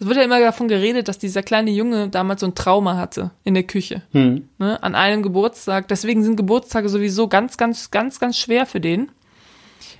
Es 0.00 0.06
wird 0.06 0.16
ja 0.16 0.24
immer 0.24 0.40
davon 0.40 0.66
geredet, 0.66 1.06
dass 1.06 1.18
dieser 1.18 1.42
kleine 1.42 1.70
Junge 1.70 2.08
damals 2.08 2.40
so 2.40 2.46
ein 2.46 2.54
Trauma 2.54 2.96
hatte 2.96 3.30
in 3.44 3.54
der 3.54 3.62
Küche. 3.62 4.02
Hm. 4.12 4.48
Ne, 4.58 4.82
an 4.82 4.94
einem 4.94 5.22
Geburtstag. 5.22 5.86
Deswegen 5.88 6.24
sind 6.24 6.36
Geburtstage 6.36 6.88
sowieso 6.88 7.28
ganz, 7.28 7.56
ganz, 7.56 7.90
ganz, 7.90 8.18
ganz 8.18 8.36
schwer 8.36 8.66
für 8.66 8.80
den. 8.80 9.10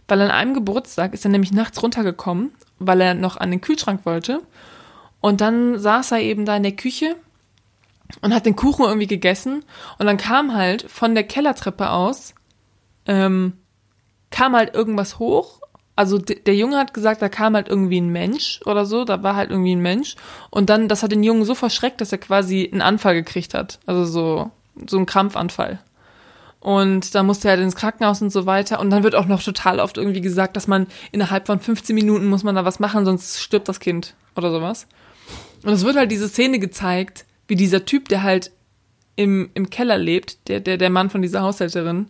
Weil 0.09 0.21
an 0.21 0.31
einem 0.31 0.55
Geburtstag 0.55 1.15
ist 1.15 1.25
er 1.25 1.31
nämlich 1.31 1.53
nachts 1.53 1.83
runtergekommen, 1.83 2.51
weil 2.79 3.01
er 3.01 3.15
noch 3.15 3.37
an 3.37 3.51
den 3.51 3.61
Kühlschrank 3.61 4.05
wollte. 4.05 4.41
Und 5.21 5.41
dann 5.41 5.79
saß 5.79 6.12
er 6.12 6.21
eben 6.21 6.45
da 6.45 6.57
in 6.57 6.65
der 6.65 6.77
Küche 6.77 7.17
und 8.21 8.35
hat 8.35 8.47
den 8.47 8.57
Kuchen 8.57 8.85
irgendwie 8.85 9.07
gegessen 9.07 9.65
und 9.99 10.07
dann 10.07 10.17
kam 10.17 10.55
halt 10.55 10.91
von 10.91 11.15
der 11.15 11.25
Kellertreppe 11.25 11.91
aus, 11.91 12.35
ähm, 13.07 13.55
kam 14.31 14.55
halt 14.55 14.75
irgendwas 14.75 15.19
hoch. 15.19 15.61
Also 15.97 16.19
der 16.19 16.57
Junge 16.57 16.77
hat 16.77 16.93
gesagt, 16.93 17.23
da 17.23 17.29
kam 17.29 17.55
halt 17.55 17.69
irgendwie 17.69 18.01
ein 18.01 18.11
Mensch 18.11 18.61
oder 18.67 18.85
so, 18.85 19.05
da 19.05 19.23
war 19.23 19.37
halt 19.37 19.51
irgendwie 19.51 19.77
ein 19.77 19.83
Mensch. 19.83 20.17
Und 20.51 20.69
dann, 20.69 20.89
das 20.89 21.05
hat 21.05 21.13
den 21.13 21.23
Jungen 21.23 21.45
so 21.45 21.55
verschreckt, 21.55 22.01
dass 22.01 22.11
er 22.11 22.19
quasi 22.19 22.69
einen 22.71 22.83
Anfall 22.83 23.15
gekriegt 23.15 23.55
hat. 23.55 23.79
Also 23.87 24.05
so, 24.05 24.51
so 24.89 24.99
ein 24.99 25.07
Krampfanfall. 25.07 25.79
Und 26.59 27.15
da 27.15 27.23
musste 27.23 27.47
er 27.47 27.53
halt 27.53 27.63
ins 27.63 27.77
Krankenhaus 27.77 28.23
und 28.23 28.31
so 28.31 28.47
weiter. 28.47 28.81
Und 28.81 28.91
dann 28.91 29.05
wird 29.05 29.15
auch 29.15 29.27
noch 29.27 29.43
total 29.43 29.79
oft 29.79 29.97
irgendwie 29.97 30.23
gesagt, 30.23 30.57
dass 30.57 30.67
man 30.67 30.89
innerhalb 31.13 31.47
von 31.47 31.61
15 31.61 31.95
Minuten 31.95 32.27
muss 32.27 32.43
man 32.43 32.57
da 32.57 32.65
was 32.65 32.81
machen, 32.81 33.05
sonst 33.05 33.41
stirbt 33.41 33.69
das 33.69 33.79
Kind 33.79 34.15
oder 34.35 34.51
sowas. 34.51 34.89
Und 35.63 35.73
es 35.73 35.85
wird 35.85 35.97
halt 35.97 36.11
diese 36.11 36.29
Szene 36.29 36.59
gezeigt, 36.59 37.25
wie 37.49 37.57
dieser 37.57 37.85
Typ, 37.85 38.09
der 38.09 38.23
halt 38.23 38.51
im, 39.17 39.51
im 39.55 39.71
Keller 39.71 39.99
lebt, 39.99 40.49
der, 40.49 40.61
der, 40.61 40.77
der 40.77 40.91
Mann 40.91 41.11
von 41.11 41.23
dieser 41.23 41.43
Haushälterin, 41.43 42.09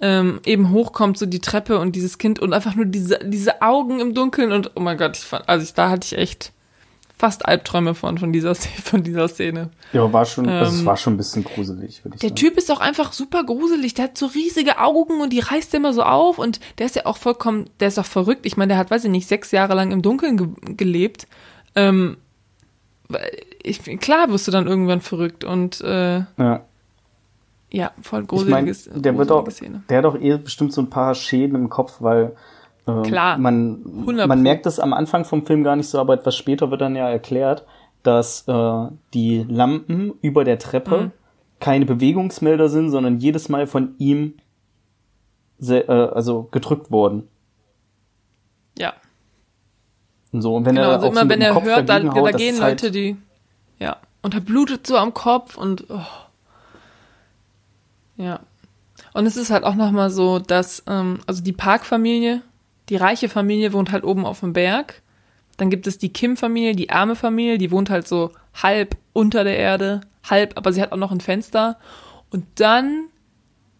ähm, 0.00 0.40
eben 0.44 0.70
hochkommt, 0.70 1.16
so 1.16 1.26
die 1.26 1.40
Treppe 1.40 1.78
und 1.78 1.94
dieses 1.94 2.18
Kind 2.18 2.40
und 2.40 2.52
einfach 2.52 2.74
nur 2.74 2.86
diese, 2.86 3.20
diese 3.24 3.62
Augen 3.62 4.00
im 4.00 4.14
Dunkeln 4.14 4.52
und 4.52 4.72
oh 4.74 4.80
mein 4.80 4.98
Gott, 4.98 5.16
ich 5.16 5.24
fand, 5.24 5.48
also 5.48 5.64
ich, 5.64 5.74
da 5.74 5.90
hatte 5.90 6.06
ich 6.06 6.18
echt 6.18 6.52
fast 7.22 7.46
Albträume 7.46 7.94
von, 7.94 8.18
von 8.18 8.32
dieser, 8.32 8.56
von 8.56 9.04
dieser 9.04 9.28
Szene. 9.28 9.70
Ja, 9.92 10.12
war 10.12 10.26
schon, 10.26 10.46
ähm, 10.46 10.50
also 10.50 10.76
es 10.76 10.84
war 10.84 10.96
schon 10.96 11.14
ein 11.14 11.18
bisschen 11.18 11.44
gruselig, 11.44 12.04
würde 12.04 12.16
ich 12.16 12.20
der 12.20 12.30
sagen. 12.30 12.34
Der 12.34 12.50
Typ 12.50 12.58
ist 12.58 12.68
auch 12.72 12.80
einfach 12.80 13.12
super 13.12 13.44
gruselig. 13.44 13.94
Der 13.94 14.06
hat 14.06 14.18
so 14.18 14.26
riesige 14.26 14.78
Augen 14.78 15.20
und 15.20 15.32
die 15.32 15.38
reißt 15.38 15.72
immer 15.74 15.92
so 15.92 16.02
auf 16.02 16.40
und 16.40 16.58
der 16.78 16.86
ist 16.86 16.96
ja 16.96 17.06
auch 17.06 17.16
vollkommen, 17.16 17.70
der 17.78 17.88
ist 17.88 17.98
auch 18.00 18.06
verrückt. 18.06 18.44
Ich 18.44 18.56
meine, 18.56 18.70
der 18.70 18.78
hat, 18.78 18.90
weiß 18.90 19.04
ich 19.04 19.10
nicht, 19.10 19.28
sechs 19.28 19.52
Jahre 19.52 19.74
lang 19.74 19.92
im 19.92 20.02
Dunkeln 20.02 20.36
ge 20.36 20.74
gelebt. 20.76 21.28
Ähm, 21.76 22.16
ich, 23.62 23.82
klar 24.00 24.28
wirst 24.30 24.46
du 24.46 24.52
dann 24.52 24.66
irgendwann 24.66 25.00
verrückt 25.00 25.44
und 25.44 25.80
äh, 25.80 26.18
ja. 26.18 26.60
ja, 27.70 27.90
voll 28.00 28.24
gruseliges. 28.24 28.86
Ich 28.86 28.92
mein, 28.92 29.02
der 29.02 29.18
wird 29.18 29.30
auch, 29.30 29.48
Szene. 29.50 29.82
der 29.88 29.98
hat 29.98 30.04
auch 30.04 30.18
eh 30.18 30.36
bestimmt 30.36 30.72
so 30.72 30.82
ein 30.82 30.90
paar 30.90 31.14
Schäden 31.14 31.56
im 31.56 31.68
Kopf, 31.68 31.96
weil 32.00 32.34
äh, 32.86 33.02
Klar, 33.02 33.38
man, 33.38 33.82
man 34.04 34.42
merkt 34.42 34.66
es 34.66 34.80
am 34.80 34.92
Anfang 34.92 35.24
vom 35.24 35.46
Film 35.46 35.62
gar 35.62 35.76
nicht 35.76 35.88
so, 35.88 35.98
aber 35.98 36.14
etwas 36.14 36.36
später 36.36 36.70
wird 36.70 36.80
dann 36.80 36.96
ja 36.96 37.08
erklärt, 37.08 37.64
dass 38.02 38.46
äh, 38.48 38.86
die 39.14 39.46
Lampen 39.48 40.14
über 40.20 40.44
der 40.44 40.58
Treppe 40.58 40.98
mhm. 40.98 41.10
keine 41.60 41.86
Bewegungsmelder 41.86 42.68
sind, 42.68 42.90
sondern 42.90 43.18
jedes 43.18 43.48
Mal 43.48 43.66
von 43.66 43.94
ihm 43.98 44.34
äh, 45.60 45.84
also 45.86 46.48
gedrückt 46.50 46.90
wurden. 46.90 47.28
Ja. 48.76 48.94
Und 50.32 50.42
so, 50.42 50.56
und 50.56 50.64
wenn 50.64 50.74
genau, 50.74 50.88
er 50.88 50.94
also 50.94 51.06
auch 51.06 51.12
immer 51.12 51.22
so 51.22 51.28
wenn 51.28 51.40
er 51.40 51.52
Kopf 51.52 51.64
hört, 51.64 51.88
da, 51.88 52.02
haut, 52.02 52.26
da 52.26 52.32
gehen 52.32 52.60
halt 52.60 52.82
Leute, 52.82 52.90
die 52.90 53.16
ja, 53.82 53.96
und 54.22 54.34
er 54.34 54.40
blutet 54.40 54.86
so 54.86 54.96
am 54.96 55.12
Kopf 55.12 55.56
und 55.56 55.86
oh. 55.90 56.06
ja. 58.16 58.40
Und 59.12 59.26
es 59.26 59.36
ist 59.36 59.50
halt 59.50 59.64
auch 59.64 59.74
nochmal 59.74 60.08
so, 60.10 60.38
dass, 60.38 60.84
ähm, 60.86 61.18
also 61.26 61.42
die 61.42 61.52
Parkfamilie, 61.52 62.42
die 62.88 62.96
reiche 62.96 63.28
Familie 63.28 63.72
wohnt 63.72 63.90
halt 63.90 64.04
oben 64.04 64.24
auf 64.24 64.40
dem 64.40 64.52
Berg. 64.52 65.02
Dann 65.56 65.68
gibt 65.68 65.86
es 65.88 65.98
die 65.98 66.12
Kim-Familie, 66.12 66.76
die 66.76 66.90
arme 66.90 67.16
Familie, 67.16 67.58
die 67.58 67.72
wohnt 67.72 67.90
halt 67.90 68.06
so 68.06 68.30
halb 68.54 68.96
unter 69.12 69.42
der 69.42 69.58
Erde, 69.58 70.02
halb, 70.30 70.56
aber 70.56 70.72
sie 70.72 70.80
hat 70.80 70.92
auch 70.92 70.96
noch 70.96 71.10
ein 71.10 71.20
Fenster. 71.20 71.78
Und 72.30 72.46
dann 72.54 73.08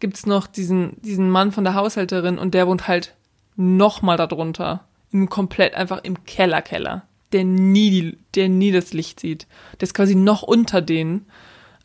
gibt's 0.00 0.26
noch 0.26 0.48
diesen, 0.48 1.00
diesen 1.02 1.30
Mann 1.30 1.52
von 1.52 1.62
der 1.62 1.74
Haushälterin 1.74 2.38
und 2.38 2.54
der 2.54 2.66
wohnt 2.66 2.88
halt 2.88 3.14
nochmal 3.54 4.16
darunter. 4.16 4.84
Im 5.12 5.28
komplett 5.28 5.74
einfach 5.74 6.02
im 6.02 6.24
Keller, 6.24 6.60
Keller. 6.60 7.02
Der 7.32 7.44
nie, 7.44 8.18
der 8.34 8.48
nie 8.48 8.72
das 8.72 8.92
Licht 8.92 9.20
sieht. 9.20 9.46
Der 9.80 9.84
ist 9.84 9.94
quasi 9.94 10.14
noch 10.14 10.42
unter 10.42 10.82
denen. 10.82 11.26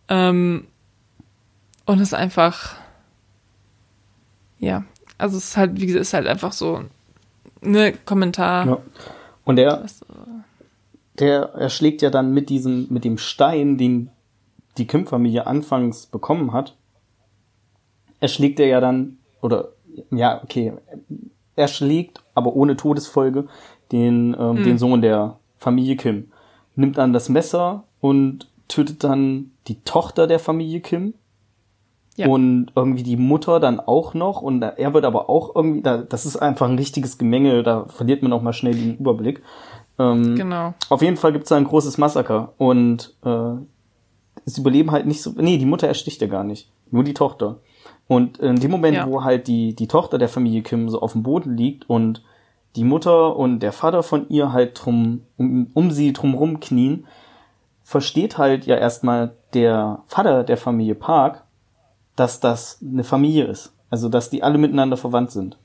Ähm, 0.10 0.68
und 1.86 2.00
ist 2.02 2.14
einfach, 2.14 2.76
ja, 4.60 4.84
also 5.18 5.38
es 5.38 5.50
ist 5.50 5.58
halt, 5.58 5.80
wie 5.80 5.86
gesagt, 5.86 6.02
ist 6.02 6.14
halt 6.14 6.28
einfach 6.28 6.52
so 6.52 6.84
ne 7.62 7.94
Kommentar. 8.06 8.68
Ja. 8.68 8.78
Und 9.46 9.58
er, 9.58 9.86
der 11.20 11.54
erschlägt 11.54 12.02
ja 12.02 12.10
dann 12.10 12.34
mit 12.34 12.50
diesem, 12.50 12.88
mit 12.90 13.04
dem 13.06 13.18
Stein, 13.18 13.78
den 13.78 14.10
die 14.78 14.86
Kim-Familie 14.86 15.48
anfangs 15.48 16.06
bekommen 16.06 16.54
hat, 16.54 16.76
erschlägt 18.20 18.60
er 18.60 18.68
ja 18.68 18.80
dann, 18.80 19.18
oder, 19.42 19.70
ja, 20.12 20.44
okay, 20.44 20.74
er 21.56 21.68
schlägt, 21.68 22.22
aber 22.36 22.56
ohne 22.56 22.78
Todesfolge, 22.78 23.48
den, 23.92 24.36
ähm, 24.40 24.58
hm. 24.58 24.64
den 24.64 24.78
Sohn 24.78 25.02
der 25.02 25.38
Familie 25.58 25.96
Kim. 25.96 26.32
Nimmt 26.76 26.98
dann 26.98 27.14
das 27.14 27.30
Messer 27.30 27.84
und 28.02 28.48
tötet 28.68 29.04
dann 29.04 29.52
die 29.68 29.82
Tochter 29.82 30.28
der 30.28 30.40
Familie 30.40 30.82
Kim 30.82 31.14
ja. 32.18 32.28
Und 32.28 32.72
irgendwie 32.76 33.04
die 33.04 33.16
Mutter 33.16 33.60
dann 33.60 33.80
auch 33.80 34.16
noch 34.16 34.42
und 34.42 34.64
er 34.64 34.94
wird 34.96 35.06
aber 35.06 35.30
auch 35.30 35.56
irgendwie, 35.56 35.84
da, 35.84 35.98
das 35.98 36.26
ist 36.26 36.36
einfach 36.36 36.68
ein 36.68 36.78
richtiges 36.78 37.20
Gemenge, 37.20 37.62
da 37.62 37.86
verliert 37.90 38.24
man 38.24 38.34
auch 38.34 38.42
mal 38.42 38.54
schnell 38.54 38.74
den 38.74 38.98
Überblick. 38.98 39.44
Ähm, 40.00 40.36
genau. 40.36 40.74
Auf 40.90 41.04
jeden 41.04 41.18
Fall 41.18 41.32
gibt's 41.32 41.50
da 41.50 41.58
ein 41.58 41.66
großes 41.66 42.00
Massaker 42.00 42.54
und 42.58 43.14
äh, 43.24 43.52
es 44.46 44.58
überleben 44.58 44.92
halt 44.92 45.06
nicht 45.06 45.22
so, 45.22 45.34
nee, 45.38 45.60
die 45.60 45.68
Mutter 45.68 45.88
ersticht 45.88 46.20
ja 46.20 46.28
gar 46.28 46.44
nicht, 46.44 46.72
nur 46.90 47.04
die 47.04 47.14
Tochter. 47.14 47.60
Und 48.08 48.40
in 48.40 48.60
dem 48.60 48.72
Moment, 48.72 48.98
ja. 48.98 49.08
wo 49.08 49.24
halt 49.24 49.48
die, 49.48 49.76
die 49.76 49.88
Tochter 49.88 50.18
der 50.18 50.30
Familie 50.30 50.64
Kim 50.64 50.90
so 50.90 51.00
auf 51.00 51.12
dem 51.12 51.22
Boden 51.22 51.56
liegt 51.56 51.88
und 51.88 52.24
die 52.78 52.84
Mutter 52.84 53.36
und 53.36 53.60
der 53.60 53.74
Vater 53.74 54.04
von 54.04 54.30
ihr 54.30 54.54
halt 54.54 54.80
drum, 54.80 55.24
um, 55.38 55.68
um 55.74 55.92
sie 55.92 56.14
drumrum 56.14 56.60
knien, 56.60 57.06
versteht 57.84 58.38
halt 58.38 58.66
ja 58.66 58.76
erstmal 58.76 59.34
der 59.54 60.04
Vater 60.06 60.44
der 60.44 60.58
Familie 60.58 60.96
Park, 60.96 61.44
dass 62.16 62.40
das 62.40 62.80
eine 62.82 63.04
Familie 63.04 63.46
ist. 63.46 63.74
Also, 63.90 64.10
dass 64.10 64.30
die 64.30 64.44
alle 64.44 64.58
miteinander 64.58 64.98
verwandt 64.98 65.32
sind. 65.32 65.58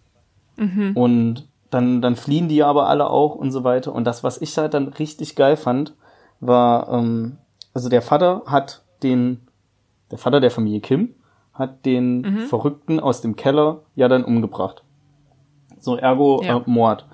Mhm. 0.57 0.97
Und 0.97 1.49
dann, 1.71 2.01
dann 2.01 2.17
fliehen 2.17 2.49
die 2.49 2.63
aber 2.63 2.89
alle 2.89 3.11
auch 3.11 3.35
und 3.35 3.51
so 3.51 3.65
weiter. 3.65 3.93
Und 3.95 4.05
das, 4.05 4.23
was 4.25 4.41
ich 4.41 4.57
halt 4.57 4.75
dann 4.75 4.89
richtig 4.89 5.37
geil 5.37 5.57
fand, 5.57 5.95
war, 6.41 6.89
ähm, 6.91 7.39
also 7.75 7.89
der 7.89 8.03
Vater 8.03 8.43
hat 8.47 8.83
den, 9.03 9.41
der 10.11 10.19
Vater 10.19 10.41
der 10.41 10.51
Familie 10.51 10.81
Kim 10.81 11.15
hat 11.53 11.85
den 11.85 12.23
mhm. 12.23 12.39
Verrückten 12.47 13.01
aus 13.01 13.21
dem 13.21 13.37
Keller 13.37 13.81
ja 13.95 14.09
dann 14.09 14.25
umgebracht. 14.25 14.82
So, 15.83 15.97
ergo 15.97 16.43
ja. 16.43 16.59
äh, 16.59 16.63
Mord. 16.67 17.07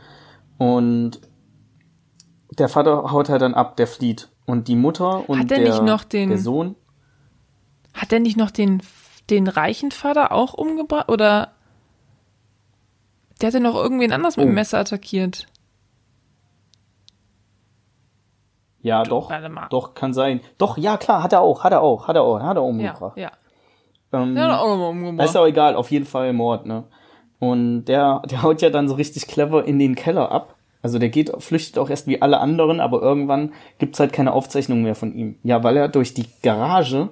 Und 0.59 1.21
der 2.59 2.69
Vater 2.69 3.11
haut 3.11 3.29
halt 3.29 3.43
dann 3.43 3.55
ab, 3.55 3.77
der 3.77 3.87
flieht. 3.87 4.29
Und 4.45 4.69
die 4.69 4.77
Mutter 4.77 5.29
und 5.29 5.51
der, 5.51 5.59
den, 5.59 6.31
der 6.31 6.39
Sohn. 6.39 6.77
Hat 7.95 8.13
er 8.13 8.21
nicht 8.21 8.37
noch 8.37 8.51
den 8.51 8.83
den 9.31 9.49
reichen 9.49 9.91
Vater 9.91 10.33
auch 10.33 10.55
umgebracht? 10.55 11.09
Oder 11.09 11.53
der 13.41 13.49
hat 13.49 13.55
ja 13.55 13.61
noch 13.61 13.75
irgendwen 13.75 14.13
anders 14.13 14.37
oh. 14.37 14.41
mit 14.41 14.49
dem 14.49 14.53
oh. 14.53 14.55
Messer 14.55 14.79
attackiert. 14.79 15.47
Ja, 18.81 19.03
du, 19.03 19.11
doch. 19.11 19.33
Doch, 19.71 19.95
kann 19.95 20.15
sein. 20.15 20.41
Doch, 20.57 20.79
ja, 20.79 20.97
klar, 20.97 21.23
hat 21.23 21.33
er 21.33 21.41
auch, 21.41 21.65
hat 21.65 21.73
er 21.73 21.83
auch, 21.83 22.07
hat 22.07 22.17
er 22.17 22.23
auch, 22.23 22.41
hat 22.41 22.57
er 22.57 22.63
auch 22.63 22.69
umgebracht. 22.69 23.17
Ja, 23.17 23.31
ja. 24.13 24.21
Ähm, 24.21 24.35
der 24.35 24.45
hat 24.45 24.51
er 24.51 24.61
auch 24.61 24.91
umgebracht. 24.91 25.29
Ist 25.29 25.37
auch 25.37 25.47
egal, 25.47 25.75
auf 25.75 25.91
jeden 25.91 26.07
Fall 26.07 26.33
Mord, 26.33 26.65
ne? 26.67 26.85
Und 27.39 27.85
der, 27.85 28.23
der 28.31 28.43
haut 28.43 28.63
ja 28.63 28.71
dann 28.71 28.89
so 28.89 28.95
richtig 28.95 29.27
clever 29.27 29.65
in 29.65 29.79
den 29.79 29.95
Keller 29.95 30.31
ab. 30.33 30.57
Also 30.83 30.99
der 30.99 31.09
geht, 31.09 31.31
flüchtet 31.39 31.79
auch 31.79 31.91
erst 31.91 32.07
wie 32.07 32.23
alle 32.23 32.41
anderen, 32.41 32.81
aber 32.81 33.03
irgendwann 33.03 33.53
gibt's 33.79 34.01
halt 34.01 34.13
keine 34.13 34.33
Aufzeichnung 34.33 34.83
mehr 34.83 34.95
von 34.95 35.15
ihm. 35.15 35.37
Ja, 35.43 35.63
weil 35.65 35.77
er 35.77 35.89
durch 35.89 36.15
die 36.15 36.27
Garage 36.43 37.11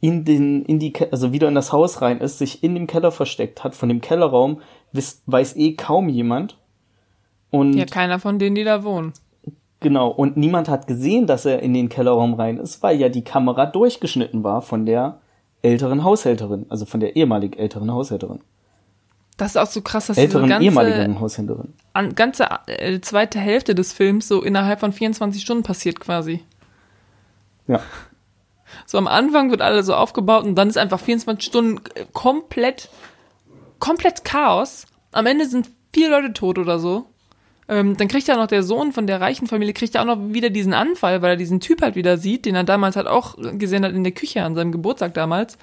in 0.00 0.24
den, 0.24 0.64
in 0.64 0.78
die, 0.78 0.92
also 1.10 1.32
wieder 1.32 1.48
in 1.48 1.54
das 1.54 1.72
Haus 1.72 2.02
rein 2.02 2.20
ist, 2.20 2.38
sich 2.38 2.62
in 2.62 2.74
dem 2.74 2.86
Keller 2.86 3.12
versteckt 3.12 3.64
hat. 3.64 3.74
Von 3.74 3.88
dem 3.88 4.00
Kellerraum 4.00 4.60
weiß, 4.92 5.22
weiß 5.26 5.56
eh 5.56 5.74
kaum 5.74 6.08
jemand. 6.08 6.58
Und 7.50 7.74
ja, 7.74 7.84
keiner 7.84 8.18
von 8.18 8.38
denen, 8.38 8.56
die 8.56 8.64
da 8.64 8.84
wohnen. 8.84 9.12
Genau. 9.80 10.08
Und 10.08 10.36
niemand 10.36 10.68
hat 10.68 10.86
gesehen, 10.86 11.26
dass 11.26 11.44
er 11.44 11.60
in 11.60 11.74
den 11.74 11.88
Kellerraum 11.88 12.34
rein 12.34 12.58
ist, 12.58 12.82
weil 12.82 12.98
ja 12.98 13.08
die 13.08 13.24
Kamera 13.24 13.66
durchgeschnitten 13.66 14.42
war 14.42 14.62
von 14.62 14.86
der 14.86 15.20
älteren 15.62 16.04
Haushälterin, 16.04 16.66
also 16.68 16.84
von 16.84 17.00
der 17.00 17.16
ehemalig 17.16 17.58
älteren 17.58 17.92
Haushälterin. 17.92 18.40
Das 19.36 19.52
ist 19.52 19.56
auch 19.56 19.66
so 19.66 19.80
krass, 19.80 20.06
dass 20.06 20.18
älteren 20.18 20.44
diese 20.44 20.50
ganze, 20.50 20.64
ehemaligen 20.64 21.20
Haushälterin. 21.20 21.72
An, 21.94 22.14
ganze 22.14 22.48
äh, 22.66 23.00
zweite 23.00 23.38
Hälfte 23.38 23.74
des 23.74 23.92
Films 23.92 24.28
so 24.28 24.42
innerhalb 24.42 24.80
von 24.80 24.92
24 24.92 25.42
Stunden 25.42 25.62
passiert 25.62 26.00
quasi. 26.00 26.42
Ja. 27.66 27.80
So 28.86 28.98
am 28.98 29.06
Anfang 29.06 29.50
wird 29.50 29.62
alles 29.62 29.86
so 29.86 29.94
aufgebaut 29.94 30.44
und 30.44 30.54
dann 30.54 30.68
ist 30.68 30.78
einfach 30.78 31.00
24 31.00 31.44
Stunden 31.44 31.80
komplett, 32.12 32.88
komplett 33.78 34.24
Chaos. 34.24 34.86
Am 35.12 35.26
Ende 35.26 35.46
sind 35.46 35.70
vier 35.92 36.10
Leute 36.10 36.32
tot 36.32 36.58
oder 36.58 36.78
so. 36.78 37.06
Ähm, 37.68 37.96
dann 37.96 38.08
kriegt 38.08 38.26
ja 38.26 38.36
noch 38.36 38.48
der 38.48 38.62
Sohn 38.62 38.92
von 38.92 39.06
der 39.06 39.20
reichen 39.20 39.46
Familie, 39.46 39.72
kriegt 39.72 39.94
ja 39.94 40.02
auch 40.02 40.06
noch 40.06 40.32
wieder 40.32 40.50
diesen 40.50 40.74
Anfall, 40.74 41.22
weil 41.22 41.30
er 41.30 41.36
diesen 41.36 41.60
Typ 41.60 41.80
halt 41.80 41.94
wieder 41.94 42.18
sieht, 42.18 42.44
den 42.44 42.54
er 42.54 42.64
damals 42.64 42.96
halt 42.96 43.06
auch 43.06 43.36
gesehen 43.52 43.84
hat 43.84 43.92
in 43.92 44.04
der 44.04 44.12
Küche 44.12 44.42
an 44.42 44.54
seinem 44.54 44.72
Geburtstag 44.72 45.14
damals. 45.14 45.58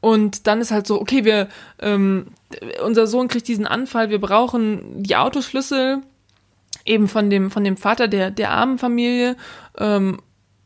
Und 0.00 0.46
dann 0.46 0.60
ist 0.60 0.70
halt 0.70 0.86
so, 0.86 1.00
okay, 1.00 1.24
wir, 1.24 1.48
ähm, 1.80 2.28
unser 2.84 3.06
Sohn 3.06 3.28
kriegt 3.28 3.48
diesen 3.48 3.66
Anfall, 3.66 4.10
wir 4.10 4.20
brauchen 4.20 5.02
die 5.02 5.16
Autoschlüssel 5.16 6.02
eben 6.84 7.08
von 7.08 7.30
dem, 7.30 7.50
von 7.50 7.64
dem 7.64 7.76
Vater 7.76 8.08
der, 8.08 8.30
der 8.30 8.50
armen 8.50 8.78
Familie. 8.78 9.36
Ähm, 9.78 10.18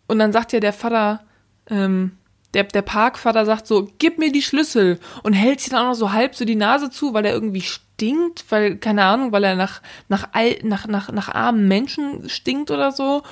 und 0.06 0.18
dann 0.18 0.32
sagt 0.32 0.52
ja 0.52 0.60
der 0.60 0.72
Vater, 0.72 1.20
ähm, 1.68 2.12
der, 2.54 2.64
der 2.64 2.82
Parkvater 2.82 3.46
sagt 3.46 3.66
so, 3.66 3.88
gib 3.98 4.18
mir 4.18 4.32
die 4.32 4.42
Schlüssel 4.42 4.98
und 5.22 5.34
hält 5.34 5.60
sich 5.60 5.70
dann 5.70 5.82
auch 5.82 5.90
noch 5.90 5.94
so 5.94 6.12
halb 6.12 6.34
so 6.34 6.44
die 6.44 6.56
Nase 6.56 6.90
zu, 6.90 7.14
weil 7.14 7.24
er 7.24 7.32
irgendwie 7.32 7.62
stinkt, 7.62 8.44
weil, 8.50 8.76
keine 8.76 9.04
Ahnung, 9.04 9.32
weil 9.32 9.44
er 9.44 9.54
nach, 9.54 9.82
nach, 10.08 10.28
all, 10.32 10.58
nach, 10.62 10.86
nach, 10.86 11.12
nach 11.12 11.28
armen 11.28 11.68
Menschen 11.68 12.28
stinkt 12.28 12.70
oder 12.70 12.92
so. 12.92 13.22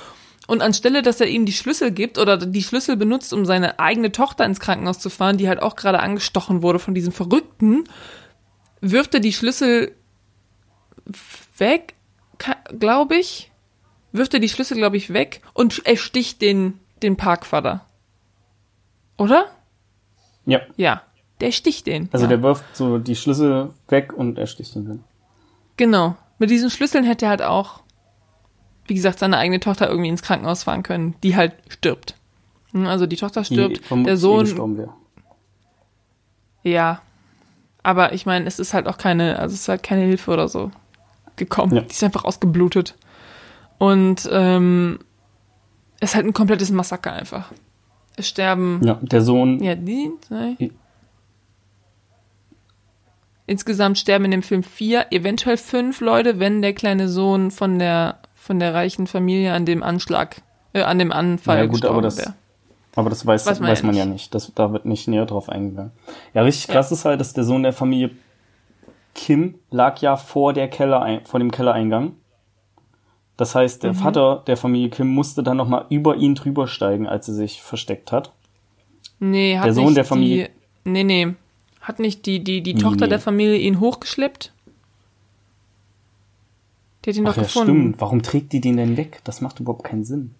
Und 0.49 0.63
anstelle, 0.63 1.03
dass 1.03 1.21
er 1.21 1.27
ihm 1.27 1.45
die 1.45 1.53
Schlüssel 1.53 1.91
gibt 1.91 2.17
oder 2.17 2.35
die 2.35 2.63
Schlüssel 2.63 2.97
benutzt, 2.97 3.33
um 3.33 3.45
seine 3.45 3.77
eigene 3.77 4.11
Tochter 4.11 4.45
ins 4.45 4.59
Krankenhaus 4.59 4.97
zu 4.97 5.11
fahren, 5.11 5.37
die 5.37 5.47
halt 5.47 5.61
auch 5.61 5.75
gerade 5.75 5.99
angestochen 5.99 6.63
wurde 6.63 6.79
von 6.79 6.95
diesem 6.95 7.13
Verrückten, 7.13 7.83
wirft 8.81 9.13
er 9.13 9.19
die 9.19 9.31
Schlüssel 9.31 9.91
weg, 11.59 11.93
glaube 12.79 13.17
ich. 13.17 13.51
Wirft 14.11 14.33
er 14.33 14.39
die 14.39 14.49
Schlüssel, 14.49 14.75
glaube 14.75 14.97
ich, 14.97 15.13
weg 15.13 15.41
und 15.53 15.85
ersticht 15.85 16.41
den, 16.41 16.79
den 17.03 17.15
Parkvater. 17.15 17.85
Oder? 19.19 19.45
Ja. 20.47 20.61
Ja. 20.77 21.03
Der 21.41 21.51
sticht 21.51 21.85
den. 21.85 22.09
Also 22.11 22.25
ja. 22.25 22.29
der 22.29 22.41
wirft 22.41 22.75
so 22.75 22.97
die 22.97 23.15
Schlüssel 23.15 23.69
weg 23.87 24.13
und 24.13 24.39
er 24.39 24.47
sticht 24.47 24.75
ihn 24.75 24.87
dann. 24.87 25.03
Genau. 25.77 26.17
Mit 26.39 26.49
diesen 26.49 26.71
Schlüsseln 26.71 27.03
hätte 27.03 27.27
er 27.27 27.29
halt 27.29 27.43
auch, 27.43 27.83
wie 28.89 28.95
gesagt, 28.95 29.19
seine 29.19 29.37
eigene 29.37 29.59
Tochter 29.59 29.87
irgendwie 29.89 30.09
ins 30.09 30.21
Krankenhaus 30.23 30.63
fahren 30.63 30.83
können, 30.83 31.15
die 31.23 31.35
halt 31.35 31.53
stirbt. 31.69 32.15
Hm, 32.71 32.85
Also 32.87 33.05
die 33.05 33.15
Tochter 33.15 33.43
stirbt, 33.43 33.81
Die 33.89 34.03
der 34.03 34.17
Sohn, 34.17 34.87
ja. 36.63 37.01
Aber 37.81 38.13
ich 38.13 38.25
meine, 38.25 38.45
es 38.45 38.59
ist 38.59 38.73
halt 38.73 38.87
auch 38.87 38.97
keine, 38.97 39.39
also 39.39 39.53
es 39.53 39.61
ist 39.61 39.69
halt 39.69 39.83
keine 39.83 40.01
Hilfe 40.01 40.31
oder 40.31 40.47
so 40.49 40.71
gekommen. 41.37 41.75
Ja. 41.75 41.81
Die 41.81 41.91
ist 41.91 42.03
einfach 42.03 42.25
ausgeblutet. 42.25 42.95
Und 43.77 44.27
ähm, 44.31 44.99
es 46.01 46.09
ist 46.11 46.15
halt 46.15 46.25
ein 46.25 46.33
komplettes 46.33 46.69
Massaker 46.71 47.13
einfach. 47.13 47.51
Es 48.17 48.27
sterben 48.27 48.81
Ja, 48.83 48.95
der 49.01 49.21
Sohn, 49.21 49.63
Ja, 49.63 49.75
die. 49.75 50.11
Zwei. 50.27 50.55
I- 50.59 50.71
Insgesamt 53.45 53.97
sterben 53.97 54.25
in 54.25 54.31
dem 54.31 54.43
Film 54.43 54.61
vier, 54.61 55.07
eventuell 55.11 55.57
fünf 55.57 56.01
Leute, 56.01 56.39
wenn 56.39 56.61
der 56.61 56.73
kleine 56.73 57.09
Sohn 57.09 57.49
von 57.49 57.79
der 57.79 58.18
von 58.49 58.57
der 58.57 58.73
reichen 58.73 59.05
Familie 59.05 59.53
an 59.53 59.67
dem 59.67 59.83
Anschlag, 59.83 60.41
äh, 60.73 60.81
an 60.81 60.97
dem 60.97 61.11
Anfall 61.11 61.59
Ja, 61.59 61.65
gut, 61.67 61.85
aber 61.85 62.01
das- 62.01 62.17
wäre. 62.17 62.33
aber 62.95 63.11
das 63.11 63.23
weiß, 63.23 63.45
Weiß 63.45 63.61
weiß 63.61 63.83
man 63.83 63.91
man, 63.91 63.95
ja 63.95 64.05
ja 64.05 64.09
nicht. 64.09 64.33
Das, 64.33 64.51
da 64.55 64.73
wird 64.73 64.85
nicht 64.85 65.07
näher 65.07 65.27
drauf 65.27 65.49
eingegangen. 65.49 65.91
Ja, 66.33 66.41
richtig 66.41 66.67
krass 66.67 66.91
ist 66.91 67.05
halt, 67.05 67.19
dass 67.19 67.33
der 67.33 67.43
Sohn 67.43 67.61
der 67.61 67.73
Familie 67.73 68.09
Kim 69.13 69.53
lag 69.69 70.01
ja 70.01 70.17
vor 70.17 70.53
der 70.53 70.67
Keller, 70.67 71.21
vor 71.25 71.39
dem 71.39 71.51
Kellereingang. 71.51 72.13
Das 73.37 73.53
heißt, 73.53 73.83
Mhm. 73.83 73.87
der 73.87 73.93
Vater 73.93 74.43
der 74.47 74.57
Familie 74.57 74.89
Kim 74.89 75.09
musste 75.09 75.43
dann 75.43 75.57
nochmal 75.57 75.85
über 75.89 76.15
ihn 76.15 76.33
drüber 76.33 76.67
steigen, 76.67 77.07
als 77.07 77.27
er 77.27 77.35
sich 77.35 77.61
versteckt 77.61 78.11
hat. 78.11 78.31
Nee, 79.19 79.59
hat 79.59 79.65
Der 79.67 79.73
Sohn 79.73 79.85
nicht 79.85 79.97
der 79.97 80.05
Familie- 80.05 80.49
Die, 80.85 80.89
nee, 80.89 81.03
nee. 81.03 81.27
Hat 81.81 81.99
nicht 81.99 82.25
die, 82.25 82.43
die, 82.43 82.63
die 82.63 82.73
Tochter 82.73 83.05
Nee. 83.05 83.09
der 83.09 83.19
Familie 83.19 83.57
ihn 83.57 83.79
hochgeschleppt? 83.79 84.53
Die 87.05 87.09
hat 87.09 87.17
ihn 87.17 87.25
Ach 87.27 87.31
doch 87.31 87.37
ja, 87.37 87.43
gefunden. 87.43 87.69
stimmt. 87.69 88.01
Warum 88.01 88.21
trägt 88.21 88.53
die 88.53 88.61
den 88.61 88.77
denn 88.77 88.97
weg? 88.97 89.21
Das 89.23 89.41
macht 89.41 89.59
überhaupt 89.59 89.83
keinen 89.83 90.03
Sinn. 90.03 90.35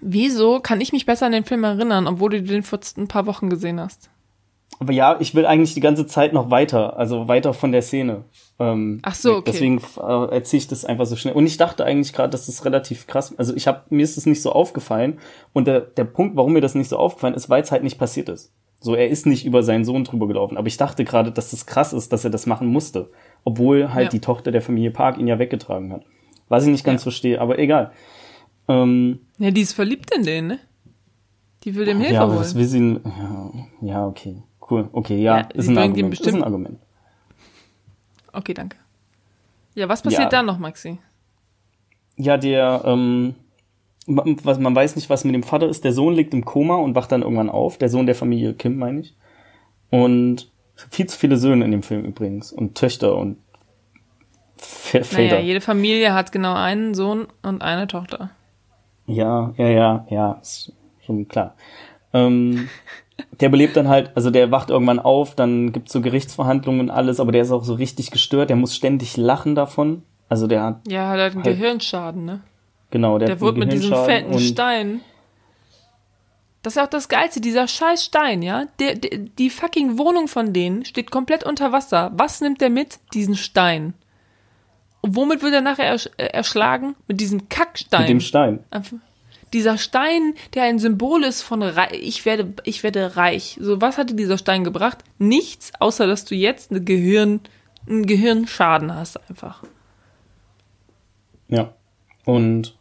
Wieso 0.00 0.60
kann 0.60 0.80
ich 0.80 0.92
mich 0.92 1.06
besser 1.06 1.26
an 1.26 1.32
den 1.32 1.44
Film 1.44 1.64
erinnern, 1.64 2.06
obwohl 2.06 2.30
du 2.30 2.42
den 2.42 2.62
vor 2.62 2.78
ein 2.96 3.08
paar 3.08 3.26
Wochen 3.26 3.48
gesehen 3.48 3.80
hast? 3.80 4.10
Aber 4.80 4.92
ja, 4.92 5.16
ich 5.18 5.34
will 5.34 5.44
eigentlich 5.44 5.74
die 5.74 5.80
ganze 5.80 6.06
Zeit 6.06 6.32
noch 6.32 6.50
weiter, 6.50 6.96
also 6.96 7.26
weiter 7.26 7.52
von 7.52 7.72
der 7.72 7.82
Szene. 7.82 8.24
Ähm, 8.60 9.00
Ach 9.02 9.14
so, 9.14 9.36
okay. 9.36 9.50
Deswegen 9.52 9.80
äh, 9.98 10.34
erzähle 10.34 10.58
ich 10.58 10.68
das 10.68 10.84
einfach 10.84 11.06
so 11.06 11.16
schnell. 11.16 11.34
Und 11.34 11.46
ich 11.46 11.56
dachte 11.56 11.84
eigentlich 11.84 12.12
gerade, 12.12 12.30
dass 12.30 12.46
das 12.46 12.64
relativ 12.64 13.06
krass. 13.06 13.34
Also 13.38 13.56
ich 13.56 13.66
habe 13.66 13.82
mir 13.90 14.04
ist 14.04 14.16
es 14.16 14.26
nicht 14.26 14.42
so 14.42 14.52
aufgefallen. 14.52 15.18
Und 15.52 15.66
der, 15.66 15.80
der 15.80 16.04
Punkt, 16.04 16.36
warum 16.36 16.52
mir 16.52 16.60
das 16.60 16.76
nicht 16.76 16.88
so 16.88 16.96
aufgefallen 16.96 17.34
ist, 17.34 17.50
weil 17.50 17.62
es 17.62 17.72
halt 17.72 17.82
nicht 17.82 17.98
passiert 17.98 18.28
ist. 18.28 18.52
So, 18.80 18.94
er 18.94 19.08
ist 19.08 19.26
nicht 19.26 19.44
über 19.44 19.64
seinen 19.64 19.84
Sohn 19.84 20.04
drüber 20.04 20.28
gelaufen. 20.28 20.56
Aber 20.56 20.68
ich 20.68 20.76
dachte 20.76 21.04
gerade, 21.04 21.32
dass 21.32 21.50
das 21.50 21.66
krass 21.66 21.92
ist, 21.92 22.12
dass 22.12 22.24
er 22.24 22.30
das 22.30 22.46
machen 22.46 22.68
musste. 22.68 23.10
Obwohl 23.44 23.92
halt 23.94 24.04
Ja. 24.06 24.10
die 24.10 24.20
Tochter 24.20 24.50
der 24.52 24.62
Familie 24.62 24.90
Park 24.90 25.18
ihn 25.18 25.26
ja 25.26 25.38
weggetragen 25.38 25.92
hat. 25.92 26.04
Was 26.48 26.64
ich 26.64 26.70
nicht 26.70 26.84
ganz 26.84 27.02
Ja. 27.02 27.04
verstehe, 27.04 27.40
aber 27.40 27.58
egal. 27.58 27.92
Ähm, 28.68 29.20
Ja, 29.38 29.50
die 29.50 29.60
ist 29.62 29.72
verliebt 29.72 30.14
in 30.14 30.24
den, 30.24 30.46
ne? 30.48 30.58
Die 31.64 31.74
will 31.74 31.84
dem 31.86 31.98
Hilfe 31.98 32.14
ja, 32.14 32.22
aber 32.22 32.32
holen. 32.32 32.42
das 32.42 32.54
will 32.54 32.66
sie. 32.66 33.00
Ja, 33.04 33.50
ja, 33.80 34.06
okay. 34.06 34.42
Cool. 34.70 34.88
Okay, 34.92 35.20
ja, 35.22 35.38
Ja, 35.38 35.48
ist 35.54 35.68
ein 35.68 35.78
Argument. 35.78 36.12
Ist 36.12 36.20
bestimmt- 36.20 36.36
ein 36.42 36.44
Argument. 36.44 36.78
Okay, 38.32 38.54
danke. 38.54 38.76
Ja, 39.74 39.88
was 39.88 40.02
passiert 40.02 40.24
Ja. 40.24 40.28
da 40.28 40.42
noch, 40.42 40.58
Maxi? 40.58 40.98
Ja, 42.16 42.36
der, 42.36 42.82
ähm, 42.84 43.34
ma- 44.06 44.24
was, 44.42 44.58
man 44.58 44.74
weiß 44.74 44.96
nicht, 44.96 45.08
was 45.08 45.24
mit 45.24 45.34
dem 45.34 45.42
Vater 45.42 45.68
ist. 45.68 45.84
Der 45.84 45.92
Sohn 45.92 46.14
liegt 46.14 46.34
im 46.34 46.44
Koma 46.44 46.76
und 46.76 46.94
wacht 46.94 47.12
dann 47.12 47.22
irgendwann 47.22 47.48
auf. 47.50 47.78
Der 47.78 47.88
Sohn 47.88 48.06
der 48.06 48.14
Familie 48.14 48.54
Kim, 48.54 48.76
meine 48.78 49.00
ich. 49.00 49.14
Und 49.90 50.50
viel 50.90 51.06
zu 51.06 51.18
viele 51.18 51.36
Söhne 51.36 51.64
in 51.64 51.70
dem 51.70 51.82
Film 51.82 52.04
übrigens. 52.04 52.52
Und 52.52 52.76
Töchter 52.76 53.16
und 53.16 53.38
F 54.58 55.08
Väter. 55.08 55.16
Naja, 55.22 55.38
jede 55.40 55.60
Familie 55.60 56.14
hat 56.14 56.32
genau 56.32 56.54
einen 56.54 56.94
Sohn 56.94 57.26
und 57.42 57.62
eine 57.62 57.86
Tochter. 57.86 58.30
Ja, 59.06 59.52
ja, 59.56 59.68
ja, 59.68 60.06
ja, 60.10 60.32
ist 60.42 60.72
schon 61.06 61.28
klar. 61.28 61.54
Ähm, 62.12 62.68
der 63.40 63.48
belebt 63.48 63.76
dann 63.76 63.88
halt, 63.88 64.10
also 64.14 64.30
der 64.30 64.50
wacht 64.50 64.70
irgendwann 64.70 64.98
auf, 64.98 65.34
dann 65.34 65.72
gibt's 65.72 65.92
so 65.92 66.00
Gerichtsverhandlungen 66.00 66.80
und 66.82 66.90
alles, 66.90 67.20
aber 67.20 67.32
der 67.32 67.42
ist 67.42 67.50
auch 67.52 67.64
so 67.64 67.74
richtig 67.74 68.10
gestört, 68.10 68.50
der 68.50 68.56
muss 68.56 68.74
ständig 68.74 69.16
lachen 69.16 69.54
davon. 69.54 70.02
Also 70.28 70.46
der 70.46 70.62
hat, 70.62 70.80
Ja, 70.88 71.08
hat 71.08 71.18
halt 71.18 71.34
einen 71.34 71.44
Halt- 71.44 71.56
Gehirnschaden, 71.58 72.24
ne? 72.24 72.40
genau, 72.90 73.18
der, 73.18 73.26
Der 73.26 73.36
hat 73.36 73.40
wurde 73.40 73.58
mit 73.60 73.72
diesem 73.72 73.94
fetten 73.94 74.38
Stein. 74.38 75.00
Das 76.68 76.76
ist 76.76 76.82
auch 76.82 76.90
das 76.90 77.08
Geilste, 77.08 77.40
dieser 77.40 77.66
scheiß 77.66 78.04
Stein, 78.04 78.42
ja? 78.42 78.66
Der, 78.78 78.94
der, 78.94 79.20
die 79.20 79.48
fucking 79.48 79.96
Wohnung 79.96 80.28
von 80.28 80.52
denen 80.52 80.84
steht 80.84 81.10
komplett 81.10 81.42
unter 81.42 81.72
Wasser. 81.72 82.12
Was 82.14 82.42
nimmt 82.42 82.60
der 82.60 82.68
mit? 82.68 82.98
Diesen 83.14 83.36
Stein. 83.36 83.94
Und 85.00 85.16
womit 85.16 85.42
wird 85.42 85.54
er 85.54 85.62
nachher 85.62 85.96
äh, 86.18 86.24
erschlagen? 86.24 86.94
Mit 87.06 87.22
diesem 87.22 87.48
Kackstein. 87.48 88.02
Mit 88.02 88.10
dem 88.10 88.20
Stein. 88.20 88.58
Dieser 89.54 89.78
Stein, 89.78 90.34
der 90.52 90.64
ein 90.64 90.78
Symbol 90.78 91.24
ist 91.24 91.40
von 91.40 91.62
Rei 91.62 91.88
ich 91.92 92.26
werde, 92.26 92.52
ich 92.64 92.82
werde 92.82 93.16
reich. 93.16 93.56
So, 93.58 93.80
was 93.80 93.96
hatte 93.96 94.14
dieser 94.14 94.36
Stein 94.36 94.62
gebracht? 94.62 94.98
Nichts, 95.16 95.72
außer 95.80 96.06
dass 96.06 96.26
du 96.26 96.34
jetzt 96.34 96.70
eine 96.70 96.84
Gehirn, 96.84 97.40
einen 97.88 98.04
Gehirnschaden 98.04 98.94
hast 98.94 99.16
einfach. 99.30 99.64
Ja. 101.48 101.72
Und 102.26 102.76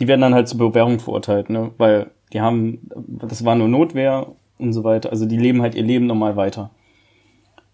die 0.00 0.06
werden 0.06 0.20
dann 0.20 0.34
halt 0.34 0.48
zur 0.48 0.58
Bewährung 0.58 1.00
verurteilt, 1.00 1.48
ne? 1.48 1.72
Weil 1.78 2.10
die 2.32 2.40
haben, 2.40 2.80
das 3.06 3.44
war 3.44 3.54
nur 3.54 3.68
Notwehr 3.68 4.28
und 4.58 4.72
so 4.72 4.84
weiter. 4.84 5.10
Also 5.10 5.26
die 5.26 5.38
leben 5.38 5.62
halt 5.62 5.74
ihr 5.74 5.82
Leben 5.82 6.06
normal 6.06 6.36
weiter. 6.36 6.70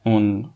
Und 0.05 0.51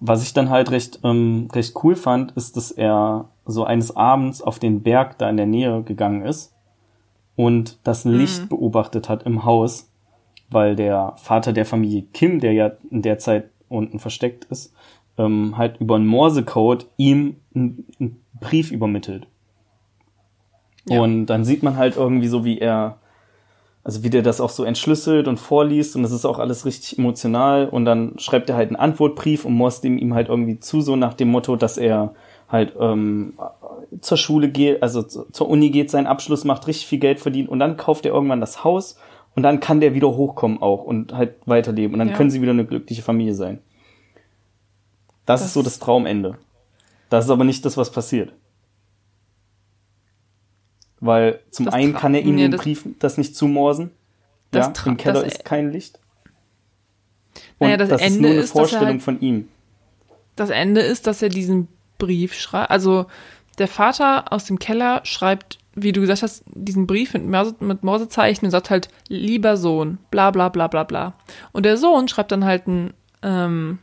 was 0.00 0.22
ich 0.22 0.32
dann 0.32 0.50
halt 0.50 0.70
recht, 0.70 1.00
ähm, 1.04 1.48
recht 1.52 1.74
cool 1.82 1.96
fand, 1.96 2.32
ist, 2.32 2.56
dass 2.56 2.70
er 2.70 3.28
so 3.46 3.64
eines 3.64 3.96
Abends 3.96 4.42
auf 4.42 4.58
den 4.58 4.82
Berg 4.82 5.18
da 5.18 5.28
in 5.28 5.36
der 5.36 5.46
Nähe 5.46 5.82
gegangen 5.82 6.22
ist 6.22 6.54
und 7.36 7.78
das 7.84 8.04
Licht 8.04 8.48
beobachtet 8.48 9.08
hat 9.08 9.22
im 9.24 9.44
Haus, 9.44 9.90
weil 10.50 10.76
der 10.76 11.14
Vater 11.16 11.52
der 11.52 11.64
Familie 11.64 12.02
Kim, 12.12 12.40
der 12.40 12.52
ja 12.52 12.72
in 12.90 13.02
der 13.02 13.18
Zeit 13.18 13.50
unten 13.68 13.98
versteckt 13.98 14.44
ist, 14.46 14.74
ähm, 15.18 15.56
halt 15.56 15.80
über 15.80 15.96
einen 15.96 16.06
Morsecode 16.06 16.86
ihm 16.96 17.36
einen, 17.54 17.86
einen 17.98 18.20
Brief 18.40 18.70
übermittelt. 18.70 19.26
Ja. 20.88 21.00
Und 21.00 21.26
dann 21.26 21.44
sieht 21.44 21.62
man 21.62 21.76
halt 21.76 21.96
irgendwie 21.96 22.28
so, 22.28 22.44
wie 22.44 22.58
er, 22.58 22.98
also 23.88 24.02
wie 24.02 24.10
der 24.10 24.20
das 24.20 24.38
auch 24.42 24.50
so 24.50 24.64
entschlüsselt 24.64 25.28
und 25.28 25.38
vorliest 25.40 25.96
und 25.96 26.02
das 26.02 26.12
ist 26.12 26.26
auch 26.26 26.38
alles 26.38 26.66
richtig 26.66 26.98
emotional 26.98 27.66
und 27.70 27.86
dann 27.86 28.18
schreibt 28.18 28.50
er 28.50 28.56
halt 28.56 28.68
einen 28.68 28.76
Antwortbrief 28.76 29.46
und 29.46 29.54
morst 29.54 29.82
ihm 29.82 29.96
ihm 29.96 30.12
halt 30.12 30.28
irgendwie 30.28 30.60
zu, 30.60 30.82
so 30.82 30.94
nach 30.94 31.14
dem 31.14 31.28
Motto, 31.30 31.56
dass 31.56 31.78
er 31.78 32.12
halt 32.50 32.74
ähm, 32.78 33.32
zur 34.02 34.18
Schule 34.18 34.50
geht, 34.50 34.82
also 34.82 35.02
zu- 35.02 35.24
zur 35.32 35.48
Uni 35.48 35.70
geht, 35.70 35.90
seinen 35.90 36.06
Abschluss 36.06 36.44
macht, 36.44 36.66
richtig 36.66 36.86
viel 36.86 36.98
Geld 36.98 37.18
verdient 37.18 37.48
und 37.48 37.60
dann 37.60 37.78
kauft 37.78 38.04
er 38.04 38.12
irgendwann 38.12 38.42
das 38.42 38.62
Haus 38.62 38.98
und 39.34 39.42
dann 39.42 39.58
kann 39.58 39.80
der 39.80 39.94
wieder 39.94 40.08
hochkommen 40.14 40.60
auch 40.60 40.84
und 40.84 41.14
halt 41.14 41.36
weiterleben 41.46 41.94
und 41.94 41.98
dann 41.98 42.08
Ja. 42.10 42.14
können 42.14 42.30
sie 42.30 42.42
wieder 42.42 42.52
eine 42.52 42.66
glückliche 42.66 43.00
Familie 43.00 43.34
sein. 43.34 43.58
Das, 45.24 45.40
Das- 45.40 45.48
ist 45.48 45.54
so 45.54 45.62
das 45.62 45.78
Traumende. 45.78 46.36
Das 47.08 47.24
ist 47.24 47.30
aber 47.30 47.44
nicht 47.44 47.64
das, 47.64 47.78
was 47.78 47.90
passiert. 47.90 48.32
Weil 51.00 51.40
zum 51.50 51.66
Das 51.66 51.74
einen 51.74 51.94
kann 51.94 52.14
er 52.14 52.22
ihm 52.22 52.34
nee, 52.36 52.48
den 52.48 52.58
Brief 52.58 52.84
das 52.98 53.18
nicht 53.18 53.36
zumorsen. 53.36 53.90
Das 54.50 54.66
ja, 54.76 54.86
im 54.86 54.96
Keller 54.96 55.24
ist 55.24 55.44
kein 55.44 55.70
Licht. 55.70 56.00
Und 57.58 57.66
Naja, 57.68 57.76
das 57.76 57.88
das, 57.90 58.00
ist 58.00 58.06
Ende 58.06 58.20
nur 58.20 58.30
eine 58.30 58.40
ist, 58.40 58.50
dass 58.50 58.54
er 58.54 58.60
Vorstellung 58.60 58.86
halt- 58.94 59.02
von 59.02 59.20
ihm. 59.20 59.48
das 60.36 60.50
Ende 60.50 60.80
ist, 60.80 61.06
dass 61.06 61.22
er 61.22 61.28
diesen 61.28 61.68
Brief 61.98 62.34
schreibt. 62.34 62.70
Also 62.70 63.06
der 63.58 63.68
Vater 63.68 64.32
aus 64.32 64.44
dem 64.44 64.58
Keller 64.58 65.00
schreibt, 65.04 65.58
wie 65.74 65.92
du 65.92 66.00
gesagt 66.00 66.22
hast, 66.22 66.44
diesen 66.54 66.86
Brief 66.86 67.14
mit, 67.14 67.26
Morse, 67.26 67.54
mit 67.60 67.82
Morsezeichen 67.84 68.44
und 68.46 68.50
sagt 68.50 68.70
halt, 68.70 68.88
lieber 69.08 69.56
Sohn, 69.56 69.98
bla 70.10 70.30
bla 70.30 70.48
bla 70.48 70.66
bla 70.68 70.84
bla. 70.84 71.14
Und 71.52 71.64
der 71.64 71.76
Sohn 71.76 72.08
schreibt 72.08 72.32
dann 72.32 72.44
halt 72.44 72.66
einen, 72.66 72.94
ähm, 73.22 73.78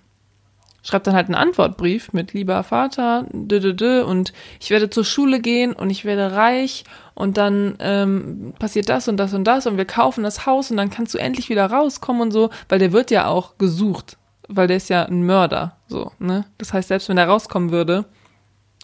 schreibt 0.85 1.07
dann 1.07 1.15
halt 1.15 1.25
einen 1.25 1.35
Antwortbrief 1.35 2.13
mit 2.13 2.33
lieber 2.33 2.63
Vater, 2.63 3.25
dö, 3.33 3.59
dö, 3.59 3.73
dö, 3.73 4.03
und 4.03 4.33
ich 4.59 4.69
werde 4.69 4.89
zur 4.89 5.03
Schule 5.03 5.39
gehen 5.39 5.73
und 5.73 5.89
ich 5.89 6.05
werde 6.05 6.35
reich 6.35 6.83
und 7.15 7.37
dann 7.37 7.75
ähm, 7.79 8.53
passiert 8.59 8.87
das 8.87 9.07
und 9.07 9.17
das 9.17 9.33
und 9.33 9.45
das 9.45 9.65
und 9.65 9.77
wir 9.77 9.85
kaufen 9.85 10.23
das 10.23 10.45
Haus 10.45 10.69
und 10.69 10.77
dann 10.77 10.91
kannst 10.91 11.13
du 11.13 11.17
endlich 11.17 11.49
wieder 11.49 11.65
rauskommen 11.65 12.21
und 12.21 12.31
so, 12.31 12.51
weil 12.69 12.79
der 12.79 12.91
wird 12.91 13.09
ja 13.09 13.27
auch 13.27 13.57
gesucht, 13.57 14.17
weil 14.47 14.67
der 14.67 14.77
ist 14.77 14.89
ja 14.89 15.03
ein 15.03 15.25
Mörder, 15.25 15.75
so, 15.87 16.11
ne? 16.19 16.45
Das 16.59 16.71
heißt, 16.71 16.87
selbst 16.87 17.09
wenn 17.09 17.17
er 17.17 17.27
rauskommen 17.27 17.71
würde, 17.71 18.05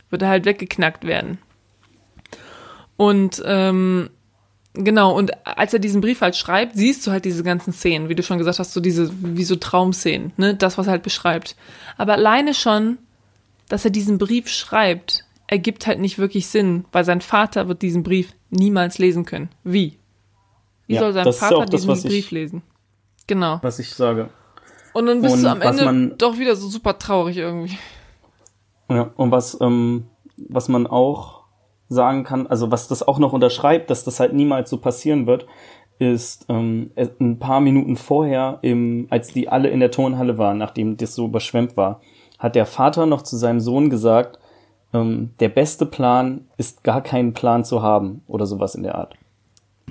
würde 0.09 0.25
er 0.25 0.31
halt 0.31 0.45
weggeknackt 0.45 1.05
werden. 1.05 1.37
Und 2.97 3.41
ähm, 3.45 4.09
genau, 4.73 5.15
und 5.17 5.31
als 5.45 5.73
er 5.73 5.79
diesen 5.79 6.01
Brief 6.01 6.21
halt 6.21 6.35
schreibt, 6.35 6.75
siehst 6.75 7.05
du 7.05 7.11
halt 7.11 7.25
diese 7.25 7.43
ganzen 7.43 7.73
Szenen, 7.73 8.09
wie 8.09 8.15
du 8.15 8.23
schon 8.23 8.37
gesagt 8.37 8.59
hast, 8.59 8.73
so 8.73 8.79
diese, 8.81 9.11
wie 9.21 9.43
so 9.43 9.55
Traumszenen, 9.55 10.33
ne? 10.37 10.55
Das, 10.55 10.77
was 10.77 10.87
er 10.87 10.91
halt 10.91 11.03
beschreibt. 11.03 11.55
Aber 11.97 12.13
alleine 12.13 12.53
schon, 12.53 12.97
dass 13.69 13.85
er 13.85 13.91
diesen 13.91 14.17
Brief 14.17 14.47
schreibt, 14.49 15.25
ergibt 15.47 15.87
halt 15.87 15.99
nicht 15.99 16.17
wirklich 16.17 16.47
Sinn, 16.47 16.85
weil 16.91 17.03
sein 17.05 17.21
Vater 17.21 17.67
wird 17.67 17.81
diesen 17.81 18.03
Brief 18.03 18.31
niemals 18.49 18.97
lesen 18.97 19.25
können. 19.25 19.49
Wie? 19.63 19.97
Wie 20.87 20.93
Ja, 20.95 21.01
soll 21.01 21.13
sein 21.13 21.31
Vater 21.33 21.65
das, 21.65 21.81
diesen 21.81 21.93
ich- 21.95 22.03
Brief 22.03 22.31
lesen? 22.31 22.61
Genau. 23.27 23.59
Was 23.61 23.79
ich 23.79 23.89
sage. 23.89 24.29
Und 24.93 25.05
dann 25.05 25.21
bist 25.21 25.35
Und 25.35 25.43
du 25.43 25.49
am 25.51 25.61
Ende 25.61 25.85
man- 25.85 26.17
doch 26.17 26.37
wieder 26.37 26.55
so 26.55 26.67
super 26.67 26.97
traurig 26.99 27.37
irgendwie. 27.37 27.77
Ja, 28.89 29.11
und 29.15 29.31
was, 29.31 29.57
ähm, 29.61 30.07
was 30.37 30.67
man 30.67 30.85
auch 30.87 31.40
sagen 31.91 32.23
kann, 32.23 32.47
also 32.47 32.71
was 32.71 32.87
das 32.87 33.05
auch 33.05 33.19
noch 33.19 33.33
unterschreibt, 33.33 33.89
dass 33.89 34.03
das 34.03 34.19
halt 34.19 34.33
niemals 34.33 34.69
so 34.69 34.77
passieren 34.77 35.27
wird, 35.27 35.45
ist 35.99 36.45
ähm, 36.49 36.91
ein 36.95 37.37
paar 37.37 37.59
Minuten 37.59 37.95
vorher, 37.95 38.59
im, 38.61 39.07
als 39.09 39.33
die 39.33 39.49
alle 39.49 39.69
in 39.69 39.81
der 39.81 39.91
Turnhalle 39.91 40.37
waren, 40.37 40.57
nachdem 40.57 40.97
das 40.97 41.13
so 41.13 41.25
überschwemmt 41.25 41.77
war, 41.77 42.01
hat 42.39 42.55
der 42.55 42.65
Vater 42.65 43.05
noch 43.05 43.21
zu 43.21 43.35
seinem 43.35 43.59
Sohn 43.59 43.89
gesagt, 43.89 44.39
ähm, 44.93 45.31
der 45.39 45.49
beste 45.49 45.85
Plan 45.85 46.47
ist 46.57 46.83
gar 46.83 47.01
keinen 47.01 47.33
Plan 47.33 47.65
zu 47.65 47.81
haben 47.81 48.23
oder 48.27 48.45
sowas 48.45 48.73
in 48.73 48.83
der 48.83 48.95
Art. 48.95 49.15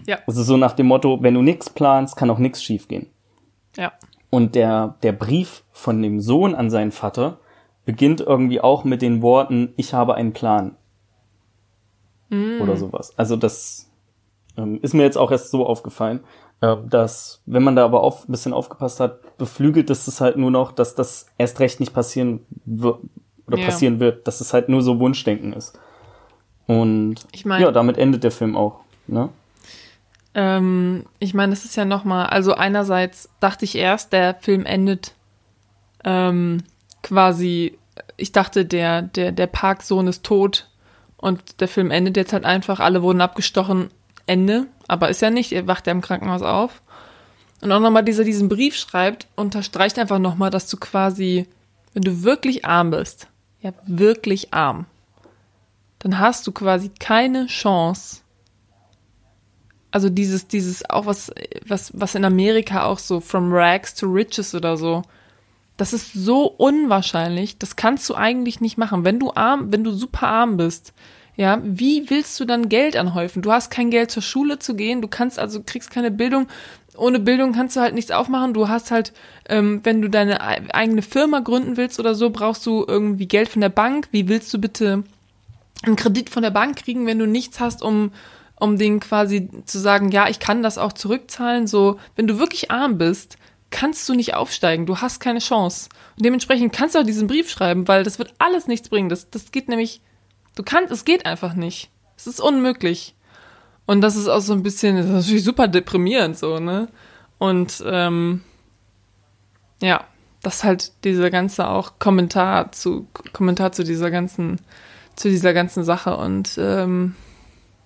Ja, 0.07 0.19
Also 0.27 0.43
so 0.43 0.57
nach 0.57 0.73
dem 0.73 0.87
Motto, 0.87 1.23
wenn 1.23 1.35
du 1.35 1.43
nix 1.43 1.69
planst, 1.69 2.17
kann 2.17 2.31
auch 2.31 2.39
nix 2.39 2.63
schiefgehen. 2.63 3.07
ja. 3.77 3.93
Und 4.33 4.55
der, 4.55 4.95
der 5.03 5.11
Brief 5.11 5.65
von 5.73 6.01
dem 6.01 6.21
Sohn 6.21 6.55
an 6.55 6.71
seinen 6.71 6.93
Vater 6.93 7.39
beginnt 7.85 8.21
irgendwie 8.21 8.61
auch 8.61 8.85
mit 8.85 9.03
den 9.03 9.23
Worten, 9.23 9.73
ich 9.77 9.93
habe 9.93 10.15
einen 10.15 10.33
Plan. 10.33 10.77
Oder 12.31 12.77
sowas. 12.77 13.13
Also 13.17 13.37
das 13.37 13.89
ähm, 14.57 14.79
ist 14.83 14.95
mir 14.95 15.03
jetzt 15.03 15.19
auch 15.19 15.31
erst 15.33 15.51
so 15.51 15.67
aufgefallen, 15.67 16.21
äh, 16.61 16.77
dass, 16.89 17.43
wenn 17.47 17.63
man 17.65 17.75
da 17.77 17.85
aber 17.85 18.03
auf, 18.03 18.29
ein 18.29 18.33
bisschen 18.33 18.53
aufgepasst 18.53 19.01
hat, 19.01 19.37
beflügelt 19.39 19.91
ist 19.91 20.07
es 20.07 20.21
halt 20.21 20.37
nur 20.37 20.51
noch, 20.51 20.73
dass 20.73 20.95
das 20.95 21.27
erst 21.39 21.59
recht 21.61 21.81
nicht 21.81 21.93
passieren 21.95 22.47
wird 22.65 22.99
oder 23.47 23.59
Ja. 23.59 23.65
passieren 23.67 23.99
wird, 23.99 24.29
dass 24.29 24.41
es 24.41 24.53
halt 24.53 24.69
nur 24.69 24.83
so 24.83 25.01
Wunschdenken 25.01 25.53
ist. 25.53 25.79
Und 26.67 27.17
Ich 27.33 27.45
mein- 27.45 27.63
ja, 27.63 27.73
damit 27.73 27.99
endet 27.99 28.23
der 28.23 28.31
Film 28.31 28.57
auch. 28.57 28.81
Ne? 29.09 29.29
Ähm, 30.35 31.05
ich 31.19 31.35
meine, 31.35 31.51
das 31.51 31.65
ist 31.65 31.75
ja 31.77 31.85
nochmal, 31.85 32.27
also 32.27 32.55
einerseits 32.55 33.29
dachte 33.41 33.65
ich 33.65 33.75
erst, 33.75 34.13
der 34.13 34.37
Film 34.37 34.65
endet 34.67 35.15
ähm, 36.05 36.63
quasi, 37.03 37.77
ich 38.17 38.31
dachte, 38.33 38.65
der, 38.65 39.03
der, 39.03 39.33
der 39.33 39.49
Parksohn 39.49 40.07
ist 40.07 40.25
tot 40.25 40.70
und 41.21 41.61
der 41.61 41.69
Film 41.69 41.91
endet 41.91 42.17
jetzt 42.17 42.33
halt 42.33 42.45
einfach, 42.45 42.81
alle 42.81 43.03
wurden 43.03 43.21
abgestochen, 43.21 43.91
Ende. 44.27 44.67
Aber 44.89 45.11
ist 45.11 45.21
ja 45.21 45.31
nicht, 45.31 45.53
er 45.53 45.67
wacht 45.67 45.87
ja 45.87 45.93
im 45.93 46.01
Krankenhaus 46.01 46.43
auf. 46.43 46.83
Und 47.61 47.71
auch 47.73 47.81
nochmal 47.81 48.05
dieser 48.05 48.25
diesen 48.25 48.49
Brief 48.49 48.75
schreibt, 48.75 49.27
unterstreicht 49.37 49.99
einfach 49.99 50.19
nochmal, 50.19 50.51
dass 50.51 50.69
du 50.69 50.79
quasi, 50.79 51.47
wenn 51.93 52.03
du 52.03 52.23
wirklich 52.23 52.65
arm 52.65 52.91
bist, 52.91 53.27
ja, 53.61 53.73
wirklich 53.87 54.55
arm, 54.55 54.87
dann 55.99 56.19
hast 56.19 56.47
du 56.47 56.53
quasi 56.53 56.91
keine 56.99 57.47
Chance, 57.49 58.23
also 59.91 60.09
dieses, 60.09 60.47
dieses 60.47 60.89
auch 60.89 61.05
was, 61.05 61.33
was, 61.67 61.91
was 61.95 62.15
in 62.15 62.25
Amerika 62.25 62.85
auch 62.85 62.99
so 62.99 63.21
from 63.21 63.53
rags 63.53 63.95
to 63.95 64.07
riches 64.07 64.55
oder 64.55 64.77
so, 64.77 65.03
das 65.81 65.95
ist 65.95 66.13
so 66.13 66.45
unwahrscheinlich, 66.47 67.57
das 67.59 67.75
kannst 67.75 68.09
du 68.11 68.15
eigentlich 68.15 68.61
nicht 68.61 68.77
machen. 68.77 69.05
Wenn 69.05 69.19
du 69.19 69.33
arm, 69.35 69.73
wenn 69.73 69.83
du 69.83 69.93
super 69.93 70.29
arm 70.29 70.59
bist, 70.59 70.93
ja, 71.37 71.61
wie 71.65 72.11
willst 72.11 72.39
du 72.39 72.45
dann 72.45 72.69
Geld 72.69 72.97
anhäufen? 72.97 73.41
Du 73.41 73.51
hast 73.51 73.71
kein 73.71 73.91
Geld 73.91 74.11
zur 74.11 74.23
Schule 74.23 74.59
zu 74.59 74.75
gehen, 74.75 75.01
du 75.01 75.09
kannst 75.09 75.39
also, 75.39 75.63
kriegst 75.65 75.91
keine 75.91 76.11
Bildung. 76.11 76.49
Ohne 76.99 77.19
Bildung 77.19 77.53
kannst 77.53 77.77
du 77.77 77.81
halt 77.81 77.95
nichts 77.95 78.11
aufmachen. 78.11 78.53
Du 78.53 78.69
hast 78.69 78.91
halt, 78.91 79.15
ähm, 79.49 79.81
wenn 79.85 80.03
du 80.03 80.11
deine 80.11 80.43
ei- 80.43 80.61
eigene 80.75 81.01
Firma 81.01 81.41
gründen 81.41 81.79
willst 81.79 81.99
oder 81.99 82.15
so, 82.15 82.29
brauchst 82.29 82.67
du 82.67 82.85
irgendwie 82.87 83.27
Geld 83.27 83.49
von 83.49 83.63
der 83.63 83.71
Bank. 83.71 84.09
Wie 84.11 84.29
willst 84.29 84.53
du 84.53 84.59
bitte 84.59 85.05
einen 85.83 85.97
Kredit 85.97 86.29
von 86.29 86.43
der 86.43 86.51
Bank 86.51 86.77
kriegen, 86.77 87.07
wenn 87.07 87.19
du 87.19 87.27
nichts 87.27 87.59
hast, 87.59 87.83
um, 87.83 88.13
um 88.57 88.77
den 88.77 89.01
quasi 89.01 89.49
zu 89.65 89.79
sagen, 89.79 90.11
ja, 90.11 90.29
ich 90.29 90.41
kann 90.41 90.63
das 90.63 90.77
auch 90.77 90.93
zurückzahlen. 90.93 91.67
So, 91.67 91.99
wenn 92.17 92.27
du 92.27 92.39
wirklich 92.39 92.71
arm 92.71 92.99
bist, 92.99 93.39
kannst 93.71 94.09
du 94.09 94.15
nicht 94.15 94.35
aufsteigen. 94.35 94.87
Du 94.87 94.99
hast 94.99 95.21
keine 95.21 95.39
Chance. 95.39 95.89
Und 96.17 96.25
dementsprechend 96.25 96.73
kannst 96.73 96.95
du 96.95 97.01
auch 97.01 97.05
diesen 97.05 97.29
Brief 97.29 97.49
schreiben, 97.49 97.89
weil 97.89 98.05
das 98.05 98.19
wird 98.19 98.35
alles 98.39 98.67
nichts 98.67 98.89
bringen. 98.89 99.09
Das, 99.09 99.31
das 99.31 99.53
geht 99.53 99.69
nämlich, 99.69 100.01
du 100.57 100.63
kannst, 100.63 100.93
es 100.93 101.05
geht 101.05 101.27
einfach 101.27 101.55
nicht. 101.55 101.91
Es 102.17 102.27
ist 102.27 102.41
unmöglich. 102.41 103.15
Und 103.87 104.03
das 104.03 104.17
ist 104.17 104.29
auch 104.29 104.41
so 104.41 104.53
ein 104.53 104.63
bisschen, 104.63 104.97
das 104.97 105.07
ist 105.07 105.13
natürlich 105.13 105.45
super 105.45 105.67
deprimierend 105.67 106.39
so, 106.39 106.61
ne? 106.61 106.89
Und 107.39 107.83
ähm, 107.87 108.43
ja, 109.81 110.05
das 110.43 110.57
ist 110.57 110.65
halt 110.65 110.93
dieser 111.05 111.31
ganze 111.31 111.69
auch 111.69 111.99
Kommentar 111.99 112.73
zu 112.73 113.07
Kommentar 113.33 113.73
zu 113.73 113.83
dieser 113.83 114.11
ganzen 114.11 114.61
zu 115.17 115.29
dieser 115.29 115.53
ganzen 115.53 115.85
Sache 115.85 116.17
und 116.17 116.57
ähm, 116.59 117.15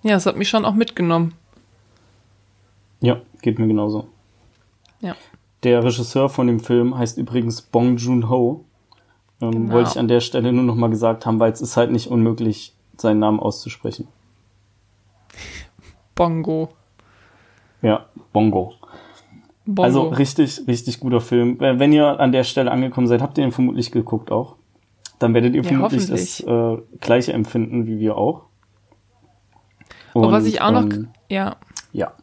ja, 0.03 0.15
es 0.15 0.25
hat 0.25 0.37
mich 0.37 0.49
schon 0.49 0.65
auch 0.65 0.75
mitgenommen. 0.75 1.33
Ja, 3.01 3.21
geht 3.41 3.59
mir 3.59 3.67
genauso. 3.67 4.07
Ja. 5.01 5.15
Der 5.65 5.83
Regisseur 5.83 6.29
von 6.29 6.45
dem 6.45 6.59
Film 6.59 6.95
heißt 6.95 7.17
übrigens 7.17 7.63
Bong 7.63 7.97
Joon-ho. 7.97 8.63
Ähm, 9.41 9.51
Genau. 9.51 9.73
Wollte 9.73 9.89
ich 9.89 9.99
an 9.99 10.07
der 10.07 10.19
Stelle 10.21 10.53
nur 10.53 10.63
noch 10.63 10.75
mal 10.75 10.89
gesagt 10.89 11.25
haben, 11.25 11.39
weil 11.39 11.51
es 11.51 11.59
ist 11.59 11.75
halt 11.75 11.91
nicht 11.91 12.07
unmöglich, 12.07 12.73
seinen 12.97 13.19
Namen 13.19 13.39
auszusprechen. 13.39 14.07
Bongo. 16.13 16.69
Ja, 17.81 18.05
Bongo. 18.31 18.73
Bongo. 19.65 19.83
Also 19.83 20.07
richtig, 20.09 20.61
richtig 20.67 20.99
guter 20.99 21.19
Film. 21.19 21.59
Äh, 21.59 21.79
Wenn 21.79 21.91
ihr 21.91 22.19
an 22.19 22.31
der 22.31 22.43
Stelle 22.43 22.71
angekommen 22.71 23.07
seid, 23.07 23.21
habt 23.21 23.37
ihr 23.37 23.43
ihn 23.43 23.51
vermutlich 23.51 23.91
geguckt 23.91 24.31
auch. 24.31 24.55
Dann 25.19 25.33
werdet 25.33 25.55
ihr 25.55 25.63
Ja, 25.63 25.67
vermutlich 25.67 26.07
das 26.07 26.41
äh, 26.41 26.77
gleiche 27.01 27.33
empfinden 27.33 27.87
wie 27.87 27.99
wir 27.99 28.17
auch. 28.17 28.43
Und 30.13 30.31
was 30.31 30.45
ich 30.45 30.61
auch 30.61 30.71
noch, 30.71 30.83
ähm, 30.83 31.09
ja, 31.27 31.57
ja, 31.91 32.13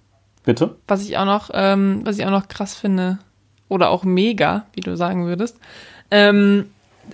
bitte. 0.45 0.77
was 0.87 1.03
ich 1.03 1.19
auch 1.19 1.27
noch, 1.27 1.51
ähm, 1.53 2.01
was 2.05 2.19
ich 2.19 2.25
auch 2.25 2.31
noch 2.31 2.49
krass 2.49 2.75
finde, 2.75 3.19
oder 3.73 3.91
auch 3.91 4.05
mega, 4.05 4.67
wie 4.75 4.81
du 4.81 4.97
sagen 4.97 5.27
würdest, 5.27 5.59
ähm, 6.11 6.71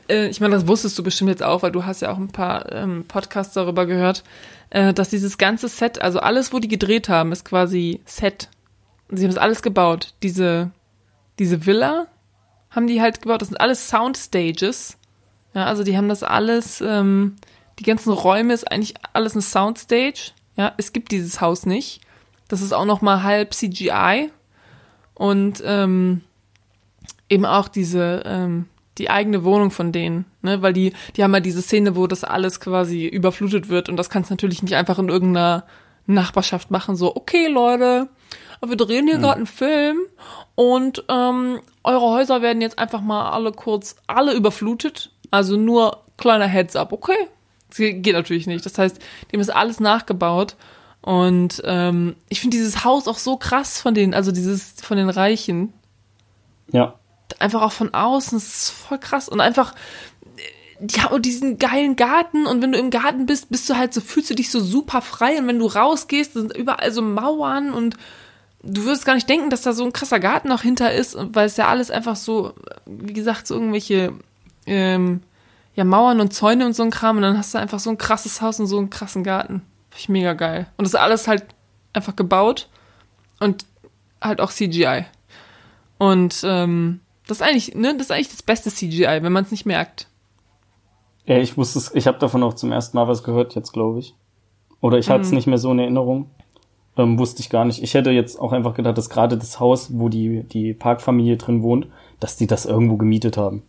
äh, 0.09 0.29
ich 0.29 0.41
meine, 0.41 0.55
das 0.55 0.67
wusstest 0.67 0.99
du 0.99 1.03
bestimmt 1.03 1.31
jetzt 1.31 1.43
auch, 1.43 1.63
weil 1.63 1.73
du 1.73 1.85
hast 1.85 2.03
ja 2.03 2.13
auch 2.13 2.19
ein 2.19 2.29
paar 2.29 2.71
ähm, 2.73 3.05
Podcasts 3.07 3.55
darüber 3.55 3.87
gehört, 3.87 4.25
äh, 4.71 4.93
dass 4.93 5.09
dieses 5.09 5.39
ganze 5.39 5.69
Set, 5.69 6.03
also 6.03 6.21
alles, 6.21 6.53
wo 6.53 6.59
die 6.59 6.69
gedreht 6.69 7.09
haben, 7.09 7.33
ist 7.33 7.45
quasi 7.45 8.01
Set. 8.05 8.49
Sie 9.11 9.25
haben 9.25 9.35
das 9.35 9.43
alles 9.43 9.63
gebaut. 9.63 10.15
Diese, 10.23 10.71
diese 11.39 11.65
Villa 11.65 12.07
haben 12.71 12.87
die 12.87 13.01
halt 13.01 13.23
gebaut. 13.23 13.41
Das 13.41 13.49
sind 13.49 13.61
alles 13.61 13.89
Soundstages. 13.89 14.99
Ja, 15.55 15.65
also 15.65 15.83
die 15.83 15.97
haben 15.97 16.09
das 16.09 16.23
alles, 16.23 16.83
ähm, 16.83 17.37
die 17.79 17.85
ganzen 17.85 18.13
Räume 18.13 18.53
ist 18.53 18.71
eigentlich 18.71 18.95
alles 19.15 19.33
eine 19.33 19.43
Soundstage. 19.43 20.33
Ja, 20.57 20.75
es 20.77 20.93
gibt 20.93 21.13
dieses 21.13 21.41
Haus 21.41 21.65
nicht. 21.65 22.01
Das 22.49 22.61
ist 22.61 22.73
auch 22.73 22.85
noch 22.85 23.01
mal 23.01 23.23
halb 23.23 23.55
CGI 23.55 24.31
und 25.15 25.63
ähm, 25.65 26.23
eben 27.29 27.45
auch 27.45 27.69
diese 27.69 28.23
ähm, 28.25 28.67
die 28.99 29.11
eigene 29.11 29.45
Wohnung 29.45 29.71
von 29.71 29.93
denen, 29.93 30.25
ne, 30.43 30.61
weil 30.61 30.73
die 30.73 30.93
die 31.17 31.23
haben 31.23 31.35
ja 31.35 31.41
diese 31.41 31.63
Szene, 31.63 31.97
wo 31.97 32.07
das 32.07 32.25
alles 32.25 32.61
quasi 32.61 33.07
überflutet 33.07 33.69
wird 33.69 33.89
und 33.89 33.97
das 33.97 34.11
kannst 34.11 34.31
du 34.31 34.35
natürlich 34.35 34.63
nicht 34.63 34.75
einfach 34.75 34.99
in 34.99 35.09
irgendeiner 35.09 35.65
Nachbarschaft 36.07 36.71
machen. 36.71 36.97
So, 36.97 37.15
okay 37.15 37.47
Leute, 37.49 38.09
wir 38.67 38.77
drehen 38.77 39.07
hier 39.07 39.19
gerade 39.19 39.37
einen 39.37 39.47
Film 39.47 39.99
und 40.55 41.05
ähm, 41.09 41.61
eure 41.85 42.11
Häuser 42.11 42.43
werden 42.43 42.61
jetzt 42.61 42.79
einfach 42.79 43.01
mal 43.01 43.31
alle 43.31 43.53
kurz 43.53 43.97
alle 44.07 44.35
überflutet. 44.35 45.13
Also 45.31 45.57
nur 45.57 46.03
kleiner 46.17 46.47
Heads 46.47 46.75
up, 46.75 46.93
okay? 46.93 47.29
Das 47.69 47.79
geht 47.79 48.13
natürlich 48.13 48.47
nicht. 48.47 48.65
Das 48.65 48.79
heißt, 48.79 48.99
dem 49.33 49.41
ist 49.41 49.51
alles 49.51 49.79
nachgebaut. 49.79 50.57
Und 51.01 51.63
ähm, 51.65 52.17
ich 52.29 52.41
finde 52.41 52.57
dieses 52.57 52.85
Haus 52.85 53.07
auch 53.07 53.19
so 53.19 53.37
krass 53.37 53.81
von 53.81 53.95
den, 53.95 54.15
also 54.15 54.33
dieses 54.33 54.73
von 54.83 54.97
den 54.97 55.11
Reichen. 55.11 55.73
Ja, 56.73 56.95
Einfach 57.39 57.63
auch 57.63 57.73
von 57.73 57.93
außen, 57.93 58.39
das 58.39 58.47
ist 58.47 58.71
voll 58.71 58.99
krass. 58.99 59.29
Und 59.29 59.41
einfach, 59.41 59.75
äh, 60.37 60.41
die 60.81 61.01
haben 61.03 61.21
diesen 61.23 61.59
geilen 61.59 61.97
Garten 61.97 62.47
und 62.47 62.63
wenn 62.63 62.73
du 62.73 62.79
im 62.79 62.91
Garten 62.91 63.27
bist, 63.27 63.51
bist 63.51 63.69
du 63.69 63.77
halt 63.77 63.93
so, 63.93 64.01
fühlst 64.01 64.31
du 64.31 64.35
dich 64.35 64.51
so 64.51 64.61
super 64.61 65.03
frei. 65.03 65.39
Und 65.39 65.47
wenn 65.47 65.59
du 65.59 65.67
rausgehst, 65.67 66.35
sind 66.35 66.57
überall 66.57 66.93
so 66.93 67.03
Mauern 67.03 67.73
und 67.73 67.97
du 68.63 68.85
würdest 68.85 69.05
gar 69.05 69.15
nicht 69.15 69.29
denken, 69.29 69.51
dass 69.51 69.63
da 69.63 69.73
so 69.73 69.85
ein 69.85 69.93
krasser 69.93 70.21
Garten 70.21 70.49
noch 70.49 70.63
hinter 70.63 70.93
ist, 70.93 71.17
weil 71.19 71.47
es 71.47 71.57
ja 71.57 71.69
alles 71.69 71.91
einfach 71.91 72.17
so, 72.17 72.55
wie 72.87 73.13
gesagt, 73.13 73.47
so 73.47 73.55
irgendwelche 73.55 74.13
ähm, 74.67 75.23
ja, 75.75 75.85
Mauern 75.85 76.21
und 76.21 76.33
Zäune 76.33 76.67
und 76.67 76.75
so 76.75 76.83
ein 76.83 76.91
Kram 76.91 77.17
und 77.17 77.23
dann 77.23 77.39
hast 77.39 77.55
du 77.55 77.59
einfach 77.59 77.79
so 77.79 77.91
ein 77.91 77.99
krasses 77.99 78.41
Haus 78.41 78.59
und 78.59 78.67
so 78.67 78.79
einen 78.79 78.91
krassen 78.91 79.23
Garten. 79.23 79.63
Finde 79.91 80.01
ich 80.01 80.09
mega 80.09 80.33
geil. 80.35 80.67
Und 80.77 80.85
das 80.85 80.95
ist 80.95 81.01
alles 81.01 81.29
halt 81.29 81.47
einfach 81.93 82.17
gebaut 82.17 82.69
und 83.41 83.65
halt 84.21 84.41
auch 84.41 84.51
CGI. 84.51 85.05
Und 85.99 86.41
ähm, 86.45 87.01
das 87.29 87.39
ist 87.39 87.43
eigentlich, 87.47 87.75
ne, 87.77 87.93
das 87.95 88.07
ist 88.07 88.11
eigentlich 88.11 88.31
das 88.31 88.43
beste 88.43 88.71
CGI, 88.71 89.21
wenn 89.23 89.33
man 89.33 89.45
es 89.45 89.51
nicht 89.53 89.65
merkt. 89.67 90.09
Ja, 91.27 91.37
ich 91.39 91.57
wusste 91.57 91.79
es, 91.79 91.95
ich 91.95 92.07
habe 92.07 92.19
davon 92.19 92.43
auch 92.43 92.55
zum 92.55 92.73
ersten 92.73 92.97
Mal 92.97 93.07
was 93.07 93.23
gehört 93.23 93.55
jetzt, 93.55 93.73
glaube 93.73 94.01
ich. 94.01 94.15
Oder 94.81 94.99
ich 94.99 95.09
hatte 95.11 95.21
Mhm. 95.21 95.27
es 95.27 95.33
nicht 95.33 95.47
mehr 95.47 95.59
so 95.59 95.71
in 95.71 95.79
Erinnerung. 95.79 96.31
Ähm, 96.97 97.19
wusste 97.19 97.41
ich 97.43 97.51
gar 97.51 97.65
nicht. 97.65 97.83
Ich 97.83 97.95
hätte 97.95 98.11
jetzt 98.11 98.41
auch 98.41 98.53
einfach 98.53 98.75
gedacht, 98.75 98.99
dass 98.99 99.09
gerade 99.11 99.39
das 99.39 99.61
Haus, 99.61 99.91
wo 99.93 100.09
die, 100.09 100.43
die 100.45 100.73
Parkfamilie 100.75 101.37
drin 101.37 101.63
wohnt, 101.63 101.87
dass 102.19 102.37
die 102.37 102.47
das 102.49 102.67
irgendwo 102.67 102.97
gemietet 102.97 103.37
haben. 103.37 103.63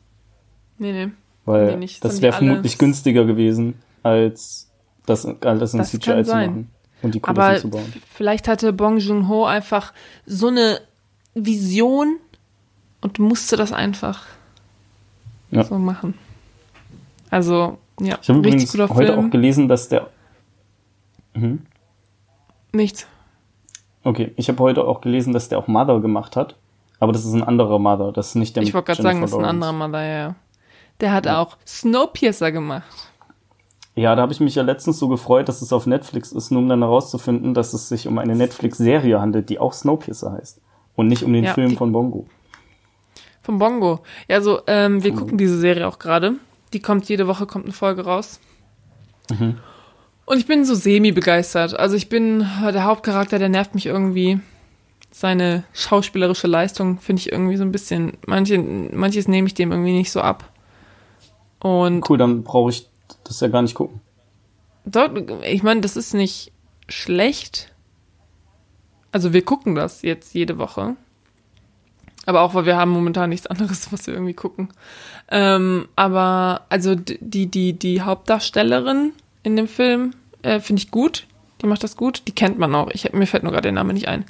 Nee, 0.80 0.91
nee. 0.94 1.11
Weil 1.45 1.77
Nee. 1.77 1.90
Das 2.02 2.22
wäre 2.22 2.34
vermutlich 2.34 2.77
günstiger 2.77 3.26
gewesen, 3.26 3.76
als 4.03 4.69
das 5.06 5.26
alles 5.41 5.73
in 5.73 5.80
Das 5.80 5.91
CGI 5.91 6.23
zu 6.23 6.34
machen 6.34 6.69
und 7.02 7.14
die 7.15 7.19
Kulissen 7.19 7.41
Aber 7.41 7.57
zu 7.57 7.69
bauen. 7.69 7.94
vielleicht 8.14 8.48
hatte 8.48 8.72
Bong 8.73 8.98
Joon-ho 8.98 9.45
einfach 9.45 9.94
so 10.26 10.48
eine 10.48 10.80
Vision 11.36 12.18
und 13.01 13.19
musste 13.19 13.55
das 13.55 13.71
einfach 13.71 14.26
ja. 15.51 15.63
so 15.63 15.77
machen. 15.77 16.13
Also, 17.30 17.77
ja, 17.99 18.17
ich 18.21 18.30
habe 18.30 18.41
guter 18.41 18.89
heute 18.89 19.13
Film. 19.13 19.27
auch 19.27 19.31
gelesen, 19.31 19.67
dass 19.67 19.89
der. 19.89 20.07
Mhm. 21.34 21.65
Nichts. 22.71 23.07
Okay, 24.03 24.31
ich 24.35 24.47
habe 24.47 24.59
heute 24.59 24.85
auch 24.85 25.01
gelesen, 25.01 25.34
dass 25.34 25.49
der 25.49 25.59
auch 25.59 25.67
Mother 25.67 25.99
gemacht 25.99 26.35
hat. 26.35 26.55
Aber 26.99 27.13
das 27.13 27.26
ist 27.26 27.34
ein 27.34 27.43
anderer 27.43 27.80
Mother, 27.80 28.11
das 28.11 28.30
ist 28.30 28.35
nicht 28.35 28.55
der 28.55 28.63
Ich 28.63 28.73
wollte 28.73 28.88
gerade 28.88 29.01
sagen, 29.01 29.21
das 29.21 29.31
ist 29.31 29.38
ein 29.38 29.45
anderer 29.45 29.71
Mother, 29.71 30.03
ja. 30.03 30.35
Der 30.99 31.13
hat 31.13 31.26
ja. 31.26 31.41
auch 31.41 31.57
Snowpiercer 31.65 32.51
gemacht. 32.51 32.84
Ja, 33.95 34.15
da 34.15 34.21
habe 34.21 34.34
ich 34.34 34.39
mich 34.39 34.55
ja 34.55 34.63
letztens 34.63 34.99
so 34.99 35.07
gefreut, 35.07 35.47
dass 35.47 35.61
es 35.61 35.73
auf 35.73 35.85
Netflix 35.85 36.31
ist, 36.31 36.51
nur 36.51 36.61
um 36.61 36.69
dann 36.69 36.81
herauszufinden, 36.81 37.53
dass 37.53 37.73
es 37.73 37.89
sich 37.89 38.07
um 38.07 38.17
eine 38.17 38.35
Netflix-Serie 38.35 39.19
handelt, 39.19 39.49
die 39.49 39.59
auch 39.59 39.73
Snowpiercer 39.73 40.34
heißt. 40.34 40.61
Und 40.95 41.07
nicht 41.07 41.23
um 41.23 41.31
den 41.31 41.45
ja, 41.45 41.53
Film 41.53 41.77
von 41.77 41.91
Bongo. 41.91 42.26
Von 43.41 43.57
Bongo. 43.57 44.02
Ja, 44.28 44.41
so, 44.41 44.61
ähm, 44.68 45.03
wir 45.03 45.14
gucken 45.14 45.38
diese 45.38 45.57
Serie 45.57 45.88
auch 45.88 45.99
gerade. 45.99 46.36
Die 46.74 46.82
kommt 46.82 47.07
jede 47.10 47.28
Woche, 47.28 47.45
kommt 47.45 47.66
eine 47.66 47.74
Folge 47.74 48.03
raus. 48.03 48.40
Mhm. 49.30 49.57
Und 50.26 50.38
ich 50.38 50.45
bin 50.45 50.64
so 50.64 50.76
semi-begeistert. 50.76 51.74
Also 51.80 51.95
ich 51.95 52.10
bin, 52.10 52.40
der 52.61 52.84
Hauptcharakter, 52.84 53.40
der 53.40 53.49
nervt 53.49 53.74
mich 53.74 53.88
irgendwie. 53.88 54.40
Seine 55.10 55.64
schauspielerische 55.74 56.45
Leistung 56.45 56.99
finde 56.99 57.22
ich 57.22 57.32
irgendwie 57.32 57.57
so 57.57 57.64
ein 57.64 57.72
bisschen, 57.72 58.14
manche, 58.28 58.60
manches 58.60 59.28
nehme 59.28 59.48
ich 59.48 59.56
dem 59.56 59.72
irgendwie 59.72 59.94
nicht 59.94 60.11
so 60.11 60.22
ab. 60.22 60.52
Und 61.60 62.07
cool, 62.10 62.20
dann 62.20 62.44
brauche 62.44 62.70
ich 62.70 62.88
das 63.24 63.40
ja 63.40 63.48
gar 63.48 63.64
nicht 63.64 63.74
gucken. 63.74 64.02
Dort, 64.86 65.32
ich 65.44 65.64
meine, 65.64 65.82
das 65.82 65.98
ist 65.98 66.14
nicht 66.14 66.52
schlecht. 66.88 67.74
Also 69.11 69.34
wir 69.34 69.44
gucken 69.44 69.74
das 69.74 70.03
jetzt 70.03 70.36
jede 70.36 70.57
Woche. 70.57 70.95
Aber 72.25 72.41
auch, 72.41 72.53
weil 72.53 72.65
wir 72.65 72.77
haben 72.77 72.91
momentan 72.91 73.29
nichts 73.29 73.47
anderes, 73.47 73.91
was 73.91 74.07
wir 74.07 74.13
irgendwie 74.13 74.33
gucken. 74.33 74.69
Ähm, 75.31 75.87
aber 75.95 76.65
also 76.69 76.95
die, 76.95 77.47
die, 77.47 77.73
die 77.73 78.01
Hauptdarstellerin 78.01 79.13
in 79.43 79.55
dem 79.55 79.67
Film 79.67 80.13
äh, 80.41 80.59
finde 80.59 80.81
ich 80.81 80.91
gut. 80.91 81.25
Die 81.61 81.67
macht 81.67 81.83
das 81.83 81.97
gut. 81.97 82.23
Die 82.27 82.33
kennt 82.33 82.59
man 82.59 82.73
auch. 82.75 82.89
Ich, 82.91 83.11
mir 83.13 83.27
fällt 83.27 83.43
nur 83.43 83.51
gerade 83.51 83.63
der 83.63 83.71
Name 83.71 83.93
nicht 83.93 84.07
ein. 84.07 84.25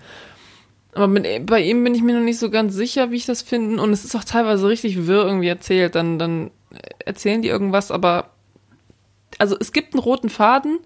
Aber 0.93 1.07
mit, 1.07 1.45
bei 1.45 1.61
ihm 1.61 1.83
bin 1.83 1.93
ich 1.93 2.01
mir 2.01 2.15
noch 2.15 2.25
nicht 2.25 2.39
so 2.39 2.49
ganz 2.49 2.73
sicher, 2.73 3.11
wie 3.11 3.17
ich 3.17 3.25
das 3.25 3.41
finde. 3.41 3.81
Und 3.81 3.91
es 3.91 4.05
ist 4.05 4.15
auch 4.15 4.23
teilweise 4.23 4.67
richtig 4.67 5.07
wirr 5.07 5.25
irgendwie 5.25 5.47
erzählt. 5.47 5.95
Dann, 5.95 6.17
dann 6.19 6.51
erzählen 7.05 7.41
die 7.41 7.47
irgendwas, 7.47 7.91
aber 7.91 8.31
also 9.37 9.55
es 9.59 9.71
gibt 9.71 9.93
einen 9.93 10.03
roten 10.03 10.29
Faden, 10.29 10.79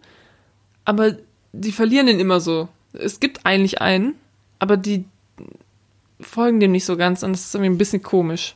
aber 0.86 1.18
die 1.54 1.72
verlieren 1.72 2.08
den 2.08 2.20
immer 2.20 2.40
so. 2.40 2.68
Es 2.94 3.20
gibt 3.20 3.46
eigentlich 3.46 3.82
einen, 3.82 4.16
aber 4.60 4.78
die 4.78 5.06
folgen 6.24 6.60
dem 6.60 6.72
nicht 6.72 6.86
so 6.86 6.98
ganz 6.98 7.24
und 7.24 7.32
es 7.32 7.46
ist 7.46 7.56
irgendwie 7.56 7.72
ein 7.72 7.78
bisschen 7.78 8.02
komisch. 8.02 8.56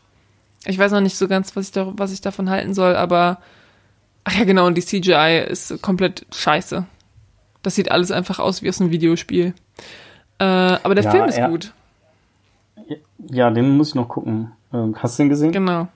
Ich 0.65 0.77
weiß 0.77 0.91
noch 0.91 1.01
nicht 1.01 1.17
so 1.17 1.27
ganz, 1.27 1.55
was 1.55 1.67
ich, 1.67 1.71
da, 1.71 1.93
was 1.95 2.11
ich 2.11 2.21
davon 2.21 2.49
halten 2.49 2.73
soll, 2.73 2.95
aber 2.95 3.39
ach 4.23 4.37
ja 4.37 4.43
genau, 4.43 4.67
und 4.67 4.75
die 4.75 4.83
CGI 4.83 5.45
ist 5.47 5.81
komplett 5.81 6.25
scheiße. 6.33 6.85
Das 7.63 7.75
sieht 7.75 7.91
alles 7.91 8.11
einfach 8.11 8.39
aus 8.39 8.61
wie 8.61 8.69
aus 8.69 8.81
einem 8.81 8.91
Videospiel. 8.91 9.53
Äh, 10.39 10.43
aber 10.43 10.95
der 10.95 11.05
ja, 11.05 11.11
Film 11.11 11.25
ist 11.25 11.41
gut. 11.43 11.73
Ja, 13.29 13.49
den 13.49 13.75
muss 13.77 13.89
ich 13.89 13.95
noch 13.95 14.07
gucken. 14.07 14.51
Ähm, 14.73 14.95
hast 14.97 15.17
du 15.17 15.23
den 15.23 15.29
gesehen? 15.29 15.51
Genau. 15.51 15.87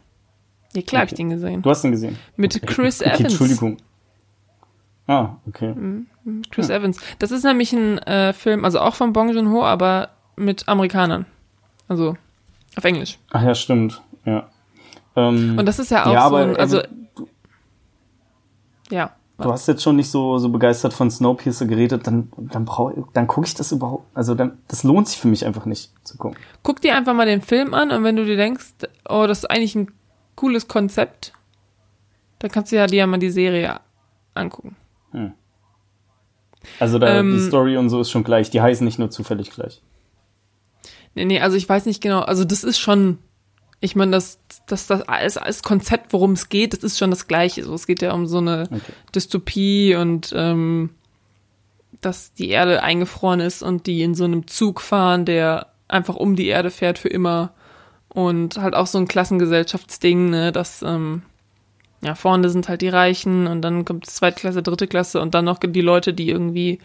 Ja, 0.73 0.81
klar 0.81 0.83
okay. 0.83 0.97
habe 0.97 1.05
ich 1.07 1.13
den 1.13 1.29
gesehen. 1.29 1.61
Du 1.61 1.69
hast 1.69 1.81
den 1.83 1.91
gesehen? 1.91 2.17
Mit 2.35 2.55
okay. 2.55 2.65
Chris 2.65 3.01
okay, 3.01 3.09
Evans. 3.09 3.33
Entschuldigung. 3.33 3.77
Ah, 5.07 5.35
okay. 5.47 5.73
Mhm. 5.73 6.07
Chris 6.51 6.69
ja. 6.69 6.77
Evans. 6.77 6.97
Das 7.19 7.31
ist 7.31 7.43
nämlich 7.43 7.73
ein 7.73 7.97
äh, 7.99 8.33
Film, 8.33 8.63
also 8.63 8.79
auch 8.79 8.95
von 8.95 9.13
Bong 9.13 9.29
Joon-ho, 9.33 9.63
aber 9.63 10.09
mit 10.35 10.67
Amerikanern. 10.67 11.25
Also 11.91 12.15
auf 12.77 12.85
Englisch. 12.85 13.19
Ach 13.31 13.43
ja, 13.43 13.53
stimmt. 13.53 14.01
Ja. 14.23 14.49
Ähm, 15.17 15.59
Und 15.59 15.65
das 15.65 15.77
ist 15.77 15.91
ja 15.91 16.05
auch 16.05 16.13
ja, 16.13 16.29
so 16.29 16.35
ein, 16.35 16.55
also, 16.55 16.77
also 16.77 16.89
ja. 18.89 19.11
Du 19.37 19.51
hast 19.51 19.67
jetzt 19.67 19.83
schon 19.83 19.97
nicht 19.97 20.09
so, 20.09 20.37
so 20.37 20.47
begeistert 20.47 20.93
von 20.93 21.11
Snowpiercer 21.11 21.65
geredet, 21.65 22.07
dann, 22.07 22.31
dann 22.37 22.63
brauch, 22.63 22.93
dann 23.11 23.27
gucke 23.27 23.45
ich 23.45 23.55
das 23.55 23.73
überhaupt, 23.73 24.05
also 24.13 24.35
dann, 24.35 24.59
das 24.69 24.83
lohnt 24.83 25.09
sich 25.09 25.19
für 25.19 25.27
mich 25.27 25.45
einfach 25.45 25.65
nicht 25.65 25.91
zu 26.07 26.17
gucken. 26.17 26.39
Guck 26.63 26.79
dir 26.79 26.95
einfach 26.95 27.13
mal 27.13 27.25
den 27.25 27.41
Film 27.41 27.73
an 27.73 27.91
und 27.91 28.05
wenn 28.05 28.15
du 28.15 28.23
dir 28.23 28.37
denkst, 28.37 28.67
oh, 29.09 29.25
das 29.27 29.39
ist 29.39 29.51
eigentlich 29.51 29.75
ein 29.75 29.91
cooles 30.35 30.69
Konzept, 30.69 31.33
dann 32.39 32.51
kannst 32.51 32.71
du 32.71 32.77
ja 32.77 32.87
dir 32.87 32.99
ja 32.99 33.07
mal 33.07 33.17
die 33.17 33.31
Serie 33.31 33.81
angucken. 34.33 34.77
Hm. 35.11 35.33
Also 36.79 36.99
da, 36.99 37.19
ähm, 37.19 37.33
die 37.33 37.41
Story 37.41 37.75
und 37.75 37.89
so 37.89 37.99
ist 37.99 38.11
schon 38.11 38.23
gleich, 38.23 38.49
die 38.49 38.61
heißen 38.61 38.85
nicht 38.85 38.97
nur 38.97 39.09
zufällig 39.09 39.51
gleich. 39.51 39.81
Nee, 41.15 41.25
nee, 41.25 41.41
also 41.41 41.57
ich 41.57 41.67
weiß 41.67 41.85
nicht 41.85 42.01
genau, 42.01 42.21
also 42.21 42.45
das 42.45 42.63
ist 42.63 42.79
schon 42.79 43.17
ich 43.83 43.95
meine, 43.95 44.11
das, 44.11 44.39
das, 44.67 44.85
das 44.85 45.01
als, 45.09 45.37
als 45.37 45.63
Konzept, 45.63 46.13
worum 46.13 46.33
es 46.33 46.49
geht, 46.49 46.73
das 46.73 46.83
ist 46.83 46.99
schon 46.99 47.09
das 47.09 47.27
Gleiche. 47.27 47.63
So, 47.63 47.73
es 47.73 47.87
geht 47.87 48.03
ja 48.03 48.13
um 48.13 48.27
so 48.27 48.37
eine 48.37 48.69
okay. 48.71 48.93
Dystopie 49.13 49.95
und 49.95 50.31
ähm, 50.35 50.91
dass 51.99 52.31
die 52.33 52.49
Erde 52.49 52.83
eingefroren 52.83 53.39
ist 53.39 53.63
und 53.63 53.87
die 53.87 54.03
in 54.03 54.13
so 54.13 54.23
einem 54.23 54.45
Zug 54.45 54.81
fahren, 54.81 55.25
der 55.25 55.67
einfach 55.87 56.15
um 56.15 56.35
die 56.35 56.47
Erde 56.47 56.69
fährt 56.69 56.99
für 56.99 57.09
immer. 57.09 57.53
Und 58.07 58.57
halt 58.57 58.75
auch 58.75 58.87
so 58.87 58.99
ein 58.99 59.07
Klassengesellschaftsding, 59.07 60.29
ne, 60.29 60.51
dass 60.51 60.83
ähm, 60.83 61.23
ja, 62.03 62.13
vorne 62.13 62.49
sind 62.49 62.69
halt 62.69 62.81
die 62.81 62.89
Reichen 62.89 63.47
und 63.47 63.63
dann 63.63 63.83
kommt 63.83 64.05
zweite 64.05 64.41
Klasse, 64.41 64.61
dritte 64.61 64.87
Klasse 64.87 65.21
und 65.21 65.33
dann 65.33 65.45
noch 65.45 65.57
die 65.57 65.81
Leute, 65.81 66.13
die 66.13 66.29
irgendwie 66.29 66.79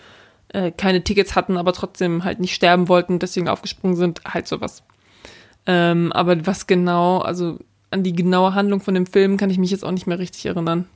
äh, 0.57 0.73
keine 0.73 1.05
Tickets 1.05 1.37
hatten, 1.37 1.59
aber 1.59 1.75
trotzdem 1.75 2.25
halt 2.25 2.41
nicht 2.41 2.55
sterben 2.55 2.89
wollten, 2.89 3.19
deswegen 3.19 3.49
aufgesprungen 3.49 3.95
sind, 3.95 4.23
halt 4.25 4.49
sowas. 4.49 4.83
Ähm, 5.67 6.13
aber 6.13 6.47
was 6.47 6.67
genau, 6.67 7.19
also 7.19 7.59
an 7.91 8.03
die 8.03 8.15
genaue 8.15 8.55
Handlung 8.55 8.81
von 8.81 8.95
dem 8.95 9.05
Film 9.05 9.37
kann 9.37 9.51
ich 9.51 9.59
mich 9.59 9.71
jetzt 9.71 9.85
auch 9.85 9.91
nicht 9.91 10.07
mehr 10.07 10.19
richtig 10.19 10.47
erinnern. 10.47 10.87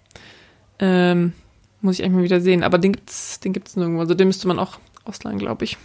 Ähm, 0.79 1.35
muss 1.83 1.99
ich 1.99 2.05
eigentlich 2.05 2.17
mal 2.17 2.25
wieder 2.25 2.41
sehen. 2.41 2.63
Aber 2.63 2.79
den 2.79 2.93
gibt's, 2.93 3.39
den 3.41 3.53
gibt's 3.53 3.77
nirgendwo. 3.77 4.01
Also 4.01 4.15
den 4.15 4.29
müsste 4.29 4.49
man 4.49 4.59
auch 4.59 4.79
ausleihen, 5.05 5.39
glaube 5.39 5.65
ich. 5.65 5.77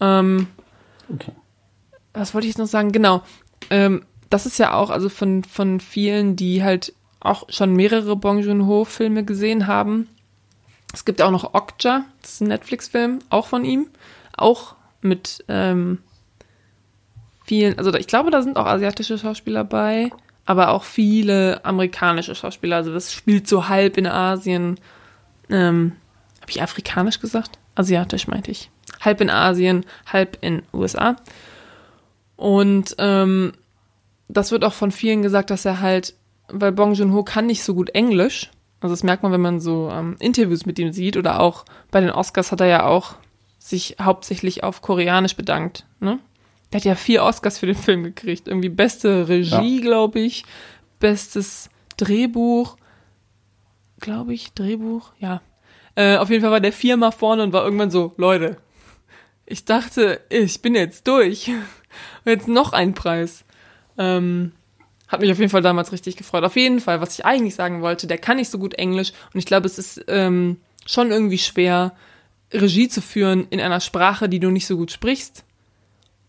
Ähm, 0.00 0.48
okay. 1.12 1.32
Was 2.12 2.34
wollte 2.34 2.46
ich 2.46 2.52
jetzt 2.52 2.58
noch 2.58 2.66
sagen? 2.66 2.92
Genau. 2.92 3.22
Ähm, 3.70 4.02
das 4.28 4.44
ist 4.44 4.58
ja 4.58 4.74
auch, 4.74 4.90
also 4.90 5.08
von, 5.08 5.42
von 5.42 5.80
vielen, 5.80 6.36
die 6.36 6.62
halt 6.62 6.92
auch 7.20 7.44
schon 7.48 7.74
mehrere 7.74 8.14
Bong 8.14 8.40
Joon-ho-Filme 8.40 9.24
gesehen 9.24 9.66
haben. 9.66 10.08
Es 10.96 11.04
gibt 11.04 11.20
auch 11.20 11.30
noch 11.30 11.52
Okja, 11.52 12.06
das 12.22 12.32
ist 12.32 12.40
ein 12.40 12.48
Netflix-Film, 12.48 13.18
auch 13.28 13.48
von 13.48 13.66
ihm. 13.66 13.88
Auch 14.34 14.76
mit 15.02 15.44
ähm, 15.46 15.98
vielen, 17.44 17.76
also 17.76 17.92
ich 17.92 18.06
glaube, 18.06 18.30
da 18.30 18.40
sind 18.40 18.56
auch 18.56 18.64
asiatische 18.64 19.18
Schauspieler 19.18 19.62
bei, 19.62 20.10
aber 20.46 20.70
auch 20.70 20.84
viele 20.84 21.62
amerikanische 21.66 22.34
Schauspieler. 22.34 22.76
Also 22.76 22.94
das 22.94 23.12
spielt 23.12 23.46
so 23.46 23.68
halb 23.68 23.98
in 23.98 24.06
Asien. 24.06 24.80
Ähm, 25.50 25.92
Habe 26.40 26.50
ich 26.50 26.62
afrikanisch 26.62 27.20
gesagt? 27.20 27.58
Asiatisch 27.74 28.26
meinte 28.26 28.50
ich. 28.50 28.70
Halb 29.02 29.20
in 29.20 29.28
Asien, 29.28 29.84
halb 30.10 30.38
in 30.40 30.62
USA. 30.72 31.16
Und 32.36 32.94
ähm, 32.96 33.52
das 34.28 34.50
wird 34.50 34.64
auch 34.64 34.72
von 34.72 34.92
vielen 34.92 35.20
gesagt, 35.20 35.50
dass 35.50 35.66
er 35.66 35.82
halt, 35.82 36.14
weil 36.48 36.72
Bong 36.72 36.94
Joon-ho 36.94 37.22
kann 37.22 37.44
nicht 37.44 37.62
so 37.62 37.74
gut 37.74 37.90
Englisch. 37.90 38.50
Also 38.80 38.92
das 38.92 39.02
merkt 39.02 39.22
man, 39.22 39.32
wenn 39.32 39.40
man 39.40 39.60
so 39.60 39.90
ähm, 39.90 40.16
Interviews 40.18 40.66
mit 40.66 40.78
ihm 40.78 40.92
sieht 40.92 41.16
oder 41.16 41.40
auch 41.40 41.64
bei 41.90 42.00
den 42.00 42.10
Oscars 42.10 42.52
hat 42.52 42.60
er 42.60 42.66
ja 42.66 42.86
auch 42.86 43.14
sich 43.58 43.96
hauptsächlich 44.00 44.62
auf 44.62 44.82
Koreanisch 44.82 45.36
bedankt. 45.36 45.86
Ne? 45.98 46.18
Der 46.72 46.80
hat 46.80 46.84
ja 46.84 46.94
vier 46.94 47.22
Oscars 47.24 47.58
für 47.58 47.66
den 47.66 47.76
Film 47.76 48.04
gekriegt. 48.04 48.48
Irgendwie 48.48 48.68
beste 48.68 49.28
Regie, 49.28 49.76
ja. 49.76 49.82
glaube 49.82 50.20
ich. 50.20 50.44
Bestes 51.00 51.70
Drehbuch. 51.96 52.76
Glaube 53.98 54.34
ich, 54.34 54.52
Drehbuch, 54.52 55.12
ja. 55.18 55.40
Äh, 55.94 56.18
auf 56.18 56.28
jeden 56.28 56.42
Fall 56.42 56.50
war 56.50 56.60
der 56.60 56.72
viermal 56.72 57.12
vorne 57.12 57.42
und 57.42 57.52
war 57.52 57.64
irgendwann 57.64 57.90
so, 57.90 58.12
Leute, 58.18 58.58
ich 59.46 59.64
dachte, 59.64 60.20
ich 60.28 60.60
bin 60.60 60.74
jetzt 60.74 61.06
durch. 61.08 61.48
Und 62.24 62.30
jetzt 62.30 62.48
noch 62.48 62.74
ein 62.74 62.92
Preis. 62.92 63.44
Ähm, 63.96 64.52
hat 65.08 65.20
mich 65.20 65.30
auf 65.30 65.38
jeden 65.38 65.50
Fall 65.50 65.62
damals 65.62 65.92
richtig 65.92 66.16
gefreut. 66.16 66.44
Auf 66.44 66.56
jeden 66.56 66.80
Fall, 66.80 67.00
was 67.00 67.18
ich 67.18 67.24
eigentlich 67.24 67.54
sagen 67.54 67.82
wollte, 67.82 68.06
der 68.06 68.18
kann 68.18 68.36
nicht 68.36 68.50
so 68.50 68.58
gut 68.58 68.74
Englisch 68.74 69.12
und 69.32 69.38
ich 69.38 69.46
glaube, 69.46 69.66
es 69.66 69.78
ist 69.78 70.04
ähm, 70.08 70.58
schon 70.84 71.10
irgendwie 71.10 71.38
schwer, 71.38 71.92
Regie 72.52 72.88
zu 72.88 73.00
führen 73.00 73.46
in 73.50 73.60
einer 73.60 73.80
Sprache, 73.80 74.28
die 74.28 74.40
du 74.40 74.50
nicht 74.50 74.66
so 74.66 74.76
gut 74.76 74.92
sprichst. 74.92 75.44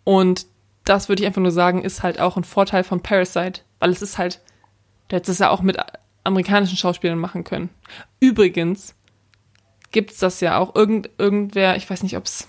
Und 0.04 0.48
das 0.84 1.10
würde 1.10 1.22
ich 1.22 1.28
einfach 1.28 1.42
nur 1.42 1.52
sagen, 1.52 1.84
ist 1.84 2.04
halt 2.04 2.20
auch 2.20 2.38
ein 2.38 2.44
Vorteil 2.44 2.84
von 2.84 3.02
Parasite, 3.02 3.62
weil 3.80 3.92
es 3.92 4.02
ist 4.02 4.18
halt, 4.18 4.42
der 5.10 5.20
hätte 5.20 5.32
es 5.32 5.40
ja 5.40 5.50
auch 5.50 5.62
mit 5.62 5.78
amerikanischen 6.24 6.78
Schauspielern 6.78 7.20
machen 7.20 7.44
können. 7.44 7.70
Übrigens 8.20 8.96
gibt's 9.92 10.20
das 10.20 10.40
ja 10.42 10.58
auch. 10.58 10.76
Irgend, 10.76 11.10
irgendwer, 11.18 11.76
ich 11.76 11.90
weiß 11.90 12.04
nicht, 12.04 12.18
ob's, 12.18 12.48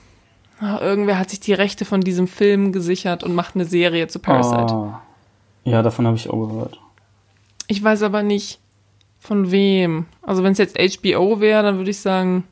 oh, 0.62 0.78
irgendwer 0.80 1.18
hat 1.18 1.30
sich 1.30 1.40
die 1.40 1.52
Rechte 1.52 1.84
von 1.84 2.00
diesem 2.00 2.28
Film 2.28 2.72
gesichert 2.72 3.22
und 3.22 3.34
macht 3.34 3.54
eine 3.54 3.64
Serie 3.64 4.08
zu 4.08 4.18
Parasite. 4.18 4.74
Oh. 4.74 4.94
Ja, 5.68 5.82
davon 5.82 6.06
habe 6.06 6.16
ich 6.16 6.28
auch 6.30 6.46
gehört. 6.46 6.78
Ich 7.66 7.82
weiß 7.82 8.02
aber 8.02 8.22
nicht, 8.22 8.58
von 9.20 9.50
wem. 9.50 10.06
Also 10.22 10.42
wenn 10.42 10.52
es 10.52 10.58
jetzt 10.58 10.78
HBO 10.78 11.40
wäre, 11.40 11.62
dann 11.62 11.76
würde 11.76 11.90
ich 11.90 11.98
sagen, 11.98 12.44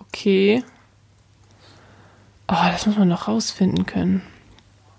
okay, 0.00 0.64
Oh, 2.50 2.54
das 2.72 2.86
muss 2.86 2.96
man 2.96 3.08
noch 3.08 3.28
rausfinden 3.28 3.84
können. 3.84 4.22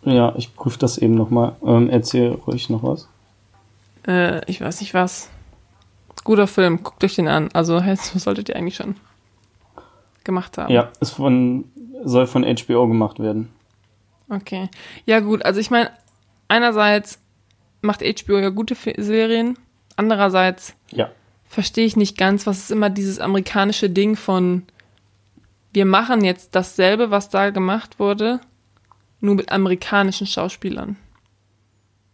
Ja, 0.04 0.34
ich 0.38 0.56
prüfe 0.56 0.78
das 0.78 1.00
eben 1.00 1.16
nochmal. 1.16 1.56
Ähm, 1.66 1.90
erzähl 1.90 2.34
ruhig 2.34 2.70
noch 2.70 2.84
was. 2.84 3.10
Äh, 4.08 4.46
ich 4.50 4.62
weiß 4.62 4.82
nicht 4.82 4.94
was. 4.94 5.30
Guter 6.24 6.46
Film, 6.46 6.84
guckt 6.84 7.04
euch 7.04 7.16
den 7.16 7.28
an. 7.28 7.50
Also, 7.54 7.80
das 7.80 8.12
solltet 8.14 8.50
ihr 8.50 8.56
eigentlich 8.56 8.76
schon 8.76 8.96
gemacht 10.24 10.60
haben. 10.60 10.72
Ja, 10.72 10.92
ist 11.00 11.12
von, 11.12 11.66
soll 12.04 12.28
von 12.28 12.44
HBO 12.44 12.88
gemacht 12.88 13.20
werden. 13.20 13.50
Okay. 14.30 14.70
Ja, 15.06 15.20
gut. 15.20 15.44
Also, 15.44 15.60
ich 15.60 15.72
meine, 15.72 15.90
einerseits 16.50 17.20
macht 17.82 18.02
HBO 18.02 18.38
ja 18.38 18.50
gute 18.50 18.76
Serien. 18.76 19.58
Andererseits 19.96 20.76
ja. 20.92 21.10
verstehe 21.46 21.86
ich 21.86 21.96
nicht 21.96 22.18
ganz, 22.18 22.46
was 22.46 22.60
ist 22.60 22.72
immer 22.72 22.90
dieses 22.90 23.20
amerikanische 23.20 23.90
Ding 23.90 24.16
von, 24.16 24.64
wir 25.72 25.86
machen 25.86 26.24
jetzt 26.24 26.56
dasselbe, 26.56 27.12
was 27.12 27.30
da 27.30 27.52
gemacht 27.52 28.00
wurde, 28.00 28.42
nur 29.22 29.36
mit 29.36 29.52
amerikanischen 29.52 30.28
Schauspielern. 30.28 30.98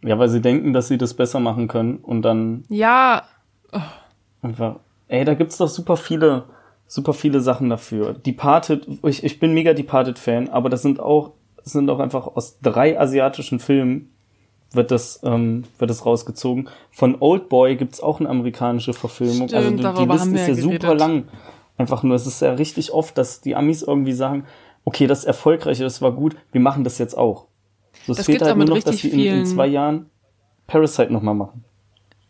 Ja, 0.02 0.18
weil 0.18 0.28
sie 0.28 0.40
denken, 0.40 0.72
dass 0.72 0.88
sie 0.88 0.98
das 0.98 1.14
besser 1.14 1.40
machen 1.40 1.68
können 1.68 1.96
und 1.96 2.22
dann. 2.22 2.64
Ja. 2.68 3.24
Oh. 3.72 3.80
Einfach. 4.42 4.80
Ey, 5.08 5.24
da 5.24 5.34
gibt's 5.34 5.56
doch 5.56 5.68
super 5.68 5.96
viele, 5.96 6.44
super 6.86 7.12
viele 7.12 7.40
Sachen 7.40 7.70
dafür. 7.70 8.12
Departed, 8.14 8.86
ich, 9.04 9.24
ich 9.24 9.38
bin 9.40 9.54
mega 9.54 9.72
Departed-Fan, 9.72 10.48
aber 10.48 10.68
das 10.68 10.82
sind 10.82 11.00
auch, 11.00 11.32
das 11.56 11.72
sind 11.72 11.88
auch 11.88 12.00
einfach 12.00 12.26
aus 12.26 12.58
drei 12.60 12.98
asiatischen 12.98 13.58
Filmen 13.58 14.15
wird 14.72 14.90
das, 14.90 15.20
ähm, 15.24 15.64
wird 15.78 15.90
das 15.90 16.04
rausgezogen. 16.04 16.68
Von 16.90 17.16
Old 17.20 17.48
Boy 17.48 17.76
gibt's 17.76 18.00
auch 18.00 18.20
eine 18.20 18.28
amerikanische 18.28 18.92
Verfilmung. 18.92 19.48
Stimmt, 19.48 19.54
also 19.54 19.70
die, 19.70 20.06
die 20.06 20.12
Liste 20.12 20.30
ist 20.30 20.48
ja 20.48 20.54
geredet. 20.54 20.82
super 20.82 20.94
lang. 20.94 21.28
Einfach 21.78 22.02
nur, 22.02 22.16
es 22.16 22.26
ist 22.26 22.40
ja 22.40 22.52
richtig 22.52 22.92
oft, 22.92 23.18
dass 23.18 23.40
die 23.40 23.54
Amis 23.54 23.82
irgendwie 23.82 24.12
sagen, 24.12 24.44
okay, 24.84 25.06
das 25.06 25.20
ist 25.20 25.24
erfolgreich, 25.26 25.78
das 25.78 26.00
war 26.00 26.12
gut, 26.12 26.36
wir 26.52 26.60
machen 26.60 26.84
das 26.84 26.98
jetzt 26.98 27.16
auch. 27.18 27.46
So, 28.06 28.12
es 28.12 28.18
das 28.18 28.26
fehlt 28.26 28.42
halt 28.42 28.56
nur 28.56 28.66
noch, 28.66 28.82
dass 28.82 29.02
wir 29.02 29.12
in, 29.12 29.20
in, 29.20 29.46
zwei 29.46 29.66
Jahren 29.66 30.10
Parasite 30.66 31.12
nochmal 31.12 31.34
machen. 31.34 31.64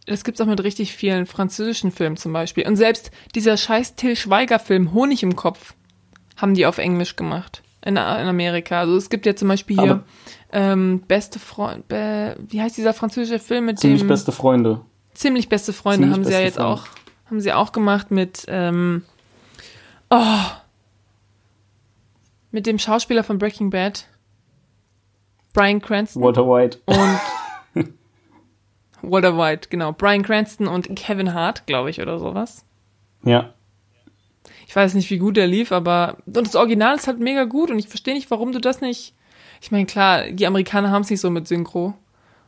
Das 0.07 0.25
gibt's 0.25 0.41
auch 0.41 0.47
mit 0.47 0.63
richtig 0.63 0.93
vielen 0.93 1.27
französischen 1.27 1.91
Filmen 1.91 2.17
zum 2.17 2.33
Beispiel. 2.33 2.67
Und 2.67 2.77
selbst 2.77 3.11
dieser 3.35 3.57
scheiß 3.57 3.97
Till 3.97 4.17
Schweiger-Film 4.17 4.95
Honig 4.95 5.23
im 5.23 5.37
Kopf 5.37 5.75
haben 6.37 6.55
die 6.55 6.67
auf 6.67 6.79
Englisch 6.79 7.17
gemacht. 7.17 7.63
In, 7.87 7.93
in 7.93 7.99
Amerika. 7.99 8.81
Also 8.81 8.97
es 8.97 9.09
gibt 9.09 9.27
ja 9.27 9.37
zum 9.37 9.47
Beispiel 9.47 9.81
hier 9.81 10.05
ähm, 10.53 11.03
Beste 11.07 11.39
Freund, 11.39 11.87
be, 11.87 12.37
wie 12.41 12.61
heißt 12.61 12.77
dieser 12.77 12.93
französische 12.93 13.39
Film 13.39 13.67
mit 13.67 13.79
ziemlich 13.79 14.01
dem? 14.01 14.09
Ziemlich 14.09 14.19
beste 14.19 14.33
Freunde. 14.33 14.81
Ziemlich 15.15 15.49
beste 15.49 15.73
Freunde 15.73 16.03
ziemlich 16.03 16.13
haben 16.15 16.25
sie 16.25 16.33
ja 16.33 16.41
jetzt 16.41 16.57
Freunde. 16.57 16.73
auch, 16.73 16.87
haben 17.27 17.41
sie 17.41 17.53
auch 17.53 17.71
gemacht 17.71 18.11
mit, 18.11 18.45
ähm, 18.49 19.05
oh, 20.11 20.45
mit 22.51 22.67
dem 22.67 22.79
Schauspieler 22.79 23.23
von 23.23 23.39
Breaking 23.39 23.71
Bad. 23.71 24.07
Brian 25.53 25.81
Cranston. 25.81 26.23
Walter 26.23 26.47
White. 26.47 26.81
Und 26.87 27.21
Walter 29.03 29.39
White, 29.39 29.69
genau. 29.71 29.93
Brian 29.93 30.23
Cranston 30.23 30.67
und 30.67 30.95
Kevin 30.97 31.35
Hart, 31.35 31.67
glaube 31.67 31.91
ich, 31.91 32.01
oder 32.03 32.19
sowas. 32.19 32.65
Ja. 33.23 33.55
Ich 34.67 34.75
weiß 34.75 34.95
nicht, 34.95 35.11
wie 35.11 35.19
gut 35.19 35.37
der 35.37 35.47
lief, 35.47 35.73
aber 35.73 36.19
und 36.27 36.47
das 36.47 36.57
Original 36.57 36.97
ist 36.97 37.07
halt 37.07 37.21
mega 37.21 37.45
gut 37.45 37.71
und 37.71 37.79
ich 37.79 37.89
verstehe 37.89 38.15
nicht, 38.15 38.31
warum 38.31 38.53
du 38.53 38.61
das 38.61 38.81
nicht. 38.81 39.15
Ich 39.61 39.71
meine, 39.71 39.87
klar, 39.87 40.31
die 40.31 40.47
Amerikaner 40.47 40.91
haben 40.91 41.03
es 41.03 41.11
nicht 41.11 41.21
so 41.21 41.31
mit 41.31 41.49
Synchro 41.49 41.95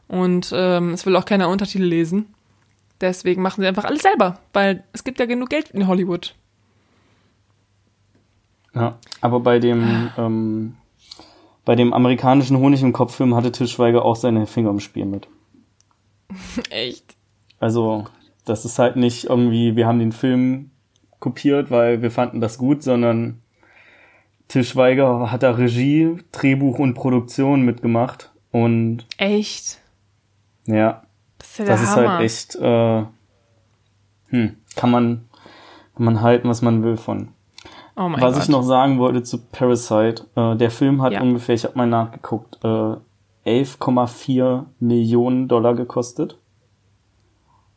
und 0.09 0.53
ähm, 0.55 0.93
es 0.93 1.07
will 1.07 1.17
auch 1.17 1.25
keiner 1.25 1.49
Untertitel 1.49 1.85
lesen. 1.85 2.35
Deswegen 3.01 3.43
machen 3.43 3.61
sie 3.61 3.67
einfach 3.67 3.85
alles 3.85 4.03
selber, 4.03 4.41
weil 4.53 4.85
es 4.93 5.05
gibt 5.05 5.21
ja 5.21 5.27
genug 5.27 5.51
Geld 5.51 5.71
in 5.71 5.87
Hollywood. 5.87 6.35
Ja, 8.75 8.99
aber 9.21 9.41
bei 9.41 9.59
dem 9.59 10.11
ähm, 10.17 10.77
bei 11.69 11.77
dem 11.77 11.93
amerikanischen 11.93 12.57
Honig 12.57 12.83
im 12.83 12.95
Kopf-Film 12.95 13.35
hatte 13.35 13.53
Tischweiger 13.53 14.03
auch 14.03 14.17
seine 14.17 14.47
Finger 14.47 14.71
im 14.71 14.81
Spiel 14.81 15.05
mit. 15.05 15.29
Echt? 16.71 17.15
Also, 17.61 18.07
das 18.47 18.65
ist 18.65 18.79
halt 18.79 18.97
nicht 18.97 19.25
irgendwie, 19.25 19.77
wir 19.77 19.87
haben 19.87 19.99
den 19.99 20.13
Film 20.13 20.71
kopiert, 21.21 21.71
weil 21.71 22.03
wir 22.03 22.11
fanden 22.11 22.41
das 22.41 22.59
gut, 22.59 22.83
sondern 22.83 23.41
Tischweiger 24.49 25.31
hat 25.31 25.43
da 25.43 25.53
Regie, 25.53 26.17
Drehbuch 26.33 26.79
und 26.79 26.95
Produktion 26.95 27.63
mitgemacht 27.63 28.33
und 28.51 29.07
echt 29.19 29.81
ja, 30.67 31.03
das 31.39 31.49
ist, 31.49 31.59
ja 31.59 31.65
das 31.67 31.83
ist 31.83 31.97
halt 31.97 32.21
echt 32.21 32.57
äh, 32.57 33.05
hm, 34.29 34.57
kann 34.77 34.91
man 34.91 35.29
kann 35.95 36.05
man 36.05 36.21
halten, 36.23 36.49
was 36.49 36.63
man 36.63 36.83
will 36.83 36.97
von. 36.97 37.29
Oh 37.97 38.13
was 38.13 38.35
Gott. 38.35 38.43
ich 38.45 38.49
noch 38.49 38.63
sagen 38.63 39.01
wollte 39.01 39.25
zu 39.25 39.39
Parasite, 39.39 40.27
äh, 40.37 40.55
der 40.55 40.71
Film 40.71 41.03
hat 41.03 41.13
ja. 41.13 41.21
ungefähr, 41.21 41.57
ich 41.57 41.65
habe 41.65 41.77
mal 41.77 41.89
nachgeguckt, 41.89 42.59
äh, 42.63 42.95
11,4 43.45 44.67
Millionen 44.79 45.49
Dollar 45.49 45.75
gekostet, 45.75 46.39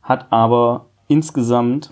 hat 0.04 0.32
aber 0.32 0.86
insgesamt 1.08 1.90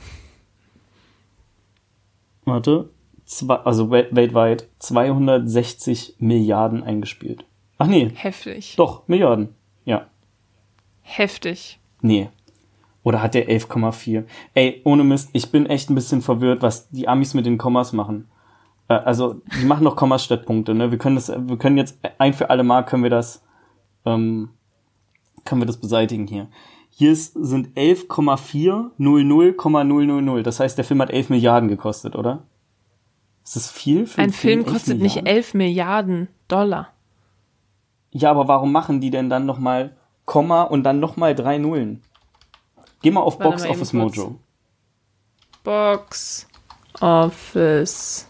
warte, 2.49 2.89
zwei, 3.25 3.55
also 3.55 3.91
weltweit 3.91 4.67
260 4.79 6.15
Milliarden 6.19 6.83
eingespielt. 6.83 7.45
Ach 7.77 7.87
nee. 7.87 8.11
Heftig. 8.13 8.75
Doch, 8.75 9.07
Milliarden. 9.07 9.55
Ja. 9.85 10.07
Heftig. 11.01 11.79
Nee. 12.01 12.29
Oder 13.03 13.21
hat 13.21 13.33
der 13.33 13.49
11,4? 13.49 14.25
Ey, 14.53 14.81
ohne 14.83 15.03
Mist, 15.03 15.29
ich 15.33 15.51
bin 15.51 15.65
echt 15.65 15.89
ein 15.89 15.95
bisschen 15.95 16.21
verwirrt, 16.21 16.61
was 16.61 16.89
die 16.89 17.07
Amis 17.07 17.33
mit 17.33 17.45
den 17.45 17.57
Kommas 17.57 17.93
machen. 17.93 18.29
Äh, 18.89 18.95
also, 18.95 19.41
die 19.59 19.65
machen 19.65 19.85
doch 19.85 19.95
Kommas 19.95 20.23
statt 20.23 20.45
Punkte, 20.45 20.75
ne? 20.75 20.91
Wir 20.91 20.97
können 20.97 21.15
das, 21.15 21.29
wir 21.29 21.57
können 21.57 21.77
jetzt 21.77 21.97
ein 22.17 22.33
für 22.33 22.49
alle 22.49 22.63
Mal 22.63 22.83
können 22.83 23.03
wir 23.03 23.09
das, 23.09 23.43
ähm, 24.05 24.49
können 25.45 25.61
wir 25.61 25.65
das 25.65 25.77
beseitigen 25.77 26.27
hier. 26.27 26.49
Hier 26.99 27.11
ist, 27.13 27.33
sind 27.33 27.77
11,400,000. 27.77 30.43
Das 30.43 30.59
heißt, 30.59 30.77
der 30.77 30.83
Film 30.83 31.01
hat 31.01 31.11
11 31.11 31.29
Milliarden 31.29 31.69
gekostet, 31.69 32.13
oder? 32.13 32.43
Ist 33.45 33.55
das 33.55 33.71
viel 33.71 34.05
für 34.05 34.21
Ein 34.21 34.33
Film? 34.33 34.65
Film 34.65 34.73
kostet 34.73 34.99
Milliarden? 34.99 35.23
nicht 35.23 35.33
11 35.33 35.53
Milliarden 35.53 36.27
Dollar. 36.49 36.89
Ja, 38.11 38.31
aber 38.31 38.49
warum 38.49 38.73
machen 38.73 38.99
die 38.99 39.11
denn 39.11 39.29
dann 39.29 39.45
nochmal 39.45 39.95
Komma 40.25 40.63
und 40.63 40.83
dann 40.83 40.99
nochmal 40.99 41.35
drei 41.35 41.57
Nullen? 41.57 42.01
Geh 43.01 43.11
mal 43.11 43.21
auf 43.21 43.39
Warte 43.39 43.51
Box 43.51 43.63
mal 43.63 43.69
Office 43.69 43.93
Mojo. 43.93 44.35
Box 45.63 46.49
Office 46.99 48.27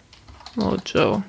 Mojo. 0.56 1.24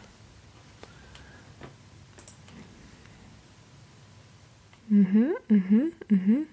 Mhm, 4.90 5.30
mhm, 5.48 5.92
mhm. 6.10 6.46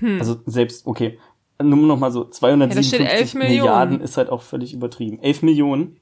Hm. 0.00 0.18
Also 0.18 0.36
selbst, 0.46 0.86
okay, 0.86 1.18
nur 1.62 1.86
noch 1.86 1.98
mal 1.98 2.10
so, 2.10 2.24
257 2.24 3.32
ja, 3.32 3.38
Milliarden 3.38 4.00
ist 4.00 4.16
halt 4.16 4.30
auch 4.30 4.42
völlig 4.42 4.72
übertrieben. 4.72 5.18
11 5.20 5.42
Millionen, 5.42 6.00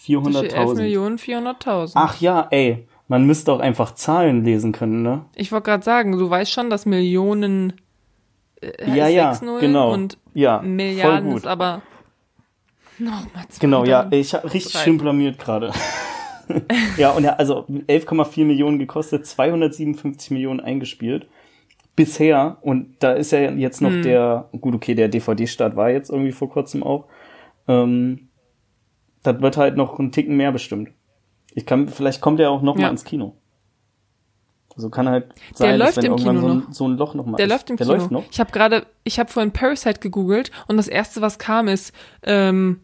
400.000. 0.00 0.52
11 0.52 0.74
Millionen, 0.74 1.18
400.000. 1.18 1.92
Ach 1.94 2.20
ja, 2.20 2.46
ey, 2.50 2.86
man 3.08 3.26
müsste 3.26 3.52
auch 3.52 3.60
einfach 3.60 3.94
Zahlen 3.94 4.44
lesen 4.44 4.72
können, 4.72 5.02
ne? 5.02 5.24
Ich 5.34 5.52
wollte 5.52 5.64
gerade 5.64 5.84
sagen, 5.84 6.12
du 6.12 6.28
weißt 6.28 6.50
schon, 6.50 6.70
dass 6.70 6.86
Millionen 6.86 7.74
äh, 8.60 8.96
ja, 8.96 9.08
ja, 9.08 9.38
genau. 9.60 9.92
und 9.92 10.18
ja, 10.34 10.60
Milliarden 10.62 11.32
ist 11.36 11.46
aber 11.46 11.82
nochmal 12.98 13.44
Genau, 13.58 13.84
ja, 13.84 14.08
ich 14.10 14.34
habe 14.34 14.52
richtig 14.52 14.72
drei. 14.72 14.84
schön 14.84 14.98
blamiert 14.98 15.38
gerade. 15.38 15.72
ja, 16.96 17.10
und 17.10 17.24
ja, 17.24 17.34
also 17.34 17.66
11,4 17.68 18.44
Millionen 18.44 18.78
gekostet, 18.78 19.26
257 19.26 20.30
Millionen 20.30 20.60
eingespielt 20.60 21.28
bisher, 21.96 22.58
und 22.60 22.96
da 23.00 23.12
ist 23.12 23.32
ja 23.32 23.50
jetzt 23.50 23.80
noch 23.80 23.90
hm. 23.90 24.02
der, 24.02 24.48
gut, 24.60 24.74
okay, 24.74 24.94
der 24.94 25.08
DVD-Start 25.08 25.74
war 25.74 25.90
jetzt 25.90 26.10
irgendwie 26.10 26.32
vor 26.32 26.50
kurzem 26.50 26.82
auch, 26.82 27.06
ähm, 27.66 28.28
das 29.22 29.40
wird 29.40 29.56
halt 29.56 29.76
noch 29.76 29.98
einen 29.98 30.12
Ticken 30.12 30.36
mehr 30.36 30.52
bestimmt. 30.52 30.90
Ich 31.54 31.66
kann, 31.66 31.88
vielleicht 31.88 32.20
kommt 32.20 32.38
er 32.38 32.50
auch 32.50 32.62
noch 32.62 32.76
ja. 32.76 32.82
mal 32.82 32.90
ins 32.90 33.04
Kino. 33.04 33.34
Also 34.76 34.90
kann 34.90 35.08
halt 35.08 35.32
sein, 35.54 35.70
der 35.70 35.78
läuft 35.78 35.96
dass 35.96 36.04
wenn 36.04 36.12
im 36.12 36.18
irgendwann 36.18 36.36
Kino 36.36 36.48
so, 36.48 36.52
ein, 36.52 36.58
noch. 36.58 36.72
so 36.72 36.88
ein 36.88 36.96
Loch 36.98 37.14
noch 37.14 37.26
mal 37.26 37.36
Der 37.38 37.46
ist. 37.46 37.52
läuft 37.52 37.70
im 37.70 37.76
der 37.76 37.86
Kino. 37.86 37.98
Läuft 37.98 38.10
noch? 38.10 38.24
Ich 38.30 38.38
habe 38.38 38.52
gerade, 38.52 38.86
ich 39.04 39.18
habe 39.18 39.30
vorhin 39.30 39.52
Parasite 39.52 40.00
gegoogelt 40.00 40.50
und 40.68 40.76
das 40.76 40.86
erste, 40.86 41.22
was 41.22 41.38
kam, 41.38 41.66
ist, 41.66 41.94
ähm, 42.22 42.80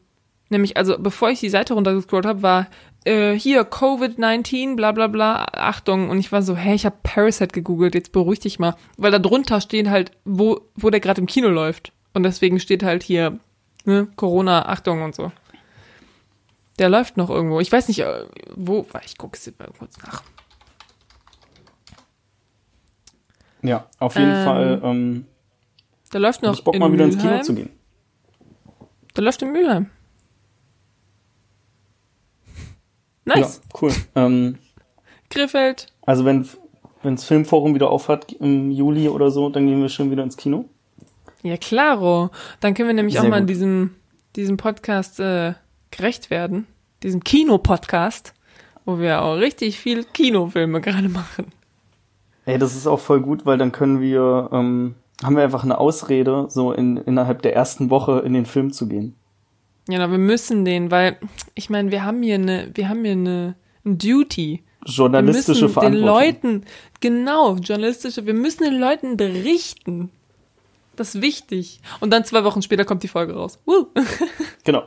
nämlich, 0.48 0.78
also 0.78 0.96
bevor 0.98 1.28
ich 1.28 1.40
die 1.40 1.50
Seite 1.50 1.74
runtergescrollt 1.74 2.24
habe, 2.24 2.42
war 2.42 2.66
äh, 3.04 3.32
hier 3.32 3.62
Covid-19, 3.62 4.76
bla 4.76 4.92
bla 4.92 5.06
bla, 5.06 5.46
Achtung. 5.52 6.10
Und 6.10 6.18
ich 6.18 6.32
war 6.32 6.42
so, 6.42 6.56
hä, 6.56 6.74
ich 6.74 6.86
habe 6.86 6.96
Parasite 7.02 7.52
gegoogelt, 7.52 7.94
jetzt 7.94 8.12
beruhig 8.12 8.40
dich 8.40 8.58
mal. 8.58 8.76
Weil 8.96 9.10
da 9.10 9.18
drunter 9.18 9.60
stehen 9.60 9.90
halt, 9.90 10.12
wo, 10.24 10.60
wo 10.74 10.90
der 10.90 11.00
gerade 11.00 11.20
im 11.20 11.26
Kino 11.26 11.48
läuft. 11.48 11.92
Und 12.14 12.22
deswegen 12.22 12.60
steht 12.60 12.82
halt 12.82 13.02
hier, 13.02 13.38
ne, 13.84 14.08
Corona, 14.16 14.66
Achtung 14.66 15.02
und 15.02 15.14
so. 15.14 15.32
Der 16.78 16.88
läuft 16.88 17.16
noch 17.16 17.30
irgendwo. 17.30 17.60
Ich 17.60 17.70
weiß 17.70 17.88
nicht, 17.88 18.00
äh, 18.00 18.24
wo, 18.54 18.86
ich 19.04 19.18
gucke 19.18 19.36
es 19.36 19.52
mal 19.58 19.68
kurz 19.78 19.98
nach. 19.98 20.22
Ja, 23.62 23.86
auf 23.98 24.16
jeden 24.16 24.34
ähm, 24.34 24.44
Fall. 24.44 24.80
Ähm, 24.82 25.26
der 26.12 26.20
läuft 26.20 26.42
noch. 26.42 26.54
Ich 26.54 26.64
Bock 26.64 26.78
mal 26.78 26.92
wieder 26.92 27.06
Mülheim. 27.06 27.12
ins 27.12 27.22
Kino 27.22 27.42
zu 27.42 27.54
gehen. 27.54 27.70
Der 29.16 29.24
läuft 29.24 29.42
in 29.42 29.52
Mülheim. 29.52 29.90
Nice. 33.24 33.60
Ja, 33.62 33.78
cool. 33.80 33.92
Ähm, 34.14 34.58
Krefeld. 35.30 35.86
also 36.04 36.24
wenn 36.24 36.46
wenns 37.02 37.24
Filmforum 37.24 37.74
wieder 37.74 37.90
aufhat 37.90 38.32
im 38.32 38.70
Juli 38.70 39.08
oder 39.08 39.30
so, 39.30 39.48
dann 39.48 39.66
gehen 39.66 39.80
wir 39.80 39.88
schon 39.88 40.10
wieder 40.10 40.22
ins 40.22 40.36
Kino. 40.36 40.66
Ja, 41.42 41.56
klaro. 41.56 42.30
Dann 42.60 42.74
können 42.74 42.88
wir 42.88 42.94
nämlich 42.94 43.14
Sehr 43.14 43.24
auch 43.24 43.28
mal 43.28 43.40
gut. 43.40 43.50
diesem, 43.50 43.90
diesem 44.36 44.56
Podcast 44.56 45.18
äh, 45.18 45.54
gerecht 45.90 46.30
werden. 46.30 46.66
Diesem 47.02 47.24
Kinopodcast, 47.24 48.34
wo 48.84 48.98
wir 49.00 49.22
auch 49.22 49.36
richtig 49.36 49.80
viel 49.80 50.04
Kinofilme 50.04 50.80
gerade 50.80 51.08
machen. 51.08 51.46
Ey, 52.44 52.58
das 52.58 52.76
ist 52.76 52.86
auch 52.86 53.00
voll 53.00 53.20
gut, 53.20 53.46
weil 53.46 53.58
dann 53.58 53.72
können 53.72 54.00
wir, 54.00 54.48
ähm, 54.52 54.94
haben 55.22 55.36
wir 55.36 55.42
einfach 55.42 55.64
eine 55.64 55.78
Ausrede, 55.78 56.46
so 56.48 56.72
in, 56.72 56.96
innerhalb 56.96 57.42
der 57.42 57.54
ersten 57.54 57.90
Woche 57.90 58.20
in 58.20 58.34
den 58.34 58.46
Film 58.46 58.72
zu 58.72 58.86
gehen. 58.88 59.14
Ja, 59.88 59.98
na, 59.98 60.10
wir 60.10 60.18
müssen 60.18 60.64
den, 60.64 60.90
weil 60.90 61.16
ich 61.54 61.70
meine, 61.70 61.90
wir 61.90 62.04
haben 62.04 62.22
hier 62.22 62.36
eine, 62.36 62.70
wir 62.74 62.88
haben 62.88 63.04
hier 63.04 63.12
eine, 63.12 63.54
ein 63.84 63.98
Duty. 63.98 64.62
Wir 64.84 64.92
Journalistische 64.92 65.66
müssen 65.66 65.80
den. 65.80 65.94
Leuten, 65.94 66.64
genau, 67.00 67.56
journalistische, 67.56 68.26
wir 68.26 68.34
müssen 68.34 68.64
den 68.64 68.78
Leuten 68.78 69.16
berichten. 69.16 70.10
Das 70.96 71.14
ist 71.14 71.22
wichtig. 71.22 71.80
Und 72.00 72.12
dann 72.12 72.24
zwei 72.24 72.44
Wochen 72.44 72.62
später 72.62 72.84
kommt 72.84 73.02
die 73.02 73.08
Folge 73.08 73.34
raus. 73.34 73.58
Woo. 73.64 73.86
Genau. 74.64 74.84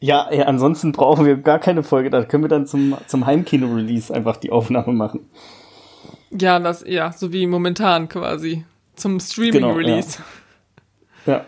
Ja, 0.00 0.26
ey, 0.30 0.42
ansonsten 0.42 0.90
brauchen 0.90 1.26
wir 1.26 1.36
gar 1.36 1.60
keine 1.60 1.82
Folge. 1.82 2.10
Da 2.10 2.24
können 2.24 2.42
wir 2.42 2.48
dann 2.48 2.66
zum, 2.66 2.96
zum 3.06 3.24
Heimkino-Release 3.26 4.12
einfach 4.12 4.36
die 4.36 4.50
Aufnahme 4.50 4.92
machen. 4.92 5.28
Ja, 6.30 6.58
das, 6.58 6.82
ja, 6.86 7.12
so 7.12 7.32
wie 7.32 7.46
momentan 7.46 8.08
quasi. 8.08 8.64
Zum 8.96 9.20
Streaming-Release. 9.20 10.18
Ja. 11.26 11.34
Aber 11.34 11.46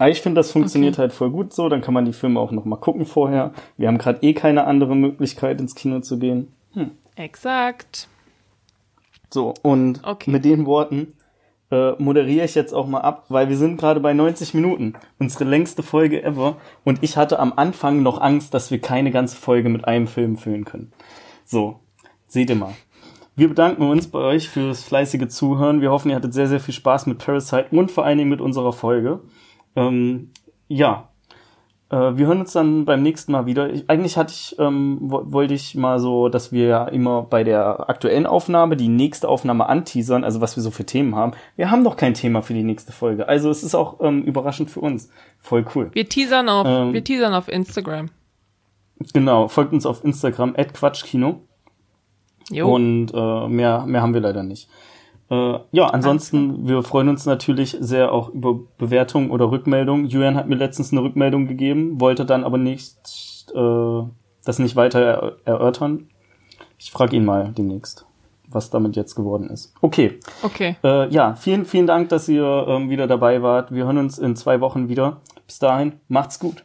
ich 0.00 0.20
finde, 0.20 0.38
das 0.40 0.50
funktioniert 0.52 0.98
halt 0.98 1.12
voll 1.12 1.30
gut 1.30 1.52
so. 1.52 1.68
Dann 1.68 1.80
kann 1.80 1.94
man 1.94 2.04
die 2.04 2.12
Filme 2.12 2.38
auch 2.40 2.50
noch 2.50 2.64
mal 2.64 2.76
gucken 2.76 3.06
vorher. 3.06 3.52
Wir 3.76 3.88
haben 3.88 3.98
gerade 3.98 4.22
eh 4.22 4.34
keine 4.34 4.64
andere 4.64 4.94
Möglichkeit, 4.96 5.60
ins 5.60 5.74
Kino 5.74 6.00
zu 6.00 6.18
gehen. 6.18 6.52
Exakt. 7.16 8.08
So, 9.32 9.54
und 9.62 10.00
Okay. 10.04 10.30
mit 10.30 10.44
den 10.44 10.66
Worten 10.66 11.14
äh, 11.70 11.92
moderiere 11.98 12.44
ich 12.44 12.54
jetzt 12.54 12.72
auch 12.72 12.86
mal 12.86 13.00
ab, 13.00 13.24
weil 13.28 13.48
wir 13.48 13.56
sind 13.56 13.76
gerade 13.78 14.00
bei 14.00 14.12
90 14.12 14.54
Minuten. 14.54 14.94
Unsere 15.18 15.44
längste 15.44 15.82
Folge 15.82 16.22
ever. 16.22 16.56
Und 16.84 17.02
ich 17.02 17.16
hatte 17.16 17.38
am 17.40 17.52
Anfang 17.56 18.02
noch 18.02 18.20
Angst, 18.20 18.54
dass 18.54 18.70
wir 18.70 18.80
keine 18.80 19.10
ganze 19.10 19.36
Folge 19.36 19.68
mit 19.68 19.84
einem 19.86 20.06
Film 20.06 20.36
füllen 20.36 20.64
können. 20.64 20.92
So, 21.44 21.80
seht 22.28 22.50
ihr 22.50 22.56
mal. 22.56 22.74
Wir 23.34 23.48
bedanken 23.48 23.82
uns 23.82 24.06
bei 24.06 24.18
euch 24.20 24.48
fürs 24.48 24.82
fleißige 24.84 25.28
Zuhören. 25.28 25.80
Wir 25.80 25.90
hoffen, 25.90 26.10
ihr 26.10 26.16
hattet 26.16 26.32
sehr, 26.34 26.46
sehr 26.46 26.60
viel 26.60 26.72
Spaß 26.74 27.06
mit 27.06 27.18
Parasite 27.18 27.66
und 27.70 27.90
vor 27.90 28.04
allen 28.04 28.18
Dingen 28.18 28.30
mit 28.30 28.40
unserer 28.40 28.72
Folge. 28.72 29.20
Ähm, 29.76 30.30
ja, 30.68 31.08
äh, 31.90 32.16
wir 32.16 32.26
hören 32.26 32.40
uns 32.40 32.52
dann 32.52 32.84
beim 32.84 33.02
nächsten 33.02 33.32
Mal 33.32 33.46
wieder. 33.46 33.72
Ich, 33.72 33.88
eigentlich 33.88 34.16
hatte 34.16 34.32
ich, 34.32 34.56
ähm, 34.58 34.98
wo, 35.02 35.22
wollte 35.26 35.54
ich 35.54 35.74
mal 35.74 36.00
so, 36.00 36.28
dass 36.28 36.50
wir 36.50 36.66
ja 36.66 36.84
immer 36.86 37.22
bei 37.22 37.44
der 37.44 37.88
aktuellen 37.88 38.26
Aufnahme 38.26 38.76
die 38.76 38.88
nächste 38.88 39.28
Aufnahme 39.28 39.68
anteasern, 39.68 40.24
also 40.24 40.40
was 40.40 40.56
wir 40.56 40.62
so 40.62 40.70
für 40.70 40.84
Themen 40.84 41.14
haben. 41.14 41.32
Wir 41.54 41.70
haben 41.70 41.82
noch 41.82 41.96
kein 41.96 42.14
Thema 42.14 42.42
für 42.42 42.54
die 42.54 42.64
nächste 42.64 42.92
Folge. 42.92 43.28
Also 43.28 43.50
es 43.50 43.62
ist 43.62 43.74
auch 43.74 44.00
ähm, 44.00 44.22
überraschend 44.22 44.70
für 44.70 44.80
uns. 44.80 45.10
Voll 45.38 45.64
cool. 45.74 45.90
Wir 45.92 46.08
teasern 46.08 46.48
auf, 46.48 46.66
Ähm. 46.66 46.92
wir 46.92 47.04
teasern 47.04 47.34
auf 47.34 47.48
Instagram. 47.48 48.10
Genau, 49.12 49.46
folgt 49.48 49.72
uns 49.72 49.86
auf 49.86 50.04
Instagram, 50.04 50.54
Quatschkino. 50.54 51.42
Jo. 52.50 52.74
Und 52.74 53.12
äh, 53.12 53.48
mehr, 53.48 53.84
mehr 53.86 54.02
haben 54.02 54.14
wir 54.14 54.20
leider 54.20 54.42
nicht. 54.42 54.68
Äh, 55.30 55.58
ja, 55.72 55.86
ansonsten, 55.86 56.68
wir 56.68 56.82
freuen 56.82 57.08
uns 57.08 57.26
natürlich 57.26 57.76
sehr 57.80 58.12
auch 58.12 58.28
über 58.28 58.60
Bewertungen 58.78 59.30
oder 59.30 59.50
Rückmeldungen. 59.50 60.06
Julian 60.06 60.36
hat 60.36 60.48
mir 60.48 60.54
letztens 60.56 60.92
eine 60.92 61.02
Rückmeldung 61.02 61.48
gegeben, 61.48 62.00
wollte 62.00 62.24
dann 62.24 62.44
aber 62.44 62.58
nicht 62.58 62.96
äh, 63.54 64.02
das 64.46 64.58
nicht 64.58 64.76
weiter 64.76 65.00
er 65.00 65.36
erörtern. 65.44 66.08
Ich 66.78 66.90
frage 66.90 67.16
ihn 67.16 67.24
mal 67.24 67.52
demnächst, 67.56 68.06
was 68.48 68.70
damit 68.70 68.96
jetzt 68.96 69.14
geworden 69.14 69.50
ist. 69.50 69.74
Okay, 69.80 70.18
okay. 70.42 70.76
äh, 70.82 71.08
ja, 71.10 71.34
vielen, 71.34 71.66
vielen 71.66 71.86
Dank, 71.86 72.08
dass 72.08 72.28
ihr 72.28 72.66
ähm, 72.68 72.88
wieder 72.88 73.06
dabei 73.06 73.42
wart. 73.42 73.72
Wir 73.72 73.84
hören 73.84 73.98
uns 73.98 74.18
in 74.18 74.36
zwei 74.36 74.60
Wochen 74.60 74.88
wieder. 74.88 75.20
Bis 75.46 75.58
dahin, 75.58 76.00
macht's 76.08 76.38
gut. 76.38 76.64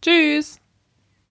Tschüss. 0.00 0.60